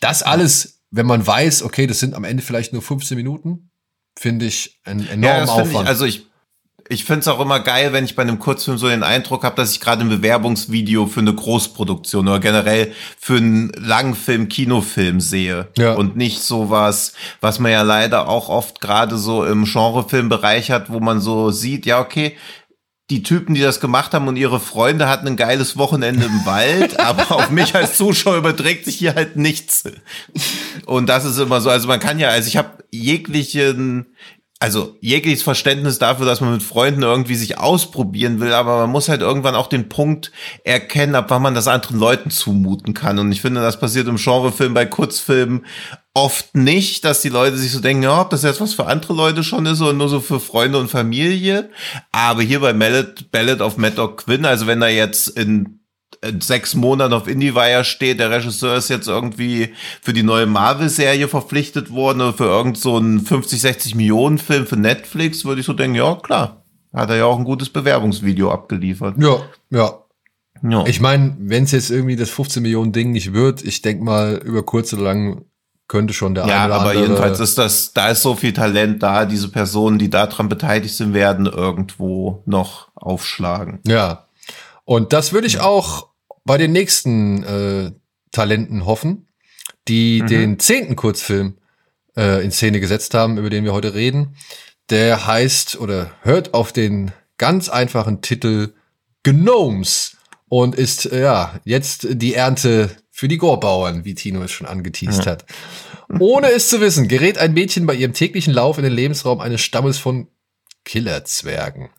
das 0.00 0.22
alles, 0.22 0.80
wenn 0.90 1.06
man 1.06 1.26
weiß, 1.26 1.62
okay, 1.62 1.86
das 1.86 2.00
sind 2.00 2.14
am 2.14 2.24
Ende 2.24 2.42
vielleicht 2.42 2.72
nur 2.72 2.82
15 2.82 3.16
Minuten, 3.16 3.70
finde 4.18 4.46
ich 4.46 4.80
einen 4.84 5.06
enormen 5.06 5.46
ja, 5.46 5.52
Aufwand. 5.52 5.84
Ich, 5.84 5.88
also 5.88 6.04
ich, 6.06 6.26
ich 6.88 7.04
finde 7.04 7.20
es 7.20 7.28
auch 7.28 7.40
immer 7.40 7.60
geil, 7.60 7.92
wenn 7.92 8.04
ich 8.04 8.16
bei 8.16 8.22
einem 8.22 8.38
Kurzfilm 8.38 8.78
so 8.78 8.88
den 8.88 9.02
Eindruck 9.02 9.44
habe, 9.44 9.56
dass 9.56 9.72
ich 9.72 9.80
gerade 9.80 10.02
ein 10.02 10.08
Bewerbungsvideo 10.08 11.06
für 11.06 11.20
eine 11.20 11.34
Großproduktion 11.34 12.28
oder 12.28 12.40
generell 12.40 12.92
für 13.18 13.36
einen 13.36 13.72
Langfilm, 13.76 14.48
Kinofilm 14.48 15.20
sehe. 15.20 15.68
Ja. 15.76 15.94
Und 15.94 16.16
nicht 16.16 16.42
sowas, 16.42 17.14
was 17.40 17.58
man 17.58 17.72
ja 17.72 17.82
leider 17.82 18.28
auch 18.28 18.48
oft 18.48 18.80
gerade 18.80 19.16
so 19.16 19.44
im 19.44 19.64
Genrefilmbereich 19.64 20.70
hat, 20.70 20.90
wo 20.90 21.00
man 21.00 21.20
so 21.20 21.50
sieht, 21.50 21.86
ja, 21.86 22.00
okay, 22.00 22.36
die 23.10 23.22
Typen, 23.22 23.54
die 23.54 23.60
das 23.60 23.80
gemacht 23.80 24.12
haben 24.14 24.26
und 24.26 24.36
ihre 24.36 24.58
Freunde 24.58 25.08
hatten 25.08 25.28
ein 25.28 25.36
geiles 25.36 25.76
Wochenende 25.76 26.26
im 26.26 26.44
Wald, 26.44 26.98
aber 27.00 27.30
auf 27.32 27.50
mich 27.50 27.74
als 27.74 27.96
Zuschauer 27.96 28.36
überträgt 28.36 28.84
sich 28.84 28.96
hier 28.96 29.14
halt 29.14 29.36
nichts. 29.36 29.84
Und 30.86 31.08
das 31.08 31.24
ist 31.24 31.38
immer 31.38 31.60
so, 31.60 31.70
also 31.70 31.86
man 31.86 32.00
kann 32.00 32.18
ja, 32.18 32.28
also 32.28 32.48
ich 32.48 32.56
habe 32.56 32.84
jeglichen 32.90 34.06
also 34.58 34.96
jegliches 35.00 35.42
Verständnis 35.42 35.98
dafür, 35.98 36.24
dass 36.24 36.40
man 36.40 36.52
mit 36.52 36.62
Freunden 36.62 37.02
irgendwie 37.02 37.34
sich 37.34 37.58
ausprobieren 37.58 38.40
will, 38.40 38.54
aber 38.54 38.78
man 38.78 38.90
muss 38.90 39.08
halt 39.08 39.20
irgendwann 39.20 39.54
auch 39.54 39.66
den 39.66 39.90
Punkt 39.90 40.32
erkennen, 40.64 41.14
ab 41.14 41.26
wann 41.28 41.42
man 41.42 41.54
das 41.54 41.68
anderen 41.68 41.98
Leuten 41.98 42.30
zumuten 42.30 42.94
kann. 42.94 43.18
Und 43.18 43.30
ich 43.32 43.42
finde, 43.42 43.60
das 43.60 43.78
passiert 43.78 44.08
im 44.08 44.16
Genrefilm 44.16 44.72
bei 44.72 44.86
Kurzfilmen 44.86 45.66
oft 46.14 46.54
nicht, 46.56 47.04
dass 47.04 47.20
die 47.20 47.28
Leute 47.28 47.58
sich 47.58 47.70
so 47.70 47.80
denken, 47.80 48.04
ja, 48.04 48.22
ob 48.22 48.30
das 48.30 48.42
jetzt 48.42 48.62
was 48.62 48.72
für 48.72 48.86
andere 48.86 49.12
Leute 49.12 49.44
schon 49.44 49.66
ist 49.66 49.82
oder 49.82 49.92
nur 49.92 50.08
so 50.08 50.20
für 50.20 50.40
Freunde 50.40 50.78
und 50.78 50.90
Familie. 50.90 51.68
Aber 52.10 52.40
hier 52.40 52.60
bei 52.60 52.72
Ballad, 52.72 53.30
Ballad 53.30 53.60
of 53.60 53.76
Mad 53.76 53.96
Dog 53.96 54.24
Quinn, 54.24 54.46
also 54.46 54.66
wenn 54.66 54.80
er 54.80 54.88
jetzt 54.88 55.28
in 55.28 55.80
sechs 56.40 56.74
Monaten 56.74 57.12
auf 57.12 57.28
IndieWire 57.28 57.84
steht, 57.84 58.20
der 58.20 58.30
Regisseur 58.30 58.76
ist 58.76 58.88
jetzt 58.88 59.08
irgendwie 59.08 59.70
für 60.02 60.12
die 60.12 60.22
neue 60.22 60.46
Marvel-Serie 60.46 61.28
verpflichtet 61.28 61.90
worden 61.90 62.20
oder 62.20 62.32
für 62.32 62.44
irgend 62.44 62.78
so 62.78 62.96
einen 62.96 63.20
50, 63.20 63.60
60 63.60 63.94
Millionen 63.94 64.38
Film 64.38 64.66
für 64.66 64.76
Netflix, 64.76 65.44
würde 65.44 65.60
ich 65.60 65.66
so 65.66 65.72
denken, 65.72 65.96
ja, 65.96 66.14
klar. 66.16 66.64
hat 66.92 67.10
er 67.10 67.16
ja 67.16 67.24
auch 67.24 67.38
ein 67.38 67.44
gutes 67.44 67.70
Bewerbungsvideo 67.70 68.50
abgeliefert. 68.50 69.16
Ja, 69.18 69.38
ja. 69.70 69.98
ja. 70.68 70.86
Ich 70.86 71.00
meine, 71.00 71.36
wenn 71.38 71.64
es 71.64 71.72
jetzt 71.72 71.90
irgendwie 71.90 72.16
das 72.16 72.30
15 72.30 72.62
Millionen 72.62 72.92
Ding 72.92 73.12
nicht 73.12 73.32
wird, 73.32 73.62
ich 73.62 73.82
denke 73.82 74.04
mal, 74.04 74.40
über 74.44 74.62
kurz 74.64 74.92
oder 74.92 75.02
lang 75.02 75.44
könnte 75.88 76.12
schon 76.14 76.34
der 76.34 76.46
ja, 76.46 76.64
eine 76.64 76.66
oder 76.66 76.74
aber 76.74 76.90
andere 76.90 77.02
jedenfalls 77.04 77.40
ist 77.40 77.58
das, 77.58 77.92
da 77.92 78.08
ist 78.08 78.22
so 78.22 78.34
viel 78.34 78.52
Talent 78.52 79.02
da, 79.02 79.24
diese 79.24 79.48
Personen, 79.48 79.98
die 79.98 80.10
daran 80.10 80.48
beteiligt 80.48 80.94
sind, 80.94 81.14
werden 81.14 81.46
irgendwo 81.46 82.42
noch 82.44 82.88
aufschlagen. 82.94 83.80
Ja. 83.86 84.25
Und 84.86 85.12
das 85.12 85.32
würde 85.32 85.48
ich 85.48 85.60
auch 85.60 86.08
bei 86.44 86.56
den 86.56 86.72
nächsten 86.72 87.42
äh, 87.42 87.92
Talenten 88.30 88.86
hoffen, 88.86 89.28
die 89.88 90.22
mhm. 90.22 90.26
den 90.28 90.58
zehnten 90.58 90.96
Kurzfilm 90.96 91.58
äh, 92.16 92.42
in 92.44 92.52
Szene 92.52 92.80
gesetzt 92.80 93.12
haben, 93.12 93.36
über 93.36 93.50
den 93.50 93.64
wir 93.64 93.72
heute 93.72 93.94
reden. 93.94 94.36
Der 94.88 95.26
heißt 95.26 95.78
oder 95.80 96.12
hört 96.22 96.54
auf 96.54 96.72
den 96.72 97.10
ganz 97.36 97.68
einfachen 97.68 98.22
Titel 98.22 98.74
Gnomes 99.24 100.16
und 100.48 100.76
ist 100.76 101.10
äh, 101.12 101.22
ja 101.22 101.60
jetzt 101.64 102.06
die 102.08 102.34
Ernte 102.34 102.90
für 103.10 103.26
die 103.26 103.38
Gorbauern, 103.38 104.04
wie 104.04 104.14
Tino 104.14 104.42
es 104.42 104.52
schon 104.52 104.68
angeteased 104.68 105.24
ja. 105.24 105.32
hat. 105.32 105.46
Ohne 106.20 106.52
es 106.52 106.68
zu 106.68 106.80
wissen, 106.80 107.08
gerät 107.08 107.38
ein 107.38 107.54
Mädchen 107.54 107.86
bei 107.86 107.94
ihrem 107.94 108.12
täglichen 108.12 108.54
Lauf 108.54 108.78
in 108.78 108.84
den 108.84 108.92
Lebensraum 108.92 109.40
eines 109.40 109.62
Stammes 109.62 109.98
von 109.98 110.28
Killerzwergen. 110.84 111.90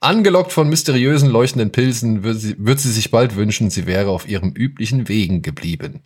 Angelockt 0.00 0.52
von 0.52 0.68
mysteriösen 0.68 1.30
leuchtenden 1.30 1.72
Pilzen 1.72 2.22
wird 2.22 2.38
sie, 2.38 2.54
wird 2.58 2.78
sie 2.80 2.92
sich 2.92 3.10
bald 3.10 3.34
wünschen, 3.34 3.70
sie 3.70 3.86
wäre 3.86 4.10
auf 4.10 4.28
ihrem 4.28 4.50
üblichen 4.50 5.08
Wegen 5.08 5.42
geblieben. 5.42 6.02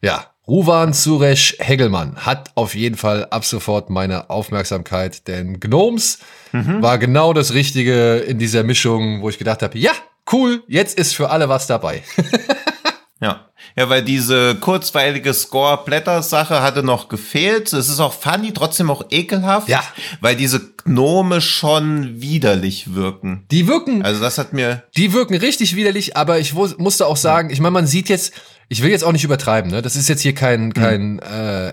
Ja, 0.00 0.26
Ruvan 0.46 0.92
Suresh 0.92 1.56
Hegelmann 1.58 2.16
hat 2.24 2.52
auf 2.54 2.74
jeden 2.74 2.96
Fall 2.96 3.26
ab 3.26 3.44
sofort 3.44 3.90
meine 3.90 4.30
Aufmerksamkeit, 4.30 5.28
denn 5.28 5.60
Gnomes 5.60 6.20
mhm. 6.52 6.80
war 6.80 6.98
genau 6.98 7.32
das 7.32 7.52
Richtige 7.52 8.16
in 8.18 8.38
dieser 8.38 8.62
Mischung, 8.62 9.20
wo 9.20 9.28
ich 9.28 9.38
gedacht 9.38 9.62
habe, 9.62 9.76
ja, 9.78 9.92
cool, 10.32 10.62
jetzt 10.68 10.98
ist 10.98 11.14
für 11.14 11.30
alle 11.30 11.48
was 11.48 11.66
dabei. 11.66 12.02
ja. 13.20 13.44
Ja, 13.76 13.88
weil 13.88 14.02
diese 14.02 14.54
kurzweilige 14.54 15.34
Score-Blätter-Sache 15.34 16.62
hatte 16.62 16.84
noch 16.84 17.08
gefehlt. 17.08 17.72
Es 17.72 17.88
ist 17.88 17.98
auch 17.98 18.12
funny, 18.12 18.52
trotzdem 18.52 18.90
auch 18.90 19.06
ekelhaft. 19.10 19.68
Ja. 19.68 19.82
Weil 20.20 20.36
diese 20.36 20.60
Gnome 20.84 21.40
schon 21.40 22.20
widerlich 22.20 22.94
wirken. 22.94 23.44
Die 23.50 23.66
wirken. 23.66 24.04
Also 24.04 24.20
das 24.20 24.38
hat 24.38 24.52
mir. 24.52 24.84
Die 24.96 25.12
wirken 25.12 25.34
richtig 25.34 25.74
widerlich, 25.74 26.16
aber 26.16 26.38
ich 26.38 26.54
musste 26.54 27.06
auch 27.06 27.16
sagen, 27.16 27.50
ich 27.50 27.60
meine, 27.60 27.72
man 27.72 27.86
sieht 27.88 28.08
jetzt, 28.08 28.32
ich 28.68 28.82
will 28.82 28.90
jetzt 28.90 29.02
auch 29.02 29.12
nicht 29.12 29.24
übertreiben, 29.24 29.70
ne? 29.70 29.82
Das 29.82 29.96
ist 29.96 30.08
jetzt 30.08 30.22
hier 30.22 30.34
kein, 30.34 30.72
kein 30.72 31.14
mhm. 31.14 31.20
äh, 31.20 31.72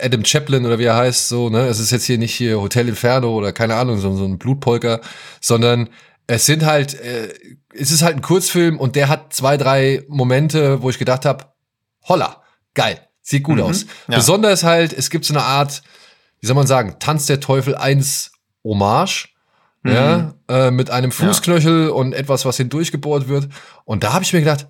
Adam 0.00 0.24
Chaplin 0.24 0.66
oder 0.66 0.78
wie 0.78 0.84
er 0.84 0.96
heißt, 0.96 1.28
so, 1.28 1.48
ne? 1.48 1.66
Es 1.66 1.78
ist 1.78 1.90
jetzt 1.90 2.04
hier 2.04 2.18
nicht 2.18 2.34
hier 2.34 2.60
Hotel 2.60 2.88
Inferno 2.88 3.34
oder 3.34 3.52
keine 3.52 3.76
Ahnung, 3.76 3.98
so, 3.98 4.14
so 4.14 4.26
ein 4.26 4.38
Blutpolker, 4.38 5.00
sondern 5.40 5.88
es 6.34 6.46
sind 6.46 6.64
halt, 6.64 6.94
äh, 6.94 7.32
es 7.74 7.90
ist 7.90 8.02
halt 8.02 8.16
ein 8.16 8.22
Kurzfilm 8.22 8.78
und 8.78 8.96
der 8.96 9.08
hat 9.08 9.32
zwei, 9.32 9.56
drei 9.56 10.04
Momente, 10.08 10.82
wo 10.82 10.90
ich 10.90 10.98
gedacht 10.98 11.24
habe, 11.24 11.46
holla, 12.08 12.42
geil, 12.74 13.00
sieht 13.22 13.42
gut 13.42 13.56
mhm, 13.56 13.62
aus. 13.62 13.86
Ja. 14.08 14.16
Besonders 14.16 14.62
halt, 14.62 14.92
es 14.92 15.10
gibt 15.10 15.24
so 15.24 15.34
eine 15.34 15.42
Art, 15.42 15.82
wie 16.40 16.46
soll 16.46 16.56
man 16.56 16.66
sagen, 16.66 16.96
Tanz 16.98 17.26
der 17.26 17.40
Teufel 17.40 17.74
1 17.74 18.32
Hommage. 18.64 19.28
Mhm. 19.84 19.92
Ja, 19.92 20.34
äh, 20.48 20.70
mit 20.70 20.90
einem 20.90 21.10
Fußknöchel 21.10 21.86
ja. 21.86 21.90
und 21.90 22.12
etwas, 22.12 22.44
was 22.44 22.56
hindurchgebohrt 22.56 23.26
wird. 23.26 23.48
Und 23.84 24.04
da 24.04 24.12
habe 24.12 24.22
ich 24.22 24.32
mir 24.32 24.38
gedacht, 24.38 24.68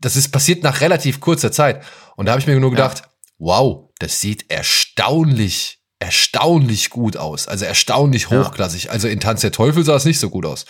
das 0.00 0.16
ist 0.16 0.30
passiert 0.30 0.62
nach 0.62 0.80
relativ 0.80 1.20
kurzer 1.20 1.52
Zeit. 1.52 1.84
Und 2.16 2.26
da 2.26 2.32
habe 2.32 2.40
ich 2.40 2.46
mir 2.46 2.58
nur 2.58 2.70
gedacht, 2.70 3.00
ja. 3.00 3.08
wow, 3.38 3.90
das 3.98 4.20
sieht 4.20 4.50
erstaunlich, 4.50 5.79
erstaunlich 6.00 6.90
gut 6.90 7.16
aus. 7.16 7.46
Also 7.46 7.66
erstaunlich 7.66 8.30
hochklassig. 8.30 8.90
Also 8.90 9.06
in 9.06 9.20
Tanz 9.20 9.42
der 9.42 9.52
Teufel 9.52 9.84
sah 9.84 9.94
es 9.94 10.04
nicht 10.04 10.18
so 10.18 10.30
gut 10.30 10.46
aus. 10.46 10.64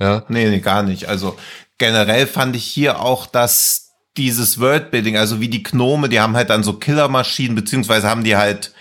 Ja. 0.00 0.24
Nee, 0.28 0.50
nee, 0.50 0.58
gar 0.58 0.82
nicht. 0.82 1.08
Also 1.08 1.36
generell 1.78 2.26
fand 2.26 2.56
ich 2.56 2.64
hier 2.64 3.00
auch, 3.00 3.26
dass 3.26 3.92
dieses 4.16 4.60
Worldbuilding, 4.60 5.16
also 5.16 5.40
wie 5.40 5.48
die 5.48 5.62
Gnome, 5.62 6.08
die 6.08 6.20
haben 6.20 6.36
halt 6.36 6.50
dann 6.50 6.62
so 6.62 6.74
Killermaschinen, 6.74 7.54
beziehungsweise 7.54 8.08
haben 8.08 8.24
die 8.24 8.36
halt 8.36 8.72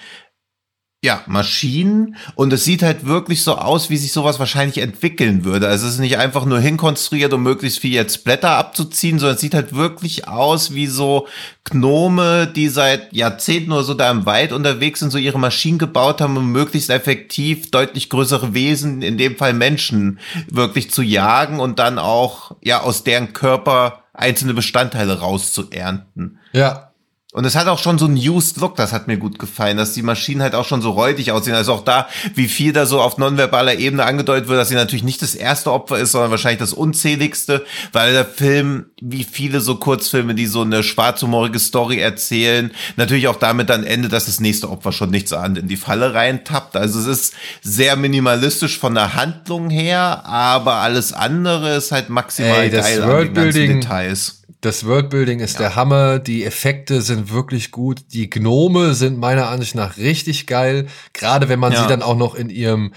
ja, 1.04 1.22
Maschinen 1.28 2.16
und 2.36 2.54
es 2.54 2.64
sieht 2.64 2.82
halt 2.82 3.06
wirklich 3.06 3.44
so 3.44 3.58
aus, 3.58 3.90
wie 3.90 3.98
sich 3.98 4.14
sowas 4.14 4.40
wahrscheinlich 4.40 4.78
entwickeln 4.78 5.44
würde. 5.44 5.68
Also 5.68 5.86
es 5.86 5.96
ist 5.96 6.00
nicht 6.00 6.18
einfach 6.18 6.46
nur 6.46 6.62
hinkonstruiert, 6.62 7.34
um 7.34 7.44
möglichst 7.44 7.80
viel 7.80 7.92
jetzt 7.92 8.24
Blätter 8.24 8.52
abzuziehen, 8.52 9.20
sondern 9.20 9.36
es 9.36 9.42
sieht 9.42 9.54
halt 9.54 9.76
wirklich 9.76 10.30
aus 10.30 10.74
wie 10.74 10.88
so 10.88 11.28
Gnome, 11.66 12.48
die 12.48 12.70
seit 12.70 13.12
Jahrzehnten 13.12 13.74
oder 13.74 13.84
so 13.84 13.96
da 13.96 14.10
im 14.10 14.26
Wald 14.26 14.54
unterwegs 14.54 15.02
sind, 15.02 15.12
so 15.12 15.18
ihre 15.18 15.38
Maschinen 15.38 15.78
gebaut 15.78 16.22
haben, 16.22 16.38
um 16.38 16.54
möglichst 16.54 16.90
effektiv 16.90 17.70
deutlich 17.70 18.10
größere 18.10 18.54
Wesen, 18.54 19.02
in 19.02 19.18
dem 19.18 19.36
Fall 19.36 19.54
Menschen, 19.54 20.20
wirklich 20.50 20.90
zu 20.90 21.02
jagen 21.02 21.60
und 21.60 21.80
dann 21.80 22.00
auch, 22.00 22.56
ja, 22.62 22.80
aus 22.80 23.04
deren 23.04 23.34
Körper 23.34 24.04
einzelne 24.14 24.54
Bestandteile 24.54 25.20
rauszuernten. 25.20 26.40
Ja, 26.54 26.93
und 27.34 27.46
es 27.46 27.56
hat 27.56 27.68
auch 27.68 27.80
schon 27.80 27.98
so 27.98 28.06
einen 28.06 28.16
used 28.16 28.58
Look, 28.58 28.76
das 28.76 28.94
hat 28.94 29.08
mir 29.08 29.18
gut 29.18 29.40
gefallen, 29.40 29.76
dass 29.76 29.94
die 29.94 30.04
Maschinen 30.04 30.44
halt 30.44 30.54
auch 30.54 30.66
schon 30.66 30.84
so 30.84 30.92
räudig 30.92 31.32
aussehen. 31.32 31.56
Also 31.56 31.74
auch 31.74 31.84
da, 31.84 32.08
wie 32.36 32.48
viel 32.48 32.74
da 32.74 32.86
so 32.86 33.02
auf 33.02 33.18
nonverbaler 33.18 33.74
Ebene 33.74 34.06
angedeutet 34.06 34.48
wird, 34.48 34.60
dass 34.60 34.70
sie 34.70 34.76
natürlich 34.76 35.04
nicht 35.04 35.24
das 35.24 35.34
erste 35.34 35.72
Opfer 35.72 35.98
ist, 35.98 36.12
sondern 36.12 36.30
wahrscheinlich 36.30 36.60
das 36.60 36.74
unzähligste, 36.74 37.66
weil 37.92 38.14
der 38.14 38.26
Film, 38.26 38.86
wie 39.02 39.24
viele 39.24 39.62
so 39.62 39.78
Kurzfilme, 39.78 40.36
die 40.36 40.46
so 40.46 40.62
eine 40.62 40.84
schwarzhumorige 40.84 41.58
Story 41.58 41.98
erzählen, 41.98 42.70
natürlich 42.98 43.28
auch 43.28 43.38
damit 43.38 43.72
dann 43.72 43.84
endet, 43.84 44.14
dass 44.14 44.28
das 44.28 44.40
nächste 44.40 44.70
Opfer 44.70 44.92
schon 44.92 45.10
nichts 45.10 45.34
ahnt 45.34 45.58
in 45.58 45.68
die 45.68 45.76
Falle 45.78 46.14
reintappt. 46.14 46.76
Also 46.76 47.00
es 47.00 47.08
ist 47.08 47.34
sehr 47.64 47.96
minimalistisch 47.96 48.78
von 48.78 48.94
der 48.94 49.16
Handlung 49.16 49.72
her, 49.72 50.24
aber 50.28 50.76
alles 50.76 51.14
andere 51.14 51.78
ist 51.78 51.92
halt 51.92 52.10
maximal 52.10 52.66
Ey, 52.66 52.70
geil 52.70 53.02
an 53.02 53.24
den 53.24 53.34
ganzen 53.34 53.68
Details 53.80 54.43
das 54.66 54.86
Worldbuilding 54.86 55.40
ist 55.40 55.56
ja. 55.56 55.60
der 55.60 55.76
Hammer, 55.76 56.20
die 56.20 56.44
Effekte 56.44 57.02
sind 57.02 57.32
wirklich 57.32 57.72
gut, 57.72 58.02
die 58.14 58.30
Gnome 58.30 58.94
sind 58.94 59.18
meiner 59.18 59.50
Ansicht 59.50 59.76
nach 59.76 59.98
richtig 59.98 60.48
geil, 60.48 60.88
gerade 61.14 61.50
wenn 61.50 61.60
man 61.60 61.74
ja. 61.74 61.82
sie 61.82 61.88
dann 61.88 62.02
auch 62.02 62.16
noch 62.16 62.36
in 62.36 62.50
ihrem 62.50 62.94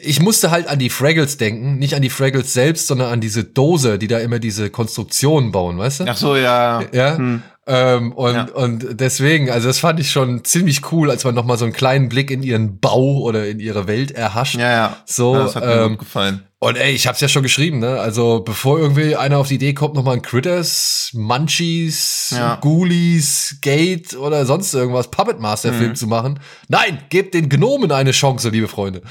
ich 0.00 0.20
musste 0.20 0.52
halt 0.52 0.68
an 0.68 0.78
die 0.78 0.90
Fraggles 0.90 1.38
denken, 1.38 1.76
nicht 1.78 1.94
an 1.94 2.02
die 2.02 2.10
Fraggles 2.10 2.52
selbst, 2.52 2.86
sondern 2.86 3.12
an 3.12 3.20
diese 3.20 3.42
Dose, 3.42 3.98
die 3.98 4.06
da 4.06 4.18
immer 4.20 4.38
diese 4.38 4.70
Konstruktionen 4.70 5.50
bauen, 5.50 5.76
weißt 5.76 6.00
du? 6.00 6.04
Ach 6.06 6.16
so, 6.16 6.36
ja. 6.36 6.84
Ja. 6.92 7.16
Hm. 7.16 7.42
Ähm, 7.70 8.12
und, 8.12 8.34
ja. 8.34 8.48
und 8.54 8.98
deswegen, 8.98 9.50
also 9.50 9.68
das 9.68 9.78
fand 9.78 10.00
ich 10.00 10.10
schon 10.10 10.42
ziemlich 10.42 10.90
cool, 10.90 11.10
als 11.10 11.24
man 11.24 11.34
noch 11.34 11.44
mal 11.44 11.58
so 11.58 11.66
einen 11.66 11.74
kleinen 11.74 12.08
Blick 12.08 12.30
in 12.30 12.42
ihren 12.42 12.80
Bau 12.80 13.18
oder 13.18 13.46
in 13.46 13.60
ihre 13.60 13.86
Welt 13.86 14.10
erhascht. 14.10 14.54
Ja, 14.54 14.72
ja. 14.72 14.96
So, 15.04 15.34
ja, 15.34 15.42
das 15.42 15.54
hat 15.54 15.66
mir 15.66 15.72
ähm, 15.72 15.90
gut 15.90 15.98
gefallen. 15.98 16.44
Und 16.60 16.76
ey, 16.76 16.92
ich 16.92 17.06
hab's 17.06 17.20
ja 17.20 17.28
schon 17.28 17.42
geschrieben, 17.42 17.78
ne? 17.78 18.00
Also 18.00 18.40
bevor 18.40 18.78
irgendwie 18.78 19.16
einer 19.16 19.36
auf 19.36 19.48
die 19.48 19.56
Idee 19.56 19.74
kommt, 19.74 19.94
nochmal 19.94 20.16
ein 20.16 20.22
Critters, 20.22 21.10
Munchies, 21.12 22.34
ja. 22.34 22.56
Ghoulies, 22.56 23.58
Gate 23.60 24.16
oder 24.16 24.46
sonst 24.46 24.72
irgendwas, 24.72 25.10
Puppet 25.10 25.38
Master 25.38 25.74
Film 25.74 25.90
mhm. 25.90 25.96
zu 25.96 26.06
machen. 26.06 26.40
Nein, 26.68 26.98
gebt 27.10 27.34
den 27.34 27.50
Gnomen 27.50 27.92
eine 27.92 28.12
Chance, 28.12 28.48
liebe 28.48 28.66
Freunde. 28.66 29.02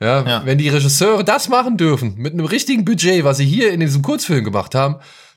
Ja, 0.00 0.26
ja, 0.26 0.42
wenn 0.44 0.58
die 0.58 0.68
Regisseure 0.68 1.24
das 1.24 1.48
machen 1.48 1.76
dürfen, 1.76 2.14
mit 2.18 2.34
einem 2.34 2.46
richtigen 2.46 2.84
Budget, 2.84 3.24
was 3.24 3.38
sie 3.38 3.46
hier 3.46 3.72
in 3.72 3.80
diesem 3.80 4.02
Kurzfilm 4.02 4.44
gemacht 4.44 4.74
haben, 4.74 4.96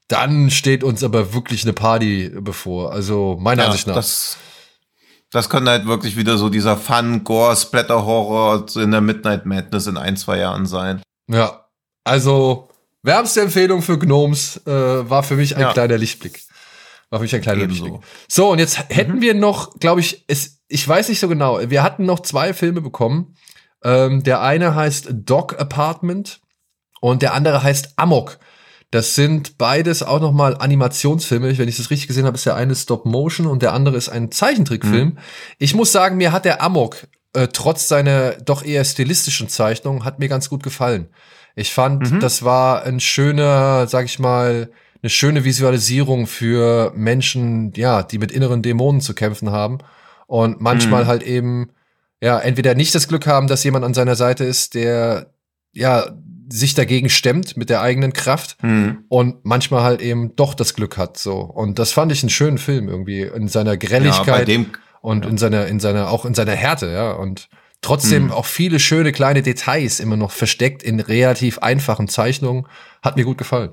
dann 0.09 0.49
steht 0.49 0.83
uns 0.83 1.03
aber 1.03 1.33
wirklich 1.33 1.63
eine 1.63 1.73
Party 1.73 2.31
bevor. 2.41 2.91
Also 2.91 3.37
meiner 3.39 3.63
ja, 3.63 3.67
Ansicht 3.69 3.87
nach. 3.87 3.95
Das, 3.95 4.37
das 5.31 5.49
könnte 5.49 5.71
halt 5.71 5.85
wirklich 5.85 6.17
wieder 6.17 6.37
so 6.37 6.49
dieser 6.49 6.75
Fun, 6.75 7.23
Gore, 7.23 7.55
Splatter-Horror 7.55 8.65
in 8.75 8.91
der 8.91 9.01
Midnight 9.01 9.45
Madness 9.45 9.87
in 9.87 9.97
ein, 9.97 10.17
zwei 10.17 10.39
Jahren 10.39 10.65
sein. 10.65 11.01
Ja, 11.27 11.67
also 12.03 12.69
wärmste 13.03 13.41
Empfehlung 13.41 13.83
für 13.83 13.99
Gnomes 13.99 14.57
äh, 14.65 14.71
war 15.09 15.21
für 15.21 15.35
mich 15.35 15.55
ein 15.55 15.61
ja. 15.61 15.73
kleiner 15.73 15.97
Lichtblick. 15.97 16.43
War 17.11 17.19
für 17.19 17.23
mich 17.23 17.35
ein 17.35 17.41
kleiner 17.41 17.63
Ebenso. 17.63 17.85
Lichtblick. 17.85 18.07
So, 18.27 18.51
und 18.51 18.57
jetzt 18.57 18.89
hätten 18.89 19.17
mhm. 19.17 19.21
wir 19.21 19.35
noch, 19.35 19.79
glaube 19.79 20.01
ich, 20.01 20.25
es, 20.27 20.59
ich 20.67 20.87
weiß 20.87 21.09
nicht 21.09 21.19
so 21.19 21.27
genau, 21.27 21.59
wir 21.69 21.83
hatten 21.83 22.05
noch 22.05 22.21
zwei 22.21 22.53
Filme 22.53 22.81
bekommen. 22.81 23.35
Ähm, 23.83 24.23
der 24.23 24.41
eine 24.41 24.73
heißt 24.73 25.09
Dog 25.11 25.59
Apartment 25.59 26.41
und 26.99 27.21
der 27.21 27.35
andere 27.35 27.61
heißt 27.61 27.93
Amok. 27.95 28.39
Das 28.91 29.13
sind 29.13 29.57
beides 29.57 30.01
auch 30.01 30.19
nochmal 30.19 30.57
Animationsfilme. 30.57 31.57
Wenn 31.57 31.69
ich 31.69 31.77
das 31.77 31.91
richtig 31.91 32.07
gesehen 32.07 32.25
habe, 32.25 32.35
ist 32.35 32.45
der 32.45 32.55
eine 32.55 32.75
Stop 32.75 33.05
Motion 33.05 33.45
und 33.45 33.61
der 33.61 33.73
andere 33.73 33.97
ist 33.97 34.09
ein 34.09 34.31
Zeichentrickfilm. 34.31 35.09
Mhm. 35.09 35.17
Ich 35.59 35.75
muss 35.75 35.91
sagen, 35.91 36.17
mir 36.17 36.31
hat 36.31 36.45
der 36.45 36.61
Amok 36.63 37.07
äh, 37.33 37.47
trotz 37.53 37.87
seiner 37.87 38.31
doch 38.33 38.63
eher 38.63 38.83
stilistischen 38.83 39.47
Zeichnung, 39.47 40.05
hat 40.05 40.19
mir 40.19 40.27
ganz 40.27 40.49
gut 40.49 40.63
gefallen. 40.63 41.09
Ich 41.55 41.71
fand, 41.71 42.11
mhm. 42.11 42.19
das 42.19 42.43
war 42.43 42.83
ein 42.83 42.99
schöner, 42.99 43.87
sag 43.87 44.05
ich 44.05 44.17
mal, 44.17 44.71
eine 45.01 45.09
schöne 45.09 45.45
Visualisierung 45.45 46.27
für 46.27 46.91
Menschen, 46.95 47.71
ja, 47.75 48.03
die 48.03 48.17
mit 48.17 48.31
inneren 48.31 48.61
Dämonen 48.61 49.01
zu 49.01 49.13
kämpfen 49.13 49.51
haben 49.51 49.77
und 50.27 50.59
manchmal 50.61 51.03
mhm. 51.03 51.07
halt 51.07 51.23
eben, 51.23 51.69
ja, 52.21 52.39
entweder 52.39 52.75
nicht 52.75 52.93
das 52.95 53.07
Glück 53.07 53.27
haben, 53.27 53.47
dass 53.47 53.63
jemand 53.63 53.85
an 53.85 53.93
seiner 53.93 54.15
Seite 54.15 54.43
ist, 54.43 54.73
der, 54.73 55.31
ja, 55.71 56.11
sich 56.51 56.73
dagegen 56.73 57.09
stemmt 57.09 57.57
mit 57.57 57.69
der 57.69 57.81
eigenen 57.81 58.13
Kraft 58.13 58.57
mhm. 58.63 59.05
und 59.07 59.45
manchmal 59.45 59.83
halt 59.83 60.01
eben 60.01 60.35
doch 60.35 60.53
das 60.53 60.73
Glück 60.73 60.97
hat, 60.97 61.17
so. 61.17 61.39
Und 61.39 61.79
das 61.79 61.91
fand 61.91 62.11
ich 62.11 62.23
einen 62.23 62.29
schönen 62.29 62.57
Film 62.57 62.89
irgendwie 62.89 63.21
in 63.21 63.47
seiner 63.47 63.77
Grelligkeit. 63.77 64.47
Ja, 64.47 64.65
und 65.01 65.23
ja. 65.23 65.31
in 65.31 65.37
seiner, 65.37 65.67
in 65.67 65.79
seiner, 65.79 66.09
auch 66.09 66.25
in 66.25 66.33
seiner 66.33 66.55
Härte, 66.55 66.91
ja. 66.91 67.11
Und 67.11 67.49
Trotzdem 67.81 68.25
mhm. 68.25 68.31
auch 68.31 68.45
viele 68.45 68.79
schöne 68.79 69.11
kleine 69.11 69.41
Details 69.41 69.99
immer 69.99 70.17
noch 70.17 70.31
versteckt 70.31 70.83
in 70.83 70.99
relativ 70.99 71.59
einfachen 71.59 72.09
Zeichnungen. 72.09 72.67
Hat 73.01 73.15
mir 73.15 73.23
gut 73.23 73.37
gefallen. 73.37 73.71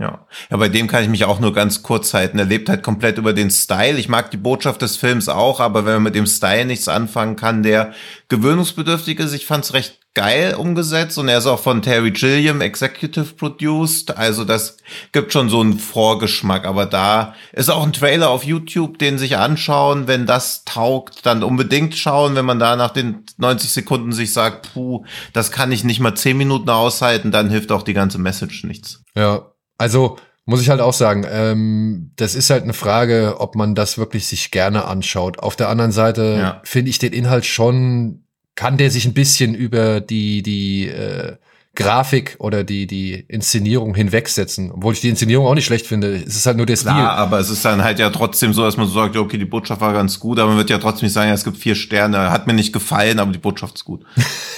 Ja. 0.00 0.28
ja, 0.48 0.56
bei 0.56 0.68
dem 0.68 0.86
kann 0.86 1.02
ich 1.02 1.08
mich 1.08 1.24
auch 1.24 1.40
nur 1.40 1.52
ganz 1.52 1.82
kurz 1.82 2.14
halten. 2.14 2.38
Er 2.38 2.44
lebt 2.44 2.68
halt 2.68 2.84
komplett 2.84 3.18
über 3.18 3.32
den 3.32 3.50
Style. 3.50 3.98
Ich 3.98 4.08
mag 4.08 4.30
die 4.30 4.36
Botschaft 4.36 4.80
des 4.80 4.96
Films 4.96 5.28
auch, 5.28 5.58
aber 5.58 5.84
wenn 5.86 5.94
man 5.94 6.04
mit 6.04 6.14
dem 6.14 6.26
Style 6.26 6.66
nichts 6.66 6.86
anfangen 6.86 7.34
kann, 7.34 7.64
der 7.64 7.92
gewöhnungsbedürftig 8.28 9.18
ist, 9.18 9.32
ich 9.32 9.46
fand's 9.46 9.74
recht 9.74 9.98
geil 10.18 10.56
umgesetzt 10.56 11.16
und 11.16 11.28
er 11.28 11.38
ist 11.38 11.46
auch 11.46 11.60
von 11.60 11.80
Terry 11.80 12.10
Gilliam 12.10 12.60
executive 12.60 13.34
produced. 13.34 14.16
Also 14.16 14.44
das 14.44 14.78
gibt 15.12 15.32
schon 15.32 15.48
so 15.48 15.60
einen 15.60 15.78
Vorgeschmack, 15.78 16.66
aber 16.66 16.86
da 16.86 17.36
ist 17.52 17.70
auch 17.70 17.86
ein 17.86 17.92
Trailer 17.92 18.28
auf 18.30 18.42
YouTube, 18.42 18.98
den 18.98 19.16
sich 19.16 19.36
anschauen. 19.36 20.08
Wenn 20.08 20.26
das 20.26 20.64
taugt, 20.64 21.24
dann 21.24 21.44
unbedingt 21.44 21.96
schauen. 21.96 22.34
Wenn 22.34 22.46
man 22.46 22.58
da 22.58 22.74
nach 22.74 22.90
den 22.90 23.26
90 23.36 23.70
Sekunden 23.70 24.10
sich 24.10 24.32
sagt, 24.32 24.74
puh, 24.74 25.04
das 25.32 25.52
kann 25.52 25.70
ich 25.70 25.84
nicht 25.84 26.00
mal 26.00 26.16
10 26.16 26.36
Minuten 26.36 26.68
aushalten, 26.68 27.30
dann 27.30 27.48
hilft 27.48 27.70
auch 27.70 27.84
die 27.84 27.94
ganze 27.94 28.18
Message 28.18 28.64
nichts. 28.64 29.04
Ja, 29.14 29.52
also 29.78 30.16
muss 30.46 30.62
ich 30.62 30.68
halt 30.68 30.80
auch 30.80 30.94
sagen, 30.94 31.24
ähm, 31.30 32.10
das 32.16 32.34
ist 32.34 32.50
halt 32.50 32.64
eine 32.64 32.72
Frage, 32.72 33.36
ob 33.38 33.54
man 33.54 33.76
das 33.76 33.98
wirklich 33.98 34.26
sich 34.26 34.50
gerne 34.50 34.86
anschaut. 34.86 35.38
Auf 35.38 35.54
der 35.54 35.68
anderen 35.68 35.92
Seite 35.92 36.38
ja. 36.40 36.60
finde 36.64 36.90
ich 36.90 36.98
den 36.98 37.12
Inhalt 37.12 37.46
schon, 37.46 38.24
kann 38.58 38.76
der 38.76 38.90
sich 38.90 39.04
ein 39.04 39.14
bisschen 39.14 39.54
über 39.54 40.00
die, 40.00 40.42
die 40.42 40.88
äh, 40.88 41.36
Grafik 41.76 42.34
oder 42.40 42.64
die, 42.64 42.88
die 42.88 43.24
Inszenierung 43.28 43.94
hinwegsetzen. 43.94 44.72
Obwohl 44.72 44.94
ich 44.94 45.00
die 45.00 45.10
Inszenierung 45.10 45.46
auch 45.46 45.54
nicht 45.54 45.66
schlecht 45.66 45.86
finde. 45.86 46.16
Es 46.16 46.34
ist 46.34 46.44
halt 46.44 46.56
nur 46.56 46.66
der 46.66 46.74
Stil. 46.74 46.90
Ja, 46.90 47.12
aber 47.12 47.38
es 47.38 47.50
ist 47.50 47.64
dann 47.64 47.84
halt 47.84 48.00
ja 48.00 48.10
trotzdem 48.10 48.52
so, 48.52 48.64
dass 48.64 48.76
man 48.76 48.88
so 48.88 48.94
sagt, 48.94 49.16
okay, 49.16 49.38
die 49.38 49.44
Botschaft 49.44 49.80
war 49.80 49.92
ganz 49.92 50.18
gut, 50.18 50.40
aber 50.40 50.48
man 50.48 50.58
wird 50.58 50.70
ja 50.70 50.78
trotzdem 50.78 51.06
nicht 51.06 51.12
sagen, 51.12 51.28
ja, 51.28 51.34
es 51.34 51.44
gibt 51.44 51.56
vier 51.56 51.76
Sterne. 51.76 52.32
Hat 52.32 52.48
mir 52.48 52.52
nicht 52.52 52.72
gefallen, 52.72 53.20
aber 53.20 53.30
die 53.30 53.38
Botschaft 53.38 53.76
ist 53.76 53.84
gut. 53.84 54.04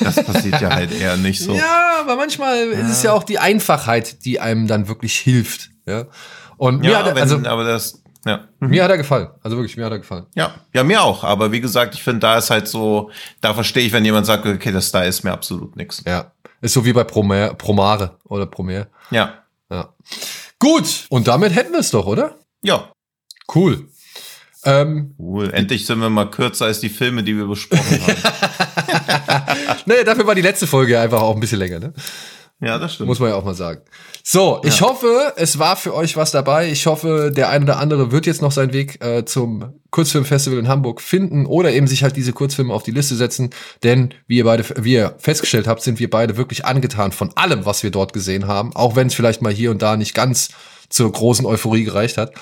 Das 0.03 0.15
passiert 0.25 0.63
ja 0.63 0.71
halt 0.71 0.99
eher 0.99 1.19
nicht 1.19 1.43
so. 1.43 1.53
Ja, 1.55 1.99
aber 2.01 2.17
manchmal 2.17 2.73
ja. 2.73 2.79
ist 2.79 2.91
es 2.91 3.03
ja 3.03 3.13
auch 3.13 3.25
die 3.25 3.39
Einfachheit, 3.39 4.25
die 4.25 4.41
einem 4.41 4.67
dann 4.67 4.89
wirklich 4.89 5.15
hilft. 5.17 5.69
Ja. 5.87 6.07
Und 6.57 6.81
mir 6.81 6.93
ja, 6.93 7.05
hat, 7.05 7.19
also, 7.19 7.37
wenn, 7.37 7.47
aber 7.47 7.65
das, 7.65 8.00
ja. 8.25 8.49
Mhm. 8.61 8.69
Mir 8.69 8.85
hat 8.85 8.91
er 8.91 8.99
gefallen. 8.99 9.29
Also 9.43 9.57
wirklich, 9.57 9.77
mir 9.77 9.85
hat 9.85 9.93
er 9.93 9.99
gefallen. 9.99 10.27
Ja, 10.35 10.55
ja, 10.75 10.85
mir 10.85 11.03
auch. 11.03 11.25
Aber 11.25 11.53
wie 11.53 11.61
gesagt, 11.61 11.95
ich 11.95 12.03
finde, 12.03 12.21
da 12.21 12.39
ist 12.39 12.51
halt 12.51 12.69
so, 12.69 13.11
da 13.41 13.55
verstehe 13.55 13.87
ich, 13.87 13.93
wenn 13.93 14.05
jemand 14.05 14.27
sagt, 14.27 14.47
okay, 14.47 14.73
das 14.73 14.93
da 14.93 15.03
ist 15.03 15.25
mir 15.25 15.33
absolut 15.33 15.77
nichts. 15.77 16.03
Ja. 16.07 16.33
Ist 16.61 16.75
so 16.75 16.85
wie 16.85 16.93
bei 16.93 17.05
Promare, 17.05 17.55
Promare 17.55 18.19
oder 18.25 18.47
Promare. 18.47 18.89
Ja. 19.11 19.45
Ja. 19.71 19.95
Gut. 20.59 21.07
Und 21.09 21.29
damit 21.29 21.55
hätten 21.55 21.73
wir 21.73 21.81
es 21.81 21.91
doch, 21.91 22.07
oder? 22.07 22.37
Ja. 22.63 22.93
Cool. 23.55 23.89
Ähm, 24.65 25.15
cool. 25.19 25.51
Endlich 25.55 25.87
sind 25.87 26.01
wir 26.01 26.11
mal 26.11 26.31
kürzer 26.31 26.67
als 26.67 26.81
die 26.81 26.91
Filme, 26.91 27.23
die 27.23 27.35
wir 27.37 27.47
besprochen 27.47 28.01
haben. 28.07 28.17
nee, 29.87 30.05
dafür 30.05 30.27
war 30.27 30.35
die 30.35 30.43
letzte 30.43 30.67
Folge 30.67 31.01
einfach 31.01 31.23
auch 31.23 31.35
ein 31.35 31.41
bisschen 31.41 31.59
länger, 31.59 31.79
ne? 31.79 31.95
Ja, 32.61 32.79
das 32.79 32.95
stimmt. 32.95 33.09
Muss 33.09 33.19
man 33.19 33.31
ja 33.31 33.37
auch 33.37 33.45
mal 33.45 33.55
sagen. 33.55 33.81
So, 34.23 34.61
ich 34.65 34.81
ja. 34.81 34.87
hoffe, 34.87 35.33
es 35.37 35.59
war 35.59 35.77
für 35.77 35.95
euch 35.95 36.17
was 36.17 36.31
dabei. 36.31 36.71
Ich 36.71 36.87
hoffe, 36.87 37.33
der 37.35 37.49
ein 37.49 37.63
oder 37.63 37.79
andere 37.79 38.13
wird 38.13 38.27
jetzt 38.27 38.43
noch 38.43 38.53
seinen 38.53 38.73
Weg 38.73 39.03
äh, 39.05 39.25
zum 39.25 39.73
Kurzfilmfestival 39.91 40.59
in 40.59 40.69
Hamburg 40.69 41.01
finden 41.01 41.47
oder 41.47 41.73
eben 41.73 41.87
sich 41.87 42.03
halt 42.03 42.17
diese 42.17 42.33
Kurzfilme 42.33 42.73
auf 42.73 42.83
die 42.83 42.91
Liste 42.91 43.17
setzen. 43.17 43.51
Denn 43.83 44.15
wie 44.27 44.39
ihr 44.39 44.45
beide, 44.45 44.65
wie 44.85 44.95
ihr 44.95 45.15
festgestellt 45.19 45.67
habt, 45.67 45.83
sind 45.83 45.99
wir 45.99 46.11
beide 46.11 46.37
wirklich 46.37 46.65
angetan 46.65 47.13
von 47.13 47.31
allem, 47.37 47.67
was 47.67 47.83
wir 47.83 47.91
dort 47.91 48.13
gesehen 48.13 48.47
haben. 48.47 48.75
Auch 48.75 48.97
wenn 48.97 49.09
es 49.09 49.15
vielleicht 49.15 49.43
mal 49.43 49.53
hier 49.53 49.71
und 49.71 49.83
da 49.83 49.97
nicht 49.97 50.15
ganz 50.15 50.51
zur 50.89 51.11
großen 51.11 51.47
Euphorie 51.47 51.85
gereicht 51.85 52.19
hat. 52.19 52.33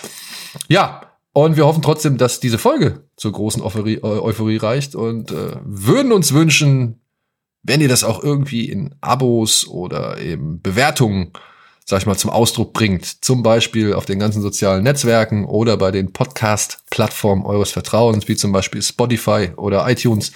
Ja, 0.68 1.02
und 1.32 1.56
wir 1.56 1.66
hoffen 1.66 1.82
trotzdem, 1.82 2.18
dass 2.18 2.40
diese 2.40 2.58
Folge 2.58 3.04
zur 3.16 3.32
großen 3.32 3.62
Euphorie, 3.62 4.02
Euphorie 4.02 4.56
reicht 4.56 4.94
und 4.94 5.30
äh, 5.30 5.56
würden 5.62 6.12
uns 6.12 6.32
wünschen, 6.32 7.00
wenn 7.62 7.80
ihr 7.80 7.88
das 7.88 8.02
auch 8.02 8.22
irgendwie 8.22 8.68
in 8.68 8.94
Abos 9.00 9.66
oder 9.68 10.18
eben 10.18 10.60
Bewertungen, 10.62 11.32
sag 11.88 12.00
ich 12.00 12.06
mal, 12.06 12.18
zum 12.18 12.30
Ausdruck 12.30 12.74
bringt, 12.74 13.24
zum 13.24 13.42
Beispiel 13.42 13.94
auf 13.94 14.04
den 14.04 14.18
ganzen 14.18 14.42
sozialen 14.42 14.84
Netzwerken 14.84 15.46
oder 15.46 15.78
bei 15.78 15.90
den 15.90 16.12
Podcast-Plattformen 16.12 17.46
eures 17.46 17.70
Vertrauens, 17.70 18.28
wie 18.28 18.36
zum 18.36 18.52
Beispiel 18.52 18.82
Spotify 18.82 19.52
oder 19.56 19.88
iTunes, 19.88 20.32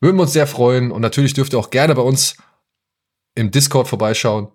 würden 0.00 0.18
wir 0.18 0.24
uns 0.24 0.34
sehr 0.34 0.46
freuen. 0.46 0.92
Und 0.92 1.00
natürlich 1.00 1.32
dürft 1.32 1.54
ihr 1.54 1.58
auch 1.58 1.70
gerne 1.70 1.94
bei 1.94 2.02
uns 2.02 2.36
im 3.34 3.50
Discord 3.50 3.88
vorbeischauen 3.88 4.48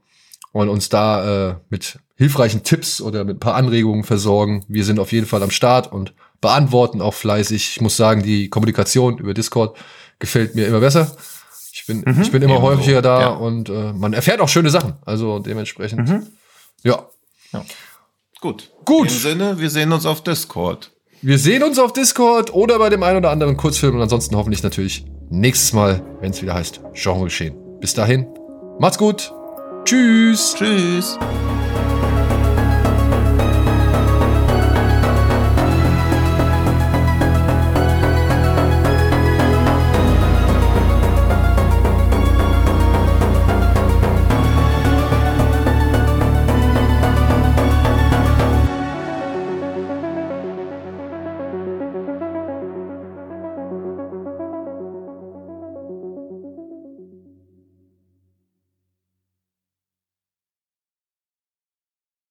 und 0.51 0.69
uns 0.69 0.89
da 0.89 1.49
äh, 1.49 1.55
mit 1.71 1.97
hilfreichen 2.13 2.61
Tipps 2.61 3.01
oder 3.01 3.23
mit 3.23 3.37
ein 3.37 3.39
paar 3.39 3.55
Anregungen 3.55 4.03
versorgen. 4.03 4.63
Wir 4.67 4.85
sind 4.85 4.99
auf 4.99 5.11
jeden 5.11 5.25
Fall 5.25 5.41
am 5.41 5.49
Start 5.49 5.91
und 5.91 6.13
beantworten 6.39 7.01
auch 7.01 7.15
fleißig. 7.15 7.71
Ich 7.71 7.81
muss 7.81 7.97
sagen, 7.97 8.21
die 8.21 8.49
Kommunikation 8.49 9.17
über 9.17 9.33
Discord 9.33 9.75
gefällt 10.19 10.53
mir 10.53 10.67
immer 10.67 10.81
besser 10.81 11.17
bin, 11.85 12.03
mhm. 12.05 12.21
ich 12.21 12.31
bin 12.31 12.41
immer 12.41 12.55
Ebenso. 12.55 12.69
häufiger 12.69 13.01
da 13.01 13.21
ja. 13.21 13.27
und 13.29 13.69
äh, 13.69 13.93
man 13.93 14.13
erfährt 14.13 14.41
auch 14.41 14.49
schöne 14.49 14.69
Sachen. 14.69 14.93
Also 15.05 15.39
dementsprechend. 15.39 16.07
Mhm. 16.07 16.27
Ja. 16.83 17.07
ja. 17.53 17.65
Gut. 18.41 18.71
Gut. 18.85 19.07
In 19.09 19.13
dem 19.13 19.19
Sinne, 19.19 19.59
wir 19.59 19.69
sehen 19.69 19.91
uns 19.91 20.05
auf 20.05 20.23
Discord. 20.23 20.91
Wir 21.21 21.39
sehen 21.39 21.63
uns 21.63 21.79
auf 21.79 21.93
Discord 21.93 22.53
oder 22.53 22.77
bei 22.77 22.89
dem 22.89 23.03
einen 23.03 23.17
oder 23.17 23.31
anderen 23.31 23.57
Kurzfilm 23.57 23.95
und 23.95 24.01
ansonsten 24.01 24.35
hoffentlich 24.35 24.63
natürlich 24.63 25.05
nächstes 25.29 25.73
Mal, 25.73 26.03
wenn 26.21 26.31
es 26.31 26.41
wieder 26.41 26.53
heißt 26.53 26.81
Genre 26.93 27.25
geschehen. 27.25 27.55
Bis 27.79 27.93
dahin, 27.93 28.27
macht's 28.79 28.97
gut. 28.97 29.33
Tschüss. 29.83 30.55
Tschüss. 30.57 31.17